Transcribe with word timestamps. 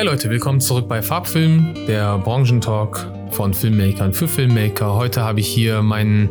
Hey 0.00 0.06
Leute, 0.06 0.30
willkommen 0.30 0.62
zurück 0.62 0.88
bei 0.88 1.02
Farbfilm, 1.02 1.74
der 1.86 2.16
Branchentalk 2.16 3.06
von 3.32 3.52
Filmmakern 3.52 4.14
für 4.14 4.28
Filmmaker. 4.28 4.94
Heute 4.94 5.20
habe 5.22 5.40
ich 5.40 5.46
hier 5.46 5.82
meinen 5.82 6.30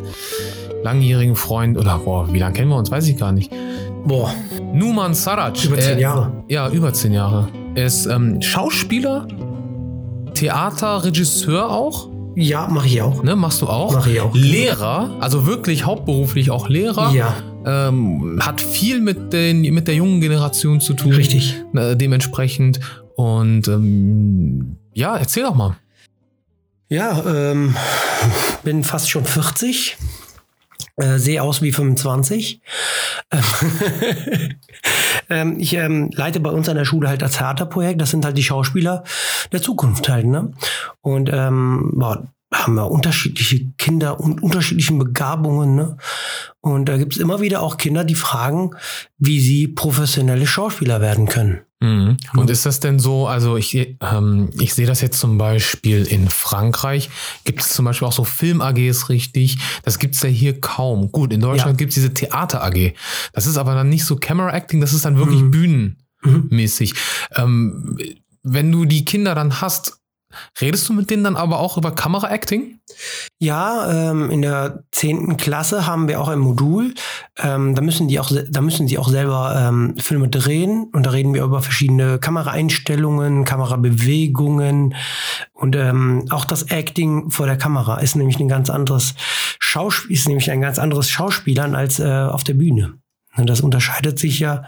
langjährigen 0.82 1.36
Freund, 1.36 1.78
oder 1.78 2.00
boah, 2.00 2.34
wie 2.34 2.40
lange 2.40 2.54
kennen 2.54 2.70
wir 2.70 2.78
uns, 2.78 2.90
weiß 2.90 3.08
ich 3.10 3.18
gar 3.18 3.32
nicht. 3.32 3.52
Boah, 4.06 4.34
Numan 4.74 5.14
Sarac. 5.14 5.64
über 5.64 5.78
zehn 5.78 6.00
Jahre. 6.00 6.32
Ja, 6.48 6.68
über 6.72 6.92
zehn 6.94 7.14
Jahre. 7.14 7.50
Er 7.76 7.86
ist 7.86 8.08
ähm, 8.08 8.42
Schauspieler, 8.42 9.28
Theaterregisseur 10.34 11.70
auch, 11.70 12.10
Ja, 12.36 12.68
mache 12.68 12.88
ich 12.88 13.04
auch. 13.04 13.22
ne? 13.22 13.36
Machst 13.36 13.62
du 13.62 13.68
auch? 13.68 13.94
Mach 13.94 14.08
ich 14.08 14.20
auch. 14.20 14.34
Lehrer, 14.34 15.16
also 15.20 15.46
wirklich 15.46 15.86
hauptberuflich 15.86 16.50
auch 16.50 16.70
Lehrer. 16.70 17.12
Ja, 17.14 17.36
Ähm, 17.68 18.40
hat 18.42 18.62
viel 18.62 19.00
mit, 19.00 19.32
den, 19.32 19.62
mit 19.62 19.88
der 19.88 19.94
jungen 19.94 20.22
Generation 20.22 20.82
zu 20.82 20.96
tun. 20.96 21.12
richtig. 21.12 21.62
Äh, 21.76 21.96
dementsprechend. 21.96 22.80
Und 23.20 23.68
ähm, 23.68 24.78
ja, 24.94 25.18
erzähl 25.18 25.44
doch 25.44 25.54
mal. 25.54 25.76
Ja, 26.88 27.22
ähm, 27.26 27.76
bin 28.64 28.86
fast 28.86 29.10
schon 29.10 29.26
40. 29.26 29.98
Äh, 30.96 31.18
sehe 31.18 31.44
aus 31.44 31.62
wie 31.62 31.74
25. 31.74 32.62
ähm, 35.30 35.60
ich 35.60 35.74
ähm, 35.74 36.12
leite 36.14 36.40
bei 36.40 36.50
uns 36.50 36.70
an 36.70 36.78
der 36.78 36.86
Schule 36.86 37.10
halt 37.10 37.22
das 37.22 37.34
Theaterprojekt. 37.34 38.00
Das 38.00 38.12
sind 38.12 38.24
halt 38.24 38.38
die 38.38 38.44
Schauspieler 38.44 39.04
der 39.52 39.62
Zukunft 39.62 40.08
halt. 40.08 40.26
Ne? 40.26 40.54
Und 41.02 41.30
ähm, 41.34 41.92
boah, 41.96 42.26
haben 42.54 42.76
wir 42.76 42.90
unterschiedliche 42.90 43.66
Kinder 43.78 44.22
und 44.22 44.42
unterschiedlichen 44.42 44.98
Begabungen. 44.98 45.76
Ne? 45.76 45.98
Und 46.62 46.86
da 46.88 46.96
gibt 46.96 47.18
es 47.18 47.20
immer 47.20 47.42
wieder 47.42 47.64
auch 47.64 47.76
Kinder, 47.76 48.06
die 48.06 48.16
fragen, 48.16 48.78
wie 49.18 49.42
sie 49.42 49.68
professionelle 49.68 50.48
Schauspieler 50.48 51.02
werden 51.02 51.26
können. 51.26 51.66
Mhm. 51.82 52.18
Und 52.36 52.50
ist 52.50 52.66
das 52.66 52.82
denn 52.82 53.00
so, 53.00 53.28
also 53.28 53.56
ich, 53.56 53.74
ähm, 54.02 54.50
ich 54.60 54.74
sehe 54.74 54.86
das 54.86 55.00
jetzt 55.00 55.18
zum 55.20 55.38
Beispiel 55.38 56.04
in 56.06 56.28
Frankreich, 56.28 57.10
gibt 57.46 57.62
es 57.62 57.70
zum 57.70 57.86
Beispiel 57.86 58.06
auch 58.08 58.12
so 58.14 58.26
Film-AGs 58.26 59.08
richtig, 59.08 59.58
das 59.84 59.98
gibt 59.98 60.16
es 60.16 60.22
ja 60.22 60.28
hier 60.30 60.60
kaum. 60.60 61.12
Gut, 61.12 61.32
in 61.32 61.40
Deutschland 61.40 61.72
Ja. 61.72 61.78
gibt 61.78 61.90
es 61.92 61.96
diese 61.96 62.14
Theater-AG. 62.14 62.94
Das 63.34 63.48
ist 63.48 63.58
aber 63.58 63.76
dann 63.76 63.88
nicht 63.90 64.04
so 64.04 64.18
Camera-Acting, 64.18 64.82
das 64.82 64.92
ist 64.94 65.06
dann 65.06 65.18
wirklich 65.18 65.42
Mhm. 65.42 65.96
bühnenmäßig. 66.22 66.94
Ähm, 67.38 67.98
wenn 68.44 68.72
du 68.72 68.86
die 68.86 69.06
Kinder 69.06 69.34
dann 69.36 69.62
hast, 69.62 69.99
redest 70.62 70.88
du 70.90 70.94
mit 70.94 71.10
denen 71.10 71.24
dann 71.24 71.36
aber 71.36 71.60
auch 71.60 71.78
über 71.78 71.92
Kamera-Acting? 71.92 72.80
Ja, 73.40 74.12
ähm, 74.12 74.30
in 74.30 74.42
der 74.42 74.84
zehnten 74.92 75.38
Klasse 75.38 75.86
haben 75.86 76.08
wir 76.08 76.20
auch 76.20 76.28
ein 76.28 76.40
Modul. 76.40 76.94
Ähm, 77.38 77.76
da 77.76 77.82
müssen 77.82 78.08
die 78.08 78.20
auch, 78.20 78.32
da 78.50 78.62
müssen 78.62 78.88
sie 78.88 78.98
auch 78.98 79.10
selber 79.10 79.56
ähm, 79.58 79.96
Filme 79.98 80.30
drehen 80.30 80.90
und 80.92 81.06
da 81.06 81.12
reden 81.12 81.34
wir 81.34 81.44
über 81.44 81.62
verschiedene 81.62 82.20
Kameraeinstellungen, 82.20 83.46
Kamerabewegungen 83.46 84.96
und 85.54 85.76
ähm, 85.76 86.26
auch 86.30 86.46
das 86.46 86.64
Acting 86.64 87.30
vor 87.32 87.46
der 87.46 87.58
Kamera 87.58 87.98
ist 88.00 88.16
nämlich 88.16 88.40
ein 88.40 88.48
ganz 88.48 88.70
anderes 88.70 89.16
Schauspiel, 89.60 90.16
ist 90.16 90.28
nämlich 90.28 90.52
ein 90.52 90.62
ganz 90.62 90.80
anderes 90.80 91.10
Schauspielern 91.10 91.76
als 91.76 92.00
äh, 92.00 92.08
auf 92.08 92.44
der 92.44 92.54
Bühne. 92.54 93.00
Und 93.36 93.50
das 93.50 93.62
unterscheidet 93.62 94.20
sich 94.20 94.40
ja, 94.40 94.64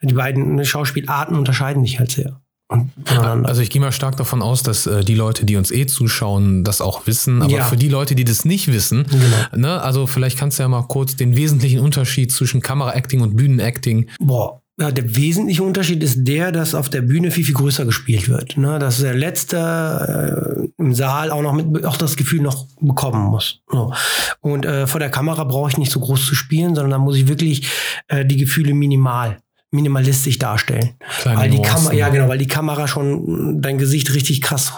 die 0.00 0.14
beiden 0.14 0.64
Schauspielarten 0.64 1.36
unterscheiden 1.36 1.84
sich 1.84 1.98
halt 1.98 2.12
sehr. 2.12 2.40
Also 2.68 3.62
ich 3.62 3.70
gehe 3.70 3.80
mal 3.80 3.92
stark 3.92 4.16
davon 4.18 4.42
aus, 4.42 4.62
dass 4.62 4.86
äh, 4.86 5.02
die 5.02 5.14
Leute, 5.14 5.44
die 5.46 5.56
uns 5.56 5.70
eh 5.70 5.86
zuschauen, 5.86 6.64
das 6.64 6.80
auch 6.80 7.06
wissen. 7.06 7.40
Aber 7.42 7.50
Ja. 7.50 7.64
für 7.64 7.76
die 7.76 7.88
Leute, 7.88 8.14
die 8.14 8.24
das 8.24 8.44
nicht 8.44 8.70
wissen, 8.70 9.06
Genau. 9.10 9.68
ne, 9.68 9.80
also 9.82 10.06
vielleicht 10.06 10.38
kannst 10.38 10.58
du 10.58 10.64
ja 10.64 10.68
mal 10.68 10.82
kurz 10.82 11.16
den 11.16 11.34
wesentlichen 11.36 11.80
Unterschied 11.80 12.30
zwischen 12.32 12.60
Kamera-Acting 12.60 13.20
und 13.22 13.36
Bühnenacting. 13.36 14.08
Boah. 14.20 14.60
Ja, 14.80 14.92
der 14.92 15.16
wesentliche 15.16 15.64
Unterschied 15.64 16.00
ist 16.04 16.18
der, 16.20 16.52
dass 16.52 16.72
auf 16.76 16.88
der 16.88 17.02
Bühne 17.02 17.32
viel, 17.32 17.44
viel 17.44 17.54
größer 17.56 17.84
gespielt 17.84 18.28
wird. 18.28 18.56
Ne? 18.56 18.78
Dass 18.78 18.98
der 19.00 19.12
Letzte 19.14 20.68
äh, 20.78 20.80
im 20.80 20.94
Saal 20.94 21.32
auch 21.32 21.42
noch 21.42 21.52
mit 21.52 21.84
auch 21.84 21.96
das 21.96 22.14
Gefühl 22.16 22.42
noch 22.42 22.66
bekommen 22.80 23.24
muss. 23.24 23.60
So. 23.72 23.92
Und 24.40 24.64
äh, 24.66 24.86
vor 24.86 25.00
der 25.00 25.10
Kamera 25.10 25.42
brauche 25.42 25.70
ich 25.70 25.78
nicht 25.78 25.90
so 25.90 25.98
groß 25.98 26.24
zu 26.26 26.36
spielen, 26.36 26.76
sondern 26.76 26.92
da 26.92 26.98
muss 26.98 27.16
ich 27.16 27.26
wirklich 27.26 27.66
äh, 28.06 28.24
die 28.24 28.36
Gefühle 28.36 28.72
minimal, 28.72 29.38
minimalistisch 29.70 30.38
darstellen. 30.38 30.94
Kleine 31.20 31.38
weil 31.40 31.50
die. 31.50 31.62
Kamera, 31.62 31.92
ja 31.92 32.08
genau, 32.08 32.28
weil 32.28 32.38
die 32.38 32.46
Kamera 32.46 32.88
schon 32.88 33.60
dein 33.60 33.78
Gesicht 33.78 34.12
richtig 34.14 34.40
krass 34.42 34.72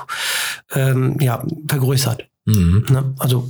ähm, 0.74 1.16
ja, 1.20 1.44
vergrößert. 1.68 2.26
Mhm. 2.46 2.86
Ne? 2.90 3.14
Also 3.18 3.48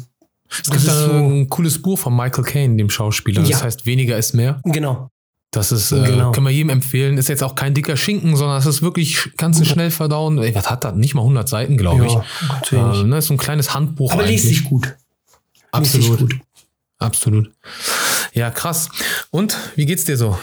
Es 0.51 0.63
Das 0.63 0.71
gibt 0.77 0.89
da 0.89 1.07
so- 1.07 1.13
ein 1.13 1.49
cooles 1.49 1.81
Buch 1.81 1.99
von 1.99 2.15
Michael 2.17 2.45
Caine, 2.45 2.77
dem 2.77 2.91
Schauspieler. 2.91 3.41
Das 3.43 3.51
Ja. 3.51 3.63
heißt, 3.63 3.87
weniger 3.87 4.17
ist 4.19 4.35
mehr. 4.35 4.61
genau. 4.65 5.09
Das 5.53 5.73
ist, 5.73 5.91
äh, 5.91 6.05
Genau. 6.05 6.31
können 6.31 6.47
wir 6.47 6.53
jedem 6.53 6.71
empfehlen. 6.71 7.19
Ist 7.19 7.29
jetzt 7.29 7.43
auch 7.43 7.57
kein 7.57 7.75
dicker 7.75 7.97
Schinken, 7.97 8.37
sondern 8.37 8.57
es 8.59 8.67
ist 8.67 8.83
wirklich, 8.83 9.31
kannst 9.37 9.61
du 9.61 9.65
schnell 9.65 9.91
verdauen. 9.91 10.39
Ey, 10.39 10.55
was 10.55 10.71
hat 10.71 10.85
das? 10.85 10.95
Nicht 10.95 11.15
mal 11.17 11.23
100 11.23 11.49
Seiten, 11.49 11.77
glaube 11.77 12.07
ich. 12.07 12.13
Ja, 12.13 12.25
wenig. 12.71 13.01
Äh, 13.01 13.05
ne, 13.05 13.19
ist 13.19 13.27
so 13.27 13.35
ein 13.35 13.39
kleines 13.39 13.75
Handbuch 13.75 14.13
Aber 14.13 14.25
liest 14.25 14.47
sich 14.47 14.63
gut. 14.65 14.85
Liest 14.85 14.97
Absolut. 15.97 16.05
sich 16.05 16.19
gut. 16.19 16.37
Absolut. 17.01 17.51
Ja, 18.33 18.51
krass. 18.51 18.91
Und 19.31 19.57
wie 19.75 19.87
geht's 19.87 20.05
dir 20.05 20.17
so? 20.17 20.39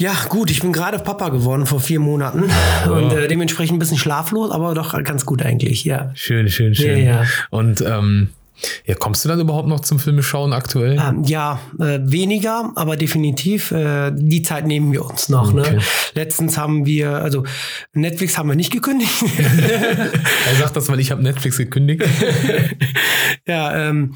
Ja, 0.00 0.14
gut, 0.30 0.50
ich 0.50 0.62
bin 0.62 0.72
gerade 0.72 0.98
Papa 0.98 1.28
geworden 1.28 1.66
vor 1.66 1.78
vier 1.78 2.00
Monaten 2.00 2.44
und 2.90 3.12
äh, 3.12 3.28
dementsprechend 3.28 3.76
ein 3.76 3.78
bisschen 3.78 3.98
schlaflos, 3.98 4.50
aber 4.50 4.74
doch 4.74 5.00
ganz 5.04 5.26
gut 5.26 5.42
eigentlich, 5.42 5.84
ja. 5.84 6.10
Schön, 6.14 6.48
schön, 6.48 6.74
schön. 6.74 7.04
Ja, 7.04 7.22
ja. 7.22 7.24
Und 7.50 7.82
ähm, 7.82 8.30
ja, 8.86 8.94
kommst 8.94 9.26
du 9.26 9.28
dann 9.28 9.38
überhaupt 9.40 9.68
noch 9.68 9.80
zum 9.80 9.98
Filme 9.98 10.22
schauen 10.22 10.54
aktuell? 10.54 10.98
Ähm, 10.98 11.24
ja, 11.24 11.60
äh, 11.78 11.98
weniger, 12.00 12.72
aber 12.76 12.96
definitiv, 12.96 13.72
äh, 13.72 14.10
die 14.14 14.40
Zeit 14.40 14.66
nehmen 14.66 14.90
wir 14.90 15.04
uns 15.04 15.28
noch. 15.28 15.52
Okay. 15.52 15.72
Ne? 15.72 15.82
Letztens 16.14 16.56
haben 16.56 16.86
wir, 16.86 17.16
also 17.16 17.44
Netflix 17.92 18.38
haben 18.38 18.48
wir 18.48 18.56
nicht 18.56 18.72
gekündigt. 18.72 19.22
Er 20.48 20.54
sagt 20.58 20.76
das, 20.76 20.88
weil 20.88 21.00
ich 21.00 21.10
habe 21.10 21.22
Netflix 21.22 21.58
gekündigt. 21.58 22.02
ja, 23.46 23.88
ähm, 23.88 24.14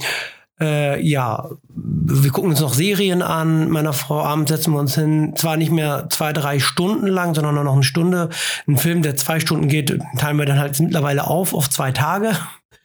äh, 0.61 1.01
ja, 1.01 1.49
wir 1.69 2.31
gucken 2.31 2.51
uns 2.51 2.61
noch 2.61 2.75
Serien 2.75 3.23
an. 3.23 3.71
Meiner 3.71 3.93
Frau 3.93 4.23
abends 4.23 4.51
setzen 4.51 4.73
wir 4.73 4.79
uns 4.79 4.95
hin. 4.95 5.35
Zwar 5.37 5.57
nicht 5.57 5.73
mehr 5.73 6.09
zwei, 6.11 6.33
drei 6.33 6.61
Stunden 6.61 7.07
lang, 7.07 7.35
sondern 7.35 7.55
nur 7.57 7.65
noch 7.65 7.75
eine 7.75 7.83
Stunde. 7.83 8.31
Ein 8.67 8.77
Film, 8.77 9.03
der 9.03 9.17
zwei 9.17 9.41
Stunden 9.41 9.69
geht, 9.69 9.99
teilen 10.17 10.39
wir 10.39 10.47
dann 10.47 10.59
halt 10.59 10.79
mittlerweile 10.81 11.27
auf 11.27 11.55
auf 11.55 11.69
zwei 11.71 11.93
Tage. 11.93 12.33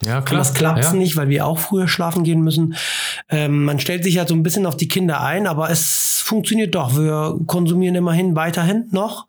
Ja, 0.03 0.21
klar. 0.21 0.39
Das 0.39 0.53
klappt 0.53 0.83
ja. 0.83 0.93
nicht, 0.93 1.17
weil 1.17 1.27
wir 1.27 1.45
auch 1.45 1.59
früher 1.59 1.87
schlafen 1.87 2.23
gehen 2.23 2.41
müssen. 2.41 2.75
Ähm, 3.29 3.65
man 3.65 3.79
stellt 3.79 4.03
sich 4.03 4.17
halt 4.17 4.29
so 4.29 4.35
ein 4.35 4.43
bisschen 4.43 4.65
auf 4.65 4.77
die 4.77 4.87
Kinder 4.87 5.21
ein, 5.21 5.45
aber 5.45 5.69
es 5.69 6.21
funktioniert 6.23 6.73
doch. 6.73 6.97
Wir 6.97 7.37
konsumieren 7.47 7.95
immerhin 7.95 8.35
weiterhin 8.35 8.87
noch 8.91 9.27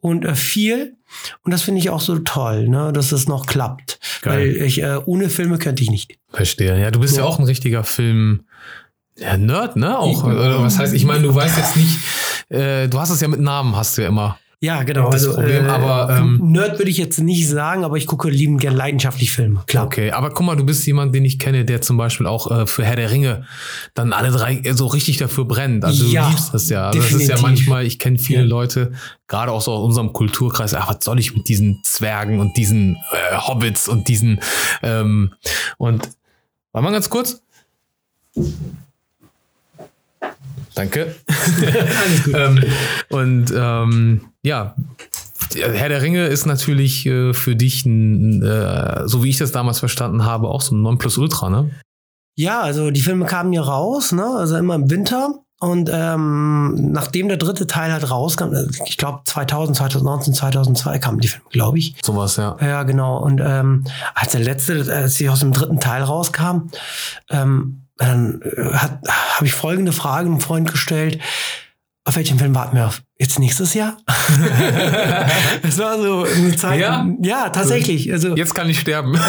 und 0.00 0.24
äh, 0.24 0.34
viel. 0.34 0.96
Und 1.42 1.52
das 1.52 1.62
finde 1.62 1.80
ich 1.80 1.90
auch 1.90 2.00
so 2.00 2.18
toll, 2.20 2.68
ne, 2.68 2.92
dass 2.92 3.12
es 3.12 3.28
noch 3.28 3.46
klappt. 3.46 3.98
Geil. 4.22 4.56
Weil 4.56 4.66
ich 4.66 4.82
äh, 4.82 4.96
ohne 5.04 5.28
Filme 5.28 5.58
könnte 5.58 5.82
ich 5.82 5.90
nicht. 5.90 6.18
Verstehe. 6.30 6.78
Ja, 6.80 6.90
du 6.90 7.00
bist 7.00 7.16
ja, 7.16 7.22
Ja. 7.22 7.28
auch 7.28 7.38
ein 7.38 7.44
richtiger 7.44 7.84
Film. 7.84 8.42
Ja, 9.18 9.36
Nerd, 9.36 9.76
ne? 9.76 9.98
Auch. 9.98 10.24
Oder 10.24 10.62
was 10.62 10.78
heißt, 10.78 10.94
ich 10.94 11.04
meine, 11.04 11.22
du 11.24 11.34
weißt 11.34 11.56
jetzt 11.58 11.76
nicht, 11.76 11.98
äh, 12.48 12.88
du 12.88 12.98
hast 12.98 13.10
es 13.10 13.20
ja 13.20 13.28
mit 13.28 13.40
Namen, 13.40 13.76
hast 13.76 13.98
du 13.98 14.02
ja 14.02 14.08
immer. 14.08 14.38
Ja, 14.62 14.82
genau. 14.82 15.06
Das 15.10 15.24
also, 15.24 15.36
Problem, 15.36 15.70
aber, 15.70 16.14
ähm, 16.18 16.38
Nerd 16.52 16.78
würde 16.78 16.90
ich 16.90 16.98
jetzt 16.98 17.18
nicht 17.18 17.48
sagen, 17.48 17.82
aber 17.82 17.96
ich 17.96 18.06
gucke 18.06 18.28
liebend 18.28 18.60
gern 18.60 18.76
leidenschaftlich 18.76 19.32
Filme. 19.32 19.62
Klar. 19.66 19.86
Okay, 19.86 20.10
aber 20.10 20.28
guck 20.28 20.44
mal, 20.44 20.54
du 20.54 20.66
bist 20.66 20.86
jemand, 20.86 21.14
den 21.14 21.24
ich 21.24 21.38
kenne, 21.38 21.64
der 21.64 21.80
zum 21.80 21.96
Beispiel 21.96 22.26
auch 22.26 22.50
äh, 22.50 22.66
für 22.66 22.84
Herr 22.84 22.96
der 22.96 23.10
Ringe 23.10 23.46
dann 23.94 24.12
alle 24.12 24.30
drei 24.30 24.56
äh, 24.58 24.74
so 24.74 24.86
richtig 24.86 25.16
dafür 25.16 25.46
brennt. 25.46 25.82
Also 25.82 26.04
Ja, 26.04 26.24
du 26.24 26.30
liebst 26.30 26.52
das 26.52 26.68
ja. 26.68 26.88
Also 26.88 27.00
das 27.00 27.10
ist 27.10 27.28
ja 27.28 27.40
manchmal, 27.40 27.86
ich 27.86 27.98
kenne 27.98 28.18
viele 28.18 28.40
Ja. 28.40 28.46
Leute, 28.46 28.92
gerade 29.28 29.50
auch 29.50 29.62
so 29.62 29.72
aus 29.72 29.82
unserem 29.82 30.12
Kulturkreis, 30.12 30.74
ach, 30.74 30.90
was 30.90 31.04
soll 31.04 31.18
ich 31.18 31.34
mit 31.34 31.48
diesen 31.48 31.80
Zwergen 31.82 32.38
und 32.38 32.58
diesen 32.58 32.96
äh, 33.12 33.36
Hobbits 33.38 33.88
und 33.88 34.08
diesen 34.08 34.40
ähm, 34.82 35.32
und 35.78 36.06
warte 36.72 36.84
mal 36.84 36.92
ganz 36.92 37.08
kurz. 37.08 37.42
Danke. 40.80 41.14
Alles 41.28 42.24
gut. 42.24 42.34
ähm, 42.34 42.64
und 43.10 43.52
ähm, 43.54 44.20
ja, 44.42 44.74
Herr 45.54 45.90
der 45.90 46.00
Ringe 46.00 46.26
ist 46.26 46.46
natürlich 46.46 47.04
äh, 47.04 47.34
für 47.34 47.54
dich, 47.54 47.84
ein, 47.84 48.42
äh, 48.42 49.06
so 49.06 49.22
wie 49.22 49.28
ich 49.28 49.36
das 49.36 49.52
damals 49.52 49.78
verstanden 49.78 50.24
habe, 50.24 50.48
auch 50.48 50.62
so 50.62 50.74
ein 50.74 50.80
Nonplusultra, 50.80 51.50
ne? 51.50 51.70
Ja, 52.34 52.60
also 52.60 52.90
die 52.90 53.02
Filme 53.02 53.26
kamen 53.26 53.52
hier 53.52 53.60
raus, 53.60 54.12
ne? 54.12 54.24
Also 54.24 54.56
immer 54.56 54.74
im 54.74 54.90
Winter. 54.90 55.34
Und 55.62 55.90
ähm, 55.92 56.92
nachdem 56.92 57.28
der 57.28 57.36
dritte 57.36 57.66
Teil 57.66 57.92
halt 57.92 58.10
rauskam, 58.10 58.54
äh, 58.54 58.66
ich 58.86 58.96
glaube 58.96 59.20
2000, 59.26 59.76
2019, 59.76 60.32
2002 60.32 60.98
kamen 60.98 61.18
die 61.18 61.28
Filme, 61.28 61.44
glaube 61.50 61.78
ich. 61.78 61.94
Sowas, 62.02 62.36
ja. 62.36 62.56
Ja, 62.62 62.84
genau. 62.84 63.18
Und 63.18 63.42
ähm, 63.44 63.84
als 64.14 64.32
der 64.32 64.40
letzte, 64.40 64.90
als 64.90 65.16
sie 65.16 65.28
aus 65.28 65.40
dem 65.40 65.52
dritten 65.52 65.78
Teil 65.78 66.02
rauskam, 66.02 66.70
ähm, 67.28 67.82
dann 68.00 68.40
äh, 68.42 68.64
habe 68.64 69.46
ich 69.46 69.52
folgende 69.52 69.92
Frage 69.92 70.26
einem 70.26 70.40
Freund 70.40 70.70
gestellt. 70.70 71.20
Auf 72.04 72.16
welchen 72.16 72.38
Film 72.38 72.54
warten 72.54 72.76
wir 72.76 72.86
auf? 72.86 73.02
Jetzt 73.18 73.38
nächstes 73.38 73.74
Jahr? 73.74 73.98
das 75.62 75.78
war 75.78 76.00
so 76.00 76.24
eine 76.24 76.56
Zeit. 76.56 76.80
Ja? 76.80 77.06
ja 77.20 77.50
tatsächlich. 77.50 78.10
Also, 78.10 78.34
Jetzt 78.36 78.54
kann 78.54 78.70
ich 78.70 78.80
sterben. 78.80 79.20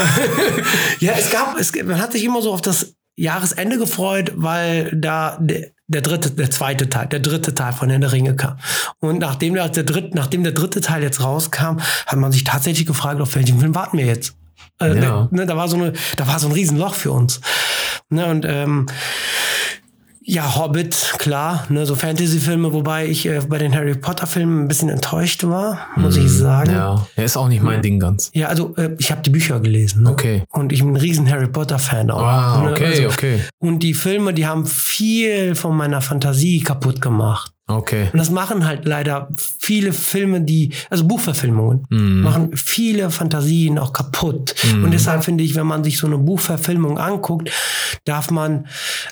ja, 0.99 1.11
es 1.17 1.29
gab, 1.29 1.59
es, 1.59 1.73
man 1.83 2.01
hat 2.01 2.13
sich 2.13 2.23
immer 2.23 2.41
so 2.41 2.53
auf 2.53 2.61
das 2.61 2.95
Jahresende 3.17 3.77
gefreut, 3.77 4.31
weil 4.35 4.89
da 4.95 5.37
der, 5.41 5.71
der 5.87 6.01
dritte, 6.01 6.31
der 6.31 6.49
zweite 6.49 6.87
Teil, 6.87 7.07
der 7.07 7.19
dritte 7.19 7.53
Teil 7.53 7.73
von 7.73 7.89
Herr 7.89 7.99
der 7.99 8.13
Ringe 8.13 8.37
kam. 8.37 8.57
Und 8.99 9.19
nachdem 9.19 9.53
der, 9.55 9.67
der 9.67 9.83
dritte, 9.83 10.15
nachdem 10.15 10.43
der 10.43 10.53
dritte 10.53 10.79
Teil 10.79 11.03
jetzt 11.03 11.21
rauskam, 11.21 11.79
hat 12.07 12.17
man 12.17 12.31
sich 12.31 12.45
tatsächlich 12.45 12.87
gefragt, 12.87 13.19
auf 13.19 13.35
welchen 13.35 13.59
Film 13.59 13.75
warten 13.75 13.97
wir 13.97 14.05
jetzt? 14.05 14.33
Äh, 14.81 15.01
Ja. 15.01 15.27
ne, 15.31 15.45
da 15.45 15.55
war 15.57 15.67
so 15.67 15.75
eine, 15.77 15.93
da 16.17 16.27
war 16.27 16.39
so 16.39 16.47
ein 16.47 16.53
Riesenloch 16.53 16.95
für 16.95 17.11
uns. 17.11 17.39
Ne, 18.09 18.25
und 18.25 18.45
ähm, 18.47 18.87
ja, 20.23 20.55
Hobbit, 20.55 21.15
klar, 21.17 21.65
ne, 21.69 21.85
so 21.87 21.95
Fantasy-Filme, 21.95 22.71
wobei 22.73 23.07
ich 23.07 23.25
äh, 23.25 23.41
bei 23.47 23.57
den 23.57 23.73
Harry 23.75 23.95
Potter-Filmen 23.95 24.63
ein 24.63 24.67
bisschen 24.67 24.87
enttäuscht 24.89 25.43
war, 25.45 25.87
muss 25.95 26.15
ich 26.15 26.29
sagen. 26.31 26.71
Mhm. 26.71 26.77
Ja, 26.77 27.07
er 27.15 27.25
ist 27.25 27.37
auch 27.37 27.47
nicht 27.47 27.63
mein 27.63 27.81
Ding 27.81 27.99
ganz. 27.99 28.29
Ja, 28.33 28.47
also 28.47 28.75
äh, 28.77 28.91
ich 28.99 29.11
habe 29.11 29.21
die 29.23 29.31
Bücher 29.31 29.59
gelesen. 29.59 30.03
Ne? 30.03 30.11
Okay. 30.11 30.43
Und 30.51 30.71
ich 30.71 30.81
bin 30.81 30.93
ein 30.93 30.95
riesen 30.97 31.29
Harry 31.29 31.47
Potter-Fan 31.47 32.11
auch. 32.11 32.21
Ah, 32.21 32.61
ne? 32.63 32.71
okay, 32.71 32.85
Also, 32.85 33.07
okay. 33.07 33.39
Und 33.57 33.79
die 33.79 33.95
Filme, 33.95 34.33
die 34.33 34.45
haben 34.45 34.67
viel 34.67 35.55
von 35.55 35.75
meiner 35.75 36.01
Fantasie 36.01 36.59
kaputt 36.61 37.01
gemacht. 37.01 37.51
Okay. 37.71 38.09
Und 38.11 38.19
das 38.19 38.29
machen 38.29 38.65
halt 38.65 38.85
leider 38.85 39.29
viele 39.59 39.93
Filme, 39.93 40.41
die, 40.41 40.71
also 40.89 41.05
Buchverfilmungen, 41.05 41.85
machen 42.21 42.51
viele 42.55 43.09
Fantasien 43.09 43.77
auch 43.79 43.93
kaputt. 43.93 44.55
Und 44.83 44.91
deshalb 44.91 45.23
finde 45.23 45.43
ich, 45.43 45.55
wenn 45.55 45.67
man 45.67 45.83
sich 45.83 45.97
so 45.97 46.07
eine 46.07 46.17
Buchverfilmung 46.17 46.97
anguckt, 46.97 47.49
darf 48.05 48.31
man, 48.31 48.67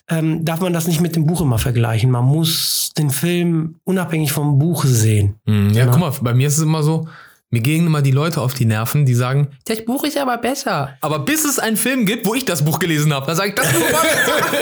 ähm, 0.09 0.43
darf 0.45 0.59
man 0.61 0.73
das 0.73 0.87
nicht 0.87 1.01
mit 1.01 1.15
dem 1.15 1.25
Buch 1.25 1.41
immer 1.41 1.57
vergleichen. 1.59 2.11
Man 2.11 2.25
muss 2.25 2.91
den 2.97 3.09
Film 3.09 3.75
unabhängig 3.83 4.31
vom 4.31 4.59
Buch 4.59 4.83
sehen. 4.85 5.35
Hm, 5.45 5.69
Ja, 5.73 5.85
Genau. 5.85 5.91
guck 5.91 6.01
mal, 6.01 6.11
bei 6.21 6.33
mir 6.33 6.47
ist 6.47 6.57
es 6.57 6.63
immer 6.63 6.83
so, 6.83 7.07
mir 7.51 7.61
gehen 7.61 7.87
immer 7.87 8.01
die 8.03 8.11
Leute 8.11 8.41
auf 8.41 8.53
die 8.53 8.65
Nerven, 8.65 9.05
die 9.07 9.15
sagen, 9.15 9.47
das 9.65 9.83
Buch 9.83 10.03
ist 10.03 10.17
aber 10.17 10.37
besser. 10.37 10.95
Aber 11.01 11.19
bis 11.19 11.45
es 11.45 11.57
einen 11.57 11.77
Film 11.77 12.05
gibt, 12.05 12.25
wo 12.27 12.35
ich 12.35 12.45
das 12.45 12.63
Buch 12.63 12.77
gelesen 12.77 13.11
habe, 13.13 13.25
dann 13.25 13.35
sage 13.35 13.49
ich, 13.49 13.55
das 13.55 13.71
Buch 13.73 13.91
war 13.91 14.03
besser. 14.03 14.59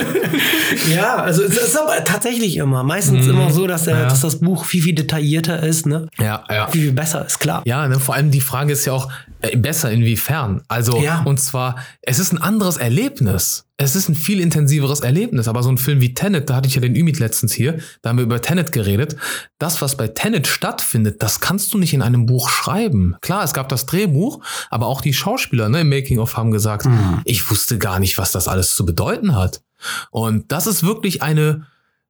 Ja, 0.96 1.16
also 1.18 1.44
es 1.44 1.58
ist 1.58 1.76
aber 1.78 2.04
tatsächlich 2.04 2.58
immer. 2.58 2.84
Meistens 2.84 3.28
immer 3.28 3.52
so, 3.52 3.68
dass, 3.68 3.84
der, 3.86 3.98
Ja. 4.00 4.04
dass 4.06 4.22
das 4.22 4.40
Buch 4.40 4.64
viel, 4.66 4.82
viel 4.84 4.96
detaillierter 4.96 5.62
ist, 5.64 5.86
ne? 5.86 6.08
ja, 6.20 6.44
ja. 6.50 6.68
Viel, 6.68 6.82
viel 6.84 6.92
besser 6.94 7.26
ist, 7.26 7.40
klar. 7.40 7.62
Ja, 7.66 7.88
ne, 7.88 8.00
vor 8.00 8.16
allem 8.16 8.32
die 8.32 8.42
Frage 8.42 8.74
ist 8.74 8.86
ja 8.86 8.94
auch, 8.94 9.10
äh, 9.10 9.27
besser 9.58 9.92
inwiefern? 9.92 10.62
Also, 10.68 11.00
Ja. 11.02 11.22
und 11.24 11.40
zwar, 11.40 11.76
es 12.02 12.20
ist 12.20 12.32
ein 12.32 12.42
anderes 12.42 12.78
Erlebnis. 12.78 13.66
Es 13.78 13.96
ist 13.96 14.10
ein 14.10 14.16
viel 14.16 14.40
intensiveres 14.40 15.02
Erlebnis. 15.02 15.48
Aber 15.48 15.62
so 15.62 15.70
ein 15.70 15.78
Film 15.78 16.02
wie 16.02 16.14
Tenet, 16.16 16.50
da 16.50 16.56
hatte 16.56 16.68
ich 16.68 16.76
ja 16.76 16.82
den 16.82 16.96
Ümit 16.96 17.20
letztens 17.20 17.54
hier, 17.54 17.80
da 18.02 18.10
haben 18.10 18.18
wir 18.18 18.24
über 18.24 18.42
Tenet 18.42 18.72
geredet. 18.72 19.16
Das, 19.60 19.82
was 19.82 19.96
bei 19.96 20.08
Tenet 20.08 20.48
stattfindet, 20.48 21.22
das 21.22 21.40
kannst 21.40 21.74
du 21.74 21.78
nicht 21.78 21.94
in 21.94 22.02
einem 22.02 22.26
Buch 22.26 22.50
schreiben. 22.50 23.16
Klar, 23.22 23.44
es 23.44 23.54
gab 23.54 23.70
das 23.70 23.86
Drehbuch, 23.86 24.44
aber 24.72 24.88
auch 24.88 25.02
die 25.02 25.14
Schauspieler 25.14 25.70
ne, 25.70 25.82
im 25.82 25.90
Making-of 25.90 26.38
haben 26.38 26.52
gesagt, 26.52 26.88
ich 27.26 27.50
wusste 27.52 27.78
gar 27.78 28.00
nicht, 28.00 28.18
was 28.18 28.32
das 28.32 28.48
alles 28.48 28.76
zu 28.76 28.86
bedeuten 28.86 29.36
hat. 29.36 29.62
Und 30.10 30.52
das 30.52 30.66
ist 30.66 30.82
wirklich 30.84 31.22
eine, 31.22 31.68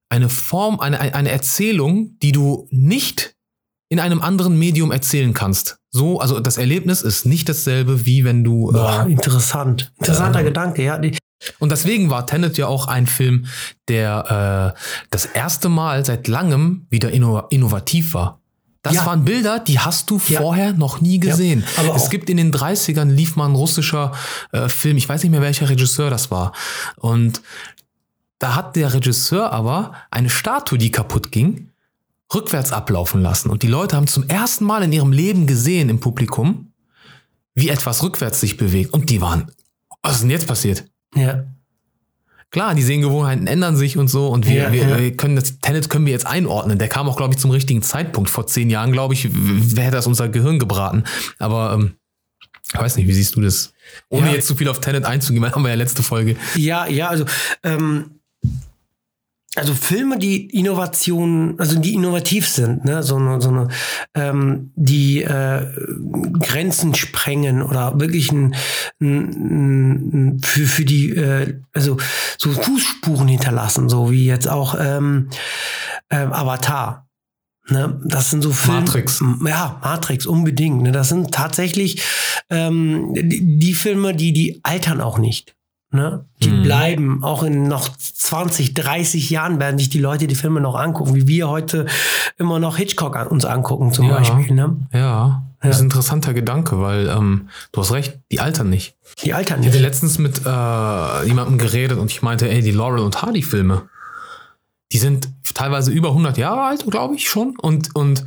eine 0.10 0.30
Form, 0.30 0.80
eine, 0.80 1.02
eine 1.02 1.30
Erzählung, 1.32 2.18
die 2.22 2.32
du 2.32 2.68
nicht 2.72 3.36
in 3.90 4.00
einem 4.00 4.22
anderen 4.22 4.58
Medium 4.60 4.92
erzählen 4.92 5.34
kannst. 5.34 5.78
So, 5.90 6.20
also 6.20 6.40
das 6.40 6.58
Erlebnis 6.58 7.02
ist 7.02 7.26
nicht 7.26 7.48
dasselbe, 7.50 8.06
wie 8.06 8.24
wenn 8.26 8.44
du. 8.44 8.72
Boah, 8.72 9.06
Äh, 9.08 9.12
interessant. 9.12 9.92
Interessanter 10.00 10.44
Gedanke, 10.44 10.84
ja. 10.84 11.00
Und 11.60 11.72
deswegen 11.72 12.10
war 12.10 12.26
Tenet 12.26 12.58
ja 12.58 12.68
auch 12.68 12.88
ein 12.88 13.08
Film, 13.08 13.46
der 13.88 14.74
äh, 14.76 14.80
das 15.12 15.26
erste 15.26 15.70
Mal 15.70 16.04
seit 16.06 16.28
langem 16.28 16.88
wieder 16.90 17.12
inno 17.12 17.44
innovativ 17.50 18.14
war. 18.14 18.42
Das 18.84 18.96
Ja. 18.96 19.06
waren 19.06 19.24
Bilder, 19.26 19.60
die 19.60 19.80
hast 19.80 20.10
du 20.10 20.20
Ja. 20.28 20.40
vorher 20.42 20.74
noch 20.74 21.00
nie 21.02 21.20
gesehen. 21.20 21.64
aber 21.78 21.96
es 21.96 22.10
gibt 22.10 22.30
in 22.30 22.38
den 22.38 22.52
30ern 22.52 23.10
lief 23.10 23.36
mal 23.36 23.46
ein 23.48 23.56
russischer 23.56 24.14
äh, 24.52 24.68
Film, 24.70 24.98
ich 24.98 25.08
weiß 25.08 25.24
nicht 25.24 25.32
mehr 25.32 25.42
welcher 25.42 25.70
Regisseur 25.70 26.10
das 26.10 26.32
war. 26.32 26.54
Und 26.98 27.42
da 28.40 28.56
hat 28.56 28.76
der 28.76 28.94
Regisseur 28.94 29.52
aber 29.52 29.94
eine 30.12 30.30
Statue, 30.30 30.78
die 30.78 30.92
kaputt 30.92 31.32
ging, 31.32 31.67
rückwärts 32.34 32.72
ablaufen 32.74 33.22
lassen. 33.22 33.50
Und 33.50 33.64
die 33.64 33.68
Leute 33.68 33.96
haben 33.96 34.08
zum 34.08 34.28
ersten 34.28 34.66
Mal 34.66 34.84
in 34.84 34.92
ihrem 34.92 35.12
Leben 35.12 35.48
gesehen 35.48 35.90
im 35.90 36.00
Publikum, 36.00 36.74
wie 37.56 37.70
etwas 37.70 38.04
rückwärts 38.04 38.40
sich 38.42 38.58
bewegt. 38.58 38.94
Und 38.94 39.10
die 39.10 39.22
waren, 39.22 39.52
was 40.04 40.16
ist 40.16 40.22
denn 40.24 40.30
jetzt 40.32 40.48
passiert? 40.48 40.86
ja. 41.16 41.44
Klar, 42.50 42.76
die 42.76 42.82
Sehgewohnheiten 42.82 43.46
ändern 43.46 43.76
sich 43.76 43.98
und 43.98 44.08
so 44.08 44.30
und 44.30 44.48
wir, 44.48 44.56
Ja, 44.56 44.72
wir, 44.72 44.88
ja. 44.88 45.00
wir 45.00 45.18
können 45.18 45.36
das 45.36 45.60
Tenet 45.60 45.90
können 45.90 46.06
wir 46.06 46.14
jetzt 46.14 46.26
einordnen. 46.26 46.80
Der 46.80 46.88
kam 46.88 47.10
auch, 47.10 47.18
glaube 47.18 47.34
ich, 47.34 47.40
zum 47.42 47.52
richtigen 47.52 47.82
Zeitpunkt. 47.82 48.30
Vor 48.30 48.48
zehn 48.48 48.70
Jahren, 48.70 48.94
glaube 48.94 49.16
ich, 49.16 49.26
w- 49.34 49.82
hätte 49.82 49.92
das 49.98 50.08
unser 50.08 50.30
Gehirn 50.30 50.58
gebraten. 50.58 51.04
Aber 51.40 51.74
ähm, 51.74 51.96
ich 52.74 52.80
weiß 52.80 52.96
nicht, 52.96 53.06
wie 53.08 53.14
siehst 53.14 53.36
du 53.36 53.42
das? 53.42 53.74
Ohne 54.08 54.28
Ja. 54.28 54.34
jetzt 54.36 54.48
zu 54.48 54.56
viel 54.56 54.70
auf 54.70 54.80
Tenet 54.80 55.04
einzugehen, 55.04 55.44
haben 55.52 55.62
wir 55.62 55.70
ja 55.72 55.76
letzte 55.76 56.04
Folge. 56.04 56.38
Ja, 56.56 56.88
ja, 56.88 57.10
also, 57.10 57.26
ähm, 57.64 58.17
also 59.58 59.74
Filme, 59.74 60.20
die 60.20 60.46
Innovationen, 60.46 61.60
also 61.60 61.80
die 61.80 61.96
innovativ 61.96 62.48
sind, 62.48 62.86
ne, 62.86 63.02
so 63.02 63.16
eine, 63.16 63.42
so 63.42 63.50
eine, 63.50 63.68
ähm, 64.14 64.72
die 64.76 65.24
äh, 65.24 65.66
Grenzen 66.40 66.94
sprengen 66.94 67.64
oder 67.64 68.00
wirklich 68.00 68.32
ein, 68.32 68.56
ein, 69.02 70.36
ein 70.36 70.40
für, 70.44 70.68
für 70.68 70.86
die, 70.86 71.10
äh, 71.10 71.60
also 71.74 71.98
so 72.38 72.52
Fußspuren 72.52 73.28
hinterlassen, 73.28 73.90
so 73.90 74.12
wie 74.12 74.28
jetzt 74.28 74.48
auch 74.48 74.76
ähm, 74.80 75.30
ähm, 76.12 76.32
Avatar. 76.32 77.08
Ne, 77.70 78.00
das 78.06 78.30
sind 78.32 78.44
so 78.44 78.52
Filme. 78.52 78.82
Matrix. 78.82 79.22
Ja, 79.46 79.82
Matrix, 79.84 80.26
unbedingt. 80.26 80.84
Ne, 80.84 80.92
das 80.92 81.10
sind 81.10 81.34
tatsächlich 81.34 82.02
ähm, 82.50 83.14
die, 83.14 83.60
die 83.60 83.74
Filme, 83.74 84.14
die, 84.16 84.32
die 84.32 84.60
altern 84.64 85.02
auch 85.02 85.18
nicht. 85.18 85.57
Ne? 85.90 86.26
Die 86.44 86.50
Mhm. 86.50 86.64
bleiben 86.64 87.24
auch 87.24 87.44
in 87.44 87.64
noch 87.64 87.96
20, 87.96 88.74
30 88.74 89.30
Jahren 89.30 89.60
werden 89.60 89.78
sich 89.78 89.90
die 89.90 90.00
Leute 90.00 90.28
die 90.28 90.36
Filme 90.36 90.60
noch 90.60 90.76
angucken, 90.76 91.16
wie 91.16 91.28
wir 91.28 91.48
heute 91.48 91.86
immer 92.38 92.60
noch 92.60 92.76
Hitchcock 92.78 93.16
an, 93.16 93.28
uns 93.28 93.46
angucken 93.46 93.94
zum 93.94 94.08
Ja. 94.10 94.18
Beispiel. 94.18 94.54
Ne? 94.54 94.76
Ja, 94.92 95.44
das 95.62 95.78
ist 95.78 95.82
ein 95.82 95.86
interessanter 95.86 96.34
Gedanke, 96.34 96.82
weil 96.82 97.08
ähm, 97.08 97.48
du 97.72 97.82
hast 97.82 97.94
recht, 97.94 98.20
die 98.32 98.42
altern 98.42 98.70
nicht. 98.70 98.96
Die 99.24 99.34
altern 99.34 99.62
Ich 99.62 99.68
hatte 99.68 99.78
nicht. 99.78 99.86
letztens 99.86 100.18
mit 100.20 100.42
äh, 100.46 101.26
jemandem 101.26 101.58
geredet 101.58 101.98
und 101.98 102.12
ich 102.12 102.22
meinte, 102.22 102.50
ey, 102.50 102.62
die 102.62 102.72
Laurel 102.72 103.00
und 103.00 103.22
Hardy 103.22 103.42
Filme, 103.42 103.84
die 104.92 104.98
sind 104.98 105.30
teilweise 105.54 105.92
über 105.92 106.10
100 106.10 106.38
Jahre 106.38 106.64
alt, 106.64 106.86
glaube 106.90 107.16
ich 107.16 107.30
schon. 107.30 107.56
Und, 107.58 107.96
und 107.96 108.26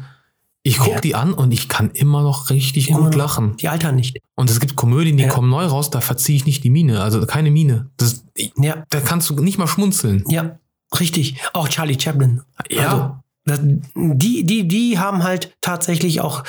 ich 0.63 0.79
gucke 0.79 0.97
Ja. 0.97 1.01
die 1.01 1.15
an 1.15 1.33
und 1.33 1.53
ich 1.53 1.69
kann 1.69 1.91
immer 1.91 2.23
noch 2.23 2.51
richtig 2.51 2.91
Immer 2.91 3.01
gut 3.05 3.15
lachen. 3.15 3.57
Die 3.57 3.69
altern 3.69 3.97
nicht. 3.97 4.19
Und 4.37 4.51
es 4.51 4.61
gibt 4.61 4.77
Komödien, 4.77 5.17
die 5.17 5.25
Ja. 5.25 5.29
kommen 5.31 5.49
neu 5.49 5.65
raus, 5.65 5.91
da 5.91 6.01
verziehe 6.01 6.37
ich 6.37 6.45
nicht 6.47 6.63
die 6.65 6.71
Miene. 6.71 7.03
Also 7.03 7.25
keine 7.27 7.51
Miene. 7.51 7.91
Das, 7.97 8.25
Ja, 8.57 8.85
da 8.91 9.01
kannst 9.01 9.31
du 9.31 9.35
nicht 9.43 9.59
mal 9.59 9.67
schmunzeln. 9.67 10.25
ja, 10.29 10.59
richtig. 10.99 11.37
Auch 11.55 11.69
Charlie 11.69 11.99
Chaplin. 11.99 12.43
Ja. 12.71 12.91
Also, 12.93 13.17
das, 13.47 13.61
die, 13.95 14.45
die, 14.45 14.69
die 14.69 14.99
haben 14.99 15.23
halt 15.23 15.57
tatsächlich 15.63 16.21
auch 16.21 16.45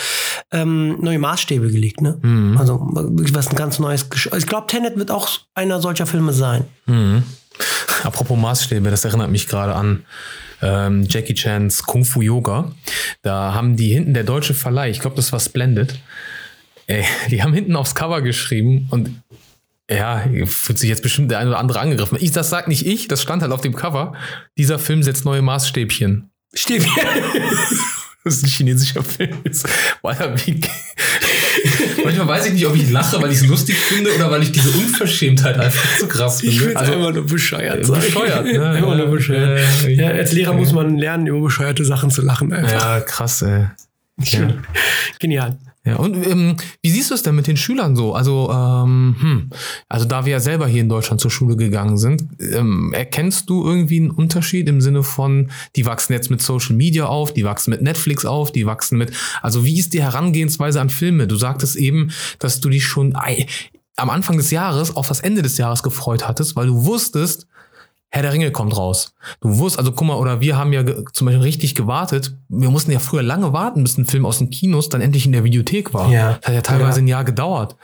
ähm, 0.51 0.97
neue 1.01 1.19
Maßstäbe 1.19 1.71
gelegt. 1.71 2.01
Ne? 2.01 2.19
Mhm. 2.21 2.57
Also 2.57 2.79
wirklich 2.91 3.33
was 3.33 3.47
ein 3.47 3.55
ganz 3.55 3.79
neues. 3.79 4.09
Gesch 4.09 4.29
ich 4.37 4.45
glaube, 4.45 4.67
Tenet 4.67 4.97
wird 4.97 5.09
auch 5.09 5.29
einer 5.55 5.79
solcher 5.81 6.05
Filme 6.05 6.33
sein. 6.33 6.65
Mhm. 6.85 7.23
Apropos 8.03 8.37
Maßstäbe, 8.37 8.89
das 8.91 9.05
erinnert 9.05 9.31
mich 9.31 9.47
gerade 9.47 9.73
an 9.75 10.03
ähm, 10.61 11.05
Jackie 11.09 11.33
Chans 11.33 11.83
Kung 11.83 12.05
Fu 12.05 12.21
Yoga. 12.21 12.71
Da 13.21 13.53
haben 13.53 13.75
die 13.75 13.93
hinten 13.93 14.13
der 14.13 14.23
deutsche 14.23 14.53
Verleih, 14.53 14.89
ich 14.89 14.99
glaube, 14.99 15.15
das 15.15 15.31
war 15.31 15.39
Splendid, 15.39 15.99
ey, 16.87 17.03
die 17.29 17.43
haben 17.43 17.53
hinten 17.53 17.75
aufs 17.75 17.95
Cover 17.95 18.21
geschrieben 18.21 18.87
und 18.91 19.21
ja, 19.89 20.23
fühlt 20.45 20.79
sich 20.79 20.89
jetzt 20.89 21.03
bestimmt 21.03 21.31
der 21.31 21.39
eine 21.39 21.49
oder 21.49 21.59
andere 21.59 21.79
angegriffen. 21.79 22.17
Ich, 22.21 22.31
das 22.31 22.49
sagt 22.49 22.69
nicht 22.69 22.85
ich, 22.85 23.09
das 23.09 23.21
stand 23.21 23.41
halt 23.41 23.51
auf 23.51 23.59
dem 23.59 23.75
Cover. 23.75 24.13
Dieser 24.57 24.79
Film 24.79 25.03
setzt 25.03 25.25
neue 25.25 25.41
Maßstäbchen. 25.41 26.31
Stimmt. 26.53 26.87
Das 28.23 28.35
ist 28.35 28.43
ein 28.43 28.49
chinesischer 28.49 29.03
Film. 29.03 29.37
Wie, 29.43 30.61
manchmal 32.03 32.27
weiß 32.27 32.45
ich 32.47 32.53
nicht, 32.53 32.65
ob 32.67 32.75
ich 32.75 32.91
lache, 32.91 33.21
weil 33.21 33.31
ich 33.31 33.37
es 33.39 33.47
lustig 33.47 33.75
finde 33.75 34.13
oder 34.15 34.29
weil 34.29 34.43
ich 34.43 34.51
diese 34.51 34.69
Unverschämtheit 34.69 35.57
einfach 35.57 35.97
zu 35.97 36.07
krass 36.07 36.41
finde. 36.41 36.55
Ich 36.55 36.61
will 36.61 36.77
Also, 36.77 36.93
einfach 36.93 37.13
nur 37.13 37.25
bescheuert 37.25 37.79
äh, 37.79 37.83
sein. 37.83 37.99
bescheuert, 38.01 38.45
ne? 38.45 38.69
Einfach 38.69 38.95
nur 38.97 39.07
bescheuert. 39.07 39.59
Äh, 39.85 39.93
Ja, 39.93 40.09
als 40.09 40.33
Lehrer 40.33 40.53
muss 40.53 40.71
man 40.71 40.97
lernen, 40.97 41.25
über 41.27 41.41
bescheuerte 41.41 41.83
Sachen 41.83 42.11
zu 42.11 42.21
lachen. 42.21 42.53
Einfach. 42.53 42.71
Ja, 42.71 42.99
krass, 43.01 43.41
ey. 43.41 43.67
Schön. 44.23 44.63
Genial. 45.19 45.57
Ja, 45.83 45.95
und 45.95 46.15
ähm, 46.27 46.57
wie 46.83 46.91
siehst 46.91 47.09
du 47.09 47.15
es 47.15 47.23
denn 47.23 47.33
mit 47.33 47.47
den 47.47 47.57
Schülern 47.57 47.95
so? 47.95 48.13
Also, 48.13 48.51
ähm, 48.51 49.15
hm, 49.19 49.49
also 49.89 50.05
da 50.05 50.25
wir 50.25 50.33
ja 50.33 50.39
selber 50.39 50.67
hier 50.67 50.81
in 50.81 50.89
Deutschland 50.89 51.19
zur 51.19 51.31
Schule 51.31 51.55
gegangen 51.55 51.97
sind, 51.97 52.23
ähm, 52.39 52.93
erkennst 52.93 53.49
du 53.49 53.65
irgendwie 53.65 53.97
einen 53.97 54.11
Unterschied 54.11 54.69
im 54.69 54.79
Sinne 54.79 55.01
von, 55.01 55.49
die 55.75 55.87
wachsen 55.87 56.13
jetzt 56.13 56.29
mit 56.29 56.39
Social 56.39 56.75
Media 56.75 57.07
auf, 57.07 57.33
die 57.33 57.43
wachsen 57.45 57.71
mit 57.71 57.81
Netflix 57.81 58.25
auf, 58.25 58.51
die 58.51 58.67
wachsen 58.67 58.99
mit, 58.99 59.11
also 59.41 59.65
wie 59.65 59.79
ist 59.79 59.95
die 59.95 60.03
Herangehensweise 60.03 60.79
an 60.79 60.91
Filme? 60.91 61.25
Du 61.25 61.35
sagtest 61.35 61.75
eben, 61.75 62.11
dass 62.37 62.61
du 62.61 62.69
dich 62.69 62.85
schon 62.85 63.15
am 63.95 64.09
Anfang 64.11 64.37
des 64.37 64.51
Jahres 64.51 64.95
auf 64.95 65.07
das 65.07 65.21
Ende 65.21 65.41
des 65.41 65.57
Jahres 65.57 65.81
gefreut 65.81 66.27
hattest, 66.27 66.55
weil 66.55 66.67
du 66.67 66.85
wusstest, 66.85 67.47
Herr 68.13 68.23
der 68.23 68.33
Ringe 68.33 68.51
kommt 68.51 68.75
raus. 68.75 69.13
Du 69.39 69.57
wusst, 69.57 69.79
also 69.79 69.93
guck 69.93 70.05
mal, 70.05 70.15
oder 70.17 70.41
wir 70.41 70.57
haben 70.57 70.73
ja 70.73 70.83
zum 71.13 71.27
Beispiel 71.27 71.41
richtig 71.43 71.75
gewartet. 71.75 72.35
Wir 72.49 72.69
mussten 72.69 72.91
ja 72.91 72.99
früher 72.99 73.23
lange 73.23 73.53
warten, 73.53 73.83
bis 73.83 73.97
ein 73.97 74.05
Film 74.05 74.25
aus 74.25 74.39
den 74.39 74.49
Kinos 74.49 74.89
dann 74.89 74.99
endlich 74.99 75.25
in 75.25 75.31
der 75.31 75.45
Videothek 75.45 75.93
war. 75.93 76.11
Ja. 76.11 76.33
Das 76.41 76.47
hat 76.47 76.53
ja 76.55 76.61
teilweise 76.61 76.99
Ja. 76.99 77.05
ein 77.05 77.07
Jahr 77.07 77.23
gedauert. 77.23 77.77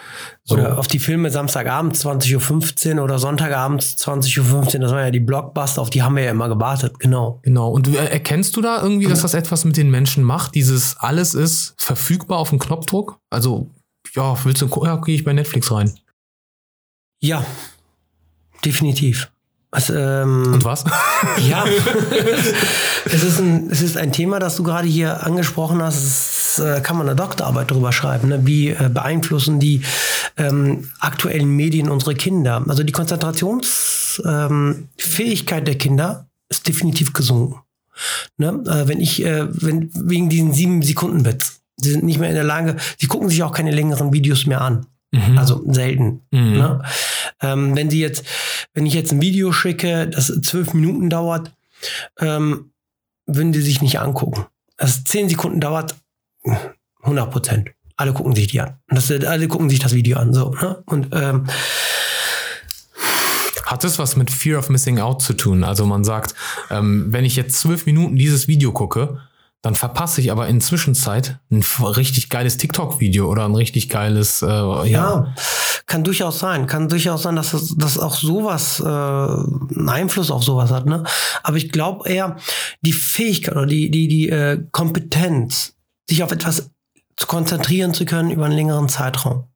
So. 0.43 0.55
Oder 0.55 0.77
auf 0.77 0.87
die 0.87 0.99
Filme 0.99 1.31
Samstagabend 1.31 1.95
20.15 1.95 2.97
Uhr 2.97 3.03
oder 3.05 3.19
Sonntagabend 3.19 3.81
20.15 3.81 4.75
Uhr, 4.75 4.81
das 4.81 4.91
waren 4.91 5.05
ja 5.05 5.11
die 5.11 5.21
Blockbuster, 5.21 5.81
auf 5.81 5.89
die 5.89 6.03
haben 6.03 6.17
wir 6.17 6.23
ja 6.23 6.31
immer 6.31 6.49
gewartet, 6.49 6.99
genau. 6.99 7.39
Genau. 7.43 7.69
Und 7.69 7.87
du, 7.87 7.91
äh, 7.91 8.07
erkennst 8.07 8.57
du 8.57 8.61
da 8.61 8.81
irgendwie, 8.81 9.07
dass 9.07 9.21
das 9.21 9.33
etwas 9.33 9.63
mit 9.63 9.77
den 9.77 9.89
Menschen 9.89 10.23
macht? 10.23 10.55
Dieses 10.55 10.97
alles 10.97 11.35
ist 11.35 11.73
verfügbar 11.77 12.39
auf 12.39 12.49
den 12.49 12.59
Knopfdruck? 12.59 13.17
Also, 13.29 13.69
ja, 14.13 14.37
willst 14.43 14.61
du, 14.61 14.69
ja, 14.83 14.97
gehe 14.97 15.15
ich 15.15 15.23
bei 15.23 15.31
Netflix 15.31 15.71
rein. 15.71 15.93
Ja, 17.21 17.45
definitiv. 18.65 19.31
Also, 19.69 19.93
ähm, 19.93 20.53
Und 20.53 20.63
was? 20.63 20.85
Ja, 21.47 21.65
es, 23.05 23.23
ist 23.23 23.39
ein, 23.39 23.69
es 23.69 23.81
ist 23.81 23.97
ein 23.97 24.13
Thema, 24.13 24.39
das 24.39 24.55
du 24.55 24.63
gerade 24.63 24.87
hier 24.87 25.25
angesprochen 25.25 25.81
hast. 25.81 25.97
Es 25.97 26.59
äh, 26.59 26.79
kann 26.81 26.95
man 26.97 27.07
eine 27.07 27.17
Doktorarbeit 27.17 27.69
drüber 27.69 27.91
schreiben. 27.91 28.29
Ne? 28.29 28.45
Wie 28.45 28.69
äh, 28.69 28.89
beeinflussen 28.89 29.59
die 29.59 29.81
ähm, 30.37 30.89
aktuellen 30.99 31.49
Medien 31.49 31.89
unsere 31.89 32.15
Kinder? 32.15 32.63
Also 32.67 32.83
die 32.83 32.93
Konzentrationsfähigkeit 32.93 35.59
ähm, 35.59 35.65
der 35.65 35.77
Kinder 35.77 36.27
ist 36.49 36.65
definitiv 36.67 37.11
gesunken. 37.11 37.59
Ne? 38.37 38.63
Äh, 38.67 38.87
wenn 38.87 39.01
ich, 39.01 39.25
äh, 39.25 39.47
wenn 39.49 39.89
wegen 39.93 40.29
diesen 40.29 40.53
sieben 40.53 40.81
Sekunden 40.81 41.23
Bits, 41.23 41.59
sie 41.75 41.91
sind 41.91 42.05
nicht 42.05 42.19
mehr 42.19 42.29
in 42.29 42.35
der 42.35 42.45
Lage, 42.45 42.77
sie 42.97 43.07
gucken 43.07 43.27
sich 43.29 43.43
auch 43.43 43.51
keine 43.51 43.71
längeren 43.71 44.13
Videos 44.13 44.45
mehr 44.45 44.61
an. 44.61 44.85
Mhm. 45.11 45.37
Also 45.37 45.63
selten. 45.67 46.21
Mhm. 46.31 46.57
Ne? 46.57 46.81
Ähm, 47.41 47.75
wenn 47.75 47.89
sie 47.89 47.99
jetzt, 47.99 48.25
wenn 48.73 48.85
ich 48.85 48.93
jetzt 48.93 49.11
ein 49.11 49.21
Video 49.21 49.51
schicke, 49.51 50.07
das 50.07 50.27
zwölf 50.41 50.73
Minuten 50.73 51.09
dauert, 51.09 51.51
ähm, 52.19 52.71
würden 53.25 53.51
die 53.51 53.61
sich 53.61 53.81
nicht 53.81 53.99
angucken. 53.99 54.45
Das 54.77 55.03
zehn 55.03 55.29
Sekunden 55.29 55.59
dauert, 55.59 55.95
100 57.01 57.31
Prozent. 57.31 57.69
Alle 57.95 58.13
gucken 58.13 58.35
sich 58.35 58.47
die 58.47 58.61
an. 58.61 58.77
Das, 58.89 59.11
alle 59.11 59.47
gucken 59.47 59.69
sich 59.69 59.79
das 59.79 59.93
Video 59.93 60.17
an. 60.19 60.33
So, 60.33 60.51
ne? 60.51 60.83
Und 60.85 61.09
ähm, 61.13 61.47
Hat 63.65 63.83
das 63.83 63.99
was 63.99 64.15
mit 64.15 64.31
Fear 64.31 64.59
of 64.59 64.69
Missing 64.69 64.99
Out 64.99 65.21
zu 65.21 65.33
tun? 65.33 65.63
Also 65.63 65.85
man 65.85 66.03
sagt, 66.03 66.35
ähm, 66.69 67.07
wenn 67.11 67.25
ich 67.25 67.35
jetzt 67.35 67.59
zwölf 67.59 67.85
Minuten 67.85 68.15
dieses 68.15 68.47
Video 68.47 68.71
gucke, 68.71 69.19
dann 69.67 69.75
verpasse 69.75 70.21
ich 70.21 70.31
aber 70.31 70.47
in 70.47 70.61
Zwischenzeit 70.61 71.39
ein 71.51 71.61
richtig 71.81 72.29
geiles 72.29 72.55
TikTok-Video 72.55 73.29
oder 73.29 73.43
ein 73.43 73.53
richtig 73.53 73.89
geiles, 73.89 74.41
äh, 74.41 74.47
ja. 74.47 74.85
ja. 74.85 75.35
kann 75.87 76.05
durchaus 76.05 76.39
sein. 76.39 76.67
Kann 76.67 76.87
durchaus 76.87 77.23
sein, 77.23 77.35
dass, 77.35 77.51
das, 77.51 77.75
dass 77.75 77.99
auch 77.99 78.15
sowas 78.15 78.79
äh, 78.79 78.85
einen 78.85 79.89
Einfluss 79.89 80.31
auf 80.31 80.41
sowas 80.41 80.71
hat. 80.71 80.85
Ne? 80.85 81.03
Aber 81.43 81.57
ich 81.57 81.69
glaube 81.73 82.07
eher, 82.07 82.37
die 82.79 82.93
Fähigkeit 82.93 83.57
oder 83.57 83.65
die, 83.65 83.91
die, 83.91 84.07
die 84.07 84.29
äh, 84.29 84.63
Kompetenz, 84.71 85.75
sich 86.09 86.23
auf 86.23 86.31
etwas 86.31 86.71
zu 87.17 87.27
konzentrieren 87.27 87.93
zu 87.93 88.05
können 88.05 88.31
über 88.31 88.45
einen 88.45 88.55
längeren 88.55 88.87
Zeitraum, 88.87 89.49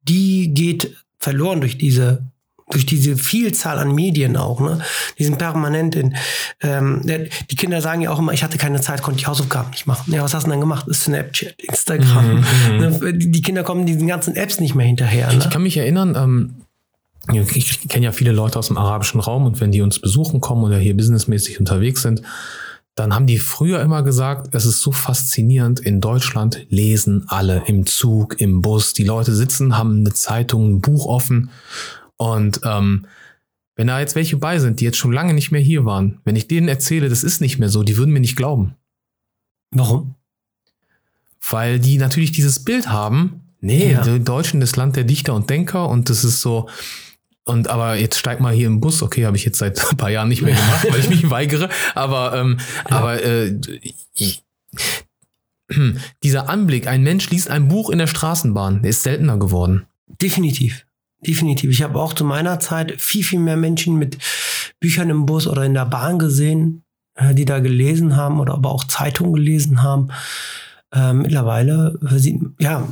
die 0.00 0.54
geht 0.54 0.96
verloren 1.18 1.60
durch 1.60 1.76
diese 1.76 2.24
durch 2.70 2.86
diese 2.86 3.16
Vielzahl 3.16 3.78
an 3.78 3.94
Medien 3.94 4.36
auch, 4.36 4.60
ne? 4.60 4.80
Die 5.18 5.24
sind 5.24 5.38
permanent 5.38 5.94
in, 5.96 6.16
ähm, 6.62 7.02
die 7.04 7.56
Kinder 7.56 7.80
sagen 7.82 8.00
ja 8.00 8.10
auch 8.10 8.18
immer, 8.18 8.32
ich 8.32 8.42
hatte 8.42 8.56
keine 8.56 8.80
Zeit, 8.80 9.02
konnte 9.02 9.20
die 9.20 9.26
Hausaufgaben 9.26 9.70
nicht 9.70 9.86
machen. 9.86 10.12
Ja, 10.12 10.22
was 10.22 10.32
hast 10.32 10.44
du 10.44 10.46
denn 10.46 10.52
dann 10.52 10.60
gemacht? 10.60 10.86
Snapchat, 10.92 11.54
Instagram. 11.60 12.36
Mhm, 12.36 12.76
Ne? 12.78 13.12
Die 13.14 13.42
Kinder 13.42 13.62
kommen 13.64 13.84
diesen 13.86 14.06
ganzen 14.06 14.34
Apps 14.34 14.60
nicht 14.60 14.74
mehr 14.74 14.86
hinterher. 14.86 15.28
Ich 15.30 15.38
Ne? 15.44 15.48
kann 15.52 15.62
mich 15.62 15.76
erinnern, 15.76 16.14
ähm, 16.16 16.54
ich, 17.32 17.56
ich 17.82 17.88
kenne 17.88 18.06
ja 18.06 18.12
viele 18.12 18.32
Leute 18.32 18.58
aus 18.58 18.68
dem 18.68 18.76
arabischen 18.78 19.20
Raum 19.20 19.44
und 19.46 19.60
wenn 19.60 19.70
die 19.72 19.82
uns 19.82 19.98
besuchen 19.98 20.40
kommen 20.40 20.64
oder 20.64 20.78
hier 20.78 20.96
businessmäßig 20.96 21.60
unterwegs 21.60 22.02
sind, 22.02 22.22
dann 22.96 23.14
haben 23.14 23.26
die 23.26 23.38
früher 23.38 23.80
immer 23.82 24.02
gesagt, 24.02 24.54
es 24.54 24.64
ist 24.66 24.80
so 24.80 24.92
faszinierend, 24.92 25.80
in 25.80 26.00
Deutschland 26.00 26.64
lesen 26.68 27.24
alle 27.28 27.62
im 27.66 27.86
Zug, 27.86 28.40
im 28.40 28.62
Bus, 28.62 28.92
die 28.92 29.04
Leute 29.04 29.34
sitzen, 29.34 29.76
haben 29.76 29.98
eine 30.00 30.12
Zeitung, 30.12 30.76
ein 30.76 30.80
Buch 30.80 31.06
offen 31.06 31.50
und 32.16 32.60
ähm, 32.64 33.06
wenn 33.76 33.88
da 33.88 33.98
jetzt 34.00 34.14
welche 34.14 34.36
bei 34.36 34.58
sind, 34.58 34.80
die 34.80 34.84
jetzt 34.84 34.96
schon 34.98 35.12
lange 35.12 35.34
nicht 35.34 35.50
mehr 35.50 35.60
hier 35.60 35.84
waren, 35.84 36.20
wenn 36.24 36.36
ich 36.36 36.46
denen 36.48 36.68
erzähle, 36.68 37.08
das 37.08 37.24
ist 37.24 37.40
nicht 37.40 37.58
mehr 37.58 37.68
so, 37.68 37.82
die 37.82 37.96
würden 37.96 38.12
mir 38.12 38.20
nicht 38.20 38.36
glauben 38.36 38.74
Warum? 39.72 40.14
weil 41.50 41.78
die 41.78 41.98
natürlich 41.98 42.32
dieses 42.32 42.64
Bild 42.64 42.88
haben. 42.88 43.40
Nee, 43.60 43.92
Ja. 43.92 44.02
die 44.02 44.22
Deutschen, 44.22 44.60
das 44.60 44.76
Land 44.76 44.96
der 44.96 45.04
Dichter 45.04 45.34
und 45.34 45.50
Denker 45.50 45.88
und 45.88 46.08
das 46.10 46.24
ist 46.24 46.40
so. 46.40 46.68
Und 47.44 47.68
aber 47.68 47.96
jetzt 47.96 48.18
steig 48.18 48.40
mal 48.40 48.54
hier 48.54 48.66
im 48.66 48.80
Bus. 48.80 49.02
Okay, 49.02 49.26
habe 49.26 49.36
ich 49.36 49.44
jetzt 49.44 49.58
seit 49.58 49.78
ein 49.90 49.96
paar 49.98 50.10
Jahren 50.10 50.28
nicht 50.28 50.40
mehr 50.42 50.54
gemacht, 50.54 50.86
weil 50.90 51.00
ich 51.00 51.08
mich 51.10 51.28
weigere. 51.30 51.68
Aber 51.94 52.34
ähm, 52.34 52.58
aber 52.84 53.22
äh, 53.22 53.58
ich, 54.14 54.42
dieser 56.22 56.48
Anblick, 56.48 56.86
ein 56.86 57.02
Mensch 57.02 57.28
liest 57.30 57.50
ein 57.50 57.68
Buch 57.68 57.90
in 57.90 57.98
der 57.98 58.06
Straßenbahn, 58.06 58.82
der 58.82 58.90
ist 58.90 59.02
seltener 59.02 59.38
geworden. 59.38 59.86
Definitiv. 60.22 60.86
Definitiv. 61.26 61.70
Ich 61.70 61.82
habe 61.82 61.98
auch 61.98 62.12
zu 62.12 62.24
meiner 62.24 62.60
Zeit 62.60 62.94
viel, 62.98 63.24
viel 63.24 63.40
mehr 63.40 63.56
Menschen 63.56 63.98
mit 63.98 64.18
Büchern 64.80 65.10
im 65.10 65.26
Bus 65.26 65.46
oder 65.46 65.64
in 65.64 65.74
der 65.74 65.86
Bahn 65.86 66.18
gesehen, 66.18 66.84
äh, 67.14 67.34
die 67.34 67.44
da 67.44 67.60
gelesen 67.60 68.16
haben 68.16 68.40
oder 68.40 68.54
aber 68.54 68.70
auch 68.70 68.84
Zeitungen 68.84 69.32
gelesen 69.32 69.82
haben. 69.82 70.08
Äh, 70.92 71.12
mittlerweile 71.12 71.98
äh, 72.10 72.38
ja, 72.58 72.86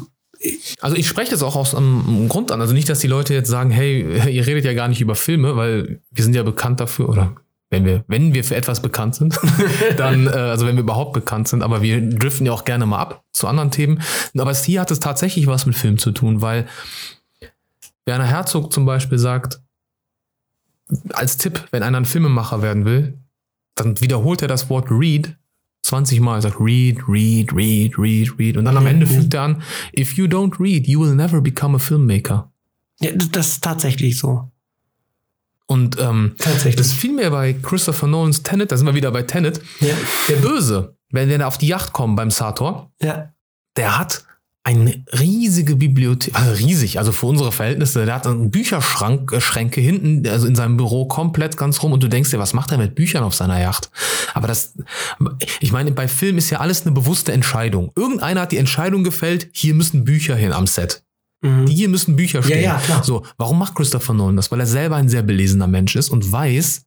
Also 0.80 0.96
ich 0.96 1.06
spreche 1.06 1.30
das 1.30 1.42
auch 1.42 1.56
aus 1.56 1.74
einem 1.74 2.28
Grund 2.28 2.50
an. 2.52 2.60
Also 2.60 2.72
nicht, 2.72 2.88
dass 2.88 3.00
die 3.00 3.06
Leute 3.06 3.34
jetzt 3.34 3.48
sagen, 3.48 3.70
hey, 3.70 4.30
ihr 4.30 4.46
redet 4.46 4.64
ja 4.64 4.72
gar 4.72 4.88
nicht 4.88 5.00
über 5.00 5.14
Filme, 5.14 5.56
weil 5.56 6.00
wir 6.10 6.24
sind 6.24 6.34
ja 6.34 6.42
bekannt 6.42 6.80
dafür, 6.80 7.08
oder 7.08 7.36
wenn 7.72 7.84
wir, 7.86 8.04
wenn 8.06 8.34
wir 8.34 8.44
für 8.44 8.54
etwas 8.54 8.82
bekannt 8.82 9.14
sind, 9.14 9.38
dann, 9.96 10.26
äh, 10.26 10.30
also 10.30 10.66
wenn 10.66 10.76
wir 10.76 10.82
überhaupt 10.82 11.14
bekannt 11.14 11.48
sind, 11.48 11.62
aber 11.62 11.82
wir 11.82 12.00
driften 12.00 12.46
ja 12.46 12.52
auch 12.52 12.64
gerne 12.64 12.86
mal 12.86 12.98
ab 12.98 13.24
zu 13.32 13.46
anderen 13.46 13.70
Themen. 13.70 14.02
Aber 14.36 14.54
hier 14.54 14.80
hat 14.80 14.90
es 14.90 15.00
tatsächlich 15.00 15.46
was 15.46 15.66
mit 15.66 15.74
Film 15.74 15.98
zu 15.98 16.12
tun, 16.12 16.42
weil 16.42 16.66
Werner 18.06 18.26
Herzog 18.26 18.72
zum 18.72 18.84
Beispiel 18.84 19.18
sagt, 19.18 19.60
als 21.12 21.36
Tipp, 21.36 21.66
wenn 21.70 21.82
einer 21.82 21.98
ein 21.98 22.04
Filmemacher 22.04 22.62
werden 22.62 22.84
will, 22.84 23.18
dann 23.74 24.00
wiederholt 24.00 24.42
er 24.42 24.48
das 24.48 24.68
Wort 24.68 24.90
read 24.90 25.36
20 25.82 26.20
Mal, 26.20 26.40
sagt 26.42 26.60
read, 26.60 26.98
read, 27.08 27.52
read, 27.54 27.98
read, 27.98 28.38
read. 28.38 28.56
Und 28.56 28.64
dann 28.66 28.76
am 28.76 28.84
Mhm. 28.84 28.90
Ende 28.90 29.06
fügt 29.06 29.34
er 29.34 29.42
an, 29.42 29.62
if 29.98 30.14
you 30.14 30.26
don't 30.26 30.60
read, 30.60 30.86
you 30.86 31.00
will 31.00 31.14
never 31.14 31.40
become 31.40 31.76
a 31.76 31.78
filmmaker. 31.78 32.50
ja, 33.00 33.10
das 33.12 33.48
ist 33.48 33.64
tatsächlich 33.64 34.18
so. 34.18 34.48
Und 35.66 35.98
ähm, 35.98 36.34
Tatsächlich. 36.38 36.76
das 36.76 36.92
fiel 36.92 37.12
mir 37.14 37.30
bei 37.30 37.54
Christopher 37.54 38.06
Nolans 38.06 38.42
Tenet, 38.42 38.70
da 38.70 38.76
sind 38.76 38.86
wir 38.86 38.94
wieder 38.94 39.10
bei 39.10 39.22
Tenet, 39.22 39.60
ja. 39.80 39.94
der 40.28 40.36
Böse, 40.36 40.96
wenn 41.10 41.28
der 41.30 41.48
auf 41.48 41.56
die 41.56 41.66
Yacht 41.68 41.92
kommt 41.92 42.14
beim 42.16 42.30
Sator, 42.30 42.92
ja. 43.00 43.32
der 43.76 43.98
hat 43.98 44.24
eine 44.64 45.04
riesige 45.18 45.74
Bibliothek, 45.74 46.36
also 46.36 46.52
riesig, 46.52 46.98
also 46.98 47.10
für 47.10 47.26
unsere 47.26 47.50
Verhältnisse, 47.50 48.04
der 48.04 48.14
hat 48.14 48.26
einen 48.28 48.50
Bücherschrank, 48.50 49.32
äh, 49.32 49.40
Schränke 49.40 49.80
hinten, 49.80 50.26
also 50.28 50.46
in 50.46 50.54
seinem 50.54 50.76
Büro 50.76 51.06
komplett 51.06 51.56
ganz 51.56 51.82
rum 51.82 51.92
und 51.92 52.02
du 52.02 52.08
denkst 52.08 52.30
dir, 52.30 52.38
was 52.38 52.54
macht 52.54 52.70
er 52.70 52.78
mit 52.78 52.94
Büchern 52.94 53.24
auf 53.24 53.34
seiner 53.34 53.60
Yacht? 53.60 53.90
Aber 54.34 54.46
das, 54.46 54.74
ich 55.60 55.72
meine, 55.72 55.90
bei 55.90 56.06
Film 56.06 56.38
ist 56.38 56.50
ja 56.50 56.60
alles 56.60 56.82
eine 56.82 56.92
bewusste 56.92 57.32
Entscheidung. 57.32 57.90
Irgendeiner 57.96 58.42
hat 58.42 58.52
die 58.52 58.58
Entscheidung 58.58 59.02
gefällt, 59.02 59.48
hier 59.52 59.74
müssen 59.74 60.04
Bücher 60.04 60.36
hin 60.36 60.52
am 60.52 60.68
Set. 60.68 61.02
Mhm. 61.42 61.66
Hier 61.66 61.88
müssen 61.88 62.14
Bücher 62.14 62.42
stehen. 62.42 62.62
ja, 62.62 62.78
klar. 62.78 63.02
So, 63.02 63.24
warum 63.36 63.58
macht 63.58 63.74
Christopher 63.74 64.14
Nolan 64.14 64.36
das? 64.36 64.52
Weil 64.52 64.60
er 64.60 64.66
selber 64.66 64.94
ein 64.94 65.08
sehr 65.08 65.22
belesener 65.22 65.66
Mensch 65.66 65.96
ist 65.96 66.08
und 66.08 66.30
weiß, 66.30 66.82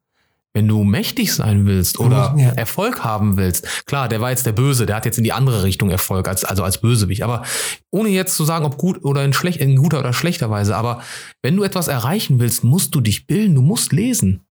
wenn 0.55 0.67
du 0.69 0.83
mächtig 0.85 1.33
sein 1.33 1.65
willst 1.65 1.99
oder 1.99 2.33
Ja. 2.37 2.51
Erfolg 2.53 3.03
haben 3.03 3.35
willst, 3.37 3.85
klar, 3.85 4.07
der 4.07 4.21
war 4.21 4.29
jetzt 4.31 4.45
der 4.45 4.53
Böse, 4.53 4.85
der 4.85 4.95
hat 4.95 5.05
jetzt 5.05 5.17
in 5.17 5.23
die 5.25 5.33
andere 5.33 5.63
Richtung 5.63 5.89
Erfolg, 5.89 6.27
als, 6.29 6.45
also 6.45 6.63
als 6.63 6.79
Bösewicht. 6.79 7.23
Aber 7.23 7.43
ohne 7.91 8.09
jetzt 8.09 8.35
zu 8.35 8.45
sagen, 8.45 8.65
ob 8.65 8.77
gut 8.77 9.03
oder 9.03 9.23
in, 9.25 9.33
schlecht, 9.33 9.59
in 9.59 9.75
guter 9.75 9.99
oder 9.99 10.13
schlechter 10.13 10.49
Weise, 10.49 10.75
aber 10.77 11.01
wenn 11.43 11.55
du 11.57 11.63
etwas 11.63 11.89
erreichen 11.89 12.39
willst, 12.39 12.63
musst 12.63 12.95
du 12.95 13.01
dich 13.01 13.27
bilden, 13.27 13.53
du 13.53 13.61
musst 13.61 13.91
lesen. 13.91 14.45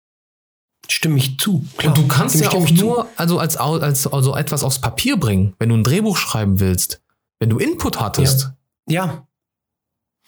Stimme 0.90 1.18
ich 1.18 1.38
zu. 1.38 1.64
Klar. 1.78 1.96
Und 1.96 2.04
du 2.04 2.08
kannst 2.08 2.36
Dem 2.36 2.42
ja 2.42 2.48
stimme 2.50 2.64
auch 2.66 2.68
zu. 2.68 2.74
nur 2.74 3.08
also 3.16 3.38
als, 3.38 3.56
als 3.58 4.08
also 4.08 4.36
etwas 4.36 4.64
aufs 4.64 4.82
Papier 4.82 5.18
bringen, 5.18 5.54
wenn 5.60 5.70
du 5.70 5.76
ein 5.78 5.84
Drehbuch 5.84 6.18
schreiben 6.18 6.60
willst, 6.60 7.02
wenn 7.40 7.50
du 7.52 7.60
Input 7.60 8.00
hattest. 8.00 8.52
Ja. 8.90 9.28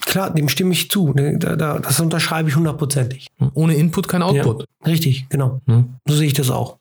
Klar, 0.06 0.34
dem 0.34 0.50
stimme 0.50 0.74
ich 0.74 0.90
zu. 0.90 1.14
Ne, 1.14 1.38
Da, 1.38 1.56
da, 1.56 1.80
das 1.80 2.00
unterschreibe 2.00 2.50
ich 2.50 2.56
hundertprozentig. 2.56 3.28
Ohne 3.54 3.76
Input 3.76 4.08
kein 4.08 4.22
Output. 4.22 4.66
Richtig, 4.86 5.28
genau. 5.30 5.62
Hm? 5.66 5.96
So 6.08 6.16
sehe 6.16 6.28
ich 6.28 6.34
das 6.34 6.50
auch. 6.50 6.78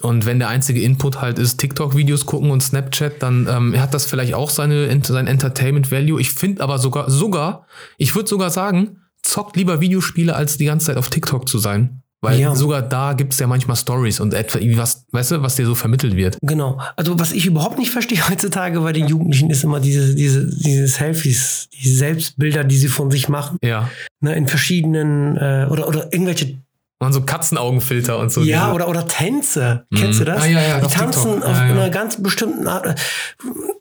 Und 0.00 0.24
wenn 0.24 0.38
der 0.38 0.48
einzige 0.48 0.80
Input 0.80 1.20
halt 1.20 1.38
ist, 1.38 1.58
TikTok-Videos 1.58 2.24
gucken 2.24 2.50
und 2.50 2.62
Snapchat, 2.62 3.22
dann 3.22 3.46
ähm, 3.50 3.78
hat 3.78 3.92
das 3.92 4.06
vielleicht 4.06 4.32
auch 4.32 4.48
seine, 4.48 5.02
sein 5.04 5.26
Entertainment-Value. 5.26 6.20
Ich 6.20 6.30
finde 6.30 6.62
aber 6.62 6.78
sogar, 6.78 7.10
sogar, 7.10 7.66
ich 7.98 8.14
würde 8.14 8.28
sogar 8.28 8.50
sagen, 8.50 9.02
zockt 9.22 9.56
lieber 9.56 9.80
Videospiele, 9.80 10.34
als 10.34 10.56
die 10.56 10.64
ganze 10.64 10.86
Zeit 10.86 10.96
auf 10.96 11.10
TikTok 11.10 11.48
zu 11.48 11.58
sein. 11.58 12.02
Weil 12.22 12.38
Ja. 12.38 12.54
sogar 12.54 12.82
da 12.82 13.14
gibt's 13.14 13.38
ja 13.38 13.46
manchmal 13.46 13.76
Stories 13.76 14.20
und 14.20 14.34
etwa, 14.34 14.58
was, 14.76 15.06
weißt 15.10 15.30
du, 15.30 15.42
was 15.42 15.56
dir 15.56 15.64
so 15.64 15.74
vermittelt 15.74 16.16
wird. 16.16 16.36
Genau. 16.42 16.78
Also 16.96 17.18
was 17.18 17.32
ich 17.32 17.46
überhaupt 17.46 17.78
nicht 17.78 17.90
verstehe 17.90 18.18
heutzutage 18.28 18.78
bei 18.80 18.92
den 18.92 19.06
Jugendlichen 19.08 19.48
ist 19.50 19.64
immer 19.64 19.80
diese, 19.80 20.14
diese, 20.14 20.46
diese 20.46 20.86
Selfies, 20.86 21.68
diese 21.72 21.96
Selbstbilder, 21.96 22.64
die 22.64 22.76
sie 22.76 22.88
von 22.88 23.10
sich 23.10 23.28
machen, 23.30 23.56
Ja. 23.62 23.88
ne, 24.20 24.34
in 24.34 24.46
verschiedenen 24.48 25.36
äh, 25.38 25.66
oder 25.70 25.88
oder 25.88 26.12
irgendwelche 26.12 26.58
Und 26.98 27.14
so 27.14 27.22
Katzenaugenfilter 27.22 28.18
und 28.18 28.30
so. 28.30 28.42
Ja, 28.42 28.64
diese- 28.66 28.74
oder, 28.74 28.88
oder 28.88 29.06
Tänze. 29.08 29.86
Kennst 29.96 30.20
du 30.20 30.24
das? 30.24 30.42
Ah, 30.42 30.46
ja, 30.46 30.60
ja, 30.60 30.80
Die 30.80 30.88
tanzen 30.94 31.32
TikTok. 31.36 31.48
auf 31.50 31.56
Ja, 31.56 31.66
ja. 31.68 31.72
einer 31.72 31.88
ganz 31.88 32.22
bestimmten 32.22 32.68
Art. 32.68 33.00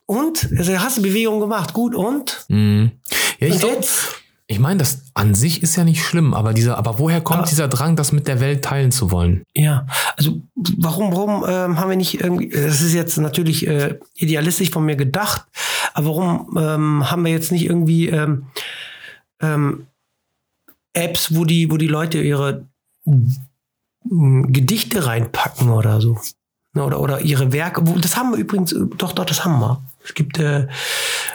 Und? 0.05 0.49
Also 0.57 0.79
hast 0.79 0.97
du 0.97 1.01
Bewegung 1.01 1.39
gemacht, 1.41 1.73
gut, 1.73 1.93
und? 1.93 2.45
Mhm. 2.47 2.91
Ja, 3.39 3.47
ich 3.47 3.53
Und 3.55 3.59
glaub, 3.59 3.73
jetzt? 3.75 4.18
Ich 4.51 4.57
meine, 4.57 4.79
das 4.79 5.03
an 5.13 5.35
sich 5.35 5.61
ist 5.61 5.75
ja 5.75 5.83
nicht 5.83 6.03
schlimm, 6.03 6.33
aber 6.33 6.53
dieser, 6.55 6.75
aber 6.79 6.97
woher 6.97 7.21
kommt 7.21 7.41
Aber- 7.41 7.47
dieser 7.47 7.67
Drang, 7.67 7.95
das 7.95 8.11
mit 8.11 8.27
der 8.27 8.39
Welt 8.39 8.65
teilen 8.65 8.91
zu 8.91 9.11
wollen? 9.11 9.43
Ja, 9.53 9.85
also 10.17 10.41
warum, 10.55 11.11
warum 11.13 11.45
ähm, 11.47 11.79
haben 11.79 11.89
wir 11.89 11.95
nicht 11.95 12.19
irgendwie, 12.19 12.49
das 12.49 12.81
ist 12.81 12.93
jetzt 12.93 13.17
natürlich 13.19 13.67
äh, 13.67 13.99
idealistisch 14.15 14.71
von 14.71 14.83
mir 14.85 14.95
gedacht, 14.95 15.45
aber 15.93 16.07
warum 16.07 16.57
ähm, 16.57 17.11
haben 17.11 17.23
wir 17.25 17.31
jetzt 17.31 17.51
nicht 17.51 17.65
irgendwie 17.65 18.09
ähm, 18.09 18.47
ähm, 19.39 19.85
Apps, 20.93 21.35
wo 21.35 21.45
die, 21.45 21.69
wo 21.69 21.77
die 21.77 21.87
Leute 21.87 22.19
ihre 22.19 22.65
Gedichte 24.03 25.05
reinpacken 25.05 25.69
oder 25.69 26.01
so? 26.01 26.17
Ne, 26.73 26.83
Oder, 26.83 26.99
oder 27.01 27.21
ihre 27.21 27.51
Werke. 27.51 27.85
Wo- 27.87 27.99
Das 27.99 28.15
haben 28.17 28.31
wir 28.31 28.37
übrigens, 28.37 28.71
äh, 28.73 28.79
doch, 28.97 29.11
doch, 29.11 29.25
das 29.25 29.45
haben 29.45 29.59
wir. 29.59 29.81
Es 30.03 30.13
gibt 30.13 30.39
äh, 30.39 30.67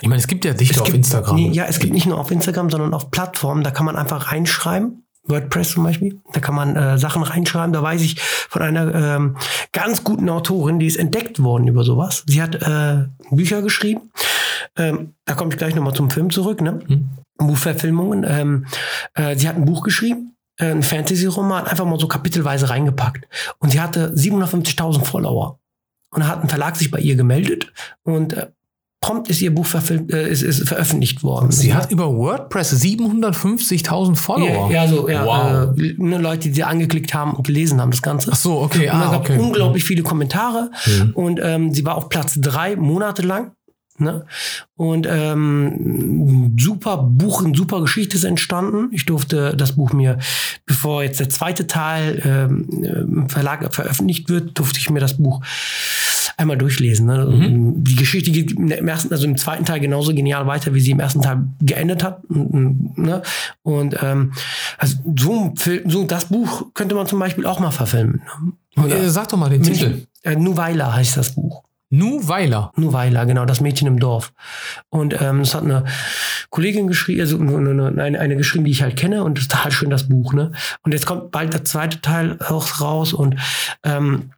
Ich 0.00 0.08
meine, 0.08 0.20
es 0.20 0.26
gibt 0.26 0.44
ja 0.44 0.52
Dichter 0.54 0.76
es 0.76 0.80
auf 0.80 0.86
gibt, 0.86 0.96
Instagram. 0.96 1.36
Nee, 1.36 1.50
ja, 1.50 1.64
es 1.66 1.78
gibt 1.78 1.92
nicht 1.92 2.06
nur 2.06 2.18
auf 2.18 2.30
Instagram, 2.30 2.70
sondern 2.70 2.94
auf 2.94 3.10
Plattformen. 3.10 3.62
Da 3.62 3.70
kann 3.70 3.86
man 3.86 3.96
einfach 3.96 4.32
reinschreiben. 4.32 5.00
WordPress 5.26 5.70
zum 5.72 5.84
Beispiel. 5.84 6.20
Da 6.34 6.40
kann 6.40 6.54
man 6.54 6.76
äh, 6.76 6.98
Sachen 6.98 7.22
reinschreiben. 7.22 7.72
Da 7.72 7.82
weiß 7.82 8.02
ich 8.02 8.20
von 8.20 8.60
einer 8.60 8.94
ähm, 8.94 9.36
ganz 9.72 10.04
guten 10.04 10.28
Autorin, 10.28 10.78
die 10.78 10.86
ist 10.86 10.96
entdeckt 10.96 11.42
worden 11.42 11.66
über 11.66 11.82
sowas. 11.82 12.24
Sie 12.26 12.42
hat 12.42 12.56
äh, 12.56 13.06
Bücher 13.30 13.62
geschrieben. 13.62 14.10
Ähm, 14.76 15.14
da 15.24 15.34
komme 15.34 15.50
ich 15.50 15.56
gleich 15.56 15.74
nochmal 15.74 15.94
zum 15.94 16.10
Film 16.10 16.28
zurück. 16.30 16.60
Ne? 16.60 16.78
Hm. 16.86 17.08
Buchverfilmungen. 17.38 18.24
Ähm, 18.28 18.66
äh, 19.14 19.36
sie 19.36 19.48
hat 19.48 19.56
ein 19.56 19.64
Buch 19.64 19.82
geschrieben. 19.82 20.36
äh, 20.58 20.70
Ein 20.70 20.82
Fantasy-Roman, 20.82 21.66
einfach 21.66 21.86
mal 21.86 21.98
so 21.98 22.06
kapitelweise 22.06 22.68
reingepackt. 22.68 23.26
Und 23.58 23.70
sie 23.70 23.80
hatte 23.80 24.12
750.000 24.14 25.04
Follower. 25.04 25.58
Und 26.14 26.20
da 26.22 26.28
hat 26.28 26.42
ein 26.42 26.48
Verlag 26.48 26.76
sich 26.76 26.90
bei 26.90 26.98
ihr 27.00 27.16
gemeldet 27.16 27.72
und 28.04 28.32
äh, 28.34 28.46
prompt 29.00 29.28
ist 29.28 29.42
ihr 29.42 29.54
Buch 29.54 29.66
verfilmt, 29.66 30.12
äh, 30.12 30.28
ist, 30.30 30.40
ist 30.42 30.66
veröffentlicht 30.66 31.22
worden. 31.22 31.50
Sie 31.50 31.74
hat 31.74 31.90
über 31.90 32.06
WordPress 32.16 32.72
750.000 32.82 34.16
Follower. 34.16 34.70
ja, 34.70 34.84
ja, 34.84 34.88
so, 34.88 35.08
ja, 35.08 35.26
Wow. 35.26 35.78
äh, 35.78 35.94
ne, 35.98 36.18
Leute, 36.18 36.48
die 36.48 36.54
sie 36.54 36.64
angeklickt 36.64 37.12
haben 37.12 37.34
und 37.34 37.46
gelesen 37.46 37.80
haben, 37.80 37.90
das 37.90 38.00
Ganze. 38.02 38.30
Ach 38.32 38.36
so, 38.36 38.60
okay. 38.62 38.88
und 38.88 38.94
Ah, 38.96 39.10
gab 39.10 39.20
okay. 39.20 39.38
unglaublich 39.38 39.84
viele 39.84 40.02
Kommentare 40.02 40.70
Mhm. 40.86 41.10
und 41.14 41.40
ähm, 41.42 41.74
sie 41.74 41.84
war 41.84 41.96
auf 41.96 42.08
Platz 42.08 42.38
drei 42.40 42.76
Monate 42.76 43.22
lang. 43.22 43.52
Ne? 43.96 44.24
Und 44.74 45.06
ähm, 45.08 46.56
super 46.58 46.96
Buch, 46.96 47.44
eine 47.44 47.54
super 47.56 47.80
Geschichte 47.80 48.16
ist 48.16 48.24
entstanden. 48.24 48.88
Ich 48.90 49.04
durfte 49.06 49.54
das 49.56 49.76
Buch 49.76 49.92
mir, 49.92 50.18
bevor 50.66 51.04
jetzt 51.04 51.20
der 51.20 51.28
zweite 51.28 51.68
Teil 51.68 52.20
ähm, 52.24 52.66
im 52.82 53.28
Verlag 53.28 53.72
veröffentlicht 53.72 54.28
wird, 54.28 54.58
durfte 54.58 54.80
ich 54.80 54.90
mir 54.90 54.98
das 54.98 55.16
Buch 55.18 55.42
einmal 56.36 56.56
durchlesen. 56.56 57.06
Ne? 57.06 57.24
Mhm. 57.24 57.84
Die 57.84 57.96
Geschichte 57.96 58.30
geht 58.30 58.52
im 58.52 58.88
ersten, 58.88 59.12
also 59.12 59.24
im 59.26 59.36
zweiten 59.36 59.64
Teil 59.64 59.80
genauso 59.80 60.14
genial 60.14 60.46
weiter, 60.46 60.74
wie 60.74 60.80
sie 60.80 60.90
im 60.90 61.00
ersten 61.00 61.22
Teil 61.22 61.44
geendet 61.60 62.02
hat. 62.02 62.24
Und, 62.26 62.98
ne? 62.98 63.22
und 63.62 63.96
ähm, 64.02 64.32
also 64.78 64.96
so, 65.18 65.44
ein 65.44 65.56
Film, 65.56 65.90
so 65.90 66.04
das 66.04 66.26
Buch 66.26 66.66
könnte 66.74 66.94
man 66.94 67.06
zum 67.06 67.18
Beispiel 67.18 67.46
auch 67.46 67.60
mal 67.60 67.70
verfilmen. 67.70 68.22
Ne? 68.76 68.88
Äh, 68.88 69.08
Sag 69.08 69.28
doch 69.28 69.38
mal 69.38 69.50
den 69.50 69.62
Titel. 69.62 70.06
Äh, 70.22 70.36
Nuweila 70.36 70.94
heißt 70.94 71.16
das 71.16 71.34
Buch. 71.34 71.62
Nuweiler. 71.90 72.72
Nuweila, 72.76 73.24
genau, 73.24 73.44
das 73.44 73.60
Mädchen 73.60 73.86
im 73.86 74.00
Dorf. 74.00 74.32
Und 74.88 75.20
ähm, 75.20 75.40
das 75.40 75.54
hat 75.54 75.62
eine 75.62 75.84
Kollegin 76.50 76.88
geschrieben, 76.88 77.20
also 77.20 77.38
eine, 77.38 78.02
eine, 78.02 78.18
eine 78.18 78.36
geschrieben, 78.36 78.64
die 78.64 78.72
ich 78.72 78.82
halt 78.82 78.96
kenne, 78.96 79.22
und 79.22 79.38
das 79.38 79.44
ist 79.44 79.52
total 79.52 79.70
schön, 79.70 79.90
das 79.90 80.08
Buch, 80.08 80.32
ne? 80.32 80.52
Und 80.82 80.92
jetzt 80.92 81.06
kommt 81.06 81.30
bald 81.30 81.52
der 81.52 81.64
zweite 81.64 82.00
Teil 82.00 82.38
auch 82.40 82.80
raus 82.80 83.12
und 83.12 83.36
ähm, 83.84 84.30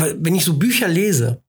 wenn 0.00 0.34
ich 0.34 0.44
so 0.44 0.54
Bücher 0.54 0.88
lese, 0.88 1.42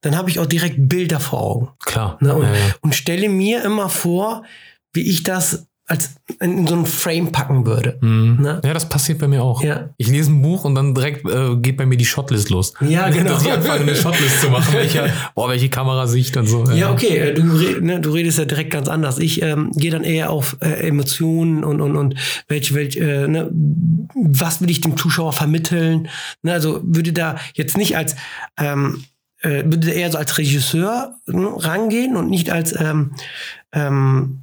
dann 0.00 0.16
habe 0.16 0.30
ich 0.30 0.38
auch 0.38 0.46
direkt 0.46 0.76
Bilder 0.78 1.20
vor 1.20 1.40
Augen. 1.40 1.68
Klar. 1.84 2.18
Ne? 2.20 2.34
Und, 2.34 2.42
Ja, 2.44 2.54
ja. 2.54 2.74
und 2.80 2.94
stelle 2.94 3.28
mir 3.28 3.64
immer 3.64 3.88
vor, 3.88 4.44
wie 4.92 5.02
ich 5.10 5.22
das 5.22 5.66
als 5.88 6.16
in, 6.40 6.66
so 6.66 6.74
einen 6.74 6.84
Frame 6.84 7.30
packen 7.30 7.64
würde. 7.64 7.98
Mhm. 8.00 8.38
Ne? 8.40 8.60
ja, 8.64 8.74
das 8.74 8.88
passiert 8.88 9.18
bei 9.18 9.28
mir 9.28 9.42
auch. 9.42 9.62
Ja. 9.62 9.90
Ich 9.96 10.08
lese 10.08 10.32
ein 10.32 10.42
Buch 10.42 10.64
und 10.64 10.74
dann 10.74 10.94
direkt 10.94 11.24
äh, 11.24 11.54
geht 11.56 11.76
bei 11.76 11.86
mir 11.86 11.96
die 11.96 12.04
Shotlist 12.04 12.50
los. 12.50 12.74
Ja, 12.80 13.08
genau. 13.08 13.30
Dass 13.30 13.44
ich 13.44 13.52
anfange, 13.52 13.82
eine 13.82 13.94
Shotlist 13.94 14.40
zu 14.40 14.50
machen. 14.50 14.74
Welche, 14.74 15.12
boah, 15.36 15.48
welche 15.48 15.68
Kamerasicht 15.68 16.36
und 16.36 16.46
so. 16.46 16.64
Ja, 16.72 16.90
okay, 16.90 17.18
äh, 17.18 17.34
du, 17.34 17.42
ne, 17.80 18.00
du 18.00 18.10
redest 18.10 18.38
ja 18.38 18.44
direkt 18.46 18.70
ganz 18.70 18.88
anders. 18.88 19.18
Ich 19.18 19.42
ähm, 19.42 19.70
gehe 19.74 19.92
dann 19.92 20.02
eher 20.02 20.30
auf 20.30 20.56
äh, 20.60 20.88
Emotionen 20.88 21.62
und, 21.62 21.80
und, 21.80 21.96
und 21.96 22.16
welche, 22.48 22.74
welche, 22.74 23.00
äh, 23.00 23.28
ne, 23.28 23.48
was 23.52 24.60
will 24.60 24.70
ich 24.70 24.80
dem 24.80 24.96
Zuschauer 24.96 25.32
vermitteln? 25.32 26.08
Ne, 26.42 26.52
also 26.52 26.80
würde 26.82 27.12
da 27.12 27.36
jetzt 27.54 27.76
nicht 27.76 27.96
als, 27.96 28.16
ähm, 28.58 29.04
äh, 29.40 29.62
würde 29.64 29.92
eher 29.92 30.10
so 30.10 30.18
als 30.18 30.36
Regisseur 30.36 31.14
ne, 31.26 31.48
rangehen 31.54 32.16
und 32.16 32.28
nicht 32.28 32.50
als 32.50 32.78
ähm, 32.78 33.12
ähm, 33.72 34.42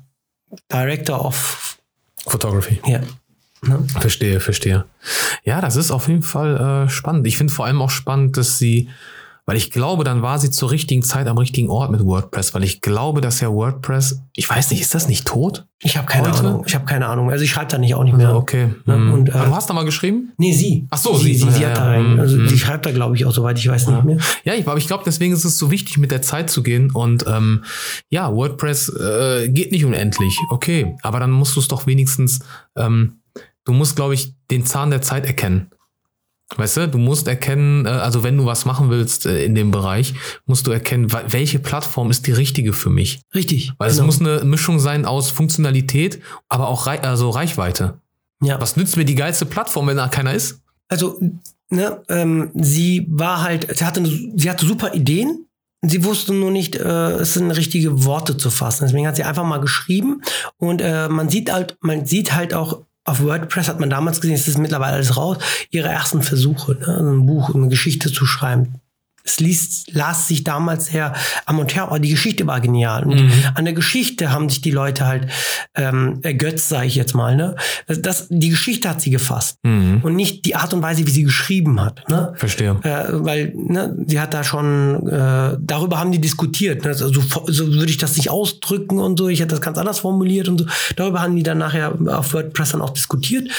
Director 0.71 1.25
of, 1.25 1.77
Photography. 2.25 2.79
ja. 2.85 3.01
Ne? 3.65 3.79
Verstehe, 3.99 4.41
verstehe. 4.41 4.85
Ja, 5.45 5.61
das 5.61 5.77
ist 5.77 5.89
auf 5.89 6.09
jeden 6.09 6.23
Fall 6.23 6.85
äh, 6.85 6.89
spannend. 6.89 7.25
Ich 7.27 7.37
finde 7.37 7.53
vor 7.53 7.65
allem 7.65 7.81
auch 7.81 7.89
spannend, 7.89 8.35
dass 8.35 8.57
sie, 8.57 8.89
weil 9.45 9.57
ich 9.57 9.71
glaube, 9.71 10.03
dann 10.03 10.21
war 10.21 10.39
sie 10.39 10.51
zur 10.51 10.71
richtigen 10.71 11.03
Zeit 11.03 11.27
am 11.27 11.37
richtigen 11.37 11.69
Ort 11.69 11.91
mit 11.91 12.03
WordPress, 12.05 12.53
weil 12.53 12.63
ich 12.63 12.79
glaube, 12.81 13.19
dass 13.21 13.41
ja 13.41 13.51
WordPress, 13.51 14.21
ich 14.35 14.49
weiß 14.49 14.71
nicht, 14.71 14.79
ist 14.81 14.95
das 14.95 15.07
nicht 15.09 15.25
tot? 15.27 15.65
Ich 15.79 15.97
habe 15.97 16.07
keine 16.07 16.27
Heute? 16.29 16.39
Ahnung. 16.39 16.63
Ich 16.65 16.75
habe 16.75 16.85
keine 16.85 17.07
Ahnung. 17.07 17.29
Also 17.29 17.43
ich 17.43 17.51
schreibe 17.51 17.69
da 17.69 17.77
nicht 17.77 17.93
auch 17.93 18.05
nicht 18.05 18.15
mehr. 18.15 18.29
Ja, 18.29 18.35
okay. 18.35 18.73
Ja, 18.85 18.95
Mhm. 18.95 19.13
und, 19.13 19.29
äh, 19.29 19.31
Aber 19.33 19.47
du 19.47 19.55
hast 19.55 19.69
da 19.69 19.73
mal 19.73 19.83
geschrieben? 19.83 20.31
Nee, 20.37 20.53
sie. 20.53 20.87
Ach 20.91 20.97
so, 20.97 21.13
sie. 21.15 21.33
sie. 21.33 21.39
Sie, 21.45 21.51
sie 21.51 21.61
Ja, 21.61 21.69
hat 21.71 21.77
ja. 21.77 21.83
da 21.83 21.89
rein. 21.89 22.19
Also 22.21 22.37
Mhm. 22.37 22.47
die 22.47 22.57
schreibt 22.57 22.85
da, 22.85 22.91
glaube 22.93 23.17
ich, 23.17 23.25
auch, 23.25 23.31
soweit 23.33 23.59
ich 23.59 23.67
weiß, 23.67 23.87
Ja. 23.87 23.91
nicht 23.95 24.05
mehr. 24.05 24.17
Ja, 24.45 24.53
ich, 24.53 24.65
aber 24.65 24.77
ich 24.77 24.87
glaube, 24.87 25.03
deswegen 25.05 25.33
ist 25.33 25.43
es 25.43 25.57
so 25.57 25.69
wichtig, 25.71 25.97
mit 25.97 26.11
der 26.11 26.21
Zeit 26.21 26.49
zu 26.49 26.63
gehen. 26.63 26.89
Und 26.91 27.25
ähm, 27.27 27.63
ja, 28.09 28.33
WordPress 28.33 28.89
äh, 28.97 29.49
geht 29.49 29.73
nicht 29.73 29.83
unendlich. 29.83 30.39
Okay, 30.49 30.95
aber 31.01 31.19
dann 31.19 31.31
musst 31.31 31.55
du 31.57 31.59
es 31.59 31.67
doch 31.67 31.85
wenigstens, 31.85 32.39
ähm, 32.77 33.19
du 33.65 33.73
musst, 33.73 33.97
glaube 33.97 34.13
ich, 34.13 34.33
den 34.51 34.65
Zahn 34.65 34.89
der 34.89 35.01
Zeit 35.01 35.25
erkennen. 35.25 35.67
Weißt 36.57 36.77
du, 36.77 36.87
du 36.87 36.97
musst 36.97 37.27
erkennen, 37.27 37.85
äh, 37.85 37.89
also 37.89 38.23
wenn 38.23 38.37
du 38.37 38.45
was 38.45 38.65
machen 38.65 38.89
willst 38.89 39.25
äh, 39.25 39.43
in 39.43 39.55
dem 39.55 39.71
Bereich, 39.71 40.13
musst 40.45 40.67
du 40.67 40.71
erkennen, 40.71 41.11
welche 41.27 41.59
Plattform 41.59 42.11
ist 42.11 42.27
die 42.27 42.31
richtige 42.31 42.73
für 42.73 42.89
mich. 42.89 43.21
Richtig. 43.33 43.73
Weil 43.77 43.89
es 43.89 44.01
muss 44.01 44.19
eine 44.19 44.43
Mischung 44.43 44.79
sein 44.79 45.05
aus 45.05 45.29
Funktionalität, 45.31 46.21
aber 46.49 46.67
auch 46.67 46.87
Rei 46.87 47.01
also 47.01 47.29
Reichweite. 47.29 47.99
ja. 48.41 48.59
Was 48.61 48.77
nützt 48.77 48.97
mir 48.97 49.05
die 49.05 49.15
geilste 49.15 49.45
Plattform, 49.45 49.87
wenn 49.87 49.97
da 49.97 50.07
keiner 50.07 50.33
ist? 50.33 50.61
Also, 50.87 51.19
ne, 51.69 52.01
ähm, 52.09 52.51
sie 52.53 53.07
war 53.09 53.41
halt, 53.41 53.75
sie 53.77 53.85
hatte, 53.85 54.05
sie 54.05 54.49
hatte 54.49 54.65
super 54.65 54.93
Ideen. 54.93 55.47
Sie 55.85 56.05
wusste 56.05 56.33
nur 56.33 56.49
nicht, 56.49 56.77
äh, 56.77 57.11
es 57.13 57.33
sind 57.33 57.51
richtige 57.51 58.05
Worte 58.05 58.37
zu 58.37 58.49
fassen. 58.49 58.85
Deswegen 58.85 59.05
hat 59.05 59.17
sie 59.17 59.23
einfach 59.23 59.43
mal 59.43 59.59
geschrieben 59.59 60.21
und 60.57 60.79
äh, 60.79 61.09
man 61.09 61.27
sieht 61.27 61.51
halt, 61.51 61.77
man 61.81 62.05
sieht 62.05 62.33
halt 62.33 62.53
auch 62.53 62.83
auf 63.05 63.21
WordPress 63.21 63.67
hat 63.67 63.79
man 63.79 63.89
damals 63.89 64.21
gesehen, 64.21 64.35
es 64.35 64.47
ist 64.47 64.57
mittlerweile 64.57 64.93
alles 64.93 65.17
raus, 65.17 65.37
ihre 65.69 65.89
ersten 65.89 66.21
Versuche, 66.21 66.75
ne, 66.75 66.97
ein 66.99 67.25
Buch, 67.25 67.53
eine 67.53 67.67
Geschichte 67.67 68.11
zu 68.11 68.25
schreiben. 68.25 68.79
Es 69.25 69.39
liest, 69.39 69.93
las 69.93 70.27
sich 70.27 70.43
damals 70.43 70.87
sehr 70.87 71.13
am 71.45 71.59
und 71.59 71.73
her, 71.75 71.83
aber 71.83 71.99
die 71.99 72.09
Geschichte 72.09 72.45
war 72.45 72.59
genial. 72.59 73.03
Und 73.05 73.21
Mhm. 73.23 73.31
an 73.55 73.63
der 73.65 73.73
Geschichte 73.73 74.31
haben 74.31 74.49
sich 74.49 74.61
die 74.61 74.71
Leute 74.71 75.05
halt 75.07 75.27
ähm, 75.75 76.19
ergötzt, 76.23 76.69
sage 76.69 76.87
ich 76.87 76.95
jetzt 76.95 77.13
mal. 77.15 77.35
Ne? 77.35 77.55
Das, 77.87 78.01
das, 78.01 78.27
die 78.29 78.49
Geschichte 78.49 78.89
hat 78.89 79.01
sie 79.01 79.11
gefasst 79.11 79.57
Mhm. 79.63 80.01
und 80.03 80.15
nicht 80.15 80.45
die 80.45 80.55
Art 80.55 80.73
und 80.73 80.81
Weise, 80.81 81.07
wie 81.07 81.11
sie 81.11 81.23
geschrieben 81.23 81.79
hat. 81.81 82.07
Ne? 82.09 82.33
Verstehe. 82.35 82.77
Äh, 82.83 83.05
weil 83.11 83.53
ne, 83.55 83.95
sie 84.07 84.19
hat 84.19 84.33
da 84.33 84.43
schon, 84.43 85.07
äh, 85.07 85.57
darüber 85.59 85.99
haben 85.99 86.11
die 86.11 86.19
diskutiert. 86.19 86.83
Ne? 86.83 86.89
Also, 86.89 87.11
so, 87.11 87.21
so 87.47 87.67
würde 87.73 87.89
ich 87.91 87.97
das 87.97 88.17
nicht 88.17 88.29
ausdrücken 88.29 88.99
und 88.99 89.17
so. 89.17 89.29
Ich 89.29 89.39
hätte 89.39 89.51
das 89.51 89.61
ganz 89.61 89.77
anders 89.77 89.99
formuliert 89.99 90.49
und 90.49 90.59
so. 90.59 90.65
Darüber 90.97 91.21
haben 91.21 91.35
die 91.35 91.43
dann 91.43 91.57
nachher 91.59 91.93
auf 92.07 92.33
WordPress 92.33 92.71
dann 92.71 92.81
auch 92.81 92.89
diskutiert. 92.91 93.49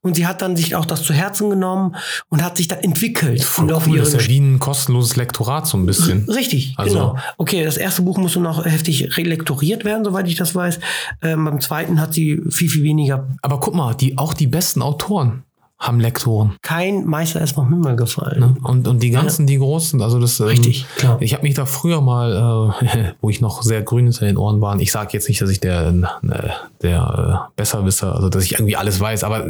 Und 0.00 0.16
sie 0.16 0.26
hat 0.26 0.42
dann 0.42 0.56
sich 0.56 0.74
auch 0.74 0.84
das 0.84 1.04
zu 1.04 1.12
Herzen 1.14 1.48
genommen 1.48 1.94
und 2.28 2.42
hat 2.42 2.56
sich 2.56 2.66
dann 2.66 2.80
entwickelt. 2.80 3.42
Voll 3.44 3.66
und 3.66 3.72
auf 3.72 3.86
cool, 3.86 3.94
ihre 3.96 4.04
das 4.04 4.14
ist 4.14 4.22
ja 4.22 4.28
wie 4.28 4.38
ein 4.40 4.58
kostenloses 4.58 5.11
Lektorat 5.16 5.66
so 5.66 5.76
ein 5.78 5.86
bisschen. 5.86 6.24
Richtig, 6.28 6.74
Also- 6.76 6.94
genau. 6.94 7.16
Okay, 7.38 7.64
das 7.64 7.76
erste 7.76 8.02
Buch 8.02 8.18
musste 8.18 8.40
noch 8.40 8.64
heftig 8.64 9.16
relektoriert 9.16 9.84
werden, 9.84 10.04
soweit 10.04 10.28
ich 10.28 10.34
das 10.36 10.54
weiß. 10.54 10.80
Ähm, 11.22 11.44
beim 11.44 11.60
zweiten 11.60 12.00
hat 12.00 12.14
sie 12.14 12.40
viel, 12.50 12.68
viel 12.68 12.82
weniger. 12.84 13.28
Aber 13.42 13.60
guck 13.60 13.74
mal, 13.74 13.94
die, 13.94 14.18
auch 14.18 14.34
die 14.34 14.46
besten 14.46 14.82
Autoren 14.82 15.42
haben 15.78 15.98
Lektoren. 15.98 16.52
Kein 16.62 17.06
Meister 17.06 17.40
ist 17.40 17.56
noch 17.56 17.68
Himmel 17.68 17.96
gefallen. 17.96 18.38
Ne? 18.38 18.54
Und, 18.62 18.86
und 18.86 19.02
die 19.02 19.10
ganzen, 19.10 19.48
die 19.48 19.58
großen, 19.58 20.00
also 20.00 20.20
das. 20.20 20.38
ähm, 20.38 20.46
Richtig, 20.46 20.86
klar. 20.96 21.16
Ich 21.20 21.34
habe 21.34 21.42
mich 21.42 21.54
da 21.54 21.66
früher 21.66 22.00
mal, 22.00 22.72
äh, 22.92 23.12
wo 23.20 23.30
ich 23.30 23.40
noch 23.40 23.62
sehr 23.64 23.82
grün 23.82 24.04
hinter 24.04 24.26
den 24.26 24.36
Ohren 24.36 24.60
war, 24.60 24.78
ich 24.78 24.92
sage 24.92 25.10
jetzt 25.14 25.28
nicht, 25.28 25.40
dass 25.42 25.50
ich 25.50 25.58
der, 25.58 25.88
äh, 25.88 26.48
der 26.82 27.48
äh, 27.48 27.52
Besserwisser, 27.56 28.14
also 28.14 28.28
dass 28.28 28.44
ich 28.44 28.52
irgendwie 28.52 28.76
alles 28.76 29.00
weiß, 29.00 29.24
aber 29.24 29.44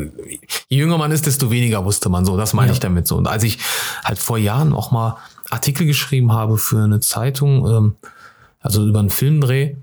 je 0.71 0.79
jünger 0.79 0.97
man 0.97 1.13
ist, 1.13 1.27
desto 1.27 1.51
weniger 1.51 1.85
wusste 1.85 2.09
man 2.09 2.25
so. 2.25 2.39
Das 2.39 2.55
meine 2.55 2.69
Ja. 2.69 2.73
ich 2.73 2.81
damit 2.81 3.07
so. 3.07 3.17
Und 3.17 3.29
als 3.29 3.45
ich 3.45 3.59
halt 4.03 4.19
vor 4.19 4.39
Jahren 4.39 4.73
auch 4.73 4.91
mal 4.91 5.19
Artikel 5.53 5.87
geschrieben 5.87 6.33
habe 6.33 6.59
für 6.59 6.83
eine 6.83 7.01
Zeitung, 7.01 7.67
ähm, 7.69 7.97
also 8.61 8.87
über 8.87 9.01
einen 9.01 9.11
Filmdreh, 9.11 9.77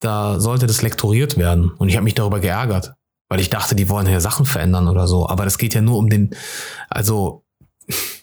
da 0.00 0.40
sollte 0.40 0.66
das 0.66 0.82
lektoriert 0.82 1.36
werden. 1.36 1.70
Und 1.70 1.88
ich 1.88 1.96
habe 1.96 2.04
mich 2.04 2.14
darüber 2.14 2.40
geärgert. 2.40 2.94
Weil 3.28 3.40
ich 3.40 3.48
dachte, 3.48 3.74
die 3.74 3.88
wollen 3.88 4.06
ja 4.06 4.20
Sachen 4.20 4.44
verändern 4.44 4.88
oder 4.88 5.08
so. 5.08 5.26
Aber 5.26 5.44
das 5.44 5.56
geht 5.56 5.72
ja 5.72 5.80
nur 5.80 5.96
um 5.96 6.10
den, 6.10 6.34
also, 6.90 7.44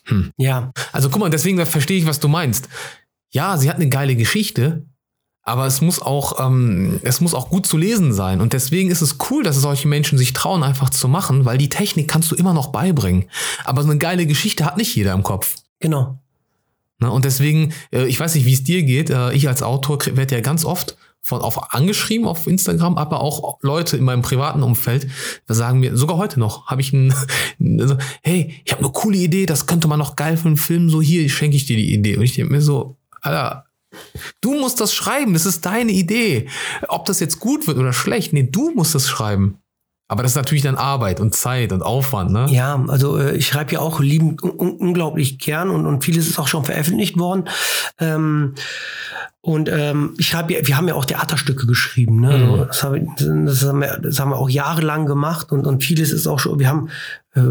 hm. 0.06 0.32
Ja, 0.38 0.72
Also 0.92 1.10
guck 1.10 1.20
mal, 1.20 1.30
deswegen 1.30 1.64
verstehe 1.66 1.98
ich, 1.98 2.06
was 2.06 2.20
du 2.20 2.28
meinst. 2.28 2.68
Ja, 3.32 3.58
sie 3.58 3.70
hat 3.70 3.78
eine 3.78 3.90
geile 3.90 4.16
Geschichte, 4.16 4.86
aber 5.44 5.66
es 5.66 5.82
muss 5.82 6.02
auch, 6.02 6.46
ähm, 6.46 7.00
es 7.04 7.22
muss 7.22 7.34
auch 7.34 7.50
gut 7.50 7.66
zu 7.66 7.78
lesen 7.78 8.14
sein. 8.14 8.42
Und 8.42 8.54
deswegen 8.54 8.90
ist 8.92 9.02
es 9.02 9.18
cool, 9.30 9.44
dass 9.44 9.56
solche 9.56 9.88
Menschen 9.88 10.18
sich 10.18 10.34
trauen, 10.34 10.64
einfach 10.64 10.90
zu 10.90 11.08
machen, 11.08 11.46
weil 11.46 11.58
die 11.58 11.70
Technik 11.70 12.08
kannst 12.08 12.32
du 12.32 12.36
immer 12.36 12.54
noch 12.54 12.68
beibringen. 12.68 13.30
Aber 13.66 13.84
so 13.84 13.90
eine 13.90 14.00
geile 14.00 14.26
Geschichte 14.26 14.66
hat 14.66 14.78
nicht 14.78 14.96
jeder 14.96 15.14
im 15.14 15.24
Kopf. 15.24 15.56
genau. 15.80 16.20
Ne? 17.00 17.12
Und 17.12 17.26
deswegen, 17.26 17.74
äh, 17.92 18.06
ich 18.06 18.20
weiß 18.20 18.36
nicht, 18.36 18.46
wie 18.46 18.54
es 18.54 18.64
dir 18.64 18.84
geht. 18.84 19.10
Äh, 19.10 19.34
ich 19.34 19.48
als 19.48 19.64
Autor 19.64 20.00
werde 20.14 20.36
ja 20.36 20.42
ganz 20.42 20.66
oft 20.66 20.98
von 21.22 21.42
auf 21.42 21.74
angeschrieben 21.74 22.28
auf 22.28 22.48
Instagram, 22.48 22.98
aber 22.98 23.22
auch 23.22 23.60
Leute 23.62 23.98
in 23.98 24.04
meinem 24.04 24.22
privaten 24.22 24.64
Umfeld 24.64 25.08
sagen 25.48 25.80
mir, 25.80 25.96
sogar 25.96 26.18
heute 26.18 26.40
noch, 26.40 26.68
habe 26.68 26.82
ich 26.82 26.94
ein, 26.94 27.14
hey, 28.24 28.56
ich 28.64 28.72
habe 28.72 28.84
eine 28.84 28.92
coole 28.92 29.18
Idee, 29.18 29.46
das 29.46 29.68
könnte 29.68 29.88
man 29.88 30.00
noch 30.00 30.16
geil 30.16 30.38
für 30.38 30.48
einen 30.48 30.58
Film, 30.58 30.90
so 30.90 31.02
hier 31.02 31.28
schenke 31.30 31.58
ich 31.58 31.66
dir 31.66 31.78
die 31.78 31.94
Idee. 31.94 32.18
Und 32.18 32.24
ich 32.24 32.36
denke 32.36 32.52
mir 32.52 32.62
so, 32.62 32.98
Alter, 33.22 33.66
du 34.42 34.60
musst 34.60 34.80
das 34.80 34.94
schreiben, 34.94 35.34
das 35.34 35.46
ist 35.46 35.66
deine 35.66 35.92
Idee. 35.92 36.48
Ob 36.88 37.06
das 37.06 37.20
jetzt 37.20 37.40
gut 37.40 37.68
wird 37.68 37.78
oder 37.78 37.94
schlecht, 37.94 38.34
nee, 38.34 38.48
du 38.50 38.72
musst 38.72 38.96
das 38.96 39.08
schreiben. 39.08 39.60
Aber 40.10 40.24
das 40.24 40.32
ist 40.32 40.36
natürlich 40.36 40.64
dann 40.64 40.76
Arbeit 40.76 41.20
und 41.20 41.36
Zeit 41.36 41.72
und 41.72 41.84
Aufwand, 41.84 42.32
ne? 42.32 42.48
Ja, 42.50 42.84
also 42.88 43.18
äh, 43.20 43.36
ich 43.36 43.46
schreibe 43.46 43.74
ja 43.74 43.80
auch 43.80 44.00
liebend 44.00 44.42
un 44.42 44.72
unglaublich 44.72 45.38
gern 45.38 45.70
und, 45.70 45.86
und 45.86 46.04
vieles 46.04 46.28
ist 46.28 46.40
auch 46.40 46.48
schon 46.48 46.66
veröffentlicht 46.66 47.18
worden. 47.20 47.48
Ähm, 48.00 48.56
und 49.42 49.70
ähm, 49.72 50.16
ich 50.18 50.28
schreibe 50.28 50.54
ja, 50.54 50.66
wir 50.66 50.78
haben 50.78 50.88
ja 50.88 50.96
auch 50.96 51.06
Theaterstücke 51.06 51.68
geschrieben, 51.68 52.22
ne? 52.22 52.38
Mhm. 52.38 52.44
Also 52.44 52.66
das, 52.66 52.84
hab 52.84 52.94
das, 53.46 53.68
haben 53.68 53.82
wir, 53.82 54.00
das 54.00 54.20
haben 54.20 54.32
wir 54.32 54.38
auch 54.38 54.50
jahrelang 54.50 55.06
gemacht 55.06 55.52
und, 55.52 55.68
und 55.68 55.84
vieles 55.84 56.12
ist 56.12 56.26
auch 56.26 56.40
schon, 56.40 56.58
wir 56.58 56.68
haben 56.68 56.90
äh, 57.36 57.42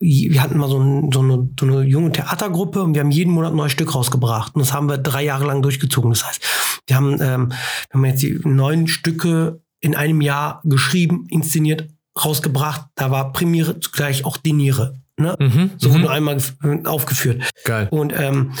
wir 0.00 0.40
hatten 0.40 0.58
mal 0.58 0.68
so, 0.68 0.78
ein, 0.78 1.10
so, 1.12 1.18
eine, 1.18 1.48
so 1.58 1.66
eine 1.66 1.82
junge 1.82 2.12
Theatergruppe 2.12 2.84
und 2.84 2.94
wir 2.94 3.00
haben 3.00 3.10
jeden 3.10 3.32
Monat 3.32 3.52
ein 3.52 3.56
neues 3.56 3.72
Stück 3.72 3.96
rausgebracht. 3.96 4.54
Und 4.54 4.60
das 4.60 4.72
haben 4.72 4.88
wir 4.88 4.96
drei 4.96 5.24
Jahre 5.24 5.46
lang 5.46 5.60
durchgezogen. 5.60 6.10
Das 6.10 6.24
heißt, 6.24 6.40
wir 6.86 6.94
haben, 6.94 7.14
ähm, 7.20 7.48
wir 7.48 7.94
haben 7.94 8.04
jetzt 8.04 8.22
die 8.22 8.38
neun 8.44 8.86
Stücke 8.86 9.60
in 9.80 9.94
einem 9.94 10.20
Jahr 10.20 10.60
geschrieben, 10.64 11.26
inszeniert, 11.28 11.88
rausgebracht. 12.22 12.86
Da 12.94 13.10
war 13.10 13.32
Premiere 13.32 13.78
zugleich 13.80 14.24
auch 14.24 14.36
Deniere. 14.36 14.96
Ne? 15.16 15.36
Mhm, 15.38 15.70
So 15.78 15.88
mhm. 15.88 15.92
wurde 15.94 16.02
nur 16.02 16.10
einmal 16.12 16.36
gef- 16.36 16.86
aufgeführt. 16.86 17.42
Geil. 17.64 17.88
Und 17.90 18.12
ähm, 18.18 18.52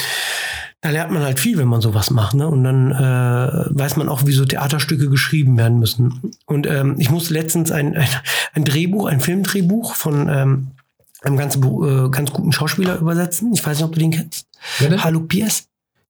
da 0.80 0.90
lernt 0.90 1.10
man 1.12 1.22
halt 1.22 1.38
viel, 1.40 1.56
wenn 1.58 1.68
man 1.68 1.80
sowas 1.80 2.10
macht. 2.10 2.34
Ne? 2.34 2.46
Und 2.48 2.64
dann 2.64 2.92
äh, 2.92 3.78
weiß 3.78 3.96
man 3.96 4.08
auch, 4.08 4.26
wie 4.26 4.32
so 4.32 4.44
Theaterstücke 4.44 5.08
geschrieben 5.08 5.56
werden 5.56 5.78
müssen. 5.78 6.32
Und 6.46 6.66
ähm, 6.66 6.96
ich 6.98 7.10
musste 7.10 7.34
letztens 7.34 7.70
ein, 7.72 7.96
ein, 7.96 8.08
ein 8.54 8.64
Drehbuch, 8.64 9.06
ein 9.06 9.20
Filmdrehbuch 9.20 9.94
von 9.94 10.28
ähm, 10.28 10.68
einem 11.22 11.36
ganz, 11.36 11.56
äh, 11.56 12.08
ganz 12.10 12.30
guten 12.32 12.52
Schauspieler 12.52 12.98
übersetzen. 12.98 13.52
Ich 13.52 13.64
weiß 13.66 13.78
nicht, 13.78 13.84
ob 13.84 13.92
du 13.92 13.98
den 14.00 14.12
kennst. 14.12 14.46
Hallo 15.02 15.20
Pierce. 15.20 15.67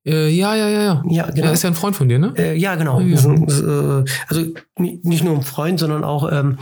Äh, 0.09 0.29
ja, 0.31 0.55
ja, 0.55 0.69
ja, 0.69 0.83
ja. 0.83 1.03
Ja, 1.09 1.31
genau. 1.31 1.47
Er 1.49 1.53
ist 1.53 1.63
ja 1.63 1.71
ein 1.71 1.75
Freund 1.75 1.95
von 1.97 2.09
dir, 2.09 2.19
ne? 2.19 2.33
Äh, 2.37 2.57
ja, 2.57 2.75
genau. 2.77 3.01
Ja. 3.01 3.19
Ein, 3.21 3.47
das, 3.47 3.61
äh, 3.61 4.05
also 4.29 4.45
ni- 4.79 5.01
nicht 5.03 5.23
nur 5.25 5.35
ein 5.37 5.43
Freund, 5.43 5.79
sondern 5.79 6.03
auch 6.05 6.31
ähm, 6.33 6.59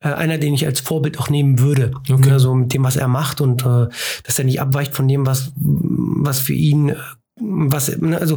äh, 0.00 0.08
einer, 0.08 0.38
den 0.38 0.54
ich 0.54 0.66
als 0.66 0.80
Vorbild 0.80 1.18
auch 1.18 1.30
nehmen 1.30 1.58
würde. 1.58 1.92
Okay. 2.10 2.30
Also 2.30 2.54
mit 2.54 2.72
dem, 2.74 2.84
was 2.84 2.96
er 2.96 3.08
macht 3.08 3.40
und 3.40 3.62
äh, 3.64 3.86
dass 4.24 4.38
er 4.38 4.44
nicht 4.44 4.60
abweicht 4.60 4.94
von 4.94 5.08
dem, 5.08 5.26
was, 5.26 5.52
was 5.56 6.40
für 6.40 6.52
ihn, 6.54 6.90
äh, 6.90 6.94
was, 7.40 7.96
ne, 7.98 8.18
also 8.18 8.36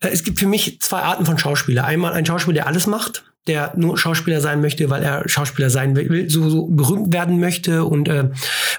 äh, 0.00 0.08
es 0.08 0.22
gibt 0.22 0.38
für 0.38 0.46
mich 0.46 0.80
zwei 0.80 1.00
Arten 1.02 1.24
von 1.26 1.38
Schauspieler. 1.38 1.84
Einmal 1.84 2.12
ein 2.12 2.26
Schauspieler, 2.26 2.54
der 2.54 2.66
alles 2.66 2.86
macht, 2.86 3.24
der 3.48 3.72
nur 3.76 3.98
Schauspieler 3.98 4.40
sein 4.40 4.60
möchte, 4.60 4.90
weil 4.90 5.02
er 5.02 5.28
Schauspieler 5.28 5.70
sein 5.70 5.96
will, 5.96 6.30
so, 6.30 6.48
so 6.48 6.66
berühmt 6.66 7.12
werden 7.12 7.40
möchte 7.40 7.84
und, 7.84 8.08
äh, 8.08 8.28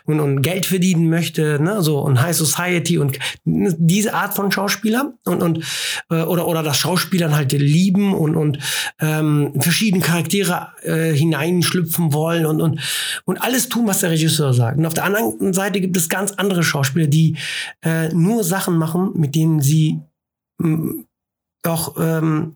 und, 0.05 0.19
und 0.19 0.41
Geld 0.41 0.65
verdienen 0.65 1.09
möchte, 1.09 1.61
ne, 1.61 1.81
so 1.81 1.99
und 1.99 2.21
High 2.21 2.35
Society 2.35 2.97
und 2.97 3.19
diese 3.43 4.13
Art 4.13 4.35
von 4.35 4.51
Schauspieler 4.51 5.13
und, 5.25 5.41
und 5.41 5.65
äh, 6.09 6.21
oder, 6.21 6.47
oder 6.47 6.63
das 6.63 6.77
Schauspielern 6.77 7.35
halt 7.35 7.51
lieben 7.51 8.13
und, 8.13 8.35
und 8.35 8.59
ähm, 8.99 9.53
verschiedene 9.59 10.03
Charaktere 10.03 10.69
äh, 10.83 11.11
hineinschlüpfen 11.13 12.13
wollen 12.13 12.45
und, 12.45 12.61
und, 12.61 12.79
und 13.25 13.37
alles 13.41 13.69
tun, 13.69 13.87
was 13.87 13.99
der 13.99 14.11
Regisseur 14.11 14.53
sagt. 14.53 14.77
Und 14.77 14.85
auf 14.85 14.93
der 14.93 15.05
anderen 15.05 15.53
Seite 15.53 15.81
gibt 15.81 15.97
es 15.97 16.09
ganz 16.09 16.33
andere 16.33 16.63
Schauspieler, 16.63 17.07
die 17.07 17.37
äh, 17.83 18.09
nur 18.09 18.43
Sachen 18.43 18.77
machen, 18.77 19.11
mit 19.15 19.35
denen 19.35 19.61
sie 19.61 19.99
auch 21.63 21.95
ähm, 21.99 22.55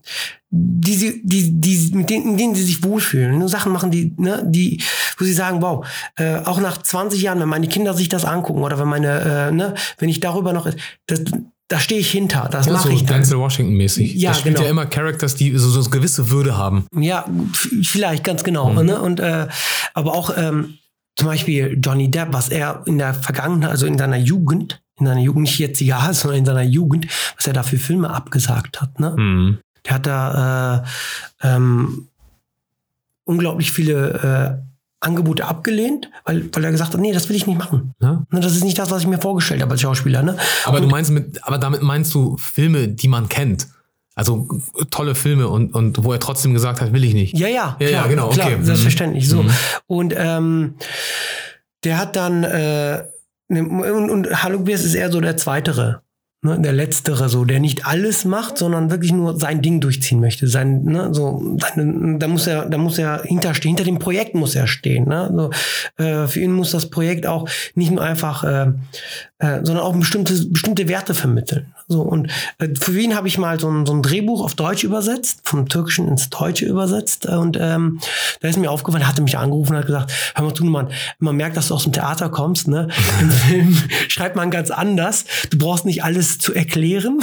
die 0.55 0.93
sie, 0.93 1.21
die, 1.23 1.59
die, 1.59 1.95
mit 1.95 2.11
denen, 2.11 2.31
in 2.31 2.37
denen 2.37 2.55
sie 2.55 2.63
sich 2.63 2.83
wohlfühlen. 2.83 3.39
Nur 3.39 3.49
Sachen 3.49 3.71
machen, 3.71 3.89
die, 3.89 4.13
ne, 4.17 4.43
die, 4.45 4.81
wo 5.17 5.25
sie 5.25 5.33
sagen, 5.33 5.63
wow, 5.63 5.85
äh, 6.15 6.37
auch 6.37 6.59
nach 6.59 6.77
20 6.77 7.21
Jahren, 7.21 7.39
wenn 7.39 7.49
meine 7.49 7.67
Kinder 7.67 7.95
sich 7.95 8.07
das 8.07 8.23
angucken 8.23 8.61
oder 8.61 8.77
wenn 8.77 8.87
meine, 8.87 9.47
äh, 9.47 9.51
ne, 9.51 9.73
wenn 9.97 10.09
ich 10.09 10.19
darüber 10.19 10.53
noch, 10.53 10.69
das, 11.07 11.23
da 11.69 11.79
stehe 11.79 11.99
ich 11.99 12.11
hinter, 12.11 12.49
das 12.51 12.67
Ja, 12.67 12.73
mache 12.73 12.89
so 12.89 12.93
ich 12.93 13.03
dann. 13.03 13.15
Denzel 13.15 13.39
Washington-mäßig. 13.39 14.13
Ja, 14.13 14.29
das 14.29 14.41
spielt 14.41 14.55
genau. 14.57 14.65
ja 14.65 14.71
immer 14.71 14.85
Characters, 14.85 15.33
die 15.33 15.57
so, 15.57 15.69
so 15.69 15.79
eine 15.79 15.89
gewisse 15.89 16.29
Würde 16.29 16.55
haben. 16.55 16.85
Ja, 16.95 17.25
vielleicht 17.81 18.23
ganz 18.23 18.43
genau. 18.43 18.69
Mhm. 18.69 18.85
Ne? 18.85 19.01
Und 19.01 19.19
äh, 19.19 19.47
aber 19.95 20.13
auch 20.13 20.37
ähm, 20.37 20.75
zum 21.15 21.27
Beispiel 21.27 21.79
Johnny 21.83 22.11
Depp, 22.11 22.29
was 22.31 22.49
er 22.49 22.83
in 22.85 22.99
der 22.99 23.15
Vergangenheit, 23.15 23.71
also 23.71 23.87
in 23.87 23.97
seiner 23.97 24.17
Jugend, 24.17 24.82
in 25.03 25.07
seiner 25.07 25.21
Jugend 25.21 25.43
nicht 25.43 25.59
jetzt 25.59 25.81
ja, 25.81 26.13
sondern 26.13 26.39
in 26.39 26.45
seiner 26.45 26.63
Jugend, 26.63 27.07
was 27.35 27.47
er 27.47 27.53
da 27.53 27.63
für 27.63 27.77
Filme 27.77 28.09
abgesagt 28.09 28.81
hat. 28.81 28.99
Ne? 28.99 29.15
Mhm. 29.17 29.57
Der 29.85 29.95
hat 29.95 30.05
da 30.05 30.83
äh, 31.41 31.47
ähm, 31.47 32.07
unglaublich 33.25 33.71
viele 33.71 34.59
äh, 34.61 34.73
Angebote 35.01 35.45
abgelehnt, 35.45 36.09
weil, 36.23 36.49
weil 36.53 36.63
er 36.63 36.71
gesagt 36.71 36.93
hat, 36.93 37.01
nee, 37.01 37.11
das 37.11 37.27
will 37.27 37.35
ich 37.35 37.45
nicht 37.45 37.57
machen. 37.57 37.93
Ja? 37.99 38.25
Ne, 38.31 38.39
Das 38.39 38.55
ist 38.55 38.63
nicht 38.63 38.79
das, 38.79 38.89
was 38.91 39.01
ich 39.01 39.07
mir 39.07 39.19
vorgestellt 39.19 39.61
habe 39.61 39.71
als 39.71 39.81
Schauspieler. 39.81 40.23
Ne? 40.23 40.37
Aber 40.65 40.79
du 40.79 40.87
meinst 40.87 41.11
mit, 41.11 41.43
aber 41.43 41.57
damit 41.57 41.81
meinst 41.81 42.13
du 42.13 42.37
Filme, 42.37 42.87
die 42.87 43.07
man 43.07 43.27
kennt. 43.27 43.67
Also 44.15 44.47
tolle 44.91 45.15
Filme 45.15 45.47
und, 45.47 45.73
und 45.73 46.03
wo 46.03 46.13
er 46.13 46.19
trotzdem 46.19 46.53
gesagt 46.53 46.81
hat, 46.81 46.93
will 46.93 47.03
ich 47.03 47.15
nicht. 47.15 47.37
Ja, 47.37 47.47
ja, 47.47 47.75
Ja, 47.79 47.89
ja, 47.89 48.07
genau, 48.07 48.29
klar, 48.29 48.47
okay. 48.47 48.57
Mhm. 48.57 48.65
selbstverständlich. 48.65 49.27
So. 49.27 49.43
Mhm. 49.43 49.51
Und 49.87 50.13
ähm, 50.15 50.75
der 51.83 51.97
hat 51.97 52.15
dann 52.15 52.43
äh, 52.43 53.03
und, 53.57 54.09
und 54.09 54.43
Hallo 54.43 54.59
Biers 54.59 54.83
ist 54.83 54.95
eher 54.95 55.11
so 55.11 55.21
der 55.21 55.37
zweitere. 55.37 56.01
Ne, 56.45 56.59
der 56.59 56.73
letztere, 56.73 57.29
so, 57.29 57.45
der 57.45 57.61
nicht 57.61 57.85
alles 57.85 58.25
macht, 58.25 58.57
sondern 58.57 58.91
wirklich 58.91 59.13
nur 59.13 59.39
sein 59.39 59.61
Ding 59.61 59.79
durchziehen 59.79 60.19
möchte. 60.19 60.45
Sein, 60.49 60.83
ne, 60.83 61.07
so, 61.13 61.57
seine, 61.57 62.19
da 62.19 62.27
muss 62.27 62.47
er, 62.47 62.65
da 62.65 62.77
muss 62.77 62.97
er 62.99 63.23
hinterstehen, 63.23 63.77
hinter 63.77 63.85
dem 63.85 63.97
Projekt 63.97 64.35
muss 64.35 64.53
er 64.53 64.67
stehen. 64.67 65.07
Ne? 65.07 65.31
So, 65.33 66.03
äh, 66.03 66.27
für 66.27 66.41
ihn 66.41 66.51
muss 66.51 66.71
das 66.71 66.89
Projekt 66.89 67.27
auch 67.27 67.47
nicht 67.75 67.91
nur 67.91 68.03
einfach, 68.03 68.43
äh, 68.43 68.73
äh, 69.43 69.59
sondern 69.61 69.83
auch 69.83 69.93
bestimmte, 69.93 70.33
bestimmte 70.45 70.87
Werte 70.87 71.13
vermitteln. 71.13 71.73
So, 71.89 72.01
und 72.01 72.29
äh, 72.59 72.69
für 72.79 72.97
ihn 72.97 73.13
habe 73.13 73.27
ich 73.27 73.37
mal 73.37 73.59
so 73.59 73.69
ein, 73.69 73.85
so 73.85 73.93
ein 73.93 74.01
Drehbuch 74.01 74.41
auf 74.41 74.55
Deutsch 74.55 74.85
übersetzt, 74.85 75.41
vom 75.43 75.67
Türkischen 75.67 76.07
ins 76.07 76.29
Deutsche 76.29 76.65
übersetzt. 76.65 77.25
äh, 77.25 77.35
Und 77.35 77.57
ähm, 77.59 77.99
da 78.39 78.47
ist 78.47 78.57
mir 78.57 78.71
aufgefallen, 78.71 79.03
er 79.03 79.09
hatte 79.09 79.21
mich 79.21 79.37
angerufen 79.37 79.73
und 79.73 79.79
hat 79.79 79.87
gesagt, 79.87 80.13
hör 80.35 80.45
mal 80.45 80.53
zu, 80.53 80.63
man, 80.63 80.87
man 81.19 81.35
merkt, 81.35 81.57
dass 81.57 81.67
du 81.67 81.73
aus 81.73 81.83
dem 81.83 81.91
Theater 81.91 82.29
kommst, 82.29 82.69
ne? 82.69 82.87
Im 83.21 83.29
Film 83.29 83.77
schreibt 84.07 84.37
man 84.37 84.49
ganz 84.49 84.71
anders. 84.71 85.25
Du 85.49 85.57
brauchst 85.57 85.85
nicht 85.85 86.05
alles 86.05 86.39
zu 86.39 86.53
erklären. 86.53 87.19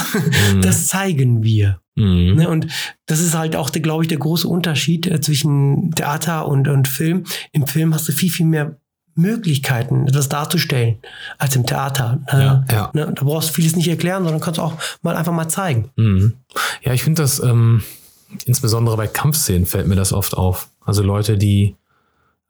Das 0.60 0.88
zeigen 0.88 1.42
wir. 1.42 1.80
Mhm. 1.96 2.34
Ne? 2.36 2.48
Und 2.48 2.66
das 3.06 3.20
ist 3.20 3.36
halt 3.36 3.56
auch, 3.56 3.72
glaube 3.72 4.04
ich, 4.04 4.08
der 4.08 4.18
große 4.18 4.46
Unterschied 4.46 5.06
äh, 5.06 5.20
zwischen 5.20 5.92
Theater 5.92 6.46
und, 6.48 6.68
und 6.68 6.88
Film. 6.88 7.24
Im 7.52 7.66
Film 7.66 7.94
hast 7.94 8.08
du 8.08 8.12
viel, 8.12 8.30
viel 8.30 8.46
mehr 8.46 8.76
Möglichkeiten, 9.14 10.06
etwas 10.06 10.28
darzustellen, 10.28 10.98
als 11.38 11.56
im 11.56 11.66
Theater. 11.66 12.20
Äh, 12.26 12.38
Ja, 12.38 12.64
ja. 12.70 12.90
Ne? 12.92 13.12
Da 13.14 13.24
brauchst 13.24 13.50
du 13.50 13.54
vieles 13.54 13.76
nicht 13.76 13.88
erklären, 13.88 14.22
sondern 14.24 14.40
kannst 14.40 14.60
auch 14.60 14.74
mal 15.02 15.16
einfach 15.16 15.32
mal 15.32 15.48
zeigen. 15.48 15.90
Mhm. 15.96 16.34
Ja, 16.82 16.92
ich 16.92 17.02
finde 17.02 17.22
das, 17.22 17.42
ähm, 17.42 17.82
insbesondere 18.44 18.96
bei 18.96 19.06
Kampfszenen 19.06 19.66
fällt 19.66 19.86
mir 19.86 19.96
das 19.96 20.12
oft 20.12 20.36
auf. 20.36 20.68
Also 20.84 21.02
Leute, 21.02 21.36
die 21.36 21.76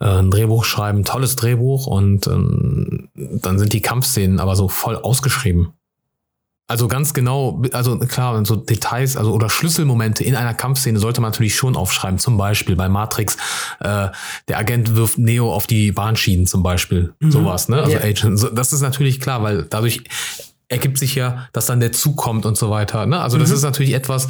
äh, 0.01 0.07
ein 0.07 0.31
Drehbuch 0.31 0.65
schreiben, 0.65 1.05
tolles 1.05 1.37
Drehbuch 1.37 1.87
und 1.87 2.27
ähm, 2.27 3.09
dann 3.15 3.59
sind 3.59 3.73
die 3.73 3.83
Kampfszenen 3.83 4.41
aber 4.41 4.57
so 4.57 4.69
voll 4.69 4.97
ausgeschrieben. 4.97 5.73
Also 6.71 6.87
ganz 6.87 7.15
genau, 7.15 7.61
also 7.73 7.99
klar, 7.99 8.47
so 8.47 8.55
Details, 8.55 9.17
also 9.17 9.33
oder 9.33 9.51
Schlüsselmomente 9.51 10.23
in 10.23 10.37
einer 10.37 10.55
Kampfszene 10.55 11.01
sollte 11.01 11.21
man 11.21 11.33
natürlich 11.33 11.57
schon 11.57 11.75
aufschreiben. 11.75 12.21
Zum 12.21 12.37
Beispiel 12.37 12.77
bei 12.77 12.89
Matrix, 12.89 13.37
äh, 13.81 14.07
der 14.47 14.59
Agent 14.59 14.95
wirft 14.95 15.19
Neo 15.19 15.53
auf 15.53 15.67
die 15.67 15.91
Bahnschienen 15.91 16.47
zum 16.47 16.63
Beispiel. 16.63 17.13
Mhm. 17.19 17.33
Sowas, 17.33 17.69
ne? 17.69 17.83
Also 17.83 17.97
Ja. 17.97 18.05
Agent, 18.05 18.51
das 18.55 18.73
ist 18.73 18.83
natürlich 18.83 19.19
klar, 19.19 19.43
weil 19.43 19.65
dadurch 19.69 20.05
ergibt 20.69 20.99
sich 20.99 21.17
ja, 21.17 21.49
dass 21.53 21.67
dann 21.67 21.81
der 21.81 21.91
Zug 21.91 22.17
kommt 22.17 22.47
und 22.47 22.57
so 22.57 22.71
weiter. 22.71 23.05
Ne? 23.05 23.19
Also 23.21 23.37
das 23.37 23.49
Mhm. 23.49 23.55
ist 23.57 23.63
natürlich 23.63 23.93
etwas, 23.93 24.29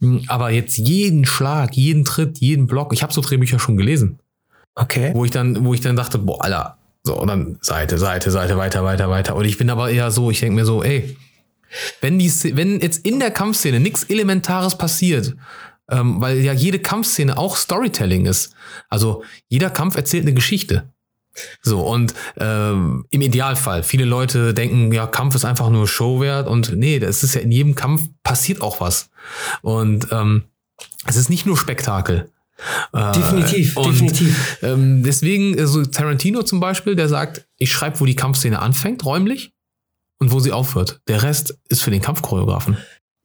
mh, 0.00 0.24
aber 0.28 0.50
jetzt 0.50 0.76
jeden 0.76 1.24
Schlag, 1.24 1.74
jeden 1.74 2.04
Tritt, 2.04 2.36
jeden 2.38 2.66
Block, 2.66 2.92
ich 2.92 3.02
habe 3.02 3.14
so 3.14 3.22
Drehbücher 3.22 3.58
schon 3.58 3.78
gelesen, 3.78 4.18
Okay. 4.74 5.12
wo 5.14 5.24
ich 5.24 5.30
dann, 5.30 5.64
wo 5.64 5.72
ich 5.72 5.80
dann 5.80 5.96
dachte, 5.96 6.18
boah, 6.18 6.44
Alter, 6.44 6.76
so, 7.02 7.18
und 7.18 7.28
dann 7.28 7.56
Seite, 7.62 7.96
Seite, 7.96 8.30
Seite, 8.30 8.58
weiter, 8.58 8.84
weiter, 8.84 9.08
weiter. 9.08 9.34
Und 9.36 9.46
ich 9.46 9.56
bin 9.56 9.70
aber 9.70 9.88
eher 9.88 10.10
so, 10.10 10.30
ich 10.30 10.40
denke 10.40 10.56
mir 10.56 10.66
so, 10.66 10.82
ey, 10.84 11.16
wenn 12.00 12.18
die, 12.18 12.32
wenn 12.56 12.80
jetzt 12.80 13.04
in 13.06 13.20
der 13.20 13.30
Kampfszene 13.30 13.80
nichts 13.80 14.04
Elementares 14.04 14.78
passiert, 14.78 15.34
ähm, 15.90 16.20
weil 16.20 16.38
ja 16.38 16.52
jede 16.52 16.78
Kampfszene 16.78 17.36
auch 17.38 17.56
Storytelling 17.56 18.26
ist. 18.26 18.54
Also 18.88 19.24
jeder 19.48 19.70
Kampf 19.70 19.96
erzählt 19.96 20.24
eine 20.24 20.34
Geschichte. 20.34 20.92
So, 21.62 21.80
und 21.80 22.14
ähm, 22.38 23.06
im 23.10 23.20
Idealfall, 23.20 23.82
viele 23.82 24.04
Leute 24.04 24.54
denken, 24.54 24.92
ja, 24.92 25.06
Kampf 25.06 25.34
ist 25.34 25.44
einfach 25.44 25.70
nur 25.70 25.86
Showwert 25.86 26.48
und 26.48 26.76
nee, 26.76 26.98
das 26.98 27.22
ist 27.22 27.34
ja 27.34 27.40
in 27.40 27.52
jedem 27.52 27.74
Kampf 27.74 28.08
passiert 28.24 28.60
auch 28.60 28.80
was. 28.80 29.10
Und 29.62 30.08
ähm, 30.10 30.44
es 31.06 31.16
ist 31.16 31.30
nicht 31.30 31.46
nur 31.46 31.56
Spektakel. 31.56 32.30
Äh, 32.92 33.12
Definitiv, 33.12 33.76
und, 33.76 33.92
definitiv. 33.92 34.58
Ähm, 34.62 35.04
deswegen, 35.04 35.56
äh, 35.56 35.66
so 35.66 35.84
Tarantino 35.84 36.42
zum 36.42 36.58
Beispiel, 36.58 36.96
der 36.96 37.08
sagt, 37.08 37.46
ich 37.56 37.70
schreibe, 37.70 38.00
wo 38.00 38.04
die 38.04 38.16
Kampfszene 38.16 38.58
anfängt, 38.58 39.04
räumlich, 39.04 39.52
und 40.18 40.32
wo 40.32 40.40
sie 40.40 40.52
aufhört. 40.52 41.00
Der 41.08 41.22
Rest 41.22 41.58
ist 41.68 41.82
für 41.82 41.90
den 41.90 42.00
Kampfchoreografen. 42.02 42.76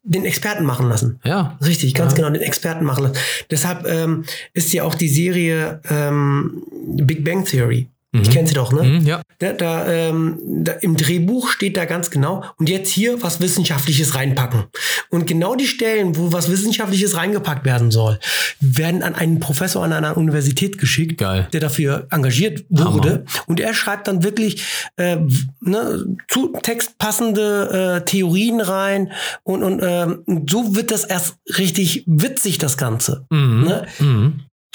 Den 0.06 0.26
Experten 0.26 0.66
machen 0.66 0.90
lassen. 0.90 1.20
Ja. 1.24 1.58
Richtig, 1.64 1.94
ganz 1.94 2.12
Ja. 2.12 2.18
genau, 2.18 2.30
den 2.30 2.42
Experten 2.42 2.84
machen 2.84 3.04
lassen. 3.04 3.18
Deshalb 3.50 3.88
ähm, 3.88 4.26
ist 4.54 4.74
ja 4.74 4.84
auch 4.84 4.96
die 4.96 5.08
Serie 5.08 5.80
ähm, 5.90 6.62
Big 6.98 7.24
Bang 7.24 7.46
Theory. 7.46 7.88
Ich 8.22 8.30
kenne 8.30 8.48
sie 8.48 8.54
doch, 8.54 8.72
ne? 8.72 8.84
Mhm, 8.84 9.06
ja. 9.08 9.22
Da, 9.40 9.54
da, 9.54 9.88
ähm, 9.88 10.38
da, 10.64 10.74
Im 10.74 10.96
Drehbuch 10.96 11.50
steht 11.50 11.78
da 11.78 11.86
ganz 11.86 12.12
genau, 12.12 12.44
und 12.58 12.70
jetzt 12.70 12.92
hier 12.92 13.24
was 13.24 13.42
Wissenschaftliches 13.42 14.14
reinpacken. 14.14 14.66
Und 15.10 15.26
genau 15.26 15.56
die 15.56 15.66
Stellen, 15.66 16.16
wo 16.16 16.32
was 16.32 16.50
Wissenschaftliches 16.50 17.18
reingepackt 17.18 17.66
werden 17.66 17.90
soll, 17.90 18.20
werden 18.60 19.02
an 19.02 19.16
einen 19.16 19.40
Professor 19.40 19.84
an 19.84 19.94
einer 19.94 20.16
Universität 20.16 20.78
geschickt, 20.78 21.18
Geil. 21.18 21.48
der 21.54 21.60
dafür 21.60 22.08
engagiert 22.12 22.66
wurde. 22.70 23.26
Und 23.48 23.60
er 23.60 23.74
schreibt 23.74 24.08
dann 24.08 24.24
wirklich 24.24 24.64
äh, 24.98 25.18
ne, 25.62 26.06
zu 26.28 26.54
Text 26.62 27.00
passende 27.00 28.02
äh, 28.02 28.06
Theorien 28.06 28.62
rein. 28.62 29.12
Und, 29.42 29.64
und 29.64 29.82
ähm, 29.84 30.46
so 30.48 30.76
wird 30.76 30.92
das 30.92 31.04
erst 31.04 31.38
richtig 31.58 32.04
witzig, 32.06 32.60
das 32.60 32.78
Ganze. 32.78 33.26
Mhm. 33.32 33.64
Ne? 33.64 33.88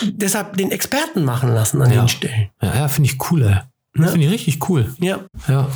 Deshalb 0.03 0.57
den 0.57 0.71
Experten 0.71 1.25
machen 1.25 1.53
lassen 1.55 1.83
an 1.83 1.93
Ja. 1.93 2.03
den 2.03 2.09
Stellen. 2.09 2.51
Ja, 2.63 2.75
ja 2.75 2.89
finde 2.89 3.11
ich 3.11 3.31
cool, 3.31 3.43
ey. 3.43 3.57
Ne? 4.01 4.09
Finde 4.09 4.27
ich 4.27 4.33
richtig 4.33 4.69
cool. 4.69 4.95
Ja. 5.01 5.21
Ja, 5.49 5.69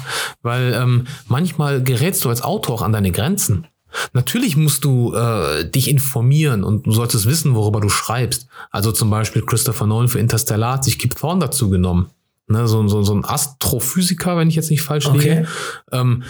weil 0.43 0.75
ähm, 0.75 1.07
manchmal 1.27 1.83
gerätst 1.83 2.25
du 2.25 2.29
als 2.29 2.43
Autor 2.43 2.77
auch 2.77 2.83
an 2.83 2.93
deine 2.93 3.11
Grenzen. 3.11 3.67
Natürlich 4.13 4.57
musst 4.57 4.85
du 4.85 5.15
äh, 5.15 5.69
dich 5.69 5.91
informieren 5.91 6.65
und 6.65 6.87
du 6.87 6.93
solltest 6.93 7.27
wissen, 7.27 7.55
worüber 7.55 7.81
du 7.81 7.89
schreibst. 7.89 8.47
Also 8.71 8.93
zum 8.93 9.11
Beispiel 9.11 9.43
Christopher 9.45 9.87
Nolan 9.87 10.09
für 10.09 10.19
Interstellar 10.19 10.75
hat 10.75 10.85
sich 10.85 10.99
Kip 10.99 11.15
Thorne 11.17 11.41
dazu 11.41 11.69
genommen. 11.69 12.11
Ne, 12.49 12.67
so, 12.69 12.87
so, 12.89 13.03
so 13.03 13.15
ein 13.15 13.25
Astrophysiker, 13.25 14.37
wenn 14.37 14.49
ich 14.49 14.55
jetzt 14.57 14.71
nicht 14.71 14.83
falsch 14.83 15.07
liege. 15.13 15.31
Okay. 15.31 15.47
Ähm, 15.93 16.23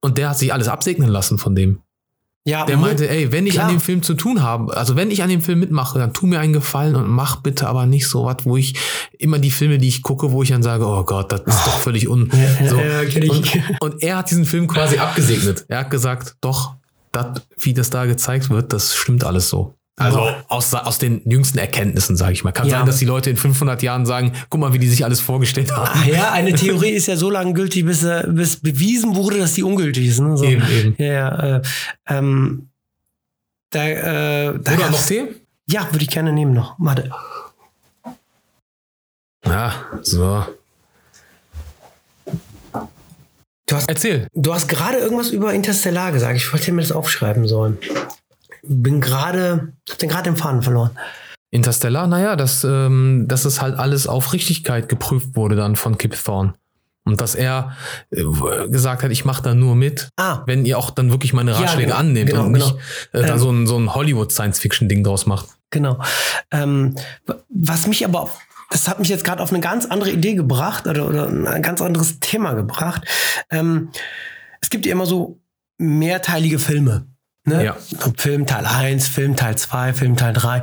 und 0.00 0.18
der 0.18 0.30
hat 0.30 0.38
sich 0.38 0.52
alles 0.52 0.68
absegnen 0.68 1.08
lassen 1.08 1.38
von 1.38 1.54
dem. 1.54 1.80
Ja, 2.48 2.64
Der 2.64 2.76
meinte, 2.76 3.08
ey, 3.08 3.32
wenn 3.32 3.44
ich 3.44 3.54
Klar. 3.54 3.66
an 3.66 3.74
dem 3.74 3.80
Film 3.80 4.04
zu 4.04 4.14
tun 4.14 4.40
habe, 4.40 4.76
also 4.76 4.94
wenn 4.94 5.10
ich 5.10 5.20
an 5.24 5.28
dem 5.28 5.42
Film 5.42 5.58
mitmache, 5.58 5.98
dann 5.98 6.12
tu 6.12 6.26
mir 6.26 6.38
einen 6.38 6.52
Gefallen 6.52 6.94
und 6.94 7.08
mach 7.08 7.40
bitte 7.42 7.66
aber 7.66 7.86
nicht 7.86 8.06
so 8.06 8.24
was, 8.24 8.36
wo 8.44 8.56
ich 8.56 8.74
immer 9.18 9.40
die 9.40 9.50
Filme, 9.50 9.78
die 9.78 9.88
ich 9.88 10.02
gucke, 10.02 10.30
wo 10.30 10.44
ich 10.44 10.50
dann 10.50 10.62
sage, 10.62 10.86
oh 10.86 11.02
Gott, 11.02 11.32
das 11.32 11.40
ist 11.40 11.66
doch 11.66 11.78
völlig 11.80 12.08
un. 12.08 12.30
So. 12.68 12.76
und, 13.30 13.52
und 13.80 14.02
er 14.02 14.18
hat 14.18 14.30
diesen 14.30 14.44
Film 14.44 14.68
quasi 14.68 14.96
abgesegnet. 14.96 15.64
Er 15.66 15.80
hat 15.80 15.90
gesagt, 15.90 16.36
doch, 16.40 16.76
das, 17.10 17.42
wie 17.58 17.74
das 17.74 17.90
da 17.90 18.06
gezeigt 18.06 18.48
wird, 18.48 18.72
das 18.72 18.94
stimmt 18.94 19.24
alles 19.24 19.48
so. 19.48 19.74
Also 19.98 20.18
Boah. 20.18 20.44
aus, 20.48 20.74
aus 20.74 20.98
den 20.98 21.22
jüngsten 21.28 21.56
Erkenntnissen, 21.58 22.16
sage 22.18 22.34
ich 22.34 22.44
mal. 22.44 22.52
Kann 22.52 22.68
Ja. 22.68 22.78
sein, 22.78 22.86
dass 22.86 22.98
die 22.98 23.06
Leute 23.06 23.30
in 23.30 23.38
500 23.38 23.82
Jahren 23.82 24.04
sagen, 24.04 24.32
guck 24.50 24.60
mal, 24.60 24.74
wie 24.74 24.78
die 24.78 24.88
sich 24.88 25.04
alles 25.06 25.20
vorgestellt 25.20 25.74
haben. 25.74 25.88
Ah 25.90 26.04
ja, 26.06 26.32
eine 26.32 26.52
Theorie 26.54 26.90
ist 26.90 27.06
ja 27.06 27.16
so 27.16 27.30
lange 27.30 27.54
gültig, 27.54 27.86
bis, 27.86 28.02
äh, 28.02 28.24
bis 28.28 28.56
bewiesen 28.60 29.16
wurde, 29.16 29.38
dass 29.38 29.54
sie 29.54 29.62
ungültig 29.62 30.06
ist. 30.06 30.20
Ne? 30.20 30.36
So. 30.36 30.44
Eben, 30.44 30.62
eben. 30.70 30.94
Ja, 30.98 31.06
ja. 31.06 31.56
Äh, 31.56 31.62
ähm, 32.08 32.68
da, 33.70 33.86
äh, 33.88 34.58
da 34.62 34.74
Oder 34.74 34.90
noch 34.90 35.06
Tee? 35.06 35.28
Ja, 35.68 35.88
würde 35.90 36.02
ich 36.04 36.10
gerne 36.10 36.32
nehmen 36.32 36.52
noch. 36.52 36.74
Warte. 36.78 37.10
Ja, 39.46 39.72
so. 40.02 40.44
Du 43.68 43.74
hast, 43.74 43.88
Erzähl. 43.88 44.28
du 44.34 44.52
hast 44.54 44.68
gerade 44.68 44.98
irgendwas 44.98 45.30
über 45.30 45.52
Interstellar 45.54 46.12
gesagt. 46.12 46.36
Ich 46.36 46.52
wollte 46.52 46.70
mir 46.72 46.82
das 46.82 46.92
aufschreiben 46.92 47.48
sollen. 47.48 47.78
Bin 48.68 49.00
gerade, 49.00 49.72
hab 49.88 49.98
den 49.98 50.08
gerade 50.08 50.24
den 50.30 50.36
Faden 50.36 50.62
verloren. 50.62 50.90
Interstellar, 51.50 52.06
naja, 52.06 52.36
dass, 52.36 52.64
ähm, 52.64 53.26
dass 53.28 53.44
es 53.44 53.62
halt 53.62 53.78
alles 53.78 54.06
auf 54.06 54.32
Richtigkeit 54.32 54.88
geprüft 54.88 55.36
wurde 55.36 55.56
dann 55.56 55.76
von 55.76 55.96
Kip 55.96 56.14
Thorne. 56.22 56.54
Und 57.04 57.20
dass 57.20 57.36
er 57.36 57.76
äh, 58.10 58.24
gesagt 58.68 59.04
hat, 59.04 59.12
ich 59.12 59.24
mache 59.24 59.40
da 59.42 59.54
nur 59.54 59.76
mit, 59.76 60.08
Ah, 60.16 60.42
wenn 60.46 60.66
ihr 60.66 60.76
auch 60.76 60.90
dann 60.90 61.12
wirklich 61.12 61.32
meine 61.32 61.52
Ja, 61.52 61.58
Ratschläge 61.58 61.86
genau, 61.88 61.98
annehmt 62.00 62.30
genau, 62.30 62.44
und 62.46 62.52
nicht 62.52 62.74
genau. 63.12 63.24
äh, 63.24 63.26
da 63.28 63.34
Ähm. 63.34 63.38
so 63.38 63.50
ein, 63.52 63.66
so 63.68 63.76
ein 63.78 63.94
Hollywood-Science-Fiction-Ding 63.94 65.04
draus 65.04 65.24
macht. 65.26 65.46
genau. 65.70 66.00
Ähm, 66.50 66.96
was 67.48 67.86
mich 67.86 68.04
aber, 68.04 68.28
das 68.70 68.88
hat 68.88 68.98
mich 68.98 69.08
jetzt 69.08 69.22
gerade 69.24 69.40
auf 69.40 69.50
eine 69.52 69.60
ganz 69.60 69.86
andere 69.86 70.10
Idee 70.10 70.34
gebracht 70.34 70.88
oder, 70.88 71.08
oder 71.08 71.28
ein 71.28 71.62
ganz 71.62 71.80
anderes 71.80 72.18
Thema 72.18 72.54
gebracht. 72.54 73.02
Ähm, 73.50 73.90
es 74.60 74.68
gibt 74.68 74.84
ja 74.84 74.90
immer 74.90 75.06
so 75.06 75.38
mehrteilige 75.78 76.58
Filme. 76.58 77.06
Ne? 77.46 77.64
Ja. 77.64 77.76
Film 78.16 78.46
Teil 78.46 78.66
1, 78.66 79.08
Film 79.08 79.36
Teil 79.36 79.56
2, 79.56 79.94
Film 79.94 80.16
Teil 80.16 80.32
3. 80.32 80.62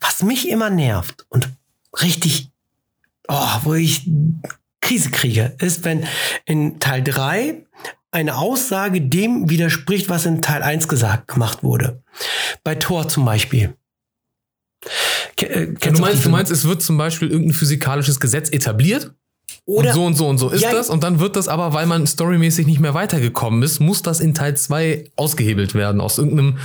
Was 0.00 0.22
mich 0.22 0.48
immer 0.48 0.68
nervt 0.70 1.26
und 1.30 1.48
richtig, 2.00 2.50
oh, 3.28 3.56
wo 3.64 3.74
ich 3.74 4.08
Krise 4.80 5.10
kriege, 5.10 5.54
ist, 5.58 5.84
wenn 5.84 6.06
in 6.44 6.78
Teil 6.78 7.02
3 7.02 7.64
eine 8.10 8.36
Aussage 8.36 9.00
dem 9.00 9.48
widerspricht, 9.48 10.08
was 10.08 10.26
in 10.26 10.42
Teil 10.42 10.62
1 10.62 10.88
gesagt, 10.88 11.28
gemacht 11.28 11.62
wurde. 11.62 12.02
Bei 12.64 12.74
Thor 12.74 13.08
zum 13.08 13.24
Beispiel. 13.24 13.74
Ke- 15.36 15.46
äh, 15.48 15.74
du, 15.74 16.00
meinst, 16.00 16.24
du 16.24 16.28
meinst, 16.28 16.52
es 16.52 16.64
wird 16.64 16.82
zum 16.82 16.98
Beispiel 16.98 17.30
irgendein 17.30 17.54
physikalisches 17.54 18.20
Gesetz 18.20 18.50
etabliert 18.50 19.14
Oder 19.70 19.90
und 19.90 19.94
so 19.94 20.04
und 20.06 20.14
so 20.16 20.26
und 20.28 20.38
so 20.38 20.48
ist 20.50 20.62
Ja, 20.62 20.72
das 20.72 20.90
und 20.90 21.04
dann 21.04 21.20
wird 21.20 21.36
das 21.36 21.48
aber, 21.48 21.72
weil 21.72 21.86
man 21.86 22.06
storymäßig 22.06 22.66
nicht 22.66 22.80
mehr 22.80 22.94
weitergekommen 22.94 23.62
ist, 23.62 23.80
muss 23.80 24.02
das 24.02 24.20
in 24.20 24.34
Teil 24.34 24.56
2 24.56 25.04
ausgehebelt 25.16 25.74
werden 25.74 26.00
aus 26.00 26.18
irgendeinem, 26.18 26.58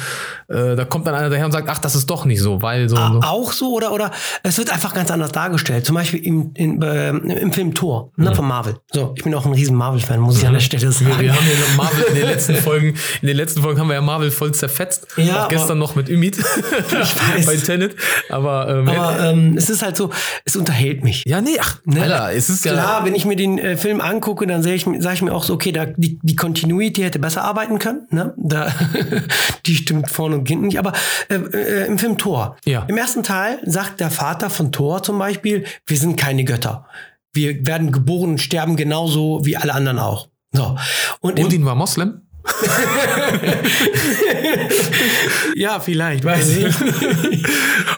äh, 0.48 0.76
da 0.76 0.86
kommt 0.86 1.06
dann 1.08 1.14
einer 1.16 1.30
daher 1.30 1.46
und 1.46 1.52
sagt, 1.52 1.70
ach, 1.70 1.78
das 1.80 1.96
ist 1.96 2.10
doch 2.10 2.26
nicht 2.26 2.42
so, 2.42 2.62
weil 2.62 2.90
so 2.90 2.96
so. 2.96 3.22
Auch 3.22 3.52
so 3.52 3.74
oder 3.74 3.92
oder 3.92 4.12
es 4.44 4.58
wird 4.58 4.72
einfach 4.72 4.94
ganz 4.94 5.12
anders 5.12 5.32
dargestellt. 5.32 5.86
Zum 5.86 5.96
Beispiel 5.96 6.24
im, 6.24 6.52
in, 6.56 6.82
äh, 6.82 7.10
im 7.10 7.52
Film 7.54 7.74
Thor 7.74 8.12
ne, 8.16 8.34
von 8.34 8.48
Marvel. 8.48 8.78
So, 8.92 9.14
ich 9.16 9.24
bin 9.24 9.34
auch 9.36 9.46
ein 9.46 9.54
riesen 9.54 9.76
Marvel-Fan, 9.76 10.20
muss 10.20 10.38
ich 10.40 10.48
an 10.48 10.54
der 10.54 10.60
Stelle 10.60 10.92
sagen. 10.92 11.12
Wir, 11.12 11.20
wir 11.20 11.34
haben 11.36 11.46
ja 11.46 11.76
Marvel 11.78 12.04
in 12.10 12.16
den 12.16 12.26
letzten 12.28 12.56
Folgen, 12.56 12.96
in 13.22 13.28
den 13.28 13.38
letzten 13.38 13.62
Folgen 13.62 13.80
haben 13.80 13.88
wir 13.88 13.96
ja 13.96 14.02
Marvel 14.02 14.32
voll 14.32 14.54
zerfetzt. 14.54 15.08
Ja, 15.18 15.46
auch 15.46 15.48
gestern 15.50 15.78
noch 15.78 15.96
mit 15.96 16.10
Ümit 16.10 16.38
weiß. 17.36 17.46
bei 17.46 17.56
Tenet. 17.58 17.96
Aber, 18.30 18.68
ähm, 18.70 18.90
Aber 18.90 19.20
ähm, 19.20 19.58
es 19.58 19.70
ist 19.70 19.84
halt 19.84 19.96
so, 19.96 20.10
es 20.44 20.56
unterhält 20.56 21.04
mich. 21.04 21.24
ja, 21.26 21.42
nee, 21.42 21.58
ach, 21.60 21.76
Ne? 21.86 22.02
Alter, 22.02 22.34
es 22.34 22.50
ist 22.50 22.66
ja. 22.66 22.74
Klar, 22.74 22.95
wenn 23.04 23.16
ich 23.16 23.26
mir 23.26 23.36
den 23.36 23.58
äh, 23.58 23.78
Film 23.78 24.00
angucke, 24.00 24.48
dann 24.48 24.64
sehe 24.64 24.76
ich, 24.76 24.84
sage 24.84 25.16
ich 25.16 25.22
mir 25.22 25.34
auch 25.34 25.44
so, 25.44 25.54
okay, 25.54 25.72
da, 25.72 25.86
die, 25.86 26.20
die 26.22 26.36
Continuity 26.36 27.02
hätte 27.02 27.20
besser 27.20 27.44
arbeiten 27.44 27.80
können. 27.80 28.08
Ne? 28.12 28.34
Da, 28.38 28.74
die 29.66 29.76
stimmt 29.76 30.10
vorne 30.10 30.38
und 30.38 30.48
hinten 30.48 30.68
nicht. 30.68 30.80
Aber 30.80 30.94
äh, 31.30 31.36
äh, 31.36 31.88
im 31.88 31.98
Film 31.98 32.18
Thor. 32.18 32.58
Ja. 32.66 32.86
Im 32.88 32.98
ersten 32.98 33.24
Teil 33.24 33.60
sagt 33.66 34.00
der 34.00 34.12
Vater 34.12 34.50
von 34.50 34.72
Thor 34.72 35.04
zum 35.04 35.20
Beispiel, 35.20 35.66
wir 35.86 35.98
sind 35.98 36.16
keine 36.16 36.44
Götter. 36.46 36.86
Wir 37.34 37.68
werden 37.68 37.92
geboren 37.92 38.32
und 38.32 38.38
sterben 38.42 38.76
genauso 38.78 39.46
wie 39.46 39.58
alle 39.58 39.74
anderen 39.74 40.00
auch. 40.00 40.30
So. 40.54 40.78
Und 41.20 41.40
Odin 41.40 41.66
war 41.66 41.76
Moslem? 41.76 42.22
ja, 45.56 45.80
vielleicht, 45.80 46.24
weiß 46.24 46.50
ich 46.50 46.80
nicht. 46.80 47.48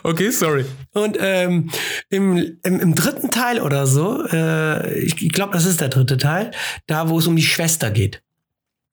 Okay, 0.02 0.30
sorry. 0.30 0.64
Und 0.94 1.16
ähm, 1.20 1.70
im, 2.10 2.58
im, 2.62 2.80
im 2.80 2.94
dritten 2.94 3.30
Teil 3.30 3.60
oder 3.60 3.86
so, 3.86 4.24
äh, 4.32 4.98
ich, 5.00 5.22
ich 5.22 5.32
glaube, 5.32 5.52
das 5.52 5.64
ist 5.64 5.80
der 5.80 5.88
dritte 5.88 6.18
Teil, 6.18 6.50
da 6.86 7.08
wo 7.08 7.18
es 7.18 7.26
um 7.26 7.36
die 7.36 7.42
Schwester 7.42 7.90
geht. 7.90 8.22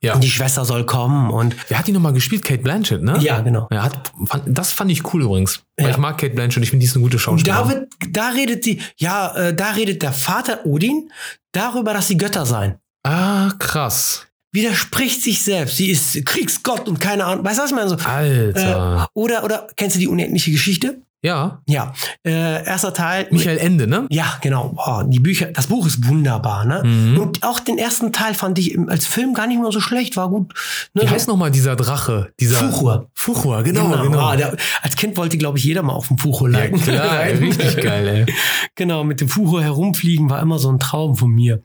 Ja. 0.04 0.13
Und 0.13 0.24
die 0.24 0.30
Schwester 0.30 0.65
soll 0.65 0.86
kommen 0.86 1.32
und 1.32 1.56
Wer 1.68 1.80
hat 1.80 1.88
die 1.88 1.91
nochmal 1.91 2.13
gespielt? 2.13 2.44
Kate 2.44 2.62
Blanchett, 2.62 3.02
ne? 3.02 3.18
ja, 3.22 3.39
genau. 3.41 3.68
Ja, 3.72 3.84
hat, 3.84 4.12
fand, 4.28 4.44
das 4.48 4.72
fand 4.72 4.91
ich 4.91 5.13
cool 5.13 5.24
übrigens. 5.24 5.62
Weil 5.78 5.86
Ja. 5.88 5.91
ich 5.91 5.98
mag 5.98 6.18
Kate 6.20 6.36
Blanchett, 6.36 6.62
ich 6.63 6.70
finde, 6.70 6.84
die 6.84 6.88
ist 6.88 6.96
eine 6.96 7.04
gute 7.04 7.18
Schauspielerin. 7.18 7.68
da, 7.68 7.74
wird, 7.74 7.88
da 8.10 8.30
redet 8.30 8.63
sie, 8.63 8.82
ja, 8.98 9.36
äh, 9.36 9.56
da 9.56 9.72
redet 9.72 10.04
der 10.04 10.12
Vater 10.12 10.65
Odin 10.65 11.10
darüber, 11.54 11.94
dass 11.94 12.08
sie 12.10 12.18
Götter 12.18 12.46
seien. 12.46 12.76
ah, 13.04 13.52
krass. 13.58 14.28
Widerspricht 14.56 15.22
sich 15.22 15.44
selbst. 15.44 15.78
Sie 15.78 15.91
ist 15.91 16.26
Kriegsgott 16.26 16.88
und 16.88 17.00
keine 17.00 17.26
Ahnung. 17.26 17.46
Weißt 17.46 17.60
du, 17.60 17.63
was 17.63 17.70
ich 17.70 17.76
meine? 17.76 17.89
So, 17.89 17.98
Alter. 17.98 19.04
äh, 19.04 19.08
oder, 19.13 19.44
oder 19.44 19.68
kennst 19.76 19.96
du 19.96 20.00
die 20.00 20.08
unendliche 20.08 20.52
Geschichte? 20.52 21.02
ja. 21.26 21.60
Ja. 21.65 21.94
Äh, 22.24 22.63
erster 22.65 22.94
Teil. 22.94 23.28
Michael 23.32 23.58
Ende, 23.58 23.88
ne? 23.88 24.06
Ja, 24.10 24.38
genau. 24.41 24.74
Boah, 24.76 25.04
die 25.08 25.20
Bücher, 25.20 25.48
das 25.48 25.68
Buch 25.68 25.88
ist 25.88 26.08
wunderbar, 26.08 26.65
ne? 26.65 26.84
Mhm. 26.86 27.18
Und 27.18 27.44
auch 27.44 27.60
den 27.60 27.80
ersten 27.80 28.13
Teil 28.13 28.36
fand 28.36 28.60
ich 28.60 28.78
als 28.88 29.08
Film 29.08 29.34
gar 29.34 29.48
nicht 29.48 29.60
mehr 29.60 29.72
so 29.72 29.82
schlecht, 29.82 30.18
war 30.18 30.30
gut. 30.30 30.54
Ne? 30.94 31.02
Wie 31.02 31.10
heißt 31.10 31.28
nochmal 31.28 31.50
dieser 31.50 31.76
Drache? 31.76 32.32
Dieser 32.39 32.58
Fuchur. 32.58 33.10
Fuchur, 33.15 33.63
genau, 33.63 33.89
genau. 34.04 34.20
Ah, 34.20 34.36
der, 34.36 34.56
als 34.84 34.96
Kind 34.96 35.18
wollte, 35.18 35.38
glaube 35.38 35.58
ich, 35.58 35.63
jeder 35.63 35.82
mal 35.82 35.94
auf 35.94 36.10
dem 36.10 36.20
Fuchur 36.20 36.50
ja, 36.52 36.60
leiten. 36.60 36.80
klar, 36.80 37.24
ey, 37.26 37.38
richtig 37.38 37.78
geil, 37.78 38.08
ey. 38.28 38.36
Genau, 38.76 39.04
mit 39.04 39.20
dem 39.20 39.28
Fuchur 39.28 39.63
herumfliegen 39.63 40.30
war 40.30 40.41
immer 40.41 40.60
so 40.60 40.70
ein 40.72 40.80
Traum 40.80 41.15
von 41.15 41.32
mir. 41.32 41.63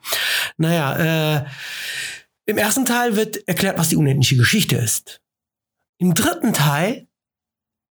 Naja, 0.56 1.36
äh, 1.36 1.44
im 2.50 2.58
ersten 2.58 2.84
Teil 2.84 3.16
wird 3.16 3.48
erklärt, 3.48 3.78
was 3.78 3.88
die 3.88 3.96
unendliche 3.96 4.36
Geschichte 4.36 4.76
ist. 4.76 5.20
Im 5.98 6.14
dritten 6.14 6.52
Teil 6.52 7.06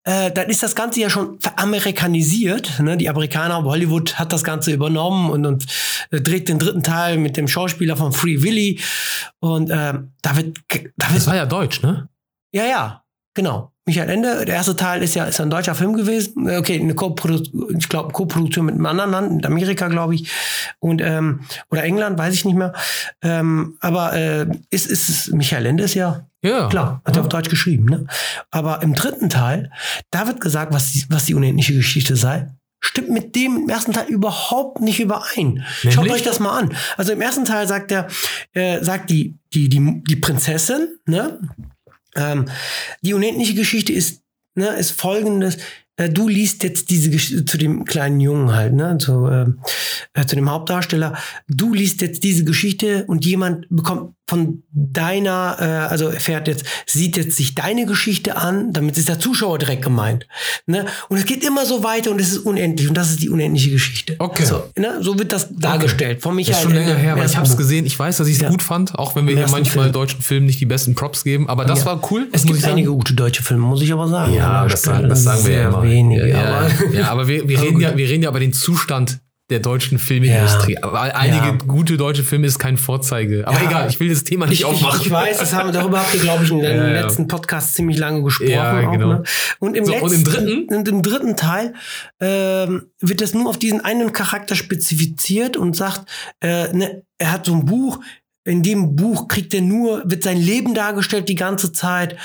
äh, 0.10 0.32
dann 0.32 0.50
ist 0.50 0.64
das 0.64 0.76
Ganze 0.76 1.02
ja 1.02 1.10
schon 1.10 1.40
veramerikanisiert. 1.40 2.80
Ne? 2.80 2.98
Die 2.98 3.10
Amerikaner, 3.10 3.64
Hollywood 3.64 4.18
hat 4.18 4.32
das 4.32 4.44
Ganze 4.44 4.72
übernommen 4.72 5.30
und, 5.30 5.46
und 5.46 5.66
äh, 6.12 6.22
dreht 6.22 6.48
den 6.48 6.58
dritten 6.58 6.84
Teil 6.84 7.18
mit 7.18 7.38
dem 7.38 7.48
Schauspieler 7.48 7.98
von 7.98 8.14
Free 8.14 8.42
Willy. 8.42 8.80
Und 9.40 9.70
äh, 9.70 9.94
da 10.22 10.36
wird, 10.36 10.58
da 10.70 11.10
wird. 11.10 11.18
Das 11.18 11.28
war 11.28 11.36
ja 11.36 11.46
deutsch, 11.46 11.82
ne? 11.82 12.08
Ja, 12.52 12.66
ja, 12.66 13.04
genau. 13.34 13.72
Michael 13.90 14.10
Ende, 14.12 14.46
der 14.46 14.54
erste 14.54 14.76
Teil 14.76 15.02
ist 15.02 15.16
ja 15.16 15.26
ist 15.26 15.42
ein 15.42 15.50
deutscher 15.50 15.74
Film 15.74 15.94
gewesen. 15.94 16.48
Okay, 16.48 16.80
eine 16.80 16.94
Co-Produktion, 16.94 17.76
ich 17.76 17.90
glaube, 17.90 18.14
Co-Produktion 18.14 18.68
mit 18.68 18.76
einem 18.76 18.86
anderen 18.86 19.10
Land, 19.10 19.32
mit 19.38 19.46
Amerika, 19.48 19.88
glaube 19.88 20.14
ich. 20.14 20.30
Und, 20.78 21.02
ähm, 21.02 21.40
oder 21.72 21.84
England, 21.84 22.20
weiß 22.20 22.36
ich 22.36 22.46
nicht 22.46 22.56
mehr. 22.56 22.74
Ähm, 23.24 23.78
aber 23.80 24.14
äh, 24.14 24.46
ist, 24.70 24.86
ist 24.86 25.34
Michael 25.34 25.66
Ende 25.66 25.86
ist 25.86 25.96
ja 25.96 26.28
Ja. 26.44 26.70
Klar, 26.70 27.02
hat 27.04 27.16
er 27.16 27.24
auf 27.24 27.30
Deutsch 27.30 27.50
geschrieben. 27.50 27.86
Ne? 27.86 28.06
Aber 28.52 28.84
im 28.84 28.94
dritten 28.94 29.32
Teil, 29.32 29.72
da 30.12 30.28
wird 30.28 30.40
gesagt, 30.40 30.72
was 30.72 30.92
die, 30.92 31.06
was 31.10 31.26
die 31.26 31.34
unendliche 31.34 31.74
Geschichte 31.74 32.16
sei. 32.16 32.48
Stimmt 32.82 33.10
mit 33.10 33.36
dem 33.36 33.64
im 33.64 33.70
ersten 33.70 33.92
Teil 33.92 34.06
überhaupt 34.08 34.82
nicht 34.82 35.00
überein. 35.00 35.66
Schaut 35.82 35.96
Nämlich? 35.96 36.14
euch 36.14 36.24
das 36.24 36.40
mal 36.40 36.60
an. 36.60 36.76
Also 36.96 37.12
im 37.12 37.22
ersten 37.22 37.44
Teil 37.44 37.68
sagt 37.68 37.92
er, 37.92 38.08
äh, 38.54 38.84
sagt 38.84 39.10
die, 39.10 39.40
die, 39.52 39.68
die, 39.68 40.04
die 40.08 40.16
Prinzessin, 40.16 40.88
ne? 41.08 41.42
Ähm, 42.16 42.46
die 43.02 43.14
unendliche 43.14 43.56
Geschichte 43.56 43.94
ist, 43.94 44.24
ne, 44.56 44.68
ist 44.70 44.92
folgendes. 44.92 45.58
Äh, 45.98 46.10
du 46.10 46.28
liest 46.28 46.64
jetzt 46.64 46.90
diese 46.90 47.10
Geschichte 47.10 47.46
zu 47.46 47.58
dem 47.58 47.86
kleinen 47.86 48.20
Jungen 48.20 48.54
halt, 48.54 48.74
ne, 48.74 48.98
zu, 48.98 49.28
ähm, 49.28 49.60
äh, 50.14 50.26
zu 50.26 50.36
dem 50.36 50.50
Hauptdarsteller. 50.50 51.18
Du 51.48 51.74
liest 51.74 52.02
jetzt 52.02 52.24
diese 52.24 52.46
Geschichte 52.46 53.06
und 53.06 53.26
jemand 53.26 53.68
bekommt 53.70 54.16
von 54.30 54.64
deiner, 54.72 55.58
äh, 55.60 55.64
also 55.92 56.08
erfährt 56.08 56.48
jetzt, 56.48 56.64
sieht 56.86 57.18
jetzt 57.18 57.36
sich 57.36 57.56
deine 57.56 57.86
Geschichte 57.86 58.38
an, 58.38 58.72
damit 58.74 58.98
ist 58.98 59.10
der 59.10 59.20
Zuschauer 59.20 59.58
direkt 59.58 59.82
gemeint. 59.82 60.28
Ne? 60.68 60.86
Und 61.10 61.18
es 61.18 61.26
geht 61.26 61.44
immer 61.44 61.66
so 61.66 61.84
weiter 61.84 62.12
und 62.12 62.22
es 62.22 62.32
ist 62.32 62.38
unendlich 62.40 62.88
und 62.88 62.94
das 62.96 63.10
ist 63.10 63.22
die 63.22 63.30
unendliche 63.30 63.72
Geschichte. 63.72 64.16
Okay. 64.20 64.46
So, 64.46 64.64
ne? 64.78 65.00
so 65.02 65.18
wird 65.18 65.32
das 65.34 65.48
dargestellt 65.52 66.22
von 66.22 66.32
Das 66.32 66.36
Michael 66.36 66.56
ist 66.58 66.62
schon 66.64 66.74
länger 66.74 66.96
her, 66.96 67.14
aber 67.14 67.26
ich 67.26 67.36
habe 67.36 67.48
es 67.48 67.58
gesehen. 67.58 67.86
Ich 67.86 67.98
weiß, 67.98 68.18
dass 68.18 68.28
ich 68.28 68.36
es 68.36 68.42
Ja. 68.42 68.50
gut 68.50 68.62
fand, 68.62 68.98
auch 68.98 69.16
wenn 69.16 69.28
wir 69.28 69.36
hier 69.36 69.48
manchmal 69.50 69.86
Film. 69.86 69.94
deutschen 69.94 70.22
Filmen 70.22 70.46
nicht 70.46 70.60
die 70.62 70.66
besten 70.68 70.96
Props 70.96 71.24
geben. 71.24 71.50
Aber 71.50 71.66
das 71.66 71.80
Ja. 71.80 71.86
war 71.88 72.12
cool. 72.12 72.28
Es 72.32 72.46
gibt 72.46 72.64
einige 72.66 72.90
gute 72.92 73.14
deutsche 73.16 73.42
Filme, 73.44 73.66
muss 73.66 73.82
ich 73.82 73.92
aber 73.92 74.08
sagen. 74.08 74.34
Ja, 74.34 74.62
der 74.66 74.70
das, 74.70 74.84
das 74.84 75.24
sagen 75.24 75.46
wir 75.46 75.54
ja 75.54 75.68
immer. 75.70 75.84
Wenige, 75.84 76.28
ja, 76.28 76.38
ja, 76.38 76.44
aber 76.58 76.94
ja, 76.94 77.08
aber 77.10 77.28
wir, 77.28 77.48
wir, 77.50 77.62
reden 77.64 77.82
ja, 77.82 77.98
wir 77.98 78.08
reden 78.08 78.24
ja 78.24 78.30
über 78.30 78.40
den 78.40 78.54
Zustand 78.54 79.20
der 79.50 79.60
deutschen 79.60 79.98
Filmindustrie. 80.00 80.74
Ja. 80.74 80.84
Aber 80.84 81.02
einige 81.02 81.48
Ja. 81.48 81.58
gute 81.68 81.98
deutsche 81.98 82.24
Filme 82.24 82.46
ist 82.48 82.60
kein 82.60 82.78
Vorzeige. 82.78 83.48
Aber 83.48 83.60
Ja. 83.62 83.68
egal, 83.68 83.90
ich 83.90 84.00
will 84.00 84.10
das 84.10 84.24
Thema 84.24 84.46
nicht 84.46 84.54
Ich, 84.56 84.60
ich, 84.62 84.66
aufmachen. 84.66 85.02
ich 85.02 85.10
weiß, 85.12 85.38
das 85.40 85.54
haben, 85.54 85.72
darüber 85.74 86.00
habt 86.00 86.14
ihr, 86.14 86.22
glaube 86.22 86.44
ich, 86.44 86.52
in 86.52 86.60
ja. 86.64 87.02
letzten 87.02 87.28
Podcast 87.28 87.74
ziemlich 87.76 87.98
lange 87.98 88.22
gesprochen. 88.24 88.58
Auch, 88.60 88.92
genau. 88.92 89.08
ne? 89.08 89.24
Und 89.60 89.76
im 89.76 89.86
So, 89.86 89.92
letzten, 89.92 90.06
und 90.08 90.14
im 90.14 90.24
dritten? 90.24 90.76
Und 90.76 90.88
im 90.88 91.02
dritten 91.02 91.36
Teil 91.36 91.74
ähm, 92.20 92.84
wird 93.00 93.22
das 93.22 93.34
nur 93.34 93.50
auf 93.50 93.58
diesen 93.58 93.84
einen 93.84 94.14
Charakter 94.14 94.56
spezifiziert 94.56 95.58
und 95.58 95.76
sagt, 95.76 96.02
äh, 96.42 96.72
ne, 96.74 97.04
er 97.18 97.32
hat 97.32 97.46
so 97.46 97.54
ein 97.54 97.66
Buch, 97.66 98.00
in 98.50 98.64
dem 98.64 98.96
Buch 98.96 99.28
kriegt 99.28 99.54
er 99.54 99.62
nur, 99.62 100.02
wird 100.06 100.24
sein 100.24 100.38
Leben 100.38 100.74
dargestellt 100.74 101.30
die 101.30 101.36
ganze 101.36 101.72
Zeit, 101.72 102.16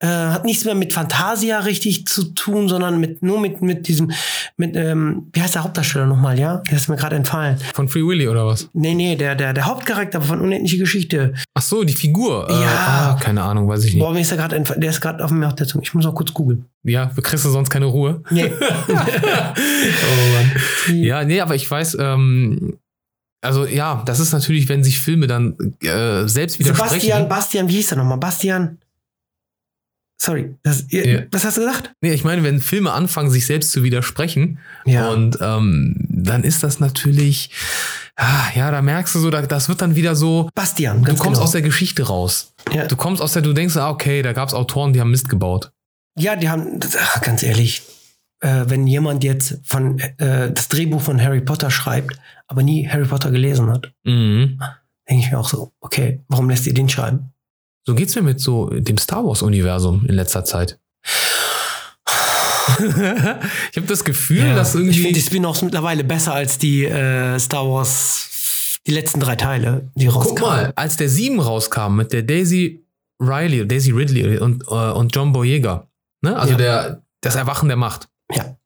äh, 0.00 0.06
hat 0.06 0.44
nichts 0.44 0.64
mehr 0.64 0.74
mit 0.74 0.92
Fantasia 0.92 1.60
richtig 1.60 2.06
zu 2.06 2.24
tun, 2.34 2.68
sondern 2.68 2.98
mit 2.98 3.22
nur 3.22 3.40
mit 3.40 3.62
mit 3.62 3.86
diesem, 3.86 4.10
mit 4.56 4.74
ähm, 4.76 5.28
wie 5.32 5.42
heißt 5.42 5.54
der 5.54 5.64
Hauptdarsteller 5.64 6.06
nochmal, 6.06 6.38
ja? 6.38 6.62
Der 6.70 6.76
ist 6.76 6.88
mir 6.88 6.96
gerade 6.96 7.16
entfallen. 7.16 7.58
Von 7.74 7.88
Free 7.88 8.02
Willy 8.04 8.28
oder 8.28 8.46
was? 8.46 8.68
Nee, 8.72 8.94
nee, 8.94 9.16
der, 9.16 9.34
der, 9.34 9.52
der 9.52 9.66
Hauptcharakter 9.66 10.20
von 10.22 10.40
Unendliche 10.40 10.78
Geschichte. 10.78 11.34
Ach 11.54 11.62
so, 11.62 11.84
die 11.84 11.94
Figur. 11.94 12.48
Äh, 12.48 12.52
Ja. 12.54 12.68
ah, 13.16 13.18
keine 13.20 13.42
Ahnung, 13.42 13.68
weiß 13.68 13.84
ich 13.84 13.94
nicht. 13.94 14.02
Boah, 14.02 14.12
mir 14.12 14.20
ist 14.20 14.30
der 14.30 14.38
gerade 14.38 14.56
entfallen. 14.56 14.80
Der 14.80 14.90
ist 14.90 15.00
gerade 15.00 15.22
auf 15.24 15.30
mir 15.30 15.46
auf 15.46 15.54
der 15.54 15.66
Zunge. 15.66 15.84
Ich 15.84 15.92
muss 15.94 16.04
noch 16.04 16.14
kurz 16.14 16.32
googeln. 16.32 16.64
Ja, 16.82 17.06
kriegst 17.22 17.44
du 17.44 17.50
sonst 17.50 17.70
keine 17.70 17.86
Ruhe? 17.86 18.22
Nee. 18.30 18.50
oh 18.88 18.92
Mann. 20.34 20.96
Ja, 20.96 21.24
nee, 21.24 21.40
aber 21.40 21.54
ich 21.54 21.70
weiß, 21.70 21.96
ähm, 22.00 22.78
also 23.44 23.66
ja, 23.66 24.02
das 24.06 24.18
ist 24.20 24.32
natürlich, 24.32 24.68
wenn 24.68 24.82
sich 24.82 24.98
Filme 25.00 25.26
dann 25.26 25.56
äh, 25.82 26.26
selbst 26.26 26.58
widersprechen. 26.58 26.90
Sebastian, 27.00 27.28
Bastian, 27.28 27.68
wie 27.68 27.72
hieß 27.74 27.88
der 27.88 27.98
nochmal? 27.98 28.18
Bastian. 28.18 28.78
Sorry. 30.20 30.54
Das, 30.62 30.84
Ja. 30.88 31.22
Was 31.32 31.44
hast 31.44 31.56
du 31.58 31.62
gesagt? 31.62 31.92
Nee, 32.00 32.12
ich 32.12 32.24
meine, 32.24 32.42
wenn 32.44 32.60
Filme 32.60 32.92
anfangen, 32.92 33.30
sich 33.30 33.46
selbst 33.46 33.72
zu 33.72 33.82
widersprechen, 33.82 34.58
Ja. 34.86 35.08
und 35.10 35.38
ähm, 35.40 35.96
dann 36.08 36.44
ist 36.44 36.62
das 36.62 36.80
natürlich, 36.80 37.50
ah, 38.16 38.46
ja, 38.54 38.70
da 38.70 38.80
merkst 38.80 39.14
du 39.14 39.18
so, 39.18 39.30
da, 39.30 39.42
das 39.42 39.68
wird 39.68 39.82
dann 39.82 39.96
wieder 39.96 40.14
so, 40.16 40.48
Bastian, 40.54 41.02
du 41.02 41.14
kommst 41.14 41.22
genau. 41.24 41.40
aus 41.40 41.50
der 41.50 41.62
Geschichte 41.62 42.04
raus. 42.04 42.54
ja. 42.72 42.86
Du 42.86 42.96
kommst 42.96 43.20
aus 43.20 43.32
der, 43.34 43.42
du 43.42 43.52
denkst, 43.52 43.76
ah, 43.76 43.90
okay, 43.90 44.22
da 44.22 44.32
gab 44.32 44.48
es 44.48 44.54
Autoren, 44.54 44.92
die 44.92 45.00
haben 45.00 45.10
Mist 45.10 45.28
gebaut. 45.28 45.72
ja, 46.16 46.36
die 46.36 46.48
haben, 46.48 46.80
ach, 46.98 47.20
ganz 47.20 47.42
ehrlich, 47.42 47.82
äh, 48.44 48.64
wenn 48.68 48.86
jemand 48.86 49.24
jetzt 49.24 49.58
von 49.64 49.98
äh, 49.98 50.52
das 50.52 50.68
Drehbuch 50.68 51.00
von 51.00 51.20
Harry 51.20 51.40
Potter 51.40 51.70
schreibt, 51.70 52.18
aber 52.46 52.62
nie 52.62 52.86
Harry 52.88 53.06
Potter 53.06 53.30
gelesen 53.30 53.70
hat, 53.70 53.92
Mhm. 54.04 54.58
denke 55.08 55.24
ich 55.24 55.30
mir 55.32 55.38
auch 55.38 55.48
so, 55.48 55.72
okay, 55.80 56.20
warum 56.28 56.48
lässt 56.50 56.66
ihr 56.66 56.74
den 56.74 56.88
schreiben? 56.88 57.32
So 57.86 57.94
geht's 57.94 58.14
mir 58.16 58.22
mit 58.22 58.40
so 58.40 58.68
dem 58.70 58.96
Star 58.98 59.24
Wars-Universum 59.24 60.06
in 60.06 60.14
letzter 60.14 60.44
Zeit. 60.44 60.78
ich 62.78 63.76
habe 63.76 63.86
das 63.86 64.04
Gefühl, 64.04 64.54
dass 64.54 64.74
ich 64.74 64.80
irgendwie. 64.80 64.98
finde 65.00 65.14
die 65.14 65.20
Spin-offs 65.20 65.62
mittlerweile 65.62 66.04
besser 66.04 66.34
als 66.34 66.58
die 66.58 66.84
äh, 66.84 67.38
Star 67.38 67.68
Wars, 67.68 68.80
die 68.86 68.92
letzten 68.92 69.20
drei 69.20 69.36
Teile, 69.36 69.90
die 69.94 70.06
Guck 70.06 70.16
rauskamen. 70.16 70.42
mal, 70.42 70.72
als 70.76 70.96
der 70.96 71.08
7 71.08 71.40
rauskam 71.40 71.96
mit 71.96 72.12
der 72.12 72.22
Daisy 72.22 72.84
Riley, 73.20 73.66
Daisy 73.66 73.92
Ridley 73.92 74.38
und, 74.38 74.64
äh, 74.68 74.90
und 74.92 75.14
John 75.14 75.32
Boyega, 75.32 75.88
ne? 76.22 76.36
also 76.36 76.52
Ja. 76.52 76.58
der, 76.58 77.02
das 77.20 77.36
Erwachen 77.36 77.68
der 77.68 77.76
Macht. 77.76 78.08
Ja. 78.34 78.56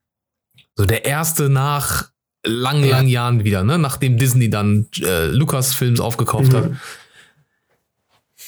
So 0.76 0.84
der 0.86 1.04
erste 1.04 1.48
nach 1.48 2.10
langen, 2.44 2.84
Ja. 2.84 2.96
langen 2.96 3.08
Jahren 3.08 3.44
wieder, 3.44 3.64
ne? 3.64 3.78
nachdem 3.78 4.16
Disney 4.16 4.48
dann 4.50 4.86
äh, 5.00 5.26
Lucasfilms 5.26 6.00
aufgekauft 6.00 6.52
Mhm. 6.52 6.56
hat. 6.56 6.70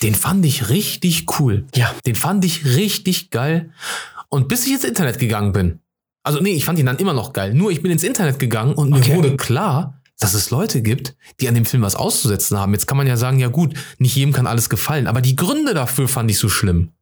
Den 0.03 0.15
fand 0.15 0.45
ich 0.47 0.69
richtig 0.71 1.27
cool. 1.39 1.67
Ja. 1.75 1.93
Den 2.07 2.15
fand 2.15 2.45
ich 2.45 2.65
richtig 2.65 3.31
geil. 3.31 3.71
Und 4.29 4.49
bis 4.49 4.67
ich 4.67 4.73
ins 4.73 4.85
Internet 4.85 5.19
gegangen 5.19 5.53
bin, 5.53 5.81
also 6.23 6.41
nee, 6.41 6.53
ich 6.53 6.65
fand 6.65 6.79
ihn 6.79 6.87
dann 6.87 6.99
immer 6.99 7.13
noch 7.13 7.33
geil. 7.33 7.53
Nur 7.55 7.71
ich 7.71 7.83
bin 7.83 7.91
ins 7.91 8.05
Internet 8.05 8.39
gegangen 8.39 8.75
und 8.75 8.91
mir 8.91 8.99
Okay. 8.99 9.17
wurde 9.17 9.37
klar, 9.37 10.01
dass 10.19 10.35
es 10.35 10.51
Leute 10.51 10.83
gibt, 10.83 11.17
die 11.41 11.49
an 11.49 11.55
dem 11.55 11.65
Film 11.67 11.83
was 11.83 11.97
auszusetzen 11.97 12.59
haben. 12.59 12.73
Jetzt 12.73 12.87
kann 12.87 12.97
man 12.99 13.07
ja 13.07 13.17
sagen, 13.17 13.39
ja 13.41 13.49
gut, 13.49 13.75
nicht 13.99 14.15
jedem 14.17 14.33
kann 14.33 14.47
alles 14.47 14.69
gefallen, 14.71 15.07
aber 15.07 15.21
die 15.21 15.35
Gründe 15.37 15.75
dafür 15.75 16.09
fand 16.09 16.31
ich 16.31 16.39
so 16.39 16.49
schlimm. 16.49 16.93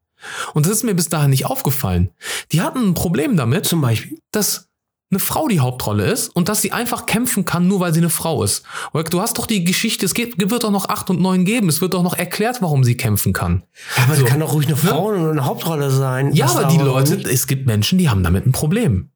Und 0.55 0.67
das 0.67 0.73
ist 0.73 0.85
mir 0.85 0.95
bis 0.95 1.09
dahin 1.09 1.31
nicht 1.31 1.47
aufgefallen. 1.47 2.11
Die 2.53 2.61
hatten 2.61 2.89
ein 2.91 2.95
Problem 2.95 3.37
damit, 3.37 3.67
Zum 3.67 3.81
Beispiel. 3.81 4.19
dass 4.33 4.69
eine 5.11 5.21
Frau 5.21 5.49
die 5.49 5.61
Hauptrolle 5.61 6.05
ist 6.05 6.29
und 6.37 6.51
dass 6.51 6.61
sie 6.61 6.73
einfach 6.73 7.07
kämpfen 7.07 7.47
kann, 7.47 7.67
nur 7.67 7.81
weil 7.81 7.95
sie 7.95 8.01
eine 8.01 8.11
Frau 8.11 8.43
ist. 8.43 8.63
Du 9.11 9.21
hast 9.23 9.39
doch 9.39 9.47
die 9.47 9.65
Geschichte, 9.65 10.05
es 10.05 10.13
geht, 10.13 10.39
wird 10.39 10.63
doch 10.65 10.71
noch 10.71 10.91
acht 10.91 11.09
und 11.09 11.19
neun 11.21 11.47
geben. 11.47 11.71
Es 11.71 11.81
wird 11.81 11.95
doch 11.95 12.03
noch 12.03 12.15
erklärt, 12.19 12.61
warum 12.61 12.85
sie 12.85 12.95
kämpfen 12.97 13.33
kann. 13.33 13.63
Ja, 13.97 14.03
aber 14.05 14.15
So. 14.17 14.25
kann 14.27 14.41
doch 14.41 14.53
ruhig 14.53 14.67
eine 14.67 14.77
Frau 14.77 15.09
und 15.09 15.31
eine 15.31 15.47
Hauptrolle 15.47 15.91
sein. 15.91 16.33
Ja, 16.35 16.47
aber 16.51 16.65
die 16.67 16.77
Leute, 16.77 17.17
nicht- 17.17 17.27
es 17.27 17.47
gibt 17.47 17.67
Menschen, 17.67 17.97
die 17.99 18.11
haben 18.11 18.23
damit 18.23 18.45
ein 18.45 18.53
Problem. 18.53 19.09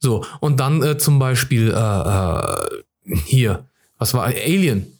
So, 0.00 0.24
und 0.38 0.60
dann 0.60 0.84
äh, 0.84 0.98
zum 0.98 1.18
Beispiel 1.18 1.72
äh, 1.72 1.74
äh, 1.74 3.16
hier, 3.24 3.66
was 3.98 4.14
war 4.14 4.22
Alien? 4.26 4.97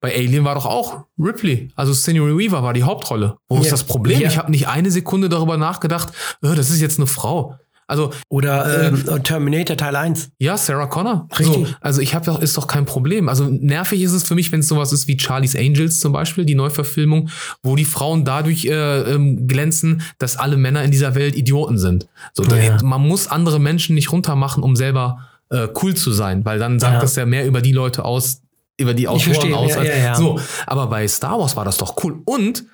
Bei 0.00 0.14
Alien 0.14 0.44
war 0.44 0.54
doch 0.54 0.66
auch 0.66 1.04
Ripley, 1.18 1.70
also 1.76 1.92
Sigourney 1.92 2.36
Weaver 2.38 2.62
war 2.62 2.72
die 2.72 2.82
Hauptrolle. 2.84 3.36
Wo 3.48 3.58
ist 3.58 3.66
Ja. 3.66 3.70
das 3.72 3.84
Problem? 3.84 4.20
Ja. 4.20 4.28
Ich 4.28 4.38
habe 4.38 4.50
nicht 4.50 4.66
eine 4.68 4.90
Sekunde 4.90 5.28
darüber 5.28 5.56
nachgedacht, 5.58 6.08
äh, 6.42 6.54
das 6.54 6.70
ist 6.70 6.80
jetzt 6.80 6.98
eine 6.98 7.06
Frau. 7.06 7.56
Also 7.86 8.12
Oder 8.28 8.86
ähm, 8.92 9.04
Terminator 9.24 9.76
Teil 9.76 9.96
1. 9.96 10.30
ja, 10.38 10.56
Sarah 10.56 10.86
Connor. 10.86 11.26
Richtig. 11.36 11.66
So, 11.66 11.74
also 11.80 12.00
ich 12.00 12.14
habe 12.14 12.24
doch 12.24 12.40
ist 12.40 12.56
doch 12.56 12.68
kein 12.68 12.84
Problem. 12.86 13.28
Also 13.28 13.46
nervig 13.50 14.00
ist 14.00 14.12
es 14.12 14.22
für 14.22 14.36
mich, 14.36 14.52
wenn 14.52 14.60
es 14.60 14.68
sowas 14.68 14.92
ist 14.92 15.08
wie 15.08 15.18
Charlie's 15.18 15.56
Angels 15.56 15.98
zum 15.98 16.12
Beispiel, 16.12 16.44
die 16.44 16.54
Neuverfilmung, 16.54 17.30
wo 17.64 17.74
die 17.74 17.84
Frauen 17.84 18.24
dadurch 18.24 18.64
äh, 18.66 19.00
ähm, 19.12 19.48
glänzen, 19.48 20.02
dass 20.18 20.36
alle 20.36 20.56
Männer 20.56 20.84
in 20.84 20.92
dieser 20.92 21.16
Welt 21.16 21.34
Idioten 21.36 21.78
sind. 21.78 22.06
So, 22.32 22.44
da- 22.44 22.56
Ja. 22.58 22.78
man 22.84 23.00
muss 23.00 23.26
andere 23.26 23.58
Menschen 23.58 23.96
nicht 23.96 24.12
runtermachen, 24.12 24.62
um 24.62 24.76
selber 24.76 25.26
äh, 25.50 25.66
cool 25.82 25.94
zu 25.94 26.12
sein, 26.12 26.44
weil 26.44 26.60
dann 26.60 26.78
sagt 26.78 26.94
Ja. 26.94 27.00
das 27.00 27.16
ja 27.16 27.26
mehr 27.26 27.44
über 27.44 27.60
die 27.60 27.72
Leute 27.72 28.04
aus, 28.04 28.40
über 28.80 28.94
die 28.94 29.06
Autoren 29.08 29.34
verstehe, 29.34 29.56
aus. 29.56 29.70
ja, 29.70 29.78
als- 29.78 29.88
ja, 29.88 29.96
ja. 29.96 30.14
So, 30.14 30.40
aber 30.66 30.86
bei 30.88 31.06
Star 31.06 31.38
Wars 31.38 31.56
war 31.56 31.64
das 31.64 31.76
doch 31.76 31.96
cool 32.04 32.20
und 32.24 32.64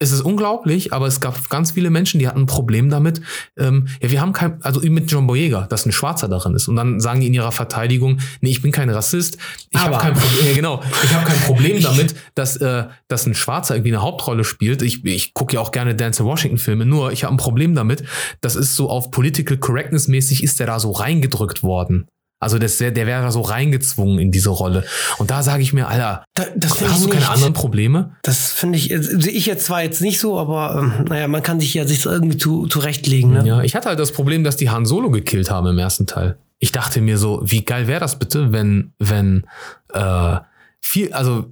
es 0.00 0.12
ist 0.12 0.20
unglaublich, 0.20 0.92
aber 0.92 1.08
es 1.08 1.18
gab 1.20 1.50
ganz 1.50 1.72
viele 1.72 1.90
Menschen, 1.90 2.20
die 2.20 2.28
hatten 2.28 2.42
ein 2.42 2.46
Problem 2.46 2.88
damit. 2.88 3.20
Ähm, 3.58 3.88
ja, 4.00 4.12
wir 4.12 4.20
haben 4.20 4.32
kein, 4.32 4.62
also 4.62 4.78
mit 4.80 5.10
John 5.10 5.26
Boyega, 5.26 5.66
dass 5.66 5.86
ein 5.86 5.90
Schwarzer 5.92 6.28
darin 6.28 6.54
ist. 6.54 6.68
Und 6.68 6.76
dann 6.76 7.00
sagen 7.00 7.20
die 7.20 7.26
in 7.26 7.34
ihrer 7.34 7.50
Verteidigung, 7.50 8.20
nee, 8.40 8.50
ich 8.50 8.62
bin 8.62 8.70
kein 8.70 8.90
Rassist. 8.90 9.38
Ich 9.70 9.80
habe 9.80 9.98
kein 9.98 10.14
Problem, 10.14 10.46
ja, 10.46 10.54
genau, 10.54 10.80
ich 11.02 11.12
habe 11.12 11.26
kein 11.26 11.40
Problem 11.40 11.82
damit, 11.82 12.14
dass, 12.36 12.56
äh, 12.58 12.84
dass 13.08 13.26
ein 13.26 13.34
Schwarzer 13.34 13.74
irgendwie 13.74 13.90
eine 13.92 14.00
Hauptrolle 14.02 14.44
spielt. 14.44 14.82
Ich, 14.82 15.04
ich 15.04 15.34
gucke 15.34 15.54
ja 15.56 15.60
auch 15.60 15.72
gerne 15.72 15.96
Dance 15.96 16.24
Washington 16.24 16.58
Filme, 16.58 16.86
nur 16.86 17.10
ich 17.10 17.24
habe 17.24 17.34
ein 17.34 17.38
Problem 17.38 17.74
damit. 17.74 18.04
Das 18.40 18.54
ist 18.54 18.76
so 18.76 18.88
auf 18.90 19.10
Political 19.10 19.56
Correctness 19.56 20.06
mäßig 20.06 20.44
ist 20.44 20.60
der 20.60 20.68
da 20.68 20.78
so 20.78 20.92
reingedrückt 20.92 21.64
worden. 21.64 22.06
Also 22.40 22.58
das, 22.58 22.76
der, 22.78 22.90
der 22.92 23.06
wäre 23.06 23.32
so 23.32 23.40
reingezwungen 23.40 24.18
in 24.18 24.30
diese 24.30 24.50
Rolle. 24.50 24.84
Und 25.18 25.30
da 25.30 25.42
sage 25.42 25.62
ich 25.62 25.72
mir, 25.72 25.88
Alter, 25.88 26.24
Da, 26.34 26.44
das 26.56 26.80
hast 26.80 27.04
du 27.04 27.08
keine 27.08 27.20
nicht. 27.20 27.30
anderen 27.30 27.52
Probleme? 27.52 28.16
Das 28.22 28.52
finde 28.52 28.78
ich, 28.78 28.90
äh, 28.92 29.02
sehe 29.02 29.32
ich 29.32 29.46
jetzt 29.46 29.64
zwar 29.66 29.82
jetzt 29.82 30.00
nicht 30.00 30.20
so, 30.20 30.38
aber 30.38 30.76
ähm, 30.78 31.04
naja, 31.08 31.26
man 31.26 31.42
kann 31.42 31.58
sich 31.58 31.74
ja 31.74 31.84
sich 31.84 32.04
irgendwie 32.06 32.36
zu, 32.38 32.66
zurechtlegen. 32.68 33.32
Ne? 33.32 33.46
Ja, 33.46 33.62
ich 33.62 33.74
hatte 33.74 33.88
halt 33.88 33.98
das 33.98 34.12
Problem, 34.12 34.44
dass 34.44 34.56
die 34.56 34.70
Han 34.70 34.86
Solo 34.86 35.10
gekillt 35.10 35.50
haben 35.50 35.66
im 35.66 35.78
ersten 35.78 36.06
Teil. 36.06 36.38
Ich 36.60 36.72
dachte 36.72 37.00
mir 37.00 37.18
so, 37.18 37.40
wie 37.44 37.64
geil 37.64 37.86
wäre 37.88 38.00
das 38.00 38.18
bitte, 38.18 38.52
wenn, 38.52 38.92
wenn, 38.98 39.44
äh, 39.92 40.36
viel, 40.80 41.12
also, 41.12 41.46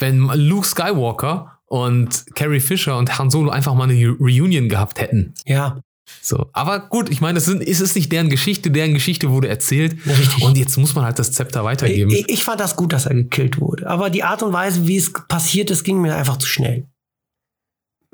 wenn 0.00 0.18
Luke 0.34 0.66
Skywalker 0.66 1.58
und 1.66 2.24
Carrie 2.34 2.60
Fisher 2.60 2.96
und 2.98 3.18
Han 3.18 3.30
Solo 3.30 3.50
einfach 3.50 3.74
mal 3.74 3.84
eine 3.88 3.94
Re- 3.94 4.16
Reunion 4.20 4.68
gehabt 4.68 5.00
hätten. 5.00 5.34
Ja, 5.44 5.78
So. 6.20 6.48
Aber 6.52 6.80
gut, 6.80 7.10
ich 7.10 7.20
meine, 7.20 7.38
es 7.38 7.44
sind- 7.46 7.62
es 7.66 7.80
ist 7.80 7.96
nicht 7.96 8.10
deren 8.12 8.28
Geschichte, 8.30 8.70
deren 8.70 8.94
Geschichte 8.94 9.30
wurde 9.30 9.48
erzählt. 9.48 9.96
Richtig. 10.06 10.42
Und 10.42 10.56
jetzt 10.58 10.76
muss 10.76 10.94
man 10.94 11.04
halt 11.04 11.18
das 11.18 11.32
Zepter 11.32 11.64
weitergeben. 11.64 12.10
ich, 12.10 12.28
ich 12.28 12.44
fand 12.44 12.60
das 12.60 12.76
gut, 12.76 12.92
dass 12.92 13.06
er 13.06 13.14
gekillt 13.14 13.60
wurde. 13.60 13.86
Aber 13.88 14.10
die 14.10 14.22
Art 14.22 14.42
und 14.42 14.52
Weise, 14.52 14.86
wie 14.86 14.96
es 14.96 15.12
passiert 15.28 15.70
ist, 15.70 15.84
ging 15.84 16.00
mir 16.00 16.14
einfach 16.16 16.36
zu 16.38 16.46
schnell. 16.46 16.86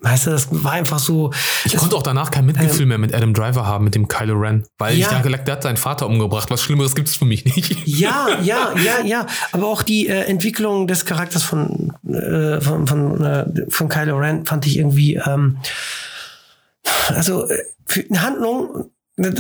Weißt 0.03 0.27
du, 0.27 0.31
das 0.31 0.49
war 0.51 0.73
einfach 0.73 0.99
so. 0.99 1.31
Ich 1.67 1.77
konnte 1.77 1.95
auch 1.95 2.03
danach 2.03 2.31
kein 2.31 2.47
Mitgefühl 2.47 2.87
mehr 2.87 2.97
mit 2.97 3.15
Adam 3.15 3.35
Driver 3.35 3.67
haben, 3.67 3.85
mit 3.85 3.95
dem 3.95 4.09
Kylo 4.09 4.35
Ren. 4.39 4.65
Weil 4.79 4.95
ich 4.95 5.01
Ja. 5.01 5.11
dachte, 5.11 5.29
der 5.31 5.53
hat 5.53 5.63
seinen 5.63 5.77
Vater 5.77 6.07
umgebracht. 6.07 6.51
Was 6.51 6.63
Schlimmeres 6.63 6.95
gibt 6.95 7.09
es 7.09 7.17
für 7.17 7.27
mich 7.27 7.45
nicht. 7.45 7.87
Ja, 7.87 8.29
ja, 8.43 8.73
ja, 8.83 9.05
ja. 9.05 9.27
Aber 9.53 9.67
auch 9.67 9.83
die 9.83 10.09
äh, 10.09 10.23
Entwicklung 10.23 10.87
des 10.87 11.05
Charakters 11.05 11.43
von, 11.43 11.93
äh, 12.09 12.63
von, 12.63 12.87
von, 12.87 13.23
äh, 13.23 13.45
von 13.69 13.91
Kylo 13.91 14.17
Ren 14.17 14.47
fand 14.47 14.65
ich 14.67 14.79
irgendwie. 14.79 15.17
Ähm, 15.17 15.59
also 17.09 17.49
äh, 17.49 17.63
für 17.87 18.05
eine 18.09 18.23
Handlung. 18.23 18.91
äh, 19.17 19.33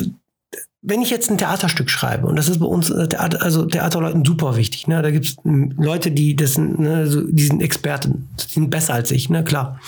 Wenn 0.83 1.03
ich 1.03 1.11
jetzt 1.11 1.31
ein 1.31 1.37
Theaterstück 1.39 1.91
schreibe, 1.91 2.27
und 2.27 2.37
das 2.37 2.49
ist 2.49 2.59
bei 2.59 2.67
uns 2.67 2.89
äh, 2.91 3.07
Theater, 3.07 3.43
also 3.43 3.67
Theaterleuten 3.67 4.25
super 4.25 4.57
wichtig, 4.57 4.87
ne? 4.89 5.03
Da 5.03 5.11
gibt 5.11 5.27
es 5.27 5.37
Leute, 5.45 6.11
die 6.11 6.35
das 6.37 6.55
sind, 6.55 6.79
ne, 6.79 7.07
so, 7.07 7.21
die 7.21 7.43
sind 7.43 7.61
Experten, 7.61 8.29
die 8.39 8.55
sind 8.55 8.71
besser 8.71 8.95
als 8.95 9.11
ich, 9.11 9.29
ne, 9.29 9.45
klar. 9.45 9.79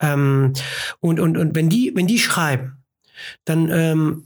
Ähm, 0.00 0.52
und, 1.00 1.18
und, 1.18 1.38
und 1.38 1.54
wenn 1.54 1.70
die, 1.70 1.92
wenn 1.94 2.06
die 2.06 2.18
schreiben, 2.18 2.76
dann 3.44 3.70
ähm, 3.70 4.24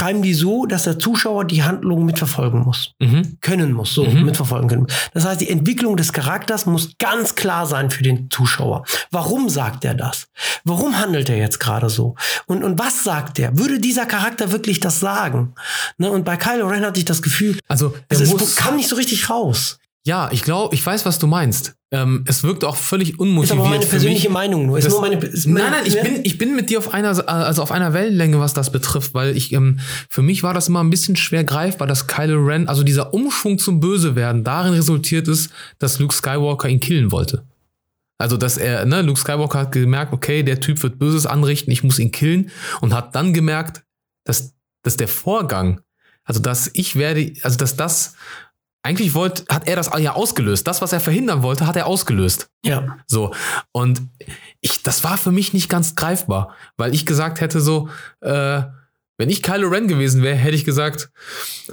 schreiben 0.00 0.22
die 0.22 0.32
so, 0.34 0.64
dass 0.66 0.84
der 0.84 0.98
Zuschauer 0.98 1.44
die 1.44 1.62
Handlung 1.62 2.04
mitverfolgen 2.06 2.60
muss 2.60 2.92
Mhm. 3.00 3.36
können 3.40 3.72
muss, 3.72 3.92
so 3.94 4.04
Mhm. 4.04 4.24
mitverfolgen 4.24 4.68
können. 4.68 4.86
Das 5.12 5.24
heißt, 5.26 5.40
die 5.42 5.50
Entwicklung 5.50 5.96
des 5.96 6.12
Charakters 6.12 6.64
muss 6.66 6.92
ganz 6.98 7.34
klar 7.34 7.66
sein 7.66 7.90
für 7.90 8.02
den 8.02 8.30
Zuschauer. 8.30 8.84
Warum 9.10 9.48
sagt 9.50 9.84
er 9.84 9.94
das? 9.94 10.28
Warum 10.64 10.98
handelt 10.98 11.28
er 11.28 11.36
jetzt 11.36 11.60
gerade 11.60 11.90
so? 11.90 12.14
Und, 12.46 12.64
und 12.64 12.78
was 12.78 13.04
sagt 13.04 13.38
er? 13.38 13.58
Würde 13.58 13.78
dieser 13.78 14.06
Charakter 14.06 14.52
wirklich 14.52 14.80
das 14.80 15.00
sagen? 15.00 15.54
Ne? 15.98 16.10
Und 16.10 16.24
bei 16.24 16.36
Kylo 16.36 16.66
Ren 16.68 16.84
hatte 16.84 16.98
ich 16.98 17.04
das 17.04 17.20
Gefühl, 17.22 17.58
Also, 17.68 17.94
es 18.08 18.20
ist, 18.20 18.32
muss, 18.32 18.56
kam 18.56 18.76
nicht 18.76 18.88
so 18.88 18.96
richtig 18.96 19.28
raus. 19.28 19.78
Ja, 20.06 20.30
ich 20.32 20.42
glaube, 20.42 20.74
ich 20.74 20.84
weiß, 20.84 21.04
was 21.04 21.18
du 21.18 21.26
meinst. 21.26 21.74
Ähm, 21.92 22.24
es 22.26 22.44
wirkt 22.44 22.64
auch 22.64 22.76
völlig 22.76 23.10
Ist 23.10 23.18
unmotiviert. 23.18 23.58
aber 23.60 23.68
meine 23.70 23.82
für 23.82 23.88
persönliche 23.90 24.28
mich. 24.28 24.32
Meinung 24.34 24.66
nur. 24.66 24.78
Ist 24.78 24.84
Das- 24.84 24.92
nur 24.92 25.00
meine, 25.02 25.16
ist 25.16 25.46
Nein, 25.46 25.54
meine- 25.64 25.76
nein, 25.78 25.86
ich 25.86 25.94
ne? 25.96 26.02
bin, 26.02 26.20
ich 26.24 26.38
bin 26.38 26.54
mit 26.54 26.70
dir 26.70 26.78
auf 26.78 26.94
einer, 26.94 27.28
also 27.28 27.62
auf 27.62 27.72
einer 27.72 27.92
Wellenlänge, 27.92 28.38
was 28.38 28.54
das 28.54 28.70
betrifft, 28.70 29.12
weil 29.12 29.36
ich, 29.36 29.52
ähm, 29.52 29.80
für 30.08 30.22
mich 30.22 30.42
war 30.44 30.54
das 30.54 30.68
immer 30.68 30.82
ein 30.84 30.90
bisschen 30.90 31.16
schwer 31.16 31.42
greifbar, 31.44 31.88
dass 31.88 32.06
Kylo 32.06 32.38
Ren, 32.44 32.68
also 32.68 32.84
dieser 32.84 33.12
Umschwung 33.12 33.58
zum 33.58 33.80
Bösewerden 33.80 34.44
darin 34.44 34.72
resultiert 34.74 35.26
ist, 35.26 35.50
dass 35.80 35.98
Luke 35.98 36.14
Skywalker 36.14 36.68
ihn 36.68 36.78
killen 36.80 37.10
wollte. 37.10 37.44
Also, 38.18 38.36
dass 38.36 38.56
er, 38.58 38.84
ne, 38.86 39.02
Luke 39.02 39.18
Skywalker 39.18 39.58
hat 39.60 39.72
gemerkt, 39.72 40.12
okay, 40.12 40.42
der 40.44 40.60
Typ 40.60 40.82
wird 40.82 40.98
Böses 40.98 41.26
anrichten, 41.26 41.72
ich 41.72 41.82
muss 41.82 41.98
ihn 41.98 42.12
killen 42.12 42.50
und 42.80 42.94
hat 42.94 43.14
dann 43.16 43.32
gemerkt, 43.34 43.82
dass, 44.24 44.52
dass 44.82 44.96
der 44.96 45.08
Vorgang, 45.08 45.80
also, 46.24 46.38
dass 46.40 46.70
ich 46.74 46.96
werde, 46.96 47.32
also, 47.42 47.56
dass 47.56 47.76
das, 47.76 48.14
eigentlich 48.82 49.14
wollte, 49.14 49.44
hat 49.48 49.68
er 49.68 49.76
das 49.76 49.90
ja 49.98 50.14
ausgelöst. 50.14 50.66
Das, 50.66 50.80
was 50.80 50.92
er 50.92 51.00
verhindern 51.00 51.42
wollte, 51.42 51.66
hat 51.66 51.76
er 51.76 51.86
ausgelöst. 51.86 52.48
Ja. 52.64 52.98
So. 53.06 53.34
Und 53.72 54.02
ich, 54.60 54.82
das 54.82 55.04
war 55.04 55.18
für 55.18 55.32
mich 55.32 55.52
nicht 55.52 55.68
ganz 55.68 55.94
greifbar, 55.96 56.54
weil 56.76 56.94
ich 56.94 57.04
gesagt 57.04 57.40
hätte 57.40 57.60
so, 57.60 57.88
äh, 58.20 58.62
wenn 59.18 59.28
ich 59.28 59.42
Kylo 59.42 59.68
Ren 59.68 59.86
gewesen 59.86 60.22
wäre, 60.22 60.34
hätte 60.34 60.56
ich 60.56 60.64
gesagt, 60.64 61.10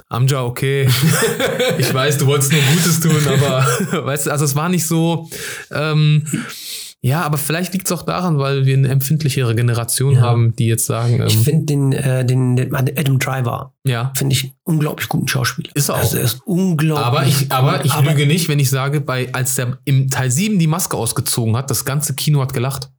Amja, 0.08 0.42
okay, 0.42 0.86
ich 1.78 1.94
weiß, 1.94 2.18
du 2.18 2.26
wolltest 2.26 2.52
nur 2.52 2.60
Gutes 2.60 3.00
tun, 3.00 3.26
aber 3.26 3.66
weißt 4.04 4.26
du, 4.26 4.30
also 4.30 4.44
es 4.44 4.54
war 4.54 4.68
nicht 4.68 4.86
so, 4.86 5.30
ähm, 5.70 6.26
ja, 7.00 7.22
aber 7.22 7.38
vielleicht 7.38 7.72
liegt 7.74 7.86
es 7.86 7.92
auch 7.92 8.02
daran, 8.02 8.38
weil 8.38 8.66
wir 8.66 8.76
eine 8.76 8.88
empfindlichere 8.88 9.54
Generation 9.54 10.14
Ja. 10.14 10.20
haben, 10.22 10.56
die 10.56 10.66
jetzt 10.66 10.86
sagen, 10.86 11.22
Ich 11.26 11.34
ähm, 11.36 11.42
finde 11.44 11.66
den, 11.66 11.92
äh, 11.92 12.24
den, 12.24 12.56
den 12.56 12.74
Adam 12.74 13.18
Driver, 13.18 13.72
ja. 13.84 14.12
finde 14.16 14.34
ich 14.34 14.44
einen 14.44 14.52
unglaublich 14.64 15.08
guten 15.08 15.28
Schauspieler. 15.28 15.70
Ist 15.74 15.88
er 15.90 15.94
auch. 15.94 15.98
Also 16.00 16.16
er 16.16 16.24
ist 16.24 16.40
unglaublich 16.44 17.06
Aber 17.06 17.26
ich, 17.26 17.52
aber 17.52 17.84
ich 17.84 18.00
lüge 18.00 18.26
nicht, 18.26 18.48
wenn 18.48 18.58
ich 18.58 18.68
sage, 18.70 19.00
bei, 19.00 19.32
als 19.32 19.54
der 19.54 19.78
im 19.84 20.10
Teil 20.10 20.30
7 20.30 20.58
die 20.58 20.66
Maske 20.66 20.96
ausgezogen 20.96 21.56
hat, 21.56 21.70
das 21.70 21.84
ganze 21.84 22.14
Kino 22.14 22.40
hat 22.40 22.52
gelacht. 22.52 22.90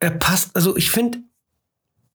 Er 0.00 0.10
passt, 0.10 0.54
also 0.54 0.76
ich 0.76 0.90
finde, 0.90 1.18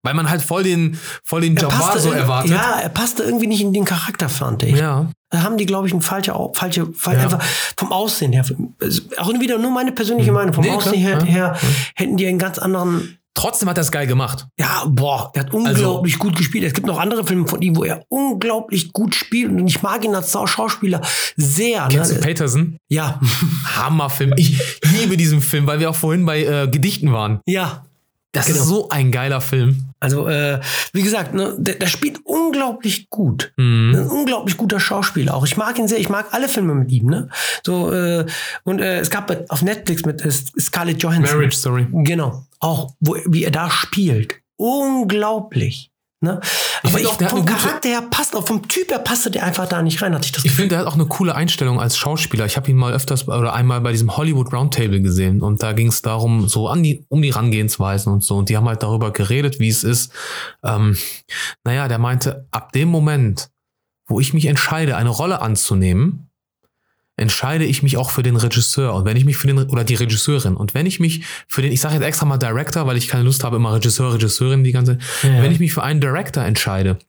Weil 0.04 0.14
man 0.14 0.30
halt 0.30 0.42
voll 0.42 0.64
den, 0.64 0.98
voll 1.24 1.42
den 1.42 1.56
Jabbar 1.58 2.00
so 2.00 2.12
erwartet. 2.12 2.52
ja, 2.52 2.80
er 2.80 2.90
passte 2.90 3.24
irgendwie 3.24 3.48
nicht 3.48 3.62
in 3.62 3.74
den 3.74 3.84
Charakter, 3.86 4.30
fand 4.30 4.64
ich. 4.64 4.78
Ja. 4.78 5.10
Da 5.30 5.42
haben 5.44 5.58
die, 5.58 5.66
glaube 5.66 5.88
ich, 5.88 5.94
ein 5.94 6.02
falsche, 6.02 6.34
falsche, 6.54 6.88
falsche 6.94 7.20
Ja. 7.20 7.26
einfach 7.26 7.44
vom 7.76 7.92
Aussehen 7.92 8.32
her. 8.32 8.46
also 8.82 9.02
Auch 9.18 9.28
wieder 9.40 9.58
nur 9.58 9.72
meine 9.72 9.92
persönliche 9.92 10.32
Meinung. 10.32 10.54
Vom 10.54 10.64
Nee, 10.64 10.70
klar, 10.70 10.80
Aussehen 10.80 11.02
her, 11.02 11.18
ja. 11.20 11.26
her 11.26 11.58
hätten 11.96 12.16
die 12.16 12.26
einen 12.28 12.40
ganz 12.40 12.58
anderen. 12.60 13.18
Trotzdem 13.34 13.70
hat 13.70 13.78
er 13.78 13.82
es 13.82 13.92
geil 13.92 14.08
gemacht. 14.08 14.48
Ja, 14.58 14.86
boah, 14.88 15.32
der 15.36 15.44
hat 15.44 15.54
Also 15.54 15.58
unglaublich 15.68 16.18
gut 16.18 16.36
gespielt. 16.38 16.64
Es 16.66 16.74
gibt 16.74 16.88
noch 16.88 16.98
andere 17.00 17.24
Filme 17.26 17.48
von 17.48 17.62
ihm, 17.62 17.76
wo 17.76 17.84
er 17.84 18.04
unglaublich 18.10 18.94
gut 18.94 19.14
spielt. 19.14 19.52
Und 19.52 19.68
ich 19.68 19.84
mag 19.84 20.04
ihn 20.06 20.16
als 20.16 20.32
Schauspieler 20.32 21.02
sehr. 21.36 21.88
Kennst 21.90 22.12
du 22.12 22.16
Ne? 22.16 22.22
Peterson? 22.22 22.78
Ja, 22.90 23.20
Hammerfilm. 23.76 24.34
Ich 24.38 24.60
liebe 24.84 25.18
diesen 25.18 25.42
Film, 25.42 25.68
weil 25.68 25.80
wir 25.80 25.90
auch 25.90 25.96
vorhin 25.96 26.26
bei 26.26 26.44
äh, 26.44 26.68
Gedichten 26.68 27.12
waren. 27.12 27.40
ja. 27.46 27.84
Das 28.38 28.48
Genau. 28.48 28.60
ist 28.60 28.68
so 28.68 28.90
ein 28.90 29.12
geiler 29.12 29.42
Film. 29.42 29.86
Also, 30.00 30.28
äh, 30.28 30.60
wie 30.94 31.02
gesagt, 31.02 31.34
ne, 31.34 31.56
der, 31.58 31.76
der 31.76 31.88
spielt 31.88 32.20
unglaublich 32.24 33.10
gut. 33.10 33.52
Mhm. 33.58 33.96
Ein 33.96 34.08
unglaublich 34.08 34.56
guter 34.58 34.80
Schauspieler. 34.80 35.34
Auch 35.36 35.46
ich 35.46 35.58
mag 35.58 35.78
ihn 35.80 35.88
sehr. 35.88 36.00
Ich 36.00 36.10
mag 36.10 36.28
alle 36.32 36.48
Filme 36.48 36.76
mit 36.76 36.92
ihm. 36.92 37.08
Ne? 37.08 37.30
So 37.66 37.92
äh, 37.92 38.26
und 38.64 38.80
äh, 38.80 39.00
es 39.00 39.10
gab 39.10 39.36
auf 39.50 39.62
Netflix 39.64 40.06
mit 40.06 40.24
äh, 40.24 40.32
Scarlett 40.32 41.02
Johansson. 41.02 41.36
Marriage 41.38 41.58
Story. 41.58 41.88
Genau. 41.92 42.44
Auch 42.60 42.92
wo, 43.00 43.16
wie 43.26 43.44
er 43.44 43.52
da 43.52 43.70
spielt. 43.70 44.36
Unglaublich. 44.58 45.92
Ne? 46.28 46.42
Ich 46.84 46.90
Aber 46.90 47.00
ich, 47.00 47.08
auch, 47.08 47.16
der 47.16 47.30
vom 47.30 47.46
Charakter 47.46 47.90
her 47.90 48.04
passt 48.10 48.36
auch 48.36 48.46
vom 48.46 48.68
Typ 48.68 48.92
her 48.92 49.00
passte 49.00 49.32
der 49.32 49.44
einfach 49.44 49.68
da 49.68 49.82
nicht 49.82 50.02
rein, 50.02 50.14
hatte 50.14 50.26
ich 50.26 50.32
das 50.32 50.44
Ich 50.44 50.52
finde, 50.52 50.76
er 50.76 50.82
hat 50.82 50.88
auch 50.88 50.96
eine 50.96 51.06
coole 51.06 51.34
Einstellung 51.34 51.80
als 51.80 51.98
Schauspieler. 51.98 52.46
Ich 52.46 52.58
habe 52.58 52.70
ihn 52.70 52.76
mal 52.76 52.94
öfters 52.94 53.28
oder 53.28 53.54
einmal 53.54 53.82
bei 53.82 53.92
diesem 53.92 54.16
Hollywood 54.18 54.54
Roundtable 54.54 55.02
gesehen 55.02 55.42
und 55.42 55.64
da 55.64 55.74
ging 55.74 55.88
es 55.88 56.02
darum, 56.02 56.48
so 56.48 56.68
an 56.68 56.84
die, 56.84 57.06
um 57.10 57.22
die 57.22 57.30
Rangehensweisen 57.30 58.12
und 58.12 58.24
so. 58.24 58.38
Und 58.38 58.50
die 58.50 58.58
haben 58.58 58.68
halt 58.68 58.84
darüber 58.84 59.12
geredet, 59.12 59.60
wie 59.60 59.70
es 59.70 59.84
ist. 59.84 60.12
Ähm, 60.64 60.98
naja, 61.64 61.88
der 61.88 62.00
meinte, 62.00 62.48
ab 62.52 62.72
dem 62.74 62.90
Moment, 62.90 63.50
wo 64.08 64.20
ich 64.20 64.34
mich 64.34 64.46
entscheide, 64.46 64.98
eine 64.98 65.10
Rolle 65.10 65.42
anzunehmen, 65.42 66.27
entscheide 67.18 67.66
ich 67.66 67.82
mich 67.84 67.98
auch 67.98 68.12
für 68.12 68.24
den 68.24 68.36
Regisseur 68.36 68.94
und 68.94 69.06
wenn 69.06 69.18
ich 69.18 69.26
mich 69.26 69.38
für 69.38 69.48
den 69.48 69.58
oder 69.58 69.84
die 69.84 69.96
Regisseurin 69.96 70.56
und 70.56 70.76
wenn 70.76 70.86
ich 70.86 71.00
mich 71.00 71.26
für 71.48 71.64
den 71.64 71.72
ich 71.72 71.82
sage 71.82 71.96
jetzt 71.96 72.04
extra 72.04 72.26
mal 72.26 72.38
Director, 72.38 72.86
weil 72.86 72.96
ich 72.96 73.08
keine 73.08 73.24
Lust 73.24 73.44
habe 73.44 73.56
immer 73.56 73.74
Regisseur, 73.74 74.14
Regisseurin 74.14 74.64
die 74.64 74.72
ganze 74.72 75.00
Ja. 75.24 75.42
wenn 75.42 75.52
ich 75.52 75.60
mich 75.60 75.74
für 75.74 75.84
einen 75.84 76.00
Director 76.00 76.44
entscheide, 76.44 77.00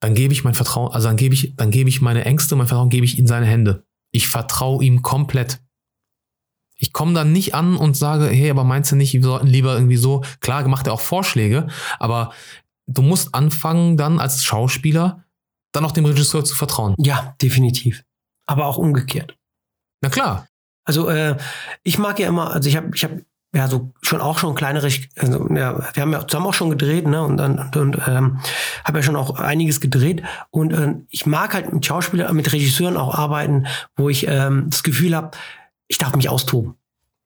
dann 0.00 0.14
gebe 0.14 0.32
ich 0.32 0.42
mein 0.42 0.54
Vertrauen, 0.54 0.92
also 0.92 1.08
dann 1.08 1.16
gebe 1.16 1.34
ich, 1.34 1.54
dann 1.56 1.70
gebe 1.70 1.88
ich 1.88 2.00
meine 2.00 2.24
Ängste, 2.24 2.56
mein 2.56 2.66
Vertrauen 2.66 2.90
gebe 2.90 3.04
ich 3.04 3.18
in 3.18 3.26
seine 3.26 3.46
Hände. 3.46 3.84
Ich 4.12 4.28
vertraue 4.28 4.82
ihm 4.82 5.02
komplett. 5.02 5.60
Ich 6.76 6.92
komme 6.92 7.12
dann 7.12 7.32
nicht 7.32 7.54
an 7.54 7.76
und 7.76 7.96
sage, 7.96 8.26
hey, 8.26 8.50
aber 8.50 8.64
meinst 8.64 8.90
du 8.90 8.96
nicht, 8.96 9.12
wir 9.12 9.22
sollten 9.22 9.46
lieber 9.46 9.74
irgendwie 9.74 9.98
so, 9.98 10.24
klar 10.40 10.66
macht 10.66 10.86
er 10.86 10.94
auch 10.94 11.00
Vorschläge, 11.00 11.68
aber 11.98 12.32
du 12.86 13.02
musst 13.02 13.34
anfangen 13.34 13.98
dann 13.98 14.18
als 14.18 14.42
Schauspieler 14.42 15.24
dann 15.72 15.84
auch 15.84 15.92
dem 15.92 16.04
Regisseur 16.04 16.44
zu 16.44 16.54
vertrauen. 16.54 16.94
ja, 16.98 17.34
definitiv. 17.42 18.02
Aber 18.46 18.66
auch 18.66 18.78
umgekehrt. 18.78 19.36
Na 20.02 20.08
klar. 20.08 20.46
Also 20.84 21.08
äh, 21.08 21.36
ich 21.84 21.98
mag 21.98 22.18
ja 22.18 22.26
immer, 22.28 22.50
also 22.52 22.68
ich 22.68 22.76
habe 22.76 22.90
ich 22.94 23.04
habe 23.04 23.24
ja 23.54 23.68
so 23.68 23.92
schon 24.02 24.20
auch 24.20 24.38
schon 24.38 24.54
kleinere, 24.54 24.88
also, 25.16 25.48
ja, 25.54 25.78
wir 25.94 26.00
haben 26.02 26.12
ja 26.12 26.26
zusammen 26.26 26.46
auch 26.46 26.54
schon 26.54 26.70
gedreht, 26.70 27.06
ne? 27.06 27.22
Und 27.22 27.36
dann 27.36 27.58
und, 27.58 27.76
und 27.76 27.98
ähm, 28.08 28.40
habe 28.84 28.98
ja 28.98 29.02
schon 29.02 29.16
auch 29.16 29.38
einiges 29.38 29.80
gedreht 29.80 30.22
und 30.50 30.72
äh, 30.72 30.94
ich 31.10 31.26
mag 31.26 31.54
halt 31.54 31.72
mit 31.72 31.84
Schauspielern, 31.84 32.34
mit 32.34 32.52
Regisseuren 32.52 32.96
auch 32.96 33.14
arbeiten, 33.16 33.66
wo 33.96 34.08
ich 34.08 34.26
ähm, 34.26 34.66
das 34.70 34.82
Gefühl 34.82 35.14
habe, 35.14 35.30
ich 35.86 35.98
darf 35.98 36.14
mich 36.16 36.28
austoben. 36.28 36.74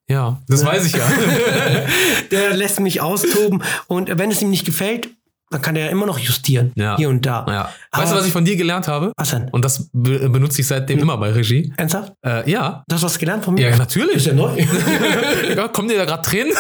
Ja, 0.09 0.43
das 0.49 0.63
Ne? 0.63 0.69
weiß 0.69 0.85
ich 0.87 0.93
ja. 0.95 1.07
Der 2.31 2.55
lässt 2.55 2.81
mich 2.81 3.01
austoben 3.01 3.63
und 3.87 4.19
wenn 4.19 4.31
es 4.31 4.43
ihm 4.43 4.51
nicht 4.51 4.67
gefällt, 4.67 5.09
dann 5.55 5.63
kann 5.63 5.77
er 5.77 5.87
ja 5.87 5.91
immer 5.93 6.05
noch 6.05 6.19
justieren. 6.19 6.73
Ja. 6.75 6.97
Hier 6.97 7.09
und 7.09 7.25
da. 7.25 7.47
Ja. 7.49 7.73
Weißt 7.93 8.13
du, 8.13 8.17
was 8.17 8.27
ich 8.27 8.33
von 8.33 8.45
dir 8.45 8.57
gelernt 8.57 8.89
habe? 8.89 9.13
Was 9.17 9.31
denn? 9.31 9.49
Und 9.51 9.65
das 9.65 9.89
be 9.93 10.29
benutze 10.29 10.61
ich 10.61 10.67
seitdem 10.67 10.99
immer 10.99 11.17
bei 11.17 11.31
Regie. 11.31 11.73
Ernsthaft? 11.77 12.13
Äh, 12.27 12.51
ja. 12.51 12.83
Du 12.89 12.97
hast 12.97 13.05
was 13.05 13.17
gelernt 13.19 13.45
von 13.45 13.55
mir? 13.55 13.71
Ja, 13.71 13.77
natürlich. 13.77 14.17
Ist 14.17 14.27
ja 14.27 14.33
neu. 14.33 14.51
ja, 15.57 15.69
kommen 15.69 15.89
dir 15.89 15.99
da 15.99 16.07
gerade 16.07 16.23
Tränen? 16.23 16.53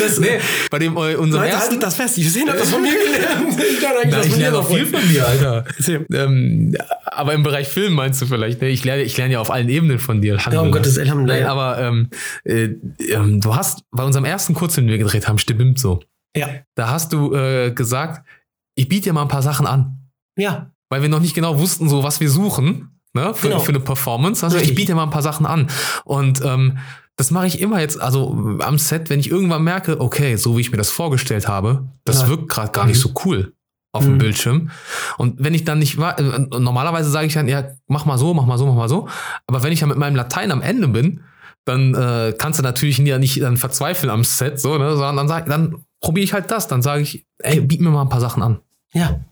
das, 0.00 0.18
nee, 0.20 0.40
bei 0.70 0.78
dem 0.78 0.96
äh, 0.96 1.16
unserem 1.16 1.42
Leute, 1.42 1.54
ersten. 1.54 1.72
haltet 1.72 1.82
das 1.82 1.96
fest. 1.96 2.16
Ich 2.16 2.32
sehe, 2.32 2.46
das 2.46 2.70
von 2.70 2.80
mir 2.80 2.94
gelernt. 2.94 3.58
Ich 3.58 3.80
lerne 3.80 3.98
Na, 4.10 4.22
ich 4.22 4.36
lerne 4.36 4.56
noch 4.56 4.64
auch 4.64 4.74
viel 4.74 4.86
von. 4.86 5.00
dir, 5.08 5.26
Alter. 5.26 5.64
Ähm, 6.12 6.74
aber 7.04 7.34
im 7.34 7.42
Bereich 7.42 7.68
Film 7.68 7.92
meinst 7.92 8.22
du 8.22 8.26
vielleicht? 8.26 8.62
Ne? 8.62 8.68
Ich 8.68 8.84
lerne, 8.84 9.02
ich 9.02 9.18
lerne 9.18 9.34
ja 9.34 9.40
auf 9.40 9.50
allen 9.50 9.68
Ebenen 9.68 9.98
von 9.98 10.22
dir. 10.22 10.38
Ja, 10.50 10.60
um 10.60 10.72
Gottes 10.72 10.96
Willen. 10.96 11.24
Nein, 11.24 11.44
aber 11.44 11.78
ähm, 11.78 12.08
äh, 12.44 12.70
ähm, 13.10 13.42
du 13.42 13.54
hast 13.54 13.82
bei 13.90 14.02
unserem 14.02 14.24
ersten 14.24 14.54
Kurzfilm, 14.54 14.86
den 14.86 14.92
wir 14.92 14.98
gedreht 14.98 15.28
haben, 15.28 15.36
stimmt 15.36 15.78
so. 15.78 16.00
Ja. 16.36 16.48
Da 16.74 16.88
hast 16.88 17.12
du 17.12 17.34
äh, 17.34 17.70
gesagt, 17.72 18.26
ich 18.74 18.88
biete 18.88 19.04
dir 19.04 19.12
mal 19.12 19.22
ein 19.22 19.28
paar 19.28 19.42
Sachen 19.42 19.66
an. 19.66 19.98
Ja. 20.36 20.70
Weil 20.90 21.02
wir 21.02 21.08
noch 21.08 21.20
nicht 21.20 21.34
genau 21.34 21.58
wussten, 21.58 21.88
so 21.88 22.02
was 22.02 22.20
wir 22.20 22.30
suchen 22.30 23.00
ne, 23.14 23.34
für, 23.34 23.48
Genau. 23.48 23.60
für 23.60 23.70
eine 23.70 23.80
Performance. 23.80 24.44
Also 24.44 24.56
ich 24.58 24.74
biete 24.74 24.92
dir 24.92 24.94
mal 24.94 25.04
ein 25.04 25.10
paar 25.10 25.22
Sachen 25.22 25.46
an. 25.46 25.68
Und 26.04 26.42
ähm, 26.44 26.78
das 27.16 27.30
mache 27.30 27.46
ich 27.46 27.60
immer 27.60 27.80
jetzt, 27.80 28.00
also 28.00 28.58
am 28.60 28.78
Set, 28.78 29.10
wenn 29.10 29.20
ich 29.20 29.30
irgendwann 29.30 29.62
merke, 29.62 30.00
okay, 30.00 30.36
so 30.36 30.56
wie 30.56 30.62
ich 30.62 30.70
mir 30.70 30.78
das 30.78 30.90
vorgestellt 30.90 31.48
habe, 31.48 31.86
das 32.04 32.22
Ja. 32.22 32.28
wirkt 32.28 32.48
gerade 32.48 32.72
gar 32.72 32.86
nicht 32.86 32.98
so 33.00 33.12
cool 33.26 33.52
auf 33.94 34.04
dem 34.04 34.14
Mhm. 34.14 34.18
Bildschirm. 34.18 34.70
Und 35.18 35.42
wenn 35.44 35.52
ich 35.52 35.64
dann 35.64 35.78
nicht 35.78 35.98
wa- 35.98 36.12
äh, 36.12 36.38
normalerweise 36.58 37.10
sage 37.10 37.26
ich 37.26 37.34
dann, 37.34 37.48
ja, 37.48 37.64
mach 37.88 38.06
mal 38.06 38.16
so, 38.16 38.32
mach 38.32 38.46
mal 38.46 38.56
so, 38.56 38.64
mach 38.66 38.74
mal 38.74 38.88
so. 38.88 39.06
Aber 39.46 39.62
wenn 39.62 39.72
ich 39.72 39.80
dann 39.80 39.90
mit 39.90 39.98
meinem 39.98 40.16
Latein 40.16 40.50
am 40.50 40.62
Ende 40.62 40.88
bin, 40.88 41.20
dann 41.66 41.94
äh, 41.94 42.34
kannst 42.38 42.58
du 42.58 42.62
natürlich 42.62 42.96
ja 42.98 43.18
nicht 43.18 43.40
dann 43.42 43.58
verzweifeln 43.58 44.08
am 44.10 44.24
Set, 44.24 44.58
so, 44.58 44.78
ne, 44.78 44.92
sondern 44.96 45.16
dann 45.16 45.28
sag, 45.28 45.46
dann 45.46 45.84
probiere 46.02 46.24
ich 46.24 46.34
halt 46.34 46.50
das. 46.50 46.68
Dann 46.68 46.82
sage 46.82 47.02
ich, 47.02 47.24
ey, 47.38 47.60
biet 47.60 47.80
mir 47.80 47.88
mal 47.88 48.02
ein 48.02 48.10
paar 48.10 48.20
Sachen 48.20 48.42
an. 48.42 48.60
Ja. 48.92 49.24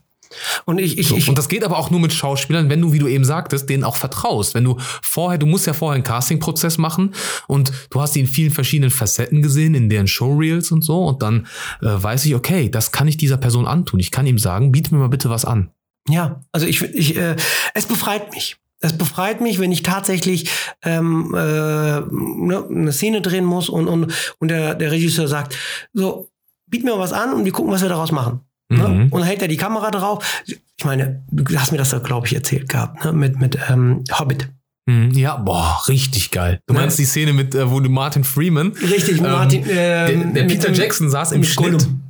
Und 0.65 0.79
ich, 0.79 0.97
ich, 0.97 1.09
So. 1.09 1.17
ich 1.17 1.27
und 1.29 1.37
das 1.37 1.49
geht 1.49 1.63
aber 1.63 1.77
auch 1.77 1.91
nur 1.91 1.99
mit 1.99 2.13
Schauspielern, 2.13 2.69
wenn 2.69 2.81
du, 2.81 2.93
wie 2.93 2.99
du 2.99 3.07
eben 3.07 3.25
sagtest, 3.25 3.69
denen 3.69 3.83
auch 3.83 3.97
vertraust. 3.97 4.53
Wenn 4.53 4.63
du 4.63 4.77
vorher, 5.01 5.37
du 5.37 5.45
musst 5.45 5.67
ja 5.67 5.73
vorher 5.73 5.95
einen 5.95 6.03
Castingprozess 6.03 6.77
machen 6.77 7.13
und 7.47 7.71
du 7.89 8.01
hast 8.01 8.15
die 8.15 8.21
in 8.21 8.27
vielen 8.27 8.51
verschiedenen 8.51 8.91
Facetten 8.91 9.41
gesehen, 9.41 9.75
in 9.75 9.89
deren 9.89 10.07
Showreels 10.07 10.71
und 10.71 10.83
so. 10.83 11.03
Und 11.03 11.21
dann 11.21 11.47
äh, 11.81 11.87
weiß 11.87 12.25
ich, 12.25 12.35
okay, 12.35 12.69
das 12.69 12.91
kann 12.91 13.07
ich 13.07 13.17
dieser 13.17 13.37
Person 13.37 13.67
antun. 13.67 13.99
Ich 13.99 14.11
kann 14.11 14.25
ihm 14.25 14.39
sagen, 14.39 14.71
biete 14.71 14.93
mir 14.93 15.01
mal 15.01 15.09
bitte 15.09 15.29
was 15.29 15.45
an. 15.45 15.71
Ja, 16.07 16.41
also 16.51 16.65
ich, 16.65 16.81
ich 16.81 17.15
äh, 17.17 17.35
es 17.73 17.85
befreit 17.85 18.33
mich. 18.33 18.57
Es 18.83 18.97
befreit 18.97 19.41
mich, 19.41 19.59
wenn 19.59 19.71
ich 19.71 19.83
tatsächlich 19.83 20.49
ähm, 20.81 21.35
äh, 21.35 21.37
ne, 21.37 22.65
eine 22.67 22.91
Szene 22.91 23.21
drehen 23.21 23.45
muss 23.45 23.69
und, 23.69 23.87
und, 23.87 24.11
und 24.39 24.47
der, 24.47 24.73
der 24.73 24.89
Regisseur 24.89 25.27
sagt, 25.27 25.55
so, 25.93 26.30
biet 26.71 26.83
mir 26.83 26.97
was 26.97 27.13
an 27.13 27.33
und 27.33 27.45
wir 27.45 27.51
gucken, 27.51 27.71
was 27.71 27.81
wir 27.83 27.89
daraus 27.89 28.11
machen. 28.11 28.39
Ne? 28.69 28.87
Mhm. 28.87 29.01
Und 29.11 29.19
dann 29.19 29.23
hält 29.23 29.41
er 29.41 29.47
die 29.47 29.57
Kamera 29.57 29.91
drauf. 29.91 30.43
Ich 30.45 30.85
meine, 30.85 31.23
du 31.29 31.43
hast 31.59 31.71
mir 31.71 31.77
das, 31.77 31.93
glaube 32.03 32.25
ich, 32.25 32.33
erzählt 32.33 32.69
gehabt, 32.69 33.05
ne? 33.05 33.11
mit, 33.13 33.39
mit 33.39 33.57
ähm, 33.69 34.03
Hobbit. 34.17 34.47
Mhm. 34.87 35.11
Ja, 35.11 35.35
boah, 35.37 35.81
richtig 35.87 36.31
geil. 36.31 36.59
Du 36.65 36.73
Ne? 36.73 36.79
meinst 36.79 36.97
die 36.97 37.05
Szene 37.05 37.33
mit, 37.33 37.53
äh, 37.53 37.69
wo 37.69 37.79
du 37.81 37.89
Martin 37.89 38.23
Freeman, 38.23 38.69
Richtig, 38.71 39.17
Ähm, 39.17 39.23
Martin. 39.23 39.63
der, 39.65 40.09
ähm, 40.09 40.33
der 40.33 40.45
mit 40.45 40.53
Peter 40.59 40.71
Jackson 40.73 41.09
saß 41.11 41.33
im 41.33 41.43
Schnitt. 41.43 41.57
Gollum. 41.71 42.01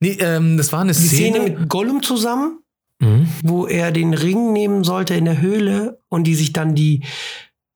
Nee, 0.00 0.16
ähm, 0.20 0.56
das 0.56 0.72
war 0.72 0.80
eine 0.80 0.92
Die 0.92 0.98
Szene. 0.98 1.36
Szene 1.38 1.40
mit 1.58 1.68
Gollum 1.68 2.02
zusammen, 2.02 2.58
mhm. 3.00 3.28
wo 3.42 3.66
er 3.66 3.92
den 3.92 4.14
Ring 4.14 4.52
nehmen 4.52 4.84
sollte 4.84 5.14
in 5.14 5.26
der 5.26 5.40
Höhle 5.40 6.00
und 6.08 6.24
die 6.24 6.34
sich 6.34 6.52
dann 6.52 6.74
die 6.74 7.04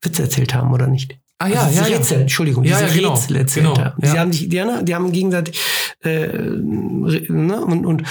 Witze 0.02 0.22
erzählt 0.22 0.54
haben, 0.54 0.72
oder 0.72 0.86
nicht? 0.86 1.18
Ah 1.38 1.48
ja, 1.48 1.62
Also 1.62 1.80
ja, 1.82 1.86
ja. 1.88 1.96
Rätsel, 1.98 2.20
Entschuldigung, 2.22 2.64
Ja, 2.64 2.78
diese 2.80 2.88
ja, 2.90 2.94
genau. 3.02 3.14
Rätsel 3.14 3.36
erzählt 3.36 3.66
Genau, 3.66 3.78
haben. 3.78 4.02
ja. 4.02 4.12
Die 4.12 4.18
haben 4.18 4.32
sich, 4.32 4.48
die, 4.48 4.60
haben- 4.60 4.84
die 4.86 4.94
haben 4.94 5.12
gegenseitig, 5.12 5.60
äh, 6.02 6.28
ne, 6.28 7.60
und, 7.64 7.84
und 7.84 8.02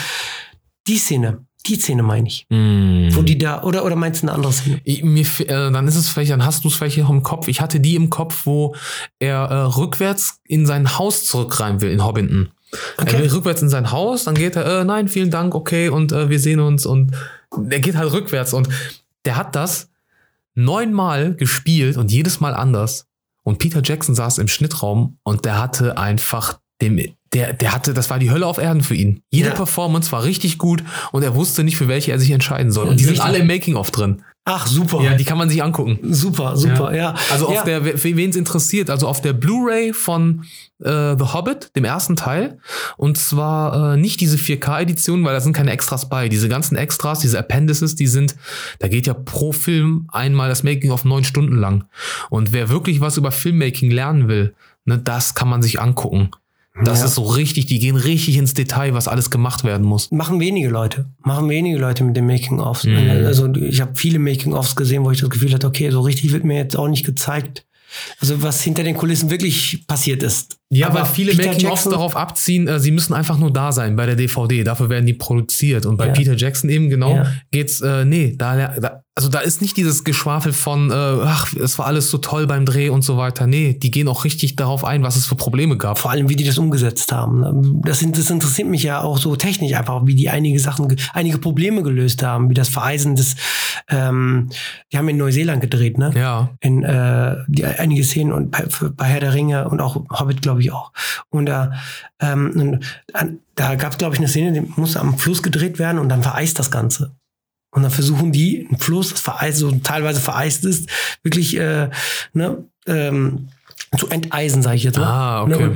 die 0.88 0.98
Szene, 0.98 1.46
die 1.66 1.76
Szene 1.76 2.04
meine 2.04 2.28
ich. 2.28 2.46
Mhm. 2.50 3.10
Wo 3.12 3.24
die 3.24 3.38
da, 3.40 3.64
oder, 3.64 3.84
oder 3.84 3.96
meinst 3.96 4.22
du 4.22 4.28
eine 4.28 4.36
andere 4.36 4.54
Szene? 4.54 4.80
Ich, 4.84 5.04
mir, 5.04 5.26
äh, 5.40 5.72
dann 5.72 5.88
ist 5.88 5.96
es 5.96 6.10
vielleicht, 6.10 6.30
dann 6.32 6.46
hast 6.46 6.64
du 6.64 6.68
es 6.68 6.76
vielleicht 6.76 7.02
auch 7.02 7.10
im 7.10 7.24
Kopf. 7.24 7.48
Ich 7.48 7.62
hatte 7.62 7.80
die 7.80 7.96
im 7.96 8.12
Kopf, 8.12 8.46
wo 8.46 8.76
er 9.18 9.40
äh, 9.50 9.56
rückwärts 9.76 10.40
in 10.44 10.68
sein 10.68 10.98
Haus 11.00 11.26
zurückrein 11.26 11.82
will 11.82 11.90
in 11.90 12.04
Hobbiton. 12.06 12.50
Er 12.98 13.20
will 13.20 13.28
rückwärts 13.30 13.62
in 13.64 13.70
sein 13.70 13.92
Haus, 13.92 14.26
dann 14.26 14.36
geht 14.36 14.56
er, 14.56 14.82
äh, 14.82 14.84
nein, 14.84 15.08
vielen 15.08 15.32
Dank, 15.32 15.56
okay, 15.56 15.90
und 15.90 16.12
äh, 16.12 16.30
wir 16.30 16.40
sehen 16.40 16.60
uns 16.60 16.86
und 16.86 17.12
er 17.70 17.80
geht 17.80 17.96
halt 17.96 18.12
rückwärts 18.12 18.54
und 18.54 18.68
der 19.24 19.38
hat 19.38 19.56
das 19.56 19.90
neunmal 20.56 21.36
gespielt 21.36 21.98
und 21.98 22.12
jedes 22.12 22.40
Mal 22.40 22.54
anders. 22.54 23.08
Und 23.46 23.60
Peter 23.60 23.82
Jackson 23.84 24.16
saß 24.16 24.40
im 24.40 24.48
Schnittraum 24.48 25.20
und 25.24 25.46
der 25.46 25.60
hatte 25.60 25.98
einfach 25.98 26.60
dem, 26.82 27.00
der, 27.36 27.54
der 27.54 27.74
hatte, 27.74 27.94
das 27.94 28.10
war 28.10 28.18
die 28.18 28.32
Hölle 28.32 28.48
auf 28.48 28.58
Erden 28.58 28.82
für 28.82 28.96
ihn. 28.96 29.22
Jede 29.30 29.50
Ja. 29.50 29.56
Performance 29.56 30.12
war 30.12 30.24
richtig 30.24 30.58
gut 30.58 30.84
und 31.12 31.22
er 31.22 31.36
wusste 31.36 31.64
nicht, 31.64 31.76
für 31.76 31.90
welche 31.90 32.12
er 32.12 32.20
sich 32.20 32.32
entscheiden 32.32 32.72
soll. 32.72 32.88
Und 32.88 33.00
die 33.00 33.04
sind 33.04 33.20
alle 33.20 33.40
im 33.40 33.48
Making-of 33.48 33.92
drin. 33.92 34.24
Ach, 34.48 34.68
super. 34.68 35.02
Ja, 35.02 35.16
die 35.16 35.26
kann 35.26 35.40
man 35.40 35.50
sich 35.50 35.62
angucken. 35.64 35.98
super, 36.04 36.56
super, 36.56 36.96
ja. 36.96 37.16
Also 37.32 37.48
auf 37.48 37.56
ja. 37.56 37.64
der, 37.64 37.84
wen 38.04 38.30
es 38.30 38.36
interessiert, 38.36 38.92
also 38.92 39.08
auf 39.08 39.20
der 39.20 39.34
Blu-ray 39.34 39.92
von 39.92 40.46
äh, 40.84 41.18
The 41.18 41.34
Hobbit, 41.34 41.76
dem 41.76 41.84
ersten 41.84 42.16
Teil. 42.16 42.60
Und 42.96 43.18
zwar 43.18 43.96
äh, 43.96 43.98
nicht 43.98 44.22
diese 44.22 44.38
4K-Edition, 44.38 45.26
weil 45.26 45.34
da 45.34 45.42
sind 45.42 45.54
keine 45.54 45.72
Extras 45.72 46.08
bei. 46.10 46.30
Diese 46.30 46.48
ganzen 46.48 46.76
Extras, 46.76 47.20
diese 47.20 47.40
Appendices, 47.40 47.96
die 47.96 48.08
sind, 48.08 48.36
da 48.80 48.88
geht 48.88 49.08
ja 49.08 49.16
pro 49.16 49.52
Film 49.52 50.08
einmal 50.12 50.48
das 50.48 50.62
Making 50.62 50.92
auf 50.92 51.06
neun 51.06 51.24
Stunden 51.24 51.58
lang. 51.58 51.86
Und 52.30 52.54
wer 52.54 52.70
wirklich 52.70 53.02
was 53.02 53.18
über 53.18 53.32
Filmmaking 53.32 53.90
lernen 53.90 54.28
will, 54.28 54.54
ne, 54.86 55.00
das 55.00 55.34
kann 55.34 55.50
man 55.50 55.64
sich 55.64 55.82
angucken. 55.82 56.30
Das 56.84 57.00
Ja. 57.00 57.06
ist 57.06 57.16
so 57.16 57.24
richtig, 57.24 57.68
die 57.68 57.80
gehen 57.80 57.96
richtig 57.96 58.36
ins 58.38 58.54
Detail, 58.54 58.94
was 58.94 59.08
alles 59.08 59.30
gemacht 59.30 59.64
werden 59.64 59.86
muss. 59.86 60.12
Machen 60.12 60.40
wenige 60.42 60.68
Leute. 60.70 61.06
Machen 61.24 61.48
wenige 61.48 61.78
Leute 61.78 62.04
mit 62.04 62.18
den 62.18 62.26
Making-ofs. 62.28 62.84
Mhm. 62.84 62.98
Also 63.26 63.54
ich 63.54 63.80
habe 63.80 63.94
viele 63.96 64.20
Making-ofs 64.20 64.76
gesehen, 64.76 65.04
wo 65.06 65.12
ich 65.12 65.22
das 65.22 65.30
Gefühl 65.30 65.54
hatte, 65.54 65.68
okay, 65.68 65.90
so 65.90 66.02
richtig 66.02 66.34
wird 66.34 66.44
mir 66.44 66.58
jetzt 66.58 66.76
auch 66.76 66.90
nicht 66.90 67.06
gezeigt. 67.06 67.66
Also 68.20 68.42
was 68.42 68.62
hinter 68.62 68.84
den 68.84 68.98
Kulissen 68.98 69.30
wirklich 69.30 69.86
passiert 69.88 70.22
ist. 70.22 70.58
Ja, 70.70 70.88
Aber 70.88 71.00
weil 71.00 71.06
viele 71.06 71.32
Peter 71.32 71.48
Making-ofs 71.52 71.64
Jackson- 71.86 71.92
darauf 71.94 72.18
abziehen, 72.18 72.68
äh, 72.68 72.78
sie 72.80 72.92
müssen 72.92 73.14
einfach 73.14 73.38
nur 73.38 73.54
da 73.54 73.72
sein 73.72 73.96
bei 73.96 74.06
der 74.06 74.16
DVD. 74.16 74.66
Dafür 74.66 74.90
werden 74.90 75.06
die 75.06 75.14
produziert. 75.14 75.86
Und 75.86 75.96
bei 75.96 76.08
Ja. 76.08 76.14
Peter 76.14 76.36
Jackson 76.36 76.70
eben 76.70 76.90
genau 76.90 77.16
Ja. 77.16 77.32
geht's, 77.52 77.80
äh, 77.80 78.04
nee, 78.04 78.36
da, 78.38 78.76
da, 78.80 79.02
also 79.18 79.30
da 79.30 79.40
ist 79.40 79.62
nicht 79.62 79.78
dieses 79.78 80.04
Geschwafel 80.04 80.52
von, 80.52 80.92
äh, 80.92 80.94
ach, 80.94 81.54
es 81.54 81.80
war 81.80 81.86
alles 81.86 82.10
so 82.10 82.18
toll 82.18 82.48
beim 82.48 82.66
Dreh 82.66 82.90
und 82.90 83.02
so 83.02 83.16
weiter. 83.16 83.48
Nee, 83.48 83.74
die 83.74 83.90
gehen 83.90 84.10
auch 84.10 84.26
richtig 84.26 84.58
darauf 84.58 84.84
ein, 84.84 85.04
was 85.04 85.16
es 85.16 85.26
für 85.26 85.36
Probleme 85.36 85.78
gab. 85.78 85.98
Vor 86.00 86.12
allem, 86.12 86.28
wie 86.28 86.36
die 86.36 86.44
das 86.44 86.58
umgesetzt 86.58 87.14
haben. 87.14 87.40
ne? 87.40 87.80
Das, 87.86 88.00
das 88.06 88.30
interessiert 88.30 88.68
mich 88.68 88.84
ja 88.84 89.02
auch 89.02 89.18
so 89.18 89.38
technisch 89.38 89.74
einfach, 89.74 90.06
wie 90.06 90.16
die 90.16 90.30
einige 90.30 90.60
Sachen, 90.60 90.90
ge- 90.90 90.98
einige 91.14 91.38
Probleme 91.38 91.82
gelöst 91.82 92.24
haben, 92.24 92.50
wie 92.50 92.54
das 92.54 92.68
Vereisen 92.68 93.16
des, 93.16 93.38
ähm, 93.90 94.50
die 94.92 94.98
haben 94.98 95.08
in 95.08 95.16
Neuseeland 95.16 95.62
gedreht, 95.62 95.98
ne? 95.98 96.12
Ja. 96.14 96.50
in 96.60 96.84
äh, 96.84 97.38
die, 97.48 97.64
einige 97.66 98.04
Szenen 98.04 98.34
und 98.34 98.52
bei, 98.52 98.66
bei 98.98 99.06
Herr 99.06 99.22
der 99.22 99.34
Ringe 99.34 99.70
und 99.70 99.80
auch 99.80 99.96
Hobbit, 100.12 100.42
glaube 100.42 100.60
ich, 100.60 100.74
auch. 100.74 100.92
Und 101.30 101.46
da, 101.46 101.72
ähm, 102.20 102.52
und 102.54 102.86
an, 103.14 103.40
da 103.56 103.76
gab 103.76 103.94
es, 103.94 103.98
glaube 103.98 104.14
ich, 104.16 104.20
eine 104.20 104.28
Szene, 104.28 104.52
die 104.52 104.68
musste 104.76 105.00
am 105.00 105.18
Fluss 105.18 105.42
gedreht 105.42 105.80
werden 105.80 106.00
und 106.00 106.10
dann 106.10 106.22
vereist 106.22 106.60
das 106.60 106.70
Ganze. 106.70 107.16
Und 107.76 107.84
dann 107.84 107.92
versuchen 107.92 108.32
die, 108.32 108.68
ein 108.72 108.78
Fluss, 108.80 109.10
das 109.10 109.20
vereist, 109.20 109.58
so 109.60 109.70
teilweise 109.72 110.22
vereist 110.22 110.64
ist, 110.64 110.90
wirklich 111.24 111.58
äh, 111.58 111.90
ne, 112.34 112.64
ähm, 112.88 113.50
zu 113.98 114.08
enteisen, 114.08 114.62
sage 114.62 114.78
ich 114.78 114.84
jetzt 114.84 114.98
mal. 114.98 115.06
Ah, 115.06 115.44
okay. 115.44 115.68
Ne, 115.68 115.76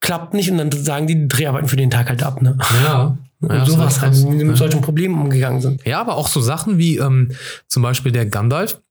klappt 0.00 0.32
nicht 0.32 0.50
und 0.50 0.58
dann 0.58 0.70
sagen 0.72 1.06
die, 1.08 1.16
die 1.16 1.28
Dreharbeiten 1.28 1.68
für 1.68 1.76
den 1.76 1.90
Tag 1.90 2.08
halt 2.08 2.22
ab. 2.22 2.40
Ne? 2.40 2.56
Ja. 2.84 3.18
Und 3.42 3.50
Ja, 3.50 3.64
sowas 3.64 4.02
halt, 4.02 4.14
wie 4.16 4.44
mit 4.44 4.58
solchen 4.58 4.82
Problemen 4.82 5.18
umgegangen 5.18 5.62
sind. 5.62 5.82
Ja, 5.86 5.98
aber 5.98 6.16
auch 6.16 6.28
so 6.28 6.42
Sachen 6.42 6.76
wie 6.76 6.98
ähm, 6.98 7.32
zum 7.68 7.82
Beispiel 7.82 8.12
der 8.12 8.26
Gandalf, 8.26 8.82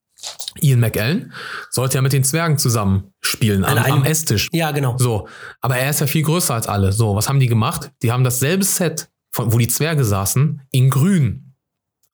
Ian 0.60 0.80
McKellen, 0.80 1.32
sollte 1.70 1.94
ja 1.98 2.02
mit 2.02 2.12
den 2.12 2.24
Zwergen 2.24 2.58
zusammen 2.58 3.12
spielen 3.20 3.64
am, 3.64 3.78
An 3.78 3.84
einem- 3.84 3.94
am 3.98 4.04
Esstisch. 4.04 4.48
Ja, 4.50 4.72
genau. 4.72 4.98
So, 4.98 5.28
aber 5.60 5.76
er 5.76 5.90
ist 5.90 6.00
ja 6.00 6.08
viel 6.08 6.24
größer 6.24 6.52
als 6.52 6.66
alle. 6.66 6.90
So, 6.90 7.14
was 7.14 7.28
haben 7.28 7.38
die 7.38 7.46
gemacht? 7.46 7.92
Die 8.02 8.10
haben 8.10 8.24
dasselbe 8.24 8.64
Set, 8.64 9.08
von, 9.30 9.52
wo 9.52 9.58
die 9.58 9.68
Zwerge 9.68 10.04
saßen, 10.04 10.62
in 10.72 10.90
grün 10.90 11.49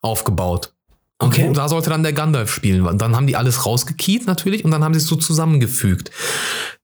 aufgebaut. 0.07 0.73
Und 1.19 1.29
Okay. 1.29 1.51
da 1.55 1.69
sollte 1.69 1.89
dann 1.91 2.03
der 2.03 2.13
Gandalf 2.13 2.53
spielen. 2.53 2.99
Dann 2.99 3.17
haben 3.17 3.27
die 3.27 3.37
alles 3.37 3.65
rausgekiet 3.65 4.27
natürlich 4.27 4.65
und 4.65 4.71
dann 4.71 4.85
haben 4.85 4.93
sie 4.93 4.99
es 4.99 5.07
so 5.07 5.17
zusammengefügt. 5.17 6.11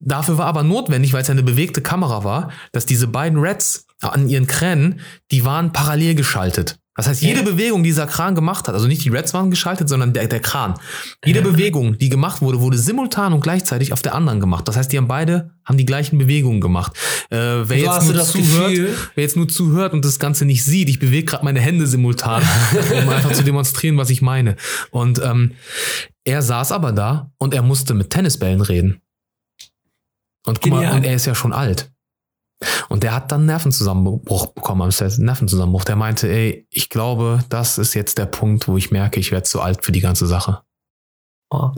Dafür 0.01 0.39
war 0.39 0.47
aber 0.47 0.63
notwendig, 0.63 1.13
weil 1.13 1.21
es 1.23 1.29
ja 1.29 1.33
eine 1.33 1.43
bewegte 1.43 1.83
Kamera 1.83 2.25
war, 2.25 2.51
dass 2.73 2.87
diese 2.87 3.09
beiden 3.09 3.39
Reds 3.39 3.87
an 4.01 4.29
ihren 4.29 4.47
Kränen, 4.47 5.01
die 5.31 5.45
waren 5.45 5.73
parallel 5.73 6.15
geschaltet. 6.15 6.79
Das 6.95 7.09
heißt, 7.09 7.23
jede 7.23 7.39
Ja. 7.41 7.45
Bewegung, 7.47 7.83
die 7.83 7.89
dieser 7.89 8.07
Kran 8.07 8.35
gemacht 8.35 8.69
hat, 8.69 8.75
also 8.75 8.87
nicht 8.87 9.03
die 9.05 9.09
Reds 9.09 9.33
waren 9.33 9.51
geschaltet, 9.51 9.89
sondern 9.89 10.13
der, 10.13 10.27
der 10.29 10.41
Kran. 10.41 10.75
Jede 11.25 11.41
Bewegung, 11.41 11.97
die 11.97 12.11
gemacht 12.11 12.43
wurde, 12.43 12.61
wurde 12.61 12.77
simultan 12.77 13.33
und 13.33 13.41
gleichzeitig 13.41 13.95
auf 13.95 14.03
der 14.03 14.15
anderen 14.15 14.41
gemacht. 14.41 14.69
Das 14.69 14.77
heißt, 14.77 14.93
die 14.93 14.99
haben 14.99 15.09
beide 15.09 15.53
haben 15.65 15.79
die 15.79 15.87
gleichen 15.87 16.19
Bewegungen 16.19 16.61
gemacht. 16.61 16.93
Äh, 17.31 17.37
wer, 17.37 17.65
So 17.69 17.75
jetzt 17.77 18.05
nur 18.15 18.25
zuhört, 18.25 18.71
Gefühl- 18.73 18.95
wer 19.15 19.23
jetzt 19.25 19.37
nur 19.37 19.49
zuhört 19.49 19.93
und 19.95 20.05
das 20.05 20.19
Ganze 20.19 20.45
nicht 20.45 20.65
sieht, 20.65 20.89
ich 20.91 20.99
bewege 20.99 21.25
gerade 21.25 21.45
meine 21.45 21.61
Hände 21.61 21.87
simultan, 21.87 22.43
um 23.03 23.09
einfach 23.09 23.33
zu 23.33 23.45
demonstrieren, 23.45 23.97
was 23.97 24.11
ich 24.11 24.21
meine. 24.21 24.57
Und 24.91 25.21
ähm, 25.25 25.53
er 26.25 26.43
saß 26.43 26.73
aber 26.73 26.93
da 26.93 27.31
und 27.39 27.55
er 27.55 27.63
musste 27.63 27.95
mit 27.95 28.11
Tennisbällen 28.11 28.61
reden. 28.61 29.01
Und 30.45 30.61
guck 30.61 30.73
mal, 30.73 30.81
Genial. 30.81 30.97
und 30.99 31.05
er 31.05 31.15
ist 31.15 31.27
ja 31.27 31.35
schon 31.37 31.53
alt. 31.53 31.92
Und 32.89 33.03
der 33.03 33.15
hat 33.15 33.33
dann 33.33 33.47
Nervenzusammenbruch 33.47 34.47
bekommen 34.49 34.83
am 34.83 34.91
Set, 34.91 35.19
Nervenzusammenbruch. 35.19 35.85
Der 35.85 35.97
meinte, 35.97 36.29
ey, 36.29 36.67
ich 36.71 36.89
glaube, 36.89 37.45
das 37.49 37.79
ist 37.79 37.95
jetzt 37.95 38.19
der 38.19 38.27
Punkt, 38.27 38.69
wo 38.69 38.77
ich 38.77 38.91
merke, 38.91 39.21
ich 39.21 39.33
werde 39.33 39.45
zu 39.45 39.61
alt 39.61 39.85
für 39.85 39.93
die 39.93 40.01
ganze 40.01 40.27
Sache. 40.27 40.63
Oh. 41.51 41.71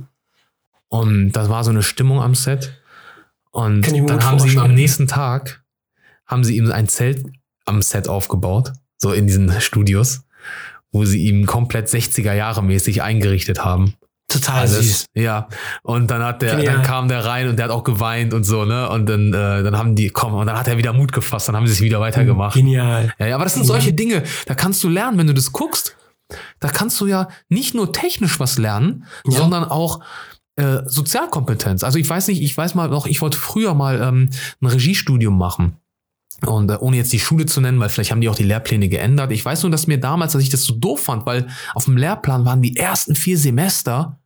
Und 0.89 1.33
das 1.33 1.49
war 1.49 1.65
so 1.65 1.71
eine 1.71 1.83
Stimmung 1.83 2.21
am 2.21 2.35
Set. 2.35 2.81
Und 3.51 3.87
dann 3.87 4.25
haben 4.25 4.39
sie 4.39 4.55
ihm 4.55 4.59
am 4.59 4.75
nächsten 4.75 5.07
Tag, 5.07 5.65
haben 6.27 6.45
sie 6.45 6.57
ihm 6.57 6.71
ein 6.71 6.89
Zelt 6.89 7.25
am 7.65 7.83
Set 7.83 8.09
aufgebaut, 8.09 8.73
so 8.97 9.13
in 9.13 9.27
diesen 9.27 9.61
Studios, 9.61 10.23
wo 10.93 11.05
sie 11.05 11.27
ihm 11.27 11.47
komplett 11.47 11.89
60er 11.89 12.33
Jahre 12.35 12.63
mäßig 12.63 13.03
eingerichtet 13.03 13.65
haben. 13.65 13.95
Total 14.29 14.61
Alles. 14.61 14.77
süß. 14.79 15.05
Ja. 15.15 15.49
Und 15.83 16.11
dann 16.11 16.23
hat 16.25 16.43
der, 16.43 16.57
Genial. 16.57 16.75
dann 16.77 16.83
kam 16.85 17.09
der 17.09 17.25
rein 17.25 17.49
und 17.49 17.57
der 17.57 17.67
hat 17.67 17.73
auch 17.73 17.85
geweint 17.85 18.33
und 18.35 18.45
so, 18.45 18.65
ne? 18.65 18.89
Und 18.89 19.07
dann, 19.09 19.29
äh, 19.33 19.63
dann 19.63 19.77
haben 19.77 19.95
die, 19.95 20.09
komm, 20.11 20.35
und 20.35 20.47
dann 20.47 20.59
hat 20.59 20.67
er 20.67 20.77
wieder 20.79 20.93
Mut 20.93 21.13
gefasst, 21.13 21.49
dann 21.49 21.57
haben 21.57 21.67
sie 21.67 21.75
es 21.75 21.81
wieder 21.81 22.01
weitergemacht. 22.01 22.55
Genial. 22.55 23.13
Ja, 23.19 23.27
ja, 23.27 23.35
aber 23.37 23.45
das 23.45 23.55
sind 23.55 23.65
solche 23.65 23.93
Dinge, 23.93 24.23
da 24.47 24.55
kannst 24.55 24.83
du 24.83 24.89
lernen, 24.89 25.19
wenn 25.19 25.27
du 25.27 25.35
das 25.35 25.53
guckst. 25.53 25.97
Da 26.59 26.69
kannst 26.69 27.01
du 27.01 27.07
ja 27.07 27.29
nicht 27.49 27.75
nur 27.75 27.93
technisch 27.93 28.41
was 28.41 28.57
lernen, 28.59 29.05
Ja. 29.27 29.39
sondern 29.39 29.65
auch 29.65 30.01
äh, 30.57 30.79
Sozialkompetenz. 30.87 31.85
Also 31.85 31.99
ich 31.99 32.09
weiß 32.09 32.29
nicht, 32.29 32.41
ich 32.43 32.57
weiß 32.57 32.75
mal 32.75 32.89
noch, 32.89 33.07
ich 33.07 33.21
wollte 33.21 33.37
früher 33.37 33.75
mal 33.75 34.01
ähm, 34.01 34.31
ein 34.63 34.67
Regiestudium 34.67 35.37
machen. 35.37 35.77
Und 36.47 36.71
äh, 36.71 36.77
ohne 36.81 36.97
jetzt 36.97 37.13
die 37.13 37.21
Schule 37.21 37.47
zu 37.47 37.61
nennen, 37.61 37.81
weil 37.81 37.89
vielleicht 37.89 38.11
haben 38.11 38.21
die 38.21 38.29
auch 38.29 38.35
die 38.35 38.45
Lehrpläne 38.45 38.89
geändert. 38.89 39.33
Ich 39.33 39.45
weiß 39.45 39.63
nur, 39.63 39.71
dass 39.71 39.87
mir 39.87 39.99
damals, 39.99 40.33
dass 40.33 40.43
ich 40.43 40.51
das 40.51 40.65
so 40.65 40.75
doof 40.75 41.05
fand, 41.05 41.27
weil 41.27 41.49
auf 41.75 41.85
dem 41.87 41.97
Lehrplan 41.97 42.45
waren 42.45 42.63
die 42.63 42.77
ersten 42.77 43.15
vier 43.15 43.39
Semester, 43.39 44.21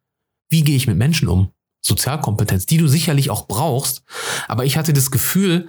wie 0.50 0.62
gehe 0.62 0.76
ich 0.76 0.86
mit 0.86 0.96
Menschen 0.96 1.28
um? 1.28 1.52
Sozialkompetenz, 1.80 2.66
die 2.66 2.78
du 2.78 2.88
sicherlich 2.88 3.30
auch 3.30 3.46
brauchst. 3.46 4.02
Aber 4.48 4.64
ich 4.64 4.76
hatte 4.76 4.92
das 4.92 5.10
Gefühl, 5.10 5.68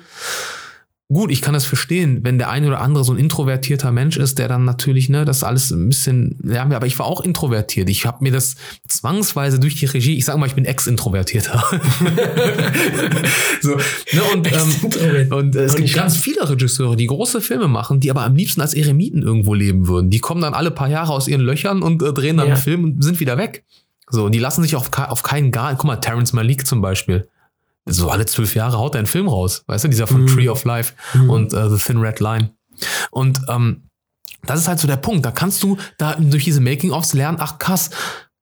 gut, 1.11 1.31
ich 1.31 1.41
kann 1.41 1.55
das 1.55 1.65
verstehen, 1.65 2.19
wenn 2.23 2.37
der 2.37 2.51
eine 2.51 2.67
oder 2.67 2.81
andere 2.81 3.03
so 3.03 3.11
ein 3.11 3.17
introvertierter 3.17 3.91
Mensch 3.91 4.15
ist, 4.17 4.37
der 4.37 4.47
dann 4.47 4.63
natürlich, 4.63 5.09
ne, 5.09 5.25
das 5.25 5.43
alles 5.43 5.71
ein 5.71 5.89
bisschen 5.89 6.37
lernen 6.43 6.69
will. 6.69 6.77
Aber 6.77 6.85
ich 6.85 6.99
war 6.99 7.07
auch 7.07 7.21
introvertiert. 7.21 7.89
Ich 7.89 8.05
habe 8.05 8.23
mir 8.23 8.31
das 8.31 8.55
zwangsweise 8.87 9.59
durch 9.59 9.75
die 9.75 9.87
Regie, 9.87 10.15
ich 10.17 10.25
sage 10.25 10.37
mal, 10.37 10.45
ich 10.45 10.53
bin 10.53 10.65
ex-introvertierter. 10.65 11.63
so, 13.61 13.75
ne, 13.75 14.21
und, 14.33 14.47
ähm, 14.51 15.31
und 15.33 15.55
äh, 15.55 15.63
es 15.63 15.75
Und 15.75 15.81
gibt 15.81 15.95
ganz 15.95 16.15
viele 16.17 16.47
Regisseure, 16.47 16.95
die 16.95 17.07
große 17.07 17.41
Filme 17.41 17.67
machen, 17.67 17.99
die 17.99 18.11
aber 18.11 18.23
am 18.23 18.35
liebsten 18.35 18.61
als 18.61 18.73
Eremiten 18.73 19.23
irgendwo 19.23 19.53
leben 19.53 19.87
würden. 19.87 20.09
Die 20.09 20.19
kommen 20.19 20.41
dann 20.41 20.53
alle 20.53 20.71
paar 20.71 20.89
Jahre 20.89 21.11
aus 21.11 21.27
ihren 21.27 21.41
Löchern 21.41 21.81
und 21.81 22.03
äh, 22.03 22.13
drehen 22.13 22.37
dann 22.37 22.47
Ja. 22.47 22.53
einen 22.53 22.63
Film 22.63 22.83
und 22.83 23.03
sind 23.03 23.19
wieder 23.19 23.37
weg. 23.37 23.63
So, 24.11 24.25
und 24.25 24.31
die 24.33 24.39
lassen 24.39 24.63
sich 24.63 24.75
auf, 24.75 24.89
auf 24.97 25.23
keinen 25.23 25.51
gar, 25.51 25.73
guck 25.75 25.85
mal, 25.85 25.97
Terrence 25.97 26.33
Malik 26.33 26.65
zum 26.65 26.81
Beispiel. 26.81 27.27
So 27.91 28.09
alle 28.09 28.25
zwölf 28.25 28.55
Jahre 28.55 28.77
haut 28.77 28.95
er 28.95 28.99
einen 28.99 29.07
Film 29.07 29.27
raus. 29.27 29.63
Weißt 29.67 29.83
du, 29.83 29.87
dieser 29.89 30.07
von 30.07 30.21
Mhm. 30.23 30.27
Tree 30.27 30.49
of 30.49 30.63
Life 30.65 30.93
Mhm. 31.13 31.29
und 31.29 31.53
äh, 31.53 31.69
The 31.69 31.77
Thin 31.77 31.97
Red 31.97 32.19
Line. 32.19 32.51
Und 33.11 33.41
ähm, 33.47 33.83
das 34.45 34.59
ist 34.61 34.67
halt 34.67 34.79
so 34.79 34.87
der 34.87 34.97
Punkt. 34.97 35.25
Da 35.25 35.31
kannst 35.31 35.61
du 35.63 35.77
da 35.97 36.15
durch 36.15 36.45
diese 36.45 36.61
Making-ofs 36.61 37.13
lernen, 37.13 37.37
ach 37.41 37.59
krass, 37.59 37.89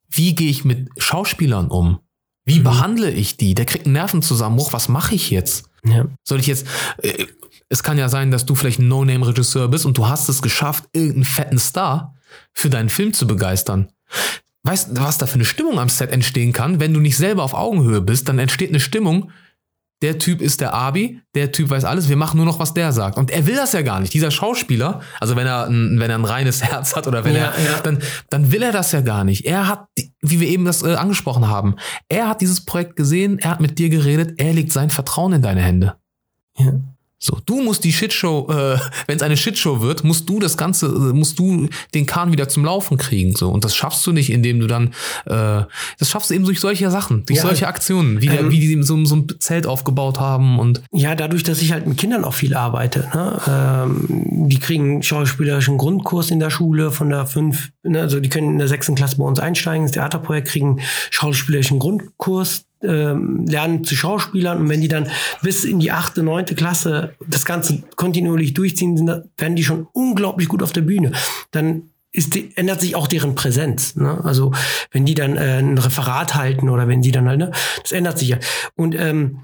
wie 0.09 0.35
gehe 0.35 0.49
ich 0.49 0.63
mit 0.65 0.89
Schauspielern 0.97 1.67
um? 1.67 1.99
Wie 2.45 2.59
Mhm. 2.59 2.63
behandle 2.63 3.11
ich 3.11 3.37
die? 3.37 3.55
Der 3.55 3.65
kriegt 3.65 3.85
einen 3.85 3.93
Nervenzusammenbruch. 3.93 4.71
Was 4.73 4.87
mache 4.89 5.15
ich 5.15 5.29
jetzt? 5.31 5.69
Ja. 5.83 6.05
Soll 6.23 6.39
ich 6.39 6.47
jetzt. 6.47 6.65
Äh, 7.01 7.25
es 7.69 7.83
kann 7.83 7.97
ja 7.97 8.07
sein, 8.09 8.31
dass 8.31 8.45
du 8.45 8.55
vielleicht 8.55 8.79
ein 8.79 8.87
No-Name-Regisseur 8.87 9.67
bist 9.67 9.85
und 9.85 9.97
du 9.97 10.07
hast 10.07 10.29
es 10.29 10.41
geschafft, 10.41 10.85
irgendeinen 10.93 11.25
fetten 11.25 11.59
Star 11.59 12.15
für 12.53 12.69
deinen 12.69 12.89
Film 12.89 13.11
zu 13.13 13.27
begeistern. 13.27 13.89
Weißt 14.67 14.97
du, 14.97 15.01
was 15.01 15.17
da 15.17 15.27
für 15.27 15.35
eine 15.35 15.45
Stimmung 15.45 15.79
am 15.79 15.87
Set 15.87 16.11
entstehen 16.11 16.51
kann, 16.51 16.81
wenn 16.81 16.93
du 16.93 16.99
nicht 16.99 17.15
selber 17.15 17.43
auf 17.43 17.53
Augenhöhe 17.53 18.01
bist? 18.01 18.27
Dann 18.27 18.37
entsteht 18.37 18.69
eine 18.69 18.81
Stimmung, 18.81 19.31
der 20.01 20.19
Typ 20.19 20.41
ist 20.41 20.59
der 20.59 20.73
Abi, 20.73 21.21
der 21.35 21.53
Typ 21.53 21.69
weiß 21.69 21.85
alles, 21.85 22.09
wir 22.09 22.17
machen 22.17 22.35
nur 22.35 22.45
noch, 22.45 22.59
was 22.59 22.73
der 22.73 22.91
sagt. 22.91 23.17
Und 23.17 23.31
er 23.31 23.47
will 23.47 23.55
das 23.55 23.71
ja 23.71 23.81
gar 23.81 24.01
nicht. 24.01 24.13
Dieser 24.13 24.29
Schauspieler, 24.29 25.01
also 25.21 25.37
wenn 25.37 25.47
er 25.47 25.67
ein, 25.67 25.99
wenn 25.99 26.11
er 26.11 26.17
ein 26.17 26.25
reines 26.25 26.61
Herz 26.69 26.97
hat 26.97 27.07
oder 27.07 27.23
wenn 27.23 27.33
Ja, 27.33 27.45
er, 27.45 27.63
ja. 27.63 27.79
dann, 27.81 27.99
dann 28.29 28.51
will 28.51 28.61
er 28.61 28.73
das 28.73 28.91
ja 28.91 28.99
gar 28.99 29.23
nicht. 29.23 29.45
Er 29.45 29.69
hat, 29.69 29.87
wie 30.21 30.41
wir 30.41 30.49
eben 30.49 30.65
das 30.65 30.83
äh, 30.83 30.95
angesprochen 30.95 31.47
haben, 31.47 31.77
er 32.09 32.27
hat 32.27 32.41
dieses 32.41 32.65
Projekt 32.65 32.97
gesehen, 32.97 33.39
er 33.39 33.51
hat 33.51 33.61
mit 33.61 33.79
dir 33.79 33.89
geredet, 33.89 34.33
er 34.37 34.51
legt 34.51 34.73
sein 34.73 34.89
Vertrauen 34.89 35.31
in 35.31 35.41
deine 35.41 35.61
Hände. 35.61 35.95
Ja. 36.57 36.73
So, 37.19 37.39
du 37.45 37.61
musst 37.61 37.83
die 37.83 37.91
Shitshow, 37.91 38.47
äh, 38.49 38.77
wenn 39.07 39.17
es 39.17 39.23
eine 39.23 39.37
Shitshow 39.37 39.81
wird, 39.81 40.03
musst 40.03 40.29
du 40.29 40.39
das 40.39 40.55
Ganze, 40.55 40.85
äh, 40.85 41.13
musst 41.13 41.39
du 41.39 41.67
den 41.95 42.05
Kahn 42.05 42.31
wieder 42.31 42.47
zum 42.47 42.63
Laufen 42.63 42.97
kriegen. 42.97 43.35
So. 43.35 43.49
Und 43.49 43.65
das 43.65 43.75
schaffst 43.75 44.05
du 44.05 44.11
nicht, 44.11 44.31
indem 44.31 44.59
du 44.59 44.67
dann, 44.67 44.89
äh, 45.25 45.63
das 45.97 46.09
schaffst 46.09 46.29
du 46.29 46.35
eben 46.35 46.45
durch 46.45 46.59
solche 46.59 46.91
Sachen, 46.91 47.25
durch 47.25 47.37
Ja, 47.37 47.43
solche 47.43 47.67
Aktionen, 47.67 48.21
wie, 48.21 48.27
ähm, 48.27 48.51
wie 48.51 48.59
die 48.59 48.83
so, 48.83 49.03
so 49.05 49.15
ein 49.15 49.27
Zelt 49.39 49.65
aufgebaut 49.65 50.19
haben 50.19 50.59
und 50.59 50.83
Ja, 50.91 51.15
dadurch, 51.15 51.43
dass 51.43 51.61
ich 51.61 51.71
halt 51.71 51.87
mit 51.87 51.97
Kindern 51.97 52.23
auch 52.23 52.35
viel 52.35 52.53
arbeite. 52.53 53.09
Ne? 53.13 53.41
Ähm, 53.47 54.47
die 54.49 54.59
kriegen 54.59 55.01
schauspielerischen 55.01 55.77
Grundkurs 55.79 56.29
in 56.29 56.39
der 56.39 56.51
Schule 56.51 56.91
von 56.91 57.09
der 57.09 57.25
fünf, 57.25 57.71
ne? 57.83 58.01
also 58.01 58.19
die 58.19 58.29
können 58.29 58.51
in 58.51 58.57
der 58.59 58.67
sechsten 58.67 58.93
Klasse 58.93 59.17
bei 59.17 59.23
uns 59.23 59.39
einsteigen, 59.39 59.83
ins 59.83 59.93
Theaterprojekt, 59.93 60.49
kriegen 60.49 60.81
schauspielerischen 61.09 61.79
Grundkurs, 61.79 62.66
lernen 62.81 63.83
zu 63.83 63.95
Schauspielern 63.95 64.59
und 64.59 64.69
wenn 64.69 64.81
die 64.81 64.87
dann 64.87 65.09
bis 65.41 65.63
in 65.63 65.79
die 65.79 65.91
achte, 65.91 66.23
neunte 66.23 66.55
Klasse 66.55 67.15
das 67.25 67.45
Ganze 67.45 67.83
kontinuierlich 67.95 68.53
durchziehen, 68.53 68.97
werden 69.37 69.55
die 69.55 69.63
schon 69.63 69.87
unglaublich 69.93 70.47
gut 70.47 70.61
auf 70.61 70.73
der 70.73 70.81
Bühne. 70.81 71.11
Dann 71.51 71.89
ist 72.11 72.33
die, 72.33 72.55
ändert 72.55 72.81
sich 72.81 72.95
auch 72.95 73.07
deren 73.07 73.35
Präsenz. 73.35 73.95
Ne? 73.95 74.21
Also 74.23 74.51
wenn 74.91 75.05
die 75.05 75.13
dann 75.13 75.37
äh, 75.37 75.59
ein 75.59 75.77
Referat 75.77 76.35
halten 76.35 76.69
oder 76.69 76.87
wenn 76.87 77.03
sie 77.03 77.11
dann 77.11 77.27
halt, 77.27 77.39
ne, 77.39 77.51
das 77.81 77.91
ändert 77.91 78.17
sich 78.17 78.29
ja. 78.29 78.37
Und 78.75 78.95
ähm, 78.95 79.41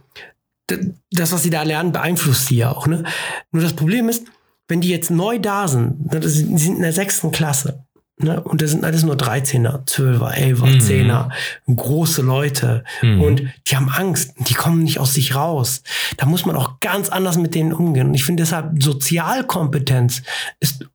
das, 1.11 1.31
was 1.31 1.43
sie 1.43 1.49
da 1.49 1.63
lernen, 1.63 1.91
beeinflusst 1.91 2.47
sie 2.47 2.57
ja 2.57 2.71
auch. 2.71 2.87
Ne? 2.87 3.03
Nur 3.51 3.61
das 3.61 3.73
Problem 3.73 4.09
ist, 4.09 4.25
wenn 4.67 4.81
die 4.81 4.89
jetzt 4.89 5.11
neu 5.11 5.39
da 5.39 5.67
sind, 5.67 6.11
ne, 6.11 6.19
die 6.19 6.27
sind 6.29 6.75
in 6.77 6.81
der 6.81 6.93
sechsten 6.93 7.31
Klasse, 7.31 7.85
ne? 8.17 8.41
und 8.41 8.61
das 8.61 8.71
sind 8.71 8.83
alles 8.85 9.03
nur 9.03 9.15
13er, 9.15 9.85
12er, 9.85 10.31
11er, 10.33 10.65
Mhm. 10.65 10.79
10er, 10.79 11.29
große 11.75 12.21
Leute 12.21 12.83
Mhm. 13.01 13.21
und 13.21 13.43
die 13.67 13.75
haben 13.75 13.89
Angst, 13.89 14.33
die 14.37 14.53
kommen 14.53 14.83
nicht 14.83 14.99
aus 14.99 15.13
sich 15.13 15.35
raus. 15.35 15.83
Da 16.17 16.25
muss 16.25 16.45
man 16.45 16.55
auch 16.55 16.79
ganz 16.79 17.09
anders 17.09 17.37
mit 17.37 17.55
denen 17.55 17.73
umgehen. 17.73 18.07
Und 18.07 18.13
ich 18.13 18.23
finde 18.25 18.43
deshalb 18.43 18.81
Sozialkompetenz 18.81 20.21
ist, 20.59 20.85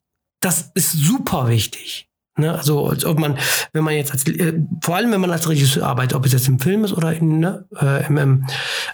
das 0.40 0.70
ist 0.74 0.92
super 0.92 1.48
wichtig. 1.48 2.06
Ne, 2.36 2.56
also 2.56 2.86
als 2.86 3.04
ob 3.04 3.18
man, 3.18 3.36
wenn 3.72 3.82
man 3.82 3.94
jetzt 3.94 4.12
als, 4.12 4.24
äh, 4.28 4.54
vor 4.80 4.94
allem 4.94 5.10
wenn 5.10 5.20
man 5.20 5.32
als 5.32 5.48
Regisseur 5.48 5.84
arbeitet, 5.84 6.14
ob 6.14 6.24
es 6.24 6.32
jetzt 6.32 6.46
im 6.46 6.60
Film 6.60 6.84
ist 6.84 6.92
oder 6.92 7.12
in, 7.12 7.40
ne, 7.40 7.64
äh, 7.80 8.06
im, 8.06 8.16
im, 8.16 8.46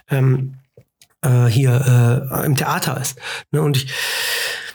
ähm, 0.09 0.55
äh, 1.21 1.45
hier 1.45 2.31
äh, 2.33 2.47
im 2.47 2.57
Theater 2.57 2.99
ist. 2.99 3.19
Ne, 3.51 3.61
und 3.61 3.77
ich, 3.77 3.93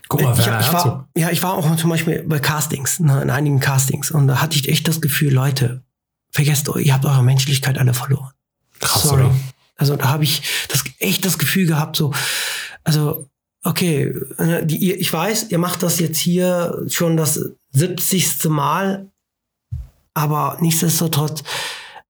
Guck 0.10 0.22
mal, 0.22 0.34
ich, 0.34 0.46
Werner 0.46 0.60
ich 0.60 0.74
war, 0.74 1.08
ja, 1.16 1.30
ich 1.30 1.44
war 1.44 1.54
auch 1.54 1.76
zum 1.76 1.90
Beispiel 1.90 2.24
bei 2.24 2.40
Castings, 2.40 3.00
ne, 3.00 3.22
in 3.22 3.30
einigen 3.30 3.60
Castings, 3.60 4.10
und 4.12 4.28
da 4.28 4.42
hatte 4.42 4.58
ich 4.58 4.68
echt 4.68 4.88
das 4.88 5.02
Gefühl, 5.02 5.32
Leute, 5.32 5.84
vergesst 6.32 6.68
euch, 6.68 6.88
ihr 6.88 6.94
habt 6.94 7.06
eure 7.06 7.24
Menschlichkeit 7.24 7.78
alle 7.78 7.94
verloren. 7.94 8.32
Krass, 8.80 9.04
Sorry. 9.04 9.26
oder? 9.26 9.36
Also 9.78 9.96
da 9.96 10.10
habe 10.10 10.24
ich 10.24 10.42
das 10.68 10.84
echt 10.98 11.24
das 11.26 11.38
Gefühl 11.38 11.68
gehabt, 11.68 11.96
so, 11.96 12.12
also, 12.84 13.30
okay, 13.64 14.14
äh, 14.40 14.66
die, 14.66 14.94
ich 14.94 15.14
weiß, 15.14 15.52
ihr 15.52 15.60
macht 15.60 15.84
das 15.84 16.00
jetzt 16.00 16.18
hier 16.18 16.84
schon 16.88 17.16
das 17.16 17.52
70. 17.72 18.46
Mal, 18.46 19.12
aber 20.16 20.58
nichtsdestotrotz 20.60 21.44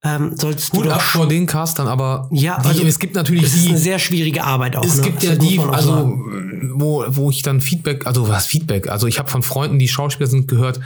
ähm, 0.03 0.31
sollst 0.37 0.71
Gut 0.71 0.85
du 0.85 0.91
ab 0.91 0.97
auch 0.97 1.01
vor 1.01 1.27
den 1.27 1.45
Castern, 1.45 1.87
aber 1.87 2.29
Ja, 2.31 2.61
die, 2.61 2.67
also, 2.69 2.83
es 2.85 2.99
gibt 2.99 3.15
natürlich 3.15 3.43
Es 3.43 3.53
ist 3.55 3.65
die, 3.65 3.69
eine 3.69 3.77
sehr 3.77 3.99
schwierige 3.99 4.43
Arbeit 4.43 4.75
auch. 4.77 4.85
es 4.85 4.97
ne? 4.97 5.03
gibt 5.03 5.17
Das 5.17 5.23
ja 5.23 5.35
die, 5.35 5.59
also 5.59 5.89
sagen. 5.89 6.71
wo, 6.75 7.03
wo 7.09 7.29
ich 7.29 7.41
dann 7.41 7.59
Feedback, 7.59 8.07
also 8.07 8.27
was 8.29 8.45
Feedback, 8.45 8.87
also 8.89 9.07
ich 9.07 9.19
habe 9.19 9.29
von 9.29 9.43
Freunden, 9.43 9.77
die 9.77 9.87
Schauspieler 9.89 10.29
sind, 10.29 10.47
gehört, 10.47 10.79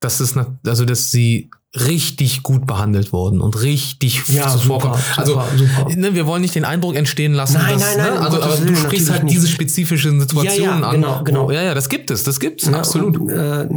dass 0.00 0.18
es, 0.20 0.34
also 0.66 0.84
dass 0.84 1.10
sie 1.10 1.50
richtig 1.74 2.42
gut 2.42 2.66
behandelt 2.66 3.12
wurden 3.12 3.40
und 3.40 3.60
richtig 3.62 4.22
Ja, 4.28 4.48
so 4.48 4.58
super, 4.58 4.80
vorkommen. 4.80 5.02
super, 5.14 5.42
Also 5.46 5.56
super. 5.56 5.94
Ne, 5.94 6.14
wir 6.14 6.26
wollen 6.26 6.40
nicht 6.42 6.54
den 6.54 6.64
Eindruck 6.64 6.96
entstehen 6.96 7.34
lassen, 7.34 7.54
Nein, 7.58 7.74
dass, 7.74 7.96
nein, 7.96 7.98
nein, 7.98 8.14
ne, 8.14 8.20
also 8.20 8.42
aber 8.42 8.56
du 8.56 8.74
sprichst 8.74 9.10
halt 9.10 9.22
natürlich 9.22 9.34
diese 9.36 9.42
nicht. 9.46 9.54
spezifischen 9.54 10.20
Situationen 10.20 10.70
Ja, 10.70 10.80
ja, 10.80 10.88
an. 10.88 10.94
genau, 10.94 11.22
genau. 11.24 11.46
Wo, 11.48 11.50
ja, 11.52 11.62
ja, 11.62 11.74
das 11.74 11.88
gibt 11.88 12.10
es, 12.10 12.24
das 12.24 12.40
gibt's, 12.40 12.64
Ja, 12.66 12.72
absolut. 12.78 13.18
Und, 13.18 13.28
äh, 13.30 13.68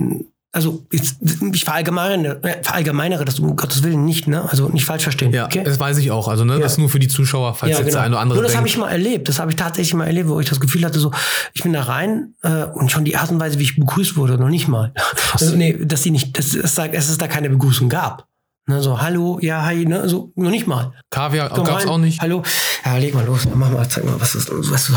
also 0.52 0.84
jetzt, 0.92 1.18
ich 1.54 1.64
verallgemeinere, 1.64 2.42
äh, 2.44 2.64
verallgemeinere 2.64 3.24
das 3.24 3.40
um 3.40 3.56
Gottes 3.56 3.84
Willen 3.84 4.04
nicht, 4.04 4.28
ne? 4.28 4.50
Also 4.50 4.68
nicht 4.70 4.86
falsch 4.86 5.04
verstehen. 5.04 5.32
Ja, 5.32 5.46
okay? 5.46 5.64
das 5.64 5.80
weiß 5.80 5.98
ich 6.00 6.10
auch. 6.10 6.28
Also, 6.28 6.44
ne, 6.44 6.54
Ja. 6.54 6.60
das 6.60 6.74
ist 6.74 6.78
nur 6.80 6.90
für 6.90 6.98
die 6.98 7.08
Zuschauer, 7.08 7.54
falls 7.54 7.78
jetzt 7.78 7.94
der 7.94 8.02
eine 8.02 8.16
oder 8.16 8.22
andere 8.22 8.40
Nur 8.40 8.48
das 8.48 8.58
habe 8.58 8.68
ich 8.68 8.76
mal 8.78 8.90
erlebt. 8.90 9.30
Das 9.30 9.38
habe 9.38 9.52
ich 9.52 9.58
tatsächlich 9.58 9.94
mal 9.94 10.08
erlebt, 10.08 10.28
wo 10.28 10.40
ich 10.40 10.50
das 10.50 10.60
Gefühl 10.60 10.84
hatte, 10.86 11.00
so, 11.00 11.12
ich 11.54 11.62
bin 11.62 11.74
da 11.74 11.84
rein 11.84 12.34
äh, 12.42 12.64
und 12.64 12.92
schon 12.92 13.06
die 13.06 13.16
Art 13.16 13.30
und 13.30 13.40
Weise, 13.40 13.60
wie 13.60 13.64
ich 13.64 13.76
begrüßt 13.76 14.18
wurde, 14.18 14.40
noch 14.40 14.50
nicht 14.50 14.68
mal. 14.68 14.92
Also, 15.34 15.56
nee, 15.56 15.78
dass 15.86 16.02
die 16.02 16.12
nicht, 16.12 16.38
dass, 16.38 16.50
dass, 16.52 16.76
dass 16.76 17.10
es 17.10 17.18
da 17.20 17.28
keine 17.28 17.50
Begrüßung 17.50 17.88
gab. 17.88 18.29
Ne, 18.70 18.84
so, 18.84 19.02
hallo, 19.02 19.40
ja, 19.42 19.64
hi, 19.64 19.84
ne, 19.84 20.08
so, 20.08 20.32
noch 20.36 20.52
nicht 20.52 20.68
mal. 20.68 20.94
Kaviar 21.10 21.50
Komm 21.50 21.66
gab's 21.66 21.86
rein, 21.86 21.90
auch 21.90 21.98
nicht. 21.98 22.22
Hallo, 22.22 22.44
ja, 22.86 22.98
leg 22.98 23.16
mal 23.16 23.26
los, 23.26 23.48
mach 23.52 23.72
mal, 23.72 23.90
zeig 23.90 24.06
mal, 24.06 24.22
was 24.22 24.36
ist, 24.36 24.48
was 24.52 24.92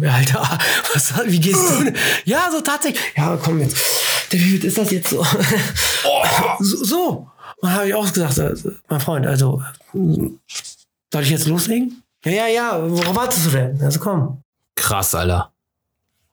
ja, 0.00 0.12
Alter, 0.12 0.42
was, 0.94 1.12
wie 1.26 1.40
gehst 1.40 1.60
du? 1.60 1.92
Ja, 2.24 2.48
so 2.52 2.60
tatsächlich. 2.60 3.02
Ja, 3.16 3.36
komm 3.42 3.58
jetzt. 3.58 3.76
David, 4.30 4.62
ist 4.62 4.78
das 4.78 4.92
jetzt 4.92 5.10
so? 5.10 5.26
so, 6.60 6.84
so. 6.84 7.28
Und 7.60 7.72
habe 7.72 7.88
ich 7.88 7.94
auch 7.94 8.12
gesagt, 8.12 8.38
also, 8.38 8.70
mein 8.88 9.00
Freund, 9.00 9.26
also, 9.26 9.60
soll 9.92 11.22
ich 11.22 11.30
jetzt 11.30 11.48
loslegen? 11.48 12.04
Ja, 12.24 12.30
ja, 12.30 12.46
ja, 12.46 12.90
worauf 12.90 13.16
wartest 13.16 13.46
du 13.46 13.50
denn? 13.50 13.82
Also 13.82 13.98
komm. 13.98 14.44
Krass, 14.76 15.16
Alter. 15.16 15.50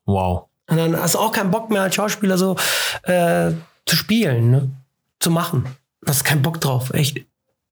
Wow. 0.05 0.43
Und 0.69 0.77
dann 0.77 0.95
hast 0.95 1.15
du 1.15 1.19
auch 1.19 1.31
keinen 1.31 1.49
Bock 1.49 1.71
mehr 1.71 1.81
als 1.81 1.95
Schauspieler 1.95 2.37
so 2.37 2.55
äh, 3.01 3.49
zu 3.87 3.95
spielen, 3.95 4.51
ne? 4.51 4.69
zu 5.19 5.31
machen. 5.31 5.65
Du 6.07 6.11
hast 6.13 6.23
keinen 6.23 6.41
Bock 6.41 6.59
drauf, 6.61 6.93
echt. 6.93 7.25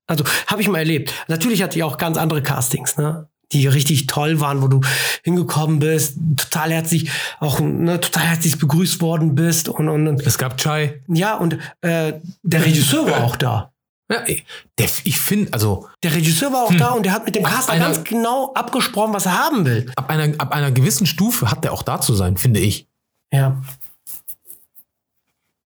Also 0.08 0.24
habe 0.48 0.62
ich 0.62 0.68
mal 0.68 0.78
erlebt. 0.80 1.12
Natürlich 1.28 1.64
hatte 1.64 1.78
ich 1.78 1.84
auch 1.84 1.98
ganz 1.98 2.18
andere 2.18 2.44
Castings, 2.44 2.98
ne? 2.98 3.28
die 3.52 3.68
richtig 3.68 4.08
toll 4.08 4.40
waren, 4.42 4.62
wo 4.62 4.68
du 4.68 4.82
hingekommen 5.24 5.80
bist, 5.80 6.18
total 6.36 6.72
herzlich, 6.72 7.10
auch 7.40 7.60
ne, 7.60 8.00
total 8.02 8.24
herzlich 8.24 8.58
begrüßt 8.58 9.02
worden 9.02 9.36
bist 9.36 9.70
und, 9.70 9.88
und, 9.88 10.08
und 10.08 10.22
Es 10.26 10.38
gab 10.40 10.58
Chai. 10.58 11.02
ja 11.08 11.36
und 11.38 11.54
äh, 11.82 12.14
der 12.44 12.66
Regisseur 12.66 13.10
war 13.10 13.24
auch 13.24 13.36
da. 13.36 13.72
Ja, 14.12 14.24
ich- 14.28 14.46
der, 14.80 14.88
ich 15.04 15.20
finde, 15.20 15.54
also 15.54 15.88
Der 16.04 16.14
Regisseur 16.16 16.52
war 16.52 16.64
auch 16.64 16.74
da 16.76 16.90
und 16.90 17.04
der 17.06 17.14
hat 17.14 17.26
mit 17.26 17.36
dem 17.36 17.44
Caster 17.44 17.74
einer- 17.74 17.86
ganz 17.86 18.04
genau 18.04 18.52
abgesprochen, 18.54 19.14
was 19.14 19.28
er 19.28 19.38
haben 19.38 19.64
will. 19.66 19.92
ab 19.96 20.10
einer, 20.10 20.34
ab 20.40 20.52
einer 20.52 20.72
gewissen 20.72 21.06
Stufe 21.08 21.50
hat 21.50 21.64
der 21.64 21.72
auch 21.72 21.84
da 21.84 22.02
zu 22.02 22.14
sein, 22.16 22.38
finde 22.38 22.60
ich. 22.60 22.88
Ja. 23.32 23.62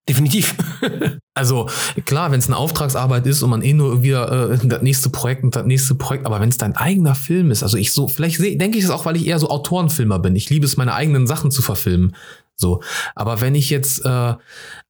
Definitiv. 0.07 0.55
Also 1.39 1.69
klar, 2.05 2.31
wenn 2.31 2.39
es 2.39 2.47
eine 2.47 2.57
Auftragsarbeit 2.57 3.25
ist 3.25 3.41
und 3.41 3.49
man 3.49 3.61
eh 3.61 3.73
nur 3.73 4.03
wieder 4.03 4.51
äh, 4.51 4.57
das 4.61 4.81
nächste 4.81 5.09
Projekt 5.09 5.43
und 5.43 5.55
das 5.55 5.65
nächste 5.65 5.95
Projekt, 5.95 6.25
aber 6.25 6.39
wenn 6.41 6.49
es 6.49 6.57
dein 6.57 6.75
eigener 6.75 7.15
Film 7.15 7.49
ist, 7.49 7.63
also 7.63 7.77
ich 7.77 7.93
so, 7.93 8.07
vielleicht 8.07 8.39
denke 8.39 8.77
ich 8.77 8.83
es 8.83 8.89
auch, 8.89 9.05
weil 9.05 9.15
ich 9.15 9.25
eher 9.25 9.39
so 9.39 9.49
Autorenfilmer 9.49 10.19
bin. 10.19 10.35
Ich 10.35 10.49
liebe 10.49 10.65
es, 10.65 10.77
meine 10.77 10.93
eigenen 10.93 11.27
Sachen 11.27 11.49
zu 11.49 11.61
verfilmen. 11.61 12.15
So, 12.57 12.81
aber 13.15 13.39
wenn 13.39 13.55
ich 13.55 13.69
jetzt, 13.69 14.05
äh, 14.05 14.35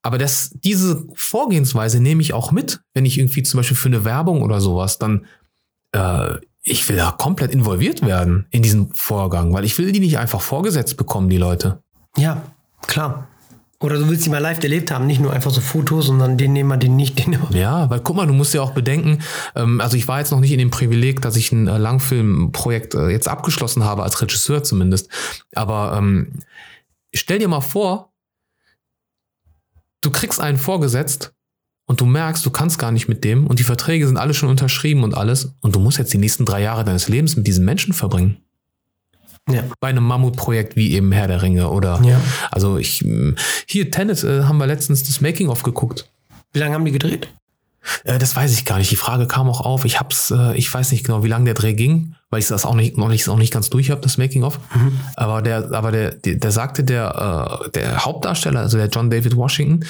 aber 0.01 0.17
das, 0.17 0.51
diese 0.63 1.05
Vorgehensweise 1.13 2.01
nehme 2.01 2.21
ich 2.21 2.33
auch 2.33 2.51
mit, 2.51 2.81
wenn 2.95 3.05
ich 3.05 3.19
irgendwie 3.19 3.43
zum 3.43 3.59
Beispiel 3.59 3.77
für 3.77 3.89
eine 3.89 4.03
Werbung 4.03 4.41
oder 4.41 4.59
sowas, 4.59 4.97
dann 4.97 5.27
äh, 5.91 6.37
ich 6.63 6.89
will 6.89 6.97
da 6.97 7.11
komplett 7.11 7.53
involviert 7.53 8.01
werden 8.05 8.47
in 8.49 8.63
diesen 8.63 8.93
Vorgang, 8.95 9.53
weil 9.53 9.65
ich 9.65 9.77
will 9.77 9.91
die 9.91 9.99
nicht 9.99 10.17
einfach 10.17 10.41
vorgesetzt 10.41 10.97
bekommen, 10.97 11.29
die 11.29 11.37
Leute. 11.37 11.81
ja, 12.17 12.41
klar. 12.87 13.28
Oder 13.81 13.97
du 13.97 14.09
willst 14.09 14.25
die 14.25 14.29
mal 14.29 14.39
live 14.39 14.61
erlebt 14.61 14.91
haben, 14.91 15.07
nicht 15.07 15.21
nur 15.21 15.31
einfach 15.31 15.51
so 15.51 15.61
Fotos, 15.61 16.07
sondern 16.07 16.37
den 16.37 16.51
nehmen 16.51 16.67
wir, 16.67 16.77
den 16.77 16.97
nicht, 16.97 17.17
den 17.17 17.29
nehmen 17.29 17.47
wir. 17.49 17.59
Ja, 17.59 17.89
weil 17.89 18.01
guck 18.01 18.17
mal, 18.17 18.27
du 18.27 18.33
musst 18.33 18.53
ja 18.53 18.61
auch 18.61 18.71
bedenken, 18.71 19.19
ähm, 19.55 19.79
also 19.79 19.95
ich 19.95 20.07
war 20.07 20.19
jetzt 20.19 20.31
noch 20.31 20.41
nicht 20.41 20.51
in 20.51 20.59
dem 20.59 20.69
Privileg, 20.69 21.21
dass 21.21 21.37
ich 21.37 21.53
ein 21.53 21.67
äh, 21.67 21.77
Langfilmprojekt 21.77 22.93
äh, 22.95 23.07
jetzt 23.07 23.29
abgeschlossen 23.29 23.85
habe, 23.85 24.03
als 24.03 24.21
Regisseur 24.21 24.63
zumindest. 24.63 25.09
Aber 25.55 25.95
ähm, 25.97 26.33
stell 27.13 27.39
dir 27.39 27.47
mal 27.47 27.61
vor, 27.61 28.11
du 30.01 30.11
kriegst 30.11 30.41
einen 30.41 30.57
vorgesetzt 30.57 31.33
und 31.85 32.01
du 32.01 32.05
merkst, 32.05 32.45
du 32.45 32.51
kannst 32.51 32.79
gar 32.79 32.91
nicht 32.91 33.07
mit 33.07 33.23
dem 33.23 33.47
und 33.47 33.59
die 33.59 33.63
Verträge 33.63 34.05
sind 34.05 34.17
alle 34.17 34.33
schon 34.33 34.49
unterschrieben 34.49 35.05
und 35.05 35.15
alles 35.15 35.53
und 35.61 35.73
du 35.73 35.79
musst 35.79 35.97
jetzt 35.97 36.11
die 36.11 36.17
nächsten 36.17 36.43
drei 36.43 36.61
Jahre 36.61 36.83
deines 36.83 37.07
Lebens 37.07 37.37
mit 37.37 37.47
diesem 37.47 37.63
Menschen 37.63 37.93
verbringen. 37.93 38.43
Ja. 39.51 39.63
Bei 39.79 39.89
einem 39.89 40.03
Mammutprojekt 40.03 40.75
wie 40.75 40.93
eben 40.93 41.11
Herr 41.11 41.27
der 41.27 41.41
Ringe 41.41 41.69
oder 41.69 41.99
Ja. 42.03 42.19
also 42.51 42.77
ich 42.77 43.03
mh, 43.05 43.35
hier 43.67 43.91
Tenet 43.91 44.23
äh, 44.23 44.43
haben 44.43 44.57
wir 44.57 44.67
letztens 44.67 45.03
das 45.03 45.21
Making 45.21 45.49
of 45.49 45.63
geguckt. 45.63 46.09
Wie 46.53 46.59
lange 46.59 46.73
haben 46.75 46.85
die 46.85 46.91
gedreht? 46.91 47.29
Äh, 48.03 48.19
das 48.19 48.35
weiß 48.35 48.53
ich 48.53 48.65
gar 48.65 48.77
nicht. 48.77 48.91
Die 48.91 48.95
Frage 48.95 49.25
kam 49.27 49.49
auch 49.49 49.61
auf. 49.61 49.85
Ich 49.85 49.99
hab's, 49.99 50.31
äh, 50.31 50.55
ich 50.57 50.71
weiß 50.73 50.91
nicht 50.91 51.05
genau, 51.05 51.23
wie 51.23 51.27
lange 51.29 51.45
der 51.45 51.53
Dreh 51.53 51.73
ging, 51.73 52.15
weil 52.29 52.39
ich 52.39 52.47
das 52.47 52.65
auch 52.65 52.75
nicht, 52.75 52.97
noch 52.97 53.07
nicht, 53.07 53.25
noch 53.27 53.37
nicht 53.37 53.53
ganz 53.53 53.69
durch 53.69 53.89
habe, 53.91 54.01
das 54.01 54.17
Making 54.17 54.43
of. 54.43 54.59
Aber 55.15 55.41
der, 55.41 55.71
aber 55.71 55.91
der, 55.91 56.11
der, 56.15 56.35
der 56.35 56.51
sagte 56.51 56.83
der, 56.83 57.61
äh, 57.65 57.69
der 57.71 58.05
Hauptdarsteller, 58.05 58.59
also 58.61 58.77
der 58.77 58.87
John 58.87 59.09
David 59.09 59.35
Washington, 59.35 59.85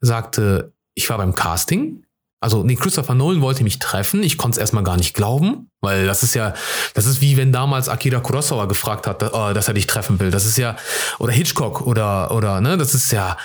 sagte, 0.00 0.72
ich 0.94 1.08
war 1.10 1.16
beim 1.18 1.34
Casting. 1.34 2.02
Also, 2.44 2.62
nee, 2.62 2.74
Christopher 2.74 3.14
Nolan 3.14 3.40
wollte 3.40 3.64
mich 3.64 3.78
treffen. 3.78 4.22
Ich 4.22 4.36
konnte 4.36 4.56
es 4.56 4.60
erstmal 4.60 4.84
gar 4.84 4.98
nicht 4.98 5.14
glauben, 5.14 5.70
weil 5.80 6.04
das 6.04 6.22
ist 6.22 6.34
ja, 6.34 6.52
das 6.92 7.06
ist 7.06 7.22
wie 7.22 7.38
wenn 7.38 7.52
damals 7.52 7.88
Akira 7.88 8.20
Kurosawa 8.20 8.66
gefragt 8.66 9.06
hat, 9.06 9.22
äh, 9.22 9.54
dass 9.54 9.68
er 9.68 9.72
dich 9.72 9.86
treffen 9.86 10.20
will. 10.20 10.30
Das 10.30 10.44
ist 10.44 10.58
ja, 10.58 10.76
oder 11.18 11.32
Hitchcock 11.32 11.86
oder, 11.86 12.32
oder, 12.32 12.60
ne, 12.60 12.76
das 12.76 12.92
ist 12.92 13.10
ja, 13.12 13.38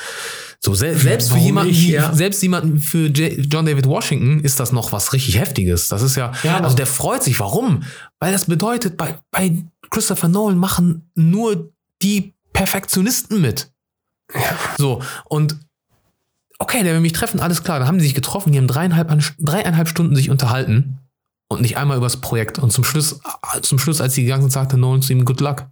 so 0.59 0.73
sel 0.73 0.97
selbst 0.97 1.31
für 1.31 1.37
jemanden, 1.37 1.71
wie, 1.71 1.93
ja. 1.93 2.13
selbst 2.13 2.43
jemanden 2.43 2.81
für 2.81 3.07
J 3.07 3.45
John 3.49 3.65
David 3.65 3.85
Washington 3.85 4.41
ist 4.41 4.59
das 4.59 4.73
noch 4.73 4.91
was 4.91 5.13
richtig 5.13 5.39
Heftiges. 5.39 5.87
Das 5.87 6.01
ist 6.01 6.17
ja, 6.17 6.33
Ja, 6.43 6.59
also 6.59 6.75
der 6.75 6.85
freut 6.85 7.23
sich. 7.23 7.39
Warum? 7.39 7.83
Weil 8.19 8.33
das 8.33 8.47
bedeutet, 8.47 8.97
bei, 8.97 9.17
bei 9.31 9.63
Christopher 9.89 10.27
Nolan 10.27 10.57
machen 10.57 11.09
nur 11.15 11.71
die 12.01 12.33
Perfektionisten 12.51 13.39
mit. 13.39 13.71
So, 14.77 15.01
und 15.29 15.57
okay, 16.59 16.83
der 16.83 16.93
will 16.93 17.01
mich 17.01 17.13
treffen, 17.13 17.39
alles 17.39 17.63
klar. 17.63 17.79
Dann 17.79 17.87
haben 17.87 17.97
die 17.97 18.03
sich 18.03 18.13
getroffen, 18.13 18.51
die 18.51 18.57
haben 18.57 18.67
dreieinhalb, 18.67 19.11
dreieinhalb 19.39 19.87
Stunden 19.87 20.15
sich 20.15 20.29
unterhalten 20.29 20.99
und 21.47 21.61
nicht 21.61 21.77
einmal 21.77 21.97
über 21.97 22.05
das 22.05 22.21
Projekt. 22.21 22.59
Und 22.59 22.71
zum 22.71 22.83
Schluss, 22.83 23.19
zum 23.61 23.79
Schluss, 23.79 24.01
als 24.01 24.13
sie 24.13 24.23
gegangen 24.23 24.43
sind, 24.43 24.51
sagte 24.51 24.77
Nolan 24.77 25.01
zu 25.01 25.13
ihm, 25.13 25.25
good 25.25 25.41
luck. 25.41 25.67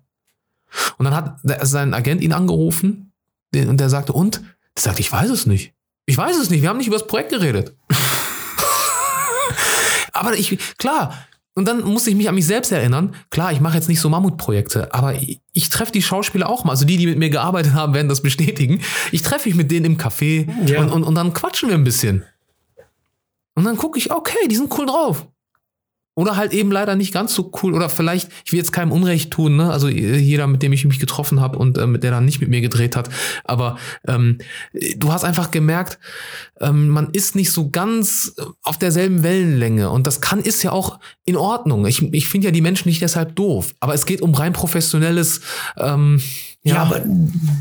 Und 0.97 1.05
dann 1.05 1.15
hat 1.15 1.39
sein 1.43 1.93
Agent 1.93 2.21
ihn 2.21 2.33
angerufen 2.33 3.11
und 3.53 3.77
der 3.77 3.89
sagte, 3.89 4.13
und? 4.13 4.41
Der 4.75 4.83
sagte, 4.83 5.01
ich 5.01 5.11
weiß 5.11 5.29
es 5.29 5.45
nicht. 5.45 5.73
Ich 6.05 6.17
weiß 6.17 6.37
es 6.37 6.49
nicht, 6.49 6.61
wir 6.61 6.69
haben 6.69 6.77
nicht 6.77 6.87
über 6.87 6.97
das 6.97 7.07
Projekt 7.07 7.29
geredet. 7.29 7.75
aber 10.13 10.33
ich, 10.33 10.57
klar, 10.77 11.26
und 11.57 11.67
dann 11.67 11.83
musste 11.83 12.11
ich 12.11 12.15
mich 12.15 12.29
an 12.29 12.35
mich 12.35 12.45
selbst 12.45 12.71
erinnern. 12.71 13.15
Klar, 13.31 13.51
ich 13.51 13.59
mache 13.59 13.75
jetzt 13.75 13.89
nicht 13.89 13.99
so 13.99 14.09
Mammutprojekte, 14.09 14.93
aber 14.93 15.15
ich, 15.15 15.41
ich 15.53 15.69
treffe 15.69 15.91
die 15.91 16.03
Schauspieler 16.03 16.47
auch 16.47 16.63
mal. 16.63 16.71
Also 16.73 16.85
die, 16.85 16.97
die 16.97 17.07
mit 17.07 17.17
mir 17.17 17.31
gearbeitet 17.31 17.73
haben, 17.73 17.95
werden 17.95 18.07
das 18.09 18.21
bestätigen. 18.21 18.81
Ich 19.11 19.23
treffe 19.23 19.49
mich 19.49 19.57
mit 19.57 19.71
denen 19.71 19.85
im 19.85 19.97
Café 19.97 20.47
Ja. 20.67 20.81
und, 20.81 20.89
und, 20.91 21.03
und 21.03 21.15
dann 21.15 21.33
quatschen 21.33 21.69
wir 21.69 21.75
ein 21.75 21.83
bisschen. 21.83 22.23
Und 23.55 23.63
dann 23.63 23.75
gucke 23.75 23.97
ich, 23.97 24.11
okay, 24.11 24.47
die 24.51 24.55
sind 24.55 24.71
cool 24.77 24.85
drauf. 24.85 25.25
Oder 26.17 26.35
halt 26.35 26.51
eben 26.51 26.71
leider 26.71 26.95
nicht 26.95 27.13
ganz 27.13 27.35
so 27.35 27.51
cool. 27.61 27.75
Oder 27.75 27.89
vielleicht, 27.89 28.31
ich 28.43 28.51
will 28.51 28.57
jetzt 28.57 28.71
keinem 28.71 28.91
Unrecht 28.91 29.29
tun, 29.29 29.55
ne? 29.55 29.71
Also 29.71 29.87
äh, 29.87 30.17
jeder, 30.17 30.47
mit 30.47 30.63
dem 30.63 30.73
ich 30.73 30.83
mich 30.83 30.97
getroffen 30.97 31.39
habe 31.41 31.59
und 31.59 31.77
äh, 31.77 31.85
mit 31.85 32.01
der 32.01 32.09
dann 32.09 32.25
nicht 32.25 32.41
mit 32.41 32.49
mir 32.49 32.59
gedreht 32.59 32.95
hat. 32.95 33.07
Aber 33.43 33.77
ähm, 34.07 34.39
du 34.95 35.13
hast 35.13 35.23
einfach 35.23 35.51
gemerkt, 35.51 35.99
ähm, 36.59 36.89
man 36.89 37.11
ist 37.11 37.35
nicht 37.35 37.51
so 37.51 37.69
ganz 37.69 38.33
auf 38.63 38.79
derselben 38.79 39.21
Wellenlänge. 39.21 39.91
Und 39.91 40.07
das 40.07 40.19
kann, 40.19 40.39
ist 40.39 40.63
ja 40.63 40.71
auch 40.71 40.99
in 41.23 41.37
Ordnung. 41.37 41.85
Ich, 41.85 42.01
ich 42.01 42.27
finde 42.27 42.45
ja 42.45 42.51
die 42.51 42.61
Menschen 42.61 42.89
nicht 42.89 43.03
deshalb 43.03 43.35
doof. 43.35 43.75
Aber 43.79 43.93
es 43.93 44.07
geht 44.07 44.21
um 44.21 44.33
rein 44.33 44.53
professionelles, 44.53 45.41
ähm, 45.77 46.19
Ja, 46.67 46.75
ja, 46.75 46.81
aber 46.83 47.01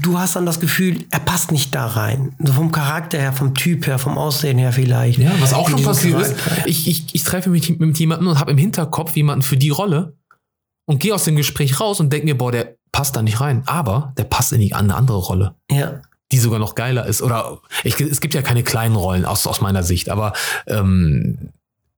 du 0.02 0.18
hast 0.18 0.36
dann 0.36 0.46
das 0.46 0.60
Gefühl, 0.60 1.04
er 1.10 1.20
passt 1.20 1.52
nicht 1.52 1.74
da 1.74 1.86
rein. 1.86 2.34
So 2.42 2.52
vom 2.52 2.72
Charakter 2.72 3.18
her, 3.18 3.32
vom 3.32 3.54
Typ 3.54 3.86
her, 3.86 3.98
vom 3.98 4.18
Aussehen 4.18 4.58
her 4.58 4.72
vielleicht. 4.72 5.18
Ja, 5.18 5.32
was 5.40 5.54
auch 5.54 5.68
schon 5.68 5.82
passiert 5.82 6.20
ist, 6.20 6.34
ich, 6.66 6.88
ich, 6.88 7.14
ich 7.14 7.24
treffe 7.24 7.50
mich 7.50 7.78
mit 7.78 7.98
jemandem 7.98 8.28
und 8.28 8.38
habe 8.40 8.50
im 8.52 8.58
Hinterkopf 8.58 9.16
jemanden 9.16 9.42
für 9.42 9.56
die 9.56 9.70
Rolle 9.70 10.16
und 10.86 11.00
gehe 11.00 11.14
aus 11.14 11.24
dem 11.24 11.36
Gespräch 11.36 11.80
raus 11.80 12.00
und 12.00 12.12
denke 12.12 12.26
mir, 12.26 12.36
boah, 12.38 12.52
der 12.52 12.76
passt 12.92 13.16
da 13.16 13.22
nicht 13.22 13.40
rein. 13.40 13.62
Aber 13.66 14.12
der 14.16 14.24
passt 14.24 14.52
in 14.52 14.60
die, 14.60 14.72
eine 14.74 14.94
andere 14.94 15.18
Rolle, 15.18 15.54
Ja. 15.70 16.00
die 16.32 16.38
sogar 16.38 16.58
noch 16.58 16.74
geiler 16.74 17.06
ist. 17.06 17.22
Oder 17.22 17.58
ich, 17.84 17.98
es 18.00 18.20
gibt 18.20 18.34
ja 18.34 18.42
keine 18.42 18.62
kleinen 18.62 18.96
Rollen 18.96 19.24
aus, 19.24 19.46
aus 19.46 19.60
meiner 19.60 19.82
Sicht, 19.82 20.08
aber 20.08 20.32
ähm, 20.66 21.50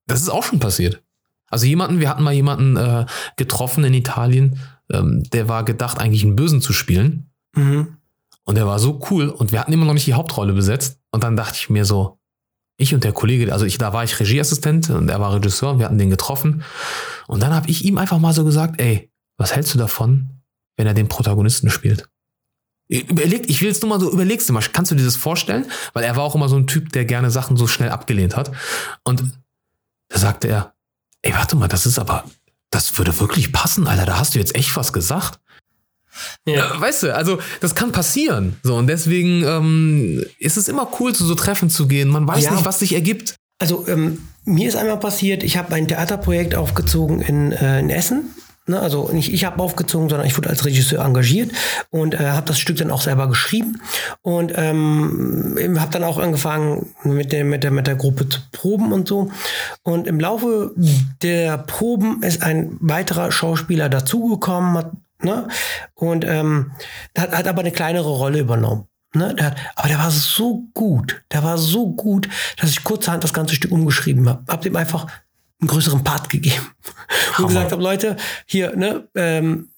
das 0.07 0.21
ist 0.23 0.29
auch 0.31 0.43
schon 0.43 0.59
passiert. 0.59 1.03
Also 1.51 1.67
jemanden, 1.67 2.01
wir 2.01 2.09
hatten 2.11 2.23
mal 2.23 2.33
jemanden 2.35 2.77
äh, 2.77 3.07
getroffen 3.37 3.85
in 3.85 3.95
Italien, 3.95 4.59
ähm, 4.93 5.23
der 5.31 5.49
war 5.49 5.65
gedacht, 5.65 5.99
eigentlich 5.99 6.25
einen 6.25 6.37
Bösen 6.37 6.61
zu 6.61 6.73
spielen. 6.73 7.31
Mhm. 7.55 7.99
Und 8.45 8.55
der 8.55 8.67
war 8.67 8.79
so 8.79 9.01
cool 9.11 9.29
und 9.29 9.53
wir 9.53 9.61
hatten 9.61 9.73
immer 9.73 9.85
noch 9.85 9.93
nicht 9.93 10.07
die 10.07 10.15
Hauptrolle 10.15 10.55
besetzt. 10.55 10.99
Und 11.11 11.23
dann 11.23 11.37
dachte 11.37 11.57
ich 11.57 11.69
mir 11.69 11.85
so, 11.85 12.19
ich 12.79 12.95
und 12.95 13.05
der 13.05 13.13
Kollege, 13.13 13.53
also 13.53 13.67
ich, 13.67 13.77
da 13.77 13.93
war 13.93 14.05
ich 14.05 14.19
Regieassistent 14.19 14.89
und 14.89 15.09
er 15.09 15.21
war 15.21 15.35
Regisseur 15.35 15.73
und 15.73 15.81
wir 15.81 15.87
hatten 15.87 15.99
den 15.99 16.11
getroffen. 16.11 16.63
Und 17.27 17.43
dann 17.43 17.53
habe 17.53 17.69
ich 17.69 17.85
ihm 17.85 17.99
einfach 17.99 18.19
mal 18.19 18.33
so 18.33 18.45
gesagt, 18.45 18.81
ey, 18.81 19.11
was 19.37 19.55
hältst 19.55 19.75
du 19.75 19.79
davon, 19.79 20.43
wenn 20.77 20.87
er 20.87 20.95
den 20.95 21.09
Protagonisten 21.09 21.71
spielt? 21.71 22.09
Überleg, 22.89 23.51
ich 23.51 23.61
will 23.61 23.69
jetzt 23.69 23.83
nur 23.83 23.91
mal 23.91 24.01
so, 24.01 24.11
überlegst 24.11 24.49
du 24.49 24.53
mal, 24.55 24.63
kannst 24.73 24.91
du 24.91 24.95
dir 24.95 25.05
das 25.05 25.17
vorstellen? 25.17 25.67
Weil 25.93 26.05
er 26.05 26.17
war 26.17 26.25
auch 26.25 26.35
immer 26.35 26.49
so 26.49 26.57
ein 26.57 26.67
Typ, 26.67 26.91
der 26.93 27.05
gerne 27.05 27.31
Sachen 27.31 27.57
so 27.57 27.67
schnell 27.67 27.91
abgelehnt 27.91 28.35
hat. 28.35 28.51
Und 29.05 29.25
da 30.09 30.19
sagte 30.19 30.49
er, 30.49 30.75
ey, 31.21 31.35
warte 31.35 31.57
mal, 31.57 31.69
das 31.69 31.85
ist 31.85 31.99
aber, 31.99 32.25
das 32.71 32.97
würde 32.99 33.19
wirklich 33.21 33.53
passen, 33.53 33.87
Alter, 33.87 34.07
da 34.07 34.19
hast 34.19 34.35
du 34.35 34.39
jetzt 34.39 34.55
echt 34.55 34.77
was 34.77 34.93
gesagt. 34.93 35.39
Ja, 36.47 36.81
weißt 36.81 37.05
du, 37.05 37.15
also 37.15 37.39
das 37.61 37.75
kann 37.75 37.93
passieren. 37.93 38.57
So, 38.63 38.75
und 38.77 38.89
deswegen 38.89 39.45
ähm, 39.45 40.25
ist 40.39 40.57
es 40.57 40.69
immer 40.69 40.89
cool, 40.99 41.15
zu 41.15 41.25
so 41.25 41.35
Treffen 41.35 41.71
zu 41.71 41.87
gehen. 41.87 42.09
Man 42.09 42.27
weiß 42.27 42.45
Ja. 42.45 42.53
nicht, 42.53 42.65
was 42.65 42.81
sich 42.81 42.95
ergibt. 42.95 43.37
Also 43.61 43.87
ähm, 43.89 44.27
mir 44.45 44.69
ist 44.69 44.77
einmal 44.77 44.99
passiert, 44.99 45.43
ich 45.43 45.57
habe 45.57 45.75
ein 45.75 45.87
Theaterprojekt 45.87 46.55
aufgezogen 46.55 47.21
in, 47.21 47.53
äh, 47.53 47.81
in 47.81 47.91
Essen. 47.91 48.31
Ne, 48.69 48.79
also 48.79 49.09
nicht 49.11 49.33
ich 49.33 49.47
habe 49.47 49.63
aufgezogen, 49.63 50.11
sondern 50.11 50.27
ich 50.27 50.37
wurde 50.37 50.51
als 50.51 50.67
Regisseur 50.67 51.03
engagiert 51.03 51.53
und 51.89 52.13
äh, 52.13 52.19
habe 52.19 52.47
das 52.47 52.59
Stück 52.59 52.77
dann 52.77 52.91
auch 52.91 53.01
selber 53.01 53.27
geschrieben 53.27 53.81
und 54.21 54.53
ähm, 54.55 55.57
habe 55.79 55.91
dann 55.91 56.05
auch 56.05 56.19
angefangen 56.19 56.95
mit 57.03 57.33
der, 57.33 57.47
mit, 57.47 57.65
der, 57.65 57.71
mit 57.71 57.87
der 57.87 57.97
Gruppe 57.97 58.29
zu 58.29 58.41
proben 58.53 58.93
und 58.93 59.09
so. 59.09 59.31
Und 59.85 60.07
im 60.07 60.21
Laufe 60.21 60.73
der 61.23 61.57
Proben 61.57 62.23
ist 62.23 62.43
ein 62.43 62.77
weiterer 62.81 63.33
Schauspieler 63.33 63.89
dazugekommen, 63.89 64.77
hat, 64.77 64.93
ne, 65.23 65.49
und 65.95 66.27
ähm, 66.27 66.73
hat, 67.17 67.33
hat 67.33 67.49
aber 67.49 67.61
eine 67.61 67.73
kleinere 67.73 68.11
Rolle 68.11 68.41
übernommen. 68.41 68.85
Ne, 69.15 69.35
der 69.35 69.47
hat, 69.47 69.57
aber 69.77 69.89
der 69.89 69.99
war 69.99 70.11
so 70.11 70.65
gut, 70.75 71.23
der 71.33 71.43
war 71.43 71.57
so 71.57 71.91
gut, 71.91 72.29
dass 72.59 72.69
ich 72.69 72.85
kurzerhand 72.85 73.25
das 73.25 73.33
ganze 73.33 73.55
Stück 73.55 73.73
umgeschrieben 73.73 74.29
habe. 74.29 74.45
Hab 74.47 74.61
dem 74.61 74.77
einfach 74.77 75.07
einen 75.61 75.69
größeren 75.69 76.05
Part 76.05 76.31
gegeben. 76.31 76.67
Und 77.31 77.39
Hammer. 77.39 77.49
gesagt 77.49 77.73
habe, 77.73 77.83
Leute, 77.83 78.17
hier, 78.47 78.77
ne, 78.77 79.09
ähm, 79.15 79.69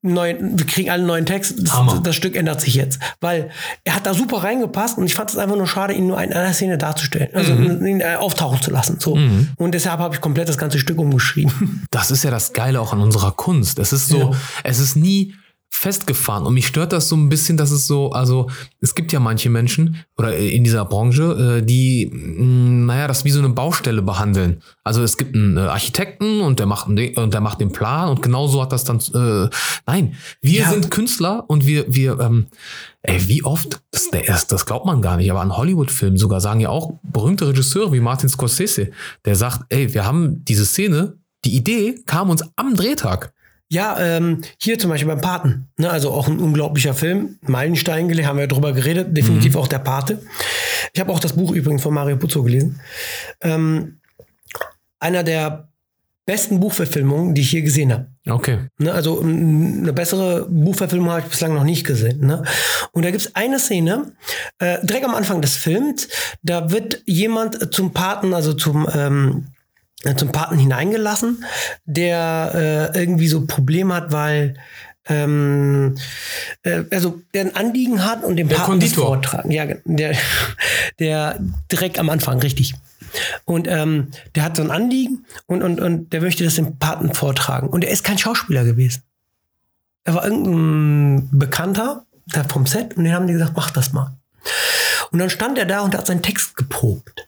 neuen, 0.00 0.56
wir 0.58 0.64
kriegen 0.66 0.90
alle 0.90 1.00
einen 1.00 1.06
neuen 1.08 1.26
Text, 1.26 1.56
das, 1.58 2.02
das 2.02 2.14
Stück 2.14 2.36
ändert 2.36 2.60
sich 2.60 2.74
jetzt. 2.74 3.00
Weil 3.20 3.50
er 3.84 3.96
hat 3.96 4.06
da 4.06 4.14
super 4.14 4.44
reingepasst 4.44 4.96
und 4.96 5.04
ich 5.06 5.14
fand 5.14 5.30
es 5.30 5.36
einfach 5.36 5.56
nur 5.56 5.66
schade, 5.66 5.92
ihn 5.92 6.06
nur 6.06 6.22
in 6.22 6.32
einer 6.32 6.52
Szene 6.52 6.78
darzustellen, 6.78 7.28
also 7.34 7.52
Mhm. 7.54 7.84
ihn 7.86 8.00
äh, 8.00 8.14
auftauchen 8.16 8.62
zu 8.62 8.70
lassen. 8.70 8.98
So. 9.00 9.18
Und 9.56 9.72
deshalb 9.72 9.98
habe 9.98 10.14
ich 10.14 10.20
komplett 10.20 10.48
das 10.48 10.56
ganze 10.58 10.78
Stück 10.78 10.98
umgeschrieben. 10.98 11.86
Das 11.90 12.10
ist 12.12 12.22
ja 12.22 12.30
das 12.30 12.52
Geile 12.52 12.80
auch 12.80 12.92
an 12.92 13.00
unserer 13.00 13.32
Kunst. 13.32 13.78
Es 13.80 13.92
ist 13.92 14.08
so, 14.08 14.18
Ja. 14.18 14.30
es 14.62 14.78
ist 14.78 14.94
nie 14.94 15.34
festgefahren. 15.70 16.44
Und 16.44 16.54
mich 16.54 16.66
stört 16.66 16.92
das 16.92 17.08
so 17.08 17.16
ein 17.16 17.28
bisschen, 17.28 17.56
dass 17.56 17.70
es 17.70 17.86
so, 17.86 18.10
also 18.10 18.48
es 18.80 18.94
gibt 18.94 19.12
ja 19.12 19.20
manche 19.20 19.48
Menschen 19.50 20.02
oder 20.16 20.36
in 20.36 20.64
dieser 20.64 20.84
Branche, 20.84 21.58
äh, 21.60 21.64
die, 21.64 22.06
mh, 22.12 22.86
naja, 22.86 23.06
das 23.06 23.24
wie 23.24 23.30
so 23.30 23.38
eine 23.38 23.50
Baustelle 23.50 24.02
behandeln. 24.02 24.60
Also 24.82 25.02
es 25.02 25.16
gibt 25.16 25.34
einen 25.36 25.56
äh, 25.56 25.60
Architekten 25.60 26.40
und 26.40 26.58
der 26.58 26.66
macht, 26.66 26.88
ein 26.88 26.96
Ding- 26.96 27.16
und 27.16 27.32
der 27.32 27.40
macht 27.40 27.60
den 27.60 27.70
Plan 27.70 28.08
und 28.08 28.22
genau 28.22 28.48
so 28.48 28.60
hat 28.62 28.72
das 28.72 28.84
dann, 28.84 28.98
äh, 29.14 29.48
nein, 29.86 30.14
wir 30.40 30.60
Ja. 30.62 30.70
sind 30.70 30.90
Künstler 30.90 31.44
und 31.48 31.64
wir, 31.66 31.84
wir, 31.94 32.18
ähm, 32.18 32.46
ey, 33.02 33.28
wie 33.28 33.44
oft, 33.44 33.80
das, 33.92 34.08
das, 34.26 34.46
das 34.48 34.66
glaubt 34.66 34.86
man 34.86 35.00
gar 35.02 35.16
nicht, 35.16 35.30
aber 35.30 35.42
an 35.42 35.56
Hollywood-Filmen 35.56 36.16
sogar 36.18 36.40
sagen 36.40 36.60
ja 36.60 36.70
auch 36.70 36.94
berühmte 37.02 37.46
Regisseure 37.46 37.92
wie 37.92 38.00
Martin 38.00 38.28
Scorsese, 38.28 38.90
der 39.24 39.36
sagt, 39.36 39.60
ey, 39.68 39.94
wir 39.94 40.04
haben 40.06 40.44
diese 40.44 40.64
Szene, 40.66 41.18
die 41.44 41.54
Idee 41.54 42.00
kam 42.06 42.30
uns 42.30 42.42
am 42.56 42.74
Drehtag. 42.74 43.32
Ja, 43.70 43.98
ähm, 44.00 44.42
hier 44.58 44.78
zum 44.78 44.90
Beispiel 44.90 45.08
beim 45.08 45.20
Paten. 45.20 45.68
Ne, 45.76 45.90
also 45.90 46.10
auch 46.10 46.26
ein 46.26 46.38
unglaublicher 46.38 46.94
Film. 46.94 47.38
Meilenstein 47.42 48.08
gelegt, 48.08 48.26
haben 48.26 48.38
wir 48.38 48.46
drüber 48.46 48.72
geredet. 48.72 49.14
Definitiv 49.16 49.56
auch 49.56 49.68
der 49.68 49.80
Pate. 49.80 50.22
Ich 50.94 51.00
habe 51.00 51.12
auch 51.12 51.20
das 51.20 51.34
Buch 51.34 51.52
übrigens 51.52 51.82
von 51.82 51.92
Mario 51.92 52.16
Puzo 52.16 52.42
gelesen. 52.42 52.80
Ähm, 53.42 53.98
einer 55.00 55.22
der 55.22 55.68
besten 56.28 56.60
Buchverfilmungen, 56.60 57.34
die 57.34 57.40
ich 57.40 57.52
je 57.52 57.62
gesehen 57.62 57.90
habe. 57.90 58.06
Okay. 58.28 58.58
Ne, 58.78 58.92
also 58.92 59.20
eine 59.20 59.94
bessere 59.94 60.46
Buchverfilmung 60.50 61.10
habe 61.10 61.22
ich 61.22 61.28
bislang 61.28 61.54
noch 61.54 61.64
nicht 61.64 61.86
gesehen. 61.86 62.20
Ne? 62.20 62.42
Und 62.92 63.04
da 63.04 63.10
gibt's 63.10 63.34
eine 63.34 63.58
Szene, 63.58 64.12
äh, 64.58 64.76
direkt 64.84 65.06
am 65.06 65.14
Anfang 65.14 65.40
des 65.40 65.56
Films, 65.56 66.08
da 66.42 66.70
wird 66.70 67.02
jemand 67.06 67.72
zum 67.72 67.94
Paten, 67.94 68.34
also 68.34 68.52
zum, 68.52 68.86
ähm, 68.94 69.46
äh, 69.46 69.57
zum 70.16 70.30
Paten 70.30 70.58
hineingelassen, 70.58 71.44
der 71.84 72.92
äh, 72.94 72.98
irgendwie 72.98 73.28
so 73.28 73.46
Probleme 73.46 73.94
hat, 73.94 74.12
weil 74.12 74.54
ähm, 75.08 75.96
äh, 76.62 76.84
also 76.90 77.20
der 77.34 77.42
ein 77.46 77.56
Anliegen 77.56 78.04
hat 78.04 78.22
und 78.24 78.36
dem 78.36 78.48
Der 78.48 78.56
Paten 78.56 78.78
das 78.80 78.90
Konditor. 78.90 79.06
vortragen. 79.06 79.50
Ja, 79.50 79.66
der, 79.84 80.16
der 80.98 81.38
direkt 81.72 81.98
am 81.98 82.10
Anfang, 82.10 82.38
richtig. 82.40 82.74
Und 83.44 83.66
ähm, 83.68 84.08
der 84.34 84.44
hat 84.44 84.56
so 84.56 84.62
ein 84.62 84.70
Anliegen 84.70 85.24
und, 85.46 85.62
und, 85.62 85.80
und 85.80 86.12
der 86.12 86.20
möchte 86.20 86.44
das 86.44 86.56
dem 86.56 86.78
Paten 86.78 87.14
vortragen. 87.14 87.68
Und 87.68 87.84
er 87.84 87.90
ist 87.90 88.04
kein 88.04 88.18
Schauspieler 88.18 88.64
gewesen. 88.64 89.02
Er 90.04 90.14
war 90.14 90.24
irgendein 90.24 91.28
Bekannter 91.32 92.04
da 92.26 92.44
vom 92.44 92.66
Set 92.66 92.96
und 92.96 93.04
den 93.04 93.14
haben 93.14 93.26
die 93.26 93.32
gesagt, 93.32 93.54
mach 93.56 93.70
das 93.70 93.92
mal. 93.92 94.16
Und 95.10 95.18
dann 95.18 95.30
stand 95.30 95.56
er 95.58 95.64
da 95.64 95.80
und 95.80 95.96
hat 95.96 96.06
seinen 96.06 96.22
Text 96.22 96.56
geprobt. 96.56 97.27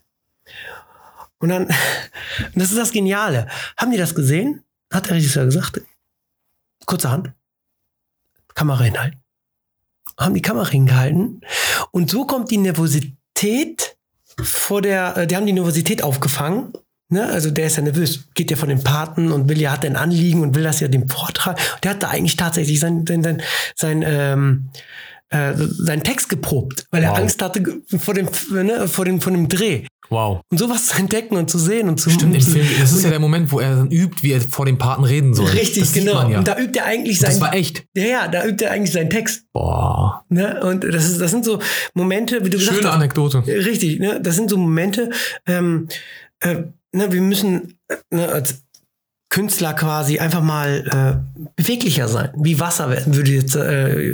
Und 1.41 1.49
dann, 1.49 1.67
das 2.55 2.71
ist 2.71 2.77
das 2.77 2.91
Geniale. 2.91 3.47
Haben 3.77 3.91
die 3.91 3.97
das 3.97 4.15
gesehen? 4.15 4.63
Hat 4.91 5.07
der 5.07 5.15
Regisseur 5.15 5.45
gesagt, 5.45 5.81
kurzerhand, 6.85 7.31
Kamera 8.53 8.83
hinhalten. 8.83 9.19
Haben 10.17 10.33
die 10.33 10.41
Kamera 10.41 10.69
hingehalten. 10.69 11.41
Und 11.91 12.09
so 12.09 12.25
kommt 12.25 12.51
die 12.51 12.57
Nervosität 12.57 13.97
vor 14.41 14.81
der, 14.81 15.17
äh, 15.17 15.27
die 15.27 15.35
haben 15.35 15.45
die 15.45 15.53
Nervosität 15.53 16.03
aufgefangen. 16.03 16.73
Ne? 17.09 17.25
Also 17.25 17.51
der 17.51 17.67
ist 17.67 17.77
ja 17.77 17.83
nervös, 17.83 18.27
geht 18.33 18.51
ja 18.51 18.57
von 18.57 18.69
den 18.69 18.83
Paten 18.83 19.31
und 19.31 19.49
will 19.49 19.59
ja, 19.59 19.71
hat 19.71 19.85
ein 19.85 19.95
Anliegen 19.95 20.41
und 20.41 20.55
will 20.55 20.63
das 20.63 20.79
ja 20.79 20.87
dem 20.87 21.09
Vortrag. 21.09 21.59
Der 21.81 21.91
hat 21.91 22.03
da 22.03 22.09
eigentlich 22.09 22.37
tatsächlich 22.37 22.79
sein, 22.79 23.05
sein, 23.07 23.23
sein, 23.23 23.41
sein 23.75 24.03
ähm, 24.05 24.69
äh, 25.29 25.53
seinen 25.55 26.03
Text 26.03 26.29
geprobt, 26.29 26.87
weil 26.91 27.03
er 27.03 27.11
Wow. 27.11 27.19
Angst 27.19 27.41
hatte 27.41 27.63
vor 27.97 28.13
dem, 28.13 28.27
ne, 28.51 28.87
vor 28.87 29.05
dem, 29.05 29.21
vor 29.21 29.31
dem 29.31 29.47
Dreh. 29.47 29.85
Wow. 30.11 30.41
Und 30.51 30.57
sowas 30.57 30.87
zu 30.87 30.97
entdecken 30.99 31.37
und 31.37 31.49
zu 31.49 31.57
sehen 31.57 31.87
und 31.87 31.97
zu 31.97 32.09
Stimmt, 32.09 32.35
im 32.35 32.41
Film, 32.41 32.67
das 32.81 32.91
ist 32.91 33.03
ja 33.05 33.09
der 33.09 33.19
Moment, 33.19 33.49
wo 33.53 33.61
er 33.61 33.77
dann 33.77 33.89
übt, 33.89 34.21
wie 34.21 34.33
er 34.33 34.41
vor 34.41 34.65
dem 34.65 34.77
Paten 34.77 35.05
reden 35.05 35.33
soll. 35.33 35.47
Richtig, 35.47 35.83
das 35.83 35.93
genau. 35.93 36.27
Ja. 36.29 36.39
Und 36.39 36.47
da 36.49 36.57
übt 36.59 36.77
er 36.77 36.85
eigentlich 36.85 37.19
das 37.19 37.35
sein. 37.35 37.41
war 37.41 37.53
echt. 37.53 37.85
Ja, 37.95 38.03
ja, 38.03 38.27
da 38.27 38.45
übt 38.45 38.61
er 38.63 38.71
eigentlich 38.71 38.91
seinen 38.91 39.09
Text. 39.09 39.45
Boah. 39.53 40.25
Ne? 40.27 40.61
Und 40.63 40.83
das, 40.83 41.05
ist, 41.05 41.21
das 41.21 41.31
sind 41.31 41.45
so 41.45 41.59
Momente, 41.93 42.43
wie 42.43 42.49
du 42.49 42.57
gesagt 42.57 42.75
Schöne 42.75 42.89
hast. 42.89 42.95
Anekdote. 42.95 43.41
Richtig, 43.47 43.99
ne? 43.99 44.19
Das 44.21 44.35
sind 44.35 44.49
so 44.49 44.57
Momente, 44.57 45.11
ähm, 45.47 45.87
äh, 46.41 46.55
ne, 46.91 47.11
wir 47.11 47.21
müssen 47.21 47.77
äh, 47.87 47.95
ne, 48.09 48.27
als 48.27 48.63
Künstler 49.31 49.73
quasi 49.73 50.19
einfach 50.19 50.41
mal 50.43 51.23
äh, 51.39 51.41
beweglicher 51.55 52.09
sein. 52.09 52.31
Wie 52.35 52.59
Wasser 52.59 52.89
würde 53.07 53.31
jetzt 53.31 53.55
äh, 53.55 54.11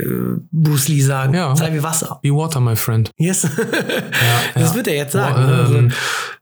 Bruce 0.52 0.86
Lee 0.86 1.00
sagen. 1.00 1.34
Ja. 1.34 1.56
Sei 1.56 1.74
wie 1.74 1.82
Wasser. 1.82 2.20
Be 2.22 2.30
water, 2.30 2.60
my 2.60 2.76
friend. 2.76 3.10
Yes. 3.18 3.42
Ja, 3.48 4.60
das 4.60 4.70
ja. 4.70 4.74
wird 4.76 4.86
er 4.88 4.94
jetzt 4.94 5.12
sagen. 5.12 5.36
Wa- 5.36 5.68
ne? 5.68 5.78
ähm, 5.78 5.92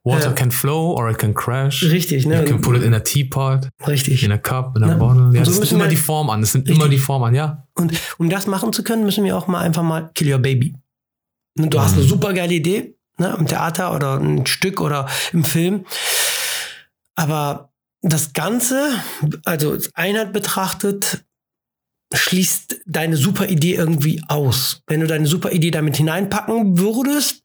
water 0.05 0.31
äh, 0.31 0.35
can 0.35 0.51
flow 0.51 0.93
or 0.95 1.11
it 1.11 1.17
can 1.19 1.33
crash. 1.35 1.83
Richtig, 1.85 2.27
ne? 2.27 2.41
You 2.43 2.45
can 2.47 2.61
put 2.61 2.77
it 2.77 2.83
in 2.83 2.93
a 2.95 3.01
teapot, 3.01 3.69
Richtig. 3.87 4.23
in 4.23 4.31
a 4.33 4.39
cup, 4.39 4.77
in 4.77 4.85
a 4.85 4.89
Ne? 4.89 4.97
bottle. 4.97 5.31
Ja, 5.33 5.39
Und 5.41 5.45
so 5.47 5.51
das 5.53 5.61
nimmt 5.61 5.73
immer 5.73 5.89
die 5.89 5.97
Form 5.97 6.29
an. 6.31 6.43
Das 6.43 6.53
nimmt 6.55 6.69
Richtig. 6.69 6.81
immer 6.83 6.91
die 6.91 6.99
Form 6.99 7.23
an, 7.23 7.35
ja. 7.35 7.67
Und 7.75 7.93
um 8.19 8.29
das 8.31 8.47
machen 8.47 8.73
zu 8.75 8.83
können, 8.85 9.05
müssen 9.05 9.25
wir 9.25 9.37
auch 9.37 9.47
mal 9.47 9.61
einfach 9.61 9.83
mal 9.83 10.11
Kill 10.15 10.31
Your 10.33 10.39
Baby. 10.39 10.75
Ne, 11.59 11.69
Du 11.69 11.81
hast 11.81 11.93
Mhm. 11.93 12.01
eine 12.01 12.09
super 12.09 12.33
geile 12.35 12.53
Idee, 12.53 12.95
ne, 13.19 13.35
im 13.39 13.47
Theater 13.47 13.95
oder 13.95 14.19
ein 14.21 14.45
Stück 14.47 14.81
oder 14.83 15.07
im 15.33 15.45
Film. 15.45 15.87
Aber 17.15 17.66
das 18.09 18.33
Ganze, 18.33 18.91
also 19.45 19.73
als 19.73 19.95
Einheit 19.95 20.33
betrachtet, 20.33 21.25
schließt 22.15 22.83
deine 22.87 23.17
super 23.17 23.49
Idee 23.49 23.75
irgendwie 23.75 24.23
aus. 24.29 24.83
Wenn 24.87 25.01
du 25.01 25.07
deine 25.07 25.27
super 25.27 25.53
Idee 25.53 25.71
damit 25.71 25.97
hineinpacken 25.97 26.79
würdest, 26.79 27.43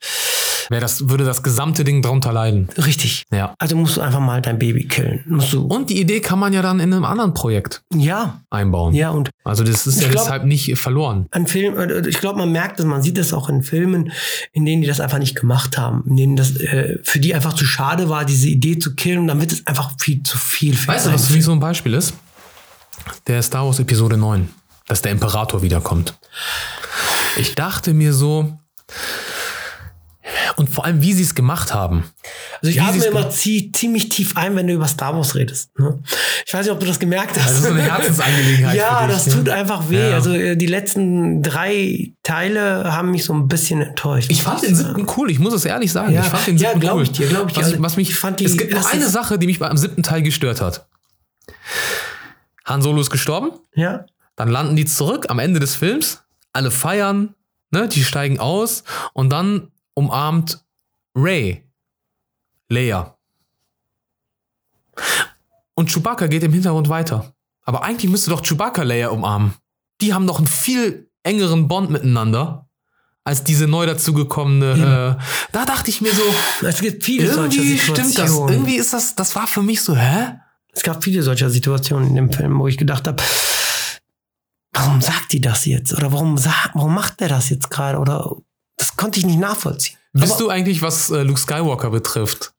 Wär 0.69 0.79
das, 0.79 1.09
würde 1.09 1.23
das 1.25 1.43
gesamte 1.43 1.83
Ding 1.83 2.01
drunter 2.01 2.31
leiden. 2.33 2.69
richtig. 2.77 3.25
Ja. 3.31 3.53
Also 3.59 3.75
musst 3.75 3.97
du 3.97 4.01
einfach 4.01 4.19
mal 4.19 4.41
dein 4.41 4.59
Baby 4.59 4.87
killen. 4.87 5.23
Musst 5.27 5.53
du. 5.53 5.65
Und 5.65 5.89
die 5.89 5.99
Idee 5.99 6.19
kann 6.19 6.39
man 6.39 6.53
ja 6.53 6.61
dann 6.61 6.79
in 6.79 6.93
einem 6.93 7.05
anderen 7.05 7.33
Projekt 7.33 7.81
ja, 7.93 8.41
einbauen. 8.49 8.93
ja, 8.93 9.09
und 9.09 9.29
Also 9.43 9.63
das 9.63 9.87
ist 9.87 10.01
ja 10.01 10.09
glaub- 10.09 10.23
deshalb 10.23 10.45
nicht 10.45 10.77
verloren. 10.77 11.25
an 11.31 11.47
Film, 11.47 11.77
äh, 11.77 12.07
ich 12.07 12.19
glaube, 12.19 12.39
man 12.39 12.51
merkt 12.51 12.79
es, 12.79 12.85
man 12.85 13.01
sieht 13.01 13.17
es 13.17 13.33
auch 13.33 13.49
in 13.49 13.63
Filmen, 13.63 14.11
in 14.53 14.65
denen 14.65 14.81
die 14.81 14.87
das 14.87 14.99
einfach 14.99 15.19
nicht 15.19 15.35
gemacht 15.35 15.77
haben, 15.77 16.03
in 16.07 16.17
denen 16.17 16.35
das 16.35 16.55
äh, 16.57 16.99
für 17.03 17.19
die 17.19 17.33
einfach 17.33 17.53
zu 17.53 17.65
schade 17.65 18.09
war, 18.09 18.25
diese 18.25 18.47
Idee 18.49 18.77
zu 18.79 18.95
killen, 18.95 19.19
und 19.19 19.27
dann 19.27 19.39
wird 19.39 19.51
es 19.51 19.65
einfach 19.67 19.91
viel 19.99 20.21
zu 20.23 20.37
viel. 20.37 20.75
Für 20.75 20.89
Weißt 20.89 21.07
du, 21.07 21.13
was 21.13 21.27
für 21.27 21.35
mich 21.35 21.43
so 21.45 21.51
ein 21.51 21.59
Beispiel 21.59 21.93
ist? 21.93 22.13
Der 23.27 23.41
Star 23.41 23.65
Wars 23.65 23.79
Episode 23.79 24.17
9, 24.17 24.49
dass 24.87 25.01
der 25.01 25.11
Imperator 25.11 25.61
wiederkommt. 25.61 26.17
Ich 27.37 27.55
dachte 27.55 27.93
mir 27.93 28.13
so, 28.13 28.57
und 30.55 30.69
vor 30.69 30.85
allem, 30.85 31.01
wie 31.01 31.13
sie 31.13 31.23
es 31.23 31.35
gemacht 31.35 31.73
haben. 31.73 32.03
Also 32.61 32.71
ich 32.71 32.81
atme 32.81 33.03
immer 33.03 33.29
zie 33.29 33.71
ziemlich 33.71 34.09
tief 34.09 34.37
ein, 34.37 34.55
wenn 34.55 34.67
du 34.67 34.73
über 34.73 34.87
Star 34.87 35.15
Wars 35.15 35.35
redest. 35.35 35.77
Ne? 35.79 35.99
Ich 36.45 36.53
weiß 36.53 36.65
nicht, 36.65 36.73
ob 36.73 36.79
du 36.79 36.85
das 36.85 36.99
gemerkt 36.99 37.37
hast. 37.37 37.45
Das 37.45 37.53
ist 37.53 37.63
so 37.63 37.69
eine 37.69 37.81
Herzensangelegenheit 37.81 38.77
ja, 38.77 39.05
dich, 39.05 39.15
das 39.15 39.27
ne? 39.27 39.33
tut 39.33 39.49
einfach 39.49 39.89
weh. 39.89 40.09
Ja. 40.09 40.15
Also 40.15 40.33
äh, 40.33 40.55
die 40.55 40.67
letzten 40.67 41.41
drei 41.41 42.13
Teile 42.23 42.93
haben 42.93 43.11
mich 43.11 43.23
so 43.23 43.33
ein 43.33 43.47
bisschen 43.47 43.81
enttäuscht. 43.81 44.31
Ich 44.31 44.43
fand 44.43 44.63
den 44.63 44.75
siebten 44.75 45.07
cool, 45.17 45.31
ich 45.31 45.39
muss 45.39 45.53
es 45.53 45.65
ehrlich 45.65 45.91
sagen. 45.91 46.13
Ja, 46.13 46.21
ich 46.21 46.27
fand 46.27 46.47
den 46.47 46.57
ja, 46.57 46.69
siebten 46.69 46.81
glaub 46.81 46.97
cool. 46.97 47.03
ich 47.03 47.11
dir, 47.11 47.27
glaub 47.27 47.47
ich 47.47 47.53
dir. 47.53 47.61
Was, 47.61 47.81
was 47.81 47.97
mich, 47.97 48.09
ich 48.09 48.17
fand 48.17 48.39
die 48.39 48.45
es 48.45 48.57
gibt 48.57 48.71
nur 48.71 48.87
eine 48.87 49.07
Sache, 49.07 49.39
die 49.39 49.47
mich 49.47 49.59
beim 49.59 49.77
siebten 49.77 50.03
Teil 50.03 50.21
gestört 50.21 50.61
hat. 50.61 50.87
Han 52.65 52.81
Solo 52.81 53.01
ist 53.01 53.09
gestorben, 53.09 53.51
Ja, 53.73 54.05
dann 54.35 54.49
landen 54.49 54.75
die 54.75 54.85
zurück 54.85 55.27
am 55.29 55.39
Ende 55.39 55.59
des 55.59 55.75
Films, 55.75 56.23
alle 56.53 56.71
feiern, 56.71 57.35
ne, 57.71 57.87
die 57.87 58.03
steigen 58.03 58.39
aus 58.39 58.83
und 59.13 59.29
dann 59.31 59.70
umarmt 59.93 60.63
Ray 61.15 61.69
Leia. 62.69 63.17
Und 65.73 65.89
Chewbacca 65.89 66.27
geht 66.27 66.43
im 66.43 66.53
Hintergrund 66.53 66.89
weiter. 66.89 67.33
Aber 67.63 67.83
eigentlich 67.83 68.09
müsste 68.09 68.29
doch 68.29 68.41
Chewbacca 68.41 68.83
Leia 68.83 69.09
umarmen. 69.09 69.53
Die 70.01 70.13
haben 70.13 70.27
doch 70.27 70.37
einen 70.37 70.47
viel 70.47 71.09
engeren 71.23 71.67
Bond 71.67 71.89
miteinander 71.89 72.69
als 73.23 73.43
diese 73.43 73.67
neu 73.67 73.85
dazugekommene. 73.85 75.17
Äh, 75.19 75.23
da 75.51 75.65
dachte 75.65 75.89
ich 75.89 76.01
mir 76.01 76.11
so, 76.11 76.23
es 76.65 76.81
gibt 76.81 77.03
viele 77.03 77.31
solcher 77.31 77.61
irgendwie 77.61 77.79
stimmt 77.79 78.17
das. 78.17 78.31
Irgendwie 78.31 78.75
ist 78.75 78.93
das, 78.93 79.15
das 79.15 79.35
war 79.35 79.47
für 79.47 79.61
mich 79.61 79.81
so, 79.81 79.95
hä? 79.95 80.39
Es 80.73 80.83
gab 80.83 81.03
viele 81.03 81.21
solcher 81.21 81.49
Situationen 81.49 82.09
in 82.09 82.15
dem 82.15 82.31
Film, 82.31 82.57
wo 82.59 82.67
ich 82.67 82.77
gedacht 82.77 83.07
habe, 83.07 83.21
warum 84.71 85.01
sagt 85.01 85.33
die 85.33 85.41
das 85.41 85.65
jetzt? 85.65 85.93
Oder 85.93 86.11
warum, 86.11 86.37
warum 86.73 86.95
macht 86.95 87.19
der 87.19 87.27
das 87.27 87.49
jetzt 87.49 87.69
gerade? 87.69 87.99
Oder 87.99 88.37
das 88.81 88.95
konnte 88.95 89.19
ich 89.19 89.25
nicht 89.27 89.39
nachvollziehen. 89.39 89.97
Bist 90.11 90.33
Aber- 90.33 90.43
du 90.45 90.49
eigentlich, 90.49 90.81
was 90.81 91.11
äh, 91.11 91.21
Luke 91.21 91.39
Skywalker 91.39 91.91
betrifft, 91.91 92.53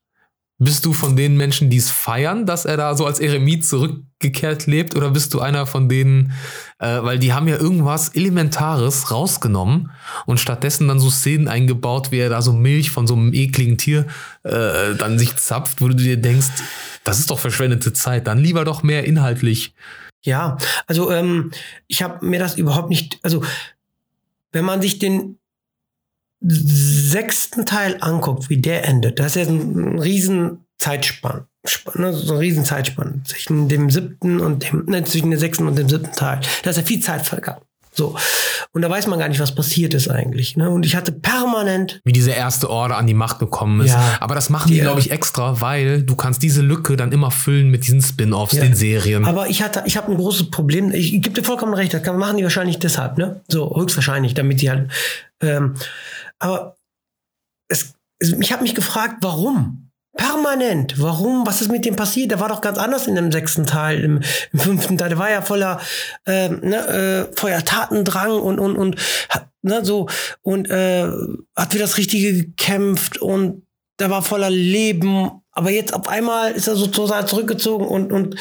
bist 0.57 0.85
du 0.85 0.93
von 0.93 1.17
den 1.17 1.35
Menschen, 1.35 1.69
die 1.69 1.77
es 1.77 1.91
feiern, 1.91 2.45
dass 2.45 2.63
er 2.63 2.77
da 2.77 2.95
so 2.95 3.05
als 3.05 3.19
Eremit 3.19 3.65
zurückgekehrt 3.65 4.65
lebt? 4.65 4.95
Oder 4.95 5.09
bist 5.09 5.33
du 5.33 5.41
einer 5.41 5.65
von 5.65 5.89
denen, 5.89 6.31
äh, 6.79 7.03
weil 7.03 7.19
die 7.19 7.33
haben 7.33 7.47
ja 7.49 7.57
irgendwas 7.57 8.09
Elementares 8.15 9.11
rausgenommen 9.11 9.91
und 10.25 10.39
stattdessen 10.39 10.87
dann 10.87 10.99
so 10.99 11.09
Szenen 11.09 11.49
eingebaut, 11.49 12.11
wie 12.11 12.19
er 12.19 12.29
da 12.29 12.41
so 12.41 12.53
Milch 12.53 12.91
von 12.91 13.05
so 13.05 13.15
einem 13.15 13.33
ekligen 13.33 13.77
Tier 13.77 14.05
äh, 14.43 14.95
dann 14.95 15.19
sich 15.19 15.35
zapft, 15.35 15.81
wo 15.81 15.89
du 15.89 15.95
dir 15.95 16.15
denkst, 16.17 16.47
das 17.03 17.19
ist 17.19 17.29
doch 17.29 17.39
verschwendete 17.39 17.91
Zeit, 17.91 18.27
dann 18.27 18.37
lieber 18.37 18.63
doch 18.63 18.81
mehr 18.83 19.03
inhaltlich 19.03 19.73
Ja, 20.23 20.57
also 20.87 21.11
ähm, 21.11 21.51
ich 21.87 22.01
habe 22.01 22.25
mir 22.25 22.39
das 22.39 22.55
überhaupt 22.55 22.89
nicht, 22.89 23.19
also 23.23 23.43
wenn 24.53 24.63
man 24.63 24.81
sich 24.81 24.99
den 24.99 25.39
sechsten 26.45 27.65
Teil 27.65 27.97
anguckt, 28.01 28.49
wie 28.49 28.57
der 28.57 28.85
endet, 28.87 29.19
das 29.19 29.35
ist 29.35 29.47
ja 29.47 29.51
ein, 29.53 29.95
ein 29.95 29.99
riesen 29.99 30.65
Zeitspann. 30.77 31.45
Ne, 31.95 32.13
so 32.13 32.33
ein 32.33 32.39
riesen 32.39 32.65
Zeitspann 32.65 33.21
zwischen 33.25 33.69
dem 33.69 33.89
siebten 33.89 34.41
und 34.41 34.69
dem, 34.69 34.85
ne, 34.85 35.03
zwischen 35.05 35.31
dem 35.31 35.39
sechsten 35.39 35.65
und 35.67 35.77
dem 35.77 35.87
siebten 35.87 36.11
Teil. 36.11 36.41
Da 36.63 36.71
ist 36.71 36.77
ja 36.77 36.83
viel 36.83 36.99
Zeit 36.99 37.25
vergangen. 37.25 37.61
So. 37.93 38.17
Und 38.71 38.81
da 38.81 38.89
weiß 38.89 39.05
man 39.07 39.19
gar 39.19 39.29
nicht, 39.29 39.39
was 39.39 39.53
passiert 39.53 39.93
ist 39.93 40.09
eigentlich. 40.09 40.57
Ne? 40.57 40.69
Und 40.69 40.83
ich 40.85 40.95
hatte 40.95 41.11
permanent. 41.11 42.01
Wie 42.03 42.11
diese 42.11 42.31
erste 42.31 42.69
Order 42.69 42.97
an 42.97 43.05
die 43.05 43.13
Macht 43.13 43.37
gekommen 43.37 43.81
ist. 43.81 43.91
Ja. 43.91 44.17
Aber 44.19 44.33
das 44.33 44.49
machen 44.49 44.69
die, 44.69 44.75
Die, 44.75 44.79
glaube 44.81 44.99
ich, 44.99 45.11
extra, 45.11 45.61
weil 45.61 46.01
du 46.01 46.15
kannst 46.15 46.41
diese 46.41 46.61
Lücke 46.63 46.97
dann 46.97 47.11
immer 47.11 47.29
füllen 47.29 47.69
mit 47.69 47.85
diesen 47.85 48.01
Spin-offs, 48.01 48.55
Ja. 48.55 48.63
den 48.63 48.73
Serien. 48.75 49.25
Aber 49.25 49.47
ich 49.47 49.61
hatte, 49.61 49.83
ich 49.85 49.95
habe 49.95 50.11
ein 50.11 50.17
großes 50.17 50.49
Problem. 50.49 50.91
Ich, 50.91 51.13
ich 51.13 51.21
gebe 51.21 51.35
dir 51.39 51.43
vollkommen 51.43 51.75
recht. 51.75 51.93
Das 51.93 52.01
kann, 52.01 52.17
machen 52.17 52.37
die 52.37 52.43
wahrscheinlich 52.43 52.79
deshalb, 52.79 53.19
ne? 53.19 53.41
So 53.47 53.73
höchstwahrscheinlich, 53.75 54.33
damit 54.33 54.59
sie 54.59 54.71
halt. 54.71 54.89
Ähm, 55.39 55.75
aber 56.43 56.77
es, 57.69 57.93
es, 58.19 58.33
ich 58.33 58.51
habe 58.51 58.63
mich 58.63 58.75
gefragt, 58.75 59.17
warum? 59.21 59.91
Permanent. 60.15 61.01
Warum? 61.01 61.47
Was 61.47 61.61
ist 61.61 61.71
mit 61.71 61.85
dem 61.85 61.95
passiert? 61.95 62.29
Der 62.29 62.39
war 62.39 62.49
doch 62.49 62.61
ganz 62.61 62.77
anders 62.77 63.07
in 63.07 63.15
dem 63.15 63.31
sechsten 63.31 63.65
Teil, 63.65 64.03
im, 64.03 64.21
im 64.51 64.59
fünften 64.59 64.97
Teil. 64.97 65.09
Der 65.09 65.17
war 65.17 65.31
ja 65.31 65.41
voller 65.41 65.79
ähm, 66.27 66.59
ne, 66.61 66.87
äh, 67.31 67.35
voller 67.35 67.65
Tatendrang 67.65 68.39
und 68.39 68.59
und 68.59 68.75
und 68.75 68.97
hat, 69.29 69.49
ne, 69.63 69.83
so 69.83 70.07
und 70.41 70.69
äh, 70.69 71.09
hat 71.55 71.71
für 71.71 71.79
das 71.79 71.97
Richtige 71.97 72.33
gekämpft 72.33 73.17
und 73.17 73.65
der 73.99 74.11
war 74.11 74.21
voller 74.21 74.51
Leben. 74.51 75.31
Aber 75.51 75.71
jetzt 75.71 75.95
auf 75.95 76.07
einmal 76.07 76.51
ist 76.51 76.67
er 76.67 76.75
so 76.75 76.87
total 76.87 77.27
zurückgezogen 77.27 77.87
und 77.87 78.11
und 78.11 78.35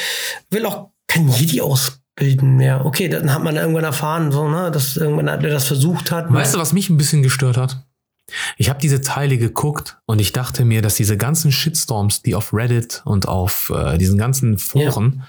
will 0.51 0.67
auch 0.67 0.91
kein 1.07 1.29
Jedi 1.29 1.63
ausbilden 1.63 2.57
mehr. 2.57 2.85
Okay, 2.85 3.09
dann 3.09 3.33
hat 3.33 3.43
man 3.43 3.57
irgendwann 3.57 3.85
erfahren, 3.85 4.31
so 4.31 4.47
ne, 4.47 4.71
dass 4.71 4.99
irgendwann 4.99 5.41
der 5.41 5.51
das 5.51 5.69
versucht 5.69 6.11
hat. 6.11 6.31
Weißt 6.31 6.55
du, 6.55 6.59
was 6.59 6.75
mich 6.75 6.91
ein 6.91 6.99
bisschen 6.99 7.23
gestört 7.23 7.57
hat? 7.57 7.87
Ich 8.57 8.68
habe 8.70 8.79
diese 8.81 9.01
Teile 9.01 9.37
geguckt 9.39 9.99
und 10.07 10.20
ich 10.20 10.33
dachte 10.33 10.64
mir, 10.64 10.81
dass 10.83 10.95
diese 10.95 11.16
ganzen 11.16 11.53
Shitstorms, 11.53 12.23
die 12.23 12.35
auf 12.35 12.55
Reddit 12.55 13.03
und 13.05 13.29
auf 13.29 13.70
äh, 13.75 13.99
diesen 13.99 14.16
ganzen 14.18 14.59
Foren, 14.59 15.25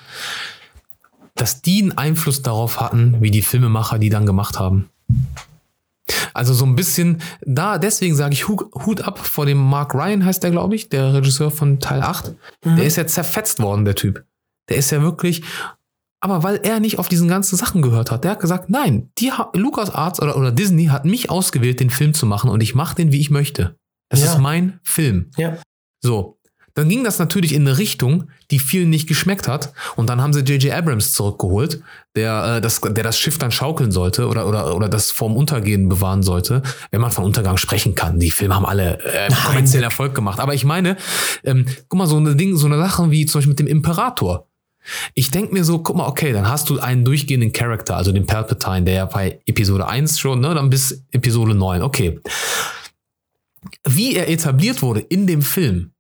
dass 1.36 1.62
die 1.62 1.82
einen 1.82 1.98
Einfluss 1.98 2.42
darauf 2.44 2.80
hatten, 2.80 3.18
wie 3.22 3.32
die 3.32 3.42
Filmemacher 3.42 3.98
die 4.00 4.10
dann 4.10 4.26
gemacht 4.26 4.60
haben. 4.60 4.90
Also 6.34 6.54
so 6.54 6.66
ein 6.66 6.76
bisschen, 6.76 7.22
da, 7.42 7.78
deswegen 7.78 8.16
sage 8.16 8.34
ich 8.34 8.48
Hu- 8.48 8.70
Hut 8.86 9.02
ab 9.02 9.20
vor 9.20 9.46
dem 9.46 9.58
Mark 9.58 9.94
Ryan, 9.96 10.26
heißt 10.26 10.44
der, 10.44 10.52
glaube 10.52 10.76
ich, 10.76 10.90
der 10.90 11.14
Regisseur 11.14 11.50
von 11.52 11.80
Teil 11.80 12.02
8. 12.02 12.34
Der 12.66 12.86
ist 12.86 12.98
ja 12.98 13.08
zerfetzt 13.08 13.60
worden, 13.60 13.86
der 13.86 13.96
Typ. 13.96 14.24
Der 14.70 14.78
ist 14.78 14.92
ja 14.92 15.02
wirklich, 15.02 15.44
aber 16.24 16.42
weil 16.44 16.60
er 16.64 16.80
nicht 16.80 17.00
auf 17.00 17.10
diesen 17.10 17.28
ganzen 17.28 17.56
Sachen 17.58 17.82
gehört 17.82 18.10
hat, 18.12 18.24
der 18.24 18.32
hat 18.32 18.40
gesagt, 18.40 18.70
nein, 18.70 19.12
die 19.18 19.32
ha- 19.32 19.52
LucasArts 19.54 20.22
oder, 20.22 20.38
oder 20.38 20.52
Disney 20.52 20.86
hat 20.86 21.06
mich 21.06 21.30
ausgewählt, 21.30 21.80
den 21.80 21.90
Film 21.90 22.14
zu 22.14 22.26
machen 22.26 22.50
und 22.50 22.62
ich 22.64 22.74
mache 22.76 22.96
den, 22.96 23.12
wie 23.12 23.20
ich 23.20 23.30
möchte. 23.30 23.76
Das 24.10 24.22
Ja. 24.22 24.32
ist 24.34 24.40
mein 24.40 24.80
Film. 24.84 25.32
Ja. 25.38 25.58
So. 26.02 26.38
Dann 26.76 26.90
ging 26.90 27.04
das 27.04 27.20
natürlich 27.20 27.54
in 27.54 27.68
eine 27.68 27.78
Richtung, 27.78 28.30
die 28.50 28.58
vielen 28.58 28.90
nicht 28.90 29.08
geschmeckt 29.08 29.48
hat. 29.48 29.74
Und 29.96 30.10
dann 30.10 30.22
haben 30.22 30.34
sie 30.34 30.40
J.J. 30.40 30.74
Abrams 30.74 31.14
zurückgeholt, 31.14 31.84
der, 32.16 32.56
äh, 32.58 32.62
das, 32.62 32.82
der 32.82 33.04
das 33.04 33.20
Schiff 33.20 33.38
dann 33.38 33.52
schaukeln 33.52 33.92
sollte 33.92 34.28
oder, 34.28 34.48
oder, 34.48 34.76
oder 34.76 34.90
das 34.90 35.12
vorm 35.12 35.36
Untergehen 35.38 35.88
bewahren 35.88 36.24
sollte, 36.24 36.64
wenn 36.90 37.00
man 37.00 37.12
von 37.12 37.26
Untergang 37.26 37.58
sprechen 37.58 37.94
kann. 37.94 38.18
Die 38.20 38.32
Filme 38.32 38.56
haben 38.56 38.66
alle 38.66 38.98
äh, 39.04 39.30
kommerziellen 39.46 39.84
Erfolg 39.84 40.16
gemacht. 40.16 40.40
Aber 40.40 40.56
ich 40.56 40.66
meine, 40.66 40.98
ähm, 41.44 41.66
guck 41.90 42.00
mal, 42.00 42.08
so 42.08 42.18
eine 42.18 42.36
Ding, 42.36 42.56
so 42.56 42.66
eine 42.66 42.78
Sache 42.80 43.12
wie 43.12 43.28
zum 43.28 43.38
Beispiel 43.40 43.52
mit 43.52 43.60
dem 43.60 43.68
Imperator. 43.68 44.48
Ich 45.14 45.32
denke 45.32 45.54
mir 45.54 45.64
so, 45.64 45.80
guck 45.80 45.96
mal, 45.96 46.08
okay, 46.08 46.34
dann 46.34 46.48
hast 46.48 46.70
du 46.70 46.80
einen 46.80 47.06
durchgehenden 47.06 47.52
Charakter, 47.54 47.96
also 47.98 48.12
den 48.12 48.26
Palpatine, 48.26 48.84
der 48.84 48.94
ja 48.94 49.06
bei 49.06 49.40
Episode 49.46 49.88
1 49.88 50.20
schon, 50.20 50.40
ne, 50.42 50.54
dann 50.54 50.70
bis 50.70 51.04
Episode 51.12 51.54
9, 51.56 51.82
okay. 51.82 52.20
Wie 53.88 54.16
er 54.16 54.30
etabliert 54.30 54.82
wurde 54.82 55.00
in 55.00 55.26
dem 55.28 55.42
Film, 55.42 55.92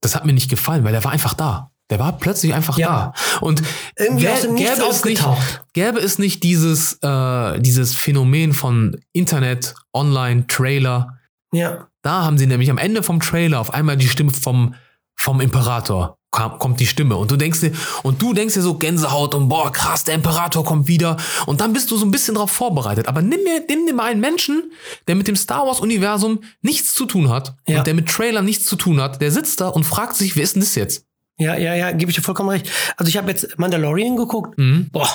das 0.00 0.14
hat 0.14 0.24
mir 0.26 0.32
nicht 0.32 0.50
gefallen, 0.50 0.84
weil 0.84 0.92
der 0.92 1.04
war 1.04 1.12
einfach 1.12 1.34
da. 1.34 1.70
Der 1.90 1.98
war 1.98 2.18
plötzlich 2.18 2.52
einfach 2.52 2.76
Ja. 2.76 3.12
da. 3.14 3.38
Und 3.40 3.62
Irgendwie 3.96 4.26
gä- 4.26 4.48
Nichts 4.50 4.74
gäbe 4.76 4.90
es 4.90 5.04
nicht, 5.04 5.24
gäbe 5.72 5.98
es 6.00 6.18
nicht 6.18 6.42
dieses, 6.42 6.98
äh, 7.02 7.60
dieses 7.60 7.94
Phänomen 7.94 8.52
von 8.52 9.00
Internet, 9.12 9.74
Online, 9.94 10.46
Trailer, 10.48 11.18
Ja. 11.52 11.86
da 12.02 12.24
haben 12.24 12.36
sie 12.36 12.46
nämlich 12.46 12.70
am 12.70 12.76
Ende 12.78 13.02
vom 13.02 13.20
Trailer 13.20 13.58
auf 13.60 13.72
einmal 13.72 13.96
die 13.96 14.08
Stimme 14.08 14.32
vom, 14.32 14.74
vom 15.16 15.40
Imperator. 15.40 16.17
Kam, 16.30 16.58
kommt 16.58 16.78
die 16.78 16.86
Stimme 16.86 17.16
und 17.16 17.30
du 17.30 17.36
denkst 17.36 17.60
dir, 17.60 17.72
und 18.02 18.20
du 18.20 18.34
denkst 18.34 18.52
dir 18.54 18.60
so 18.60 18.74
Gänsehaut 18.74 19.34
und 19.34 19.48
boah, 19.48 19.72
krass, 19.72 20.04
der 20.04 20.14
Imperator 20.14 20.62
kommt 20.62 20.86
wieder. 20.86 21.16
Und 21.46 21.62
dann 21.62 21.72
bist 21.72 21.90
du 21.90 21.96
so 21.96 22.04
ein 22.04 22.10
bisschen 22.10 22.34
drauf 22.34 22.50
vorbereitet. 22.50 23.08
Aber 23.08 23.22
nimm 23.22 23.42
mir, 23.44 23.62
nimm 23.66 23.86
dir 23.86 23.94
mal 23.94 24.10
einen 24.10 24.20
Menschen, 24.20 24.70
der 25.06 25.14
mit 25.14 25.26
dem 25.26 25.36
Star 25.36 25.66
Wars-Universum 25.66 26.40
nichts 26.60 26.94
zu 26.94 27.06
tun 27.06 27.30
hat 27.30 27.56
Ja. 27.66 27.78
und 27.78 27.86
der 27.86 27.94
mit 27.94 28.08
Trailern 28.10 28.44
nichts 28.44 28.66
zu 28.66 28.76
tun 28.76 29.00
hat, 29.00 29.22
der 29.22 29.32
sitzt 29.32 29.60
da 29.62 29.68
und 29.68 29.84
fragt 29.84 30.16
sich, 30.16 30.36
wer 30.36 30.42
ist 30.42 30.54
denn 30.54 30.60
das 30.60 30.74
jetzt? 30.74 31.04
Ja, 31.38 31.56
ja, 31.56 31.74
ja, 31.74 31.92
gebe 31.92 32.10
ich 32.10 32.16
dir 32.16 32.22
vollkommen 32.22 32.50
recht. 32.50 32.68
Also 32.98 33.08
ich 33.08 33.16
habe 33.16 33.30
jetzt 33.30 33.58
Mandalorian 33.58 34.16
geguckt. 34.16 34.58
Mhm. 34.58 34.90
Boah, 34.92 35.08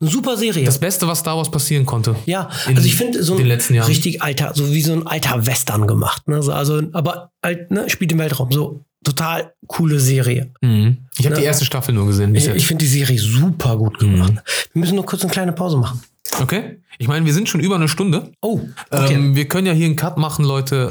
eine 0.00 0.10
super 0.10 0.36
Serie. 0.36 0.64
Das 0.64 0.80
Beste, 0.80 1.06
was 1.06 1.20
Star 1.20 1.36
Wars 1.36 1.50
passieren 1.50 1.86
konnte. 1.86 2.16
ja, 2.26 2.48
also 2.66 2.82
ich 2.84 2.96
finde 2.96 3.22
so 3.22 3.36
ein 3.36 3.46
richtig 3.82 4.20
alter, 4.22 4.52
so 4.54 4.72
wie 4.72 4.82
so 4.82 4.92
ein 4.94 5.06
alter 5.06 5.46
Western 5.46 5.86
gemacht. 5.86 6.26
Ne? 6.28 6.42
So, 6.42 6.52
Also, 6.52 6.82
aber 6.92 7.30
alt, 7.40 7.70
ne, 7.70 7.88
spielt 7.88 8.10
im 8.10 8.18
Weltraum. 8.18 8.50
So 8.50 8.84
total 9.06 9.52
coole 9.66 10.00
Serie. 10.00 10.50
Mhm. 10.60 10.98
Ich 11.18 11.24
habe 11.24 11.34
Ne? 11.36 11.40
die 11.40 11.46
erste 11.46 11.64
Staffel 11.64 11.94
nur 11.94 12.06
gesehen 12.06 12.34
Ich, 12.34 12.46
ich 12.48 12.66
finde 12.66 12.84
die 12.84 12.90
Serie 12.90 13.18
super 13.18 13.76
gut 13.78 13.98
gemacht. 13.98 14.32
Mhm. 14.34 14.40
Wir 14.72 14.80
müssen 14.80 14.94
nur 14.96 15.06
kurz 15.06 15.22
eine 15.22 15.30
kleine 15.32 15.52
Pause 15.52 15.76
machen. 15.78 16.02
Okay. 16.40 16.80
Ich 16.98 17.08
meine, 17.08 17.24
wir 17.26 17.32
sind 17.34 17.48
schon 17.48 17.60
über 17.60 17.76
eine 17.76 17.88
Stunde. 17.88 18.32
Oh, 18.42 18.60
okay. 18.90 19.14
Ähm, 19.14 19.36
wir 19.36 19.46
können 19.48 19.66
ja 19.66 19.72
hier 19.74 19.86
einen 19.86 19.96
Cut 19.96 20.16
machen, 20.18 20.44
Leute. 20.44 20.90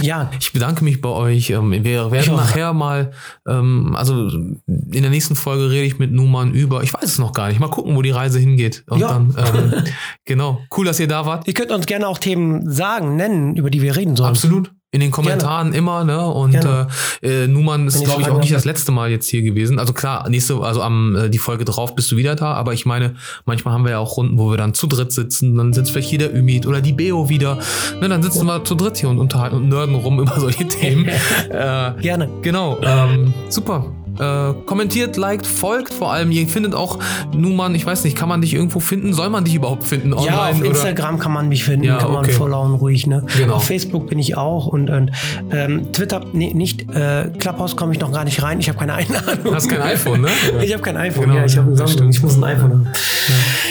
Äh, 0.00 0.06
ja, 0.06 0.30
Ich 0.40 0.52
bedanke 0.52 0.82
mich 0.84 1.00
bei 1.00 1.08
euch. 1.08 1.50
Ähm, 1.50 1.70
Wir 1.84 2.10
werden 2.10 2.34
nachher 2.36 2.72
mal, 2.72 3.10
ähm, 3.48 3.94
also 3.96 4.28
in 4.28 4.60
der 5.02 5.10
nächsten 5.10 5.34
Folge 5.34 5.70
rede 5.70 5.84
ich 5.86 5.98
mit 5.98 6.12
Numan 6.12 6.52
über, 6.54 6.82
ich 6.82 6.94
weiß 6.94 7.04
es 7.04 7.18
noch 7.18 7.32
gar 7.32 7.48
nicht, 7.48 7.58
mal 7.60 7.68
gucken, 7.68 7.94
wo 7.96 8.02
die 8.02 8.10
Reise 8.10 8.38
hingeht. 8.38 8.84
Und 8.88 9.00
Ja. 9.00 9.08
dann, 9.08 9.34
ähm, 9.54 9.74
genau, 10.24 10.60
cool, 10.76 10.86
dass 10.86 10.98
ihr 11.00 11.08
da 11.08 11.26
wart. 11.26 11.46
ihr 11.46 11.54
könnt 11.54 11.72
uns 11.72 11.86
gerne 11.86 12.06
auch 12.08 12.18
Themen 12.18 12.70
sagen, 12.70 13.16
nennen, 13.16 13.56
über 13.56 13.70
die 13.70 13.82
wir 13.82 13.96
reden 13.96 14.16
sollen. 14.16 14.30
Absolut. 14.30 14.72
In 14.92 14.98
den 14.98 15.12
Kommentaren 15.12 15.72
immer, 15.72 16.04
ne? 16.04 16.26
Und 16.26 16.50
Gerne. 16.50 16.88
äh, 17.22 17.44
äh, 17.44 17.46
Numan 17.46 17.86
ist, 17.86 18.02
glaube 18.02 18.22
ich, 18.22 18.28
auch 18.28 18.40
nicht 18.40 18.52
das 18.52 18.64
letzte 18.64 18.90
Mal 18.90 19.10
jetzt 19.10 19.28
hier 19.28 19.42
gewesen. 19.42 19.78
Also 19.78 19.92
klar, 19.92 20.28
nächste, 20.28 20.60
also 20.60 20.82
am 20.82 21.14
äh, 21.14 21.30
die 21.30 21.38
Folge 21.38 21.64
drauf 21.64 21.94
bist 21.94 22.10
du 22.10 22.16
wieder 22.16 22.34
da, 22.34 22.54
aber 22.54 22.72
ich 22.72 22.86
meine, 22.86 23.14
manchmal 23.44 23.72
haben 23.72 23.84
wir 23.84 23.92
ja 23.92 23.98
auch 23.98 24.16
Runden, 24.16 24.36
wo 24.36 24.50
wir 24.50 24.56
dann 24.56 24.74
zu 24.74 24.88
dritt 24.88 25.12
sitzen, 25.12 25.56
dann 25.56 25.72
sitzt 25.72 25.92
vielleicht 25.92 26.08
hier 26.08 26.18
der 26.18 26.34
Ümit 26.34 26.66
oder 26.66 26.80
die 26.80 26.92
Beo 26.92 27.28
wieder. 27.28 27.58
Ne, 28.00 28.08
dann 28.08 28.20
sitzen 28.20 28.46
wir 28.46 28.64
zu 28.64 28.74
dritt 28.74 28.96
hier 28.96 29.10
und 29.10 29.20
unterhalten 29.20 29.56
und 29.56 29.68
nörden 29.68 29.94
rum 29.94 30.18
über 30.20 30.40
solche 30.40 30.66
Themen. 30.66 31.06
äh, 31.50 31.92
Gerne. 32.00 32.28
Genau, 32.42 32.80
ähm, 32.82 33.32
super. 33.48 33.92
Äh, 34.18 34.54
kommentiert, 34.66 35.16
liked, 35.16 35.46
folgt 35.46 35.92
vor 35.92 36.12
allem. 36.12 36.30
Ihr 36.30 36.46
findet 36.48 36.74
auch 36.74 36.98
Numan, 37.32 37.74
ich 37.74 37.86
weiß 37.86 38.04
nicht, 38.04 38.16
kann 38.16 38.28
man 38.28 38.40
dich 38.40 38.54
irgendwo 38.54 38.80
finden? 38.80 39.12
Soll 39.12 39.30
man 39.30 39.44
dich 39.44 39.54
überhaupt 39.54 39.84
finden 39.84 40.12
online? 40.12 40.30
Ja, 40.30 40.48
auf 40.48 40.58
oder? 40.58 40.66
Instagram 40.66 41.18
kann 41.18 41.32
man 41.32 41.48
mich 41.48 41.64
finden, 41.64 41.84
Ja, 41.84 41.98
kann 41.98 42.12
man 42.12 42.24
okay. 42.24 42.32
volllauen 42.32 42.74
ruhig. 42.74 43.06
Ne? 43.06 43.24
Genau. 43.36 43.54
Auf 43.54 43.64
Facebook 43.64 44.08
bin 44.08 44.18
ich 44.18 44.36
auch 44.36 44.66
und, 44.66 44.90
und 44.90 45.10
ähm, 45.50 45.92
Twitter 45.92 46.24
nee, 46.32 46.52
nicht. 46.52 46.90
Äh, 46.94 47.30
Clubhouse 47.38 47.76
komme 47.76 47.92
ich 47.92 48.00
noch 48.00 48.12
gar 48.12 48.24
nicht 48.24 48.42
rein. 48.42 48.60
Ich 48.60 48.68
habe 48.68 48.78
keine 48.78 48.94
Einladung. 48.94 49.44
Du 49.44 49.54
hast 49.54 49.68
kein 49.68 49.82
iPhone, 49.82 50.22
ne? 50.22 50.28
Ich 50.62 50.72
habe 50.72 50.82
kein 50.82 50.96
iPhone. 50.96 51.24
Genau, 51.24 51.36
ja, 51.36 51.44
ich 51.44 51.56
habe 51.56 51.70
ein 51.70 51.76
Samsung. 51.76 52.08
Ich 52.10 52.22
muss 52.22 52.36
ein 52.36 52.44
iPhone 52.44 52.70
haben. 52.70 52.88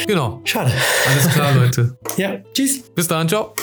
Genau. 0.08 0.42
Schade. 0.44 0.72
Alles 1.10 1.34
klar, 1.34 1.54
Leute. 1.54 1.98
Ja, 2.18 2.32
tschüss. 2.54 2.82
Bis 2.96 3.08
dann, 3.08 3.30
ciao. 3.30 3.54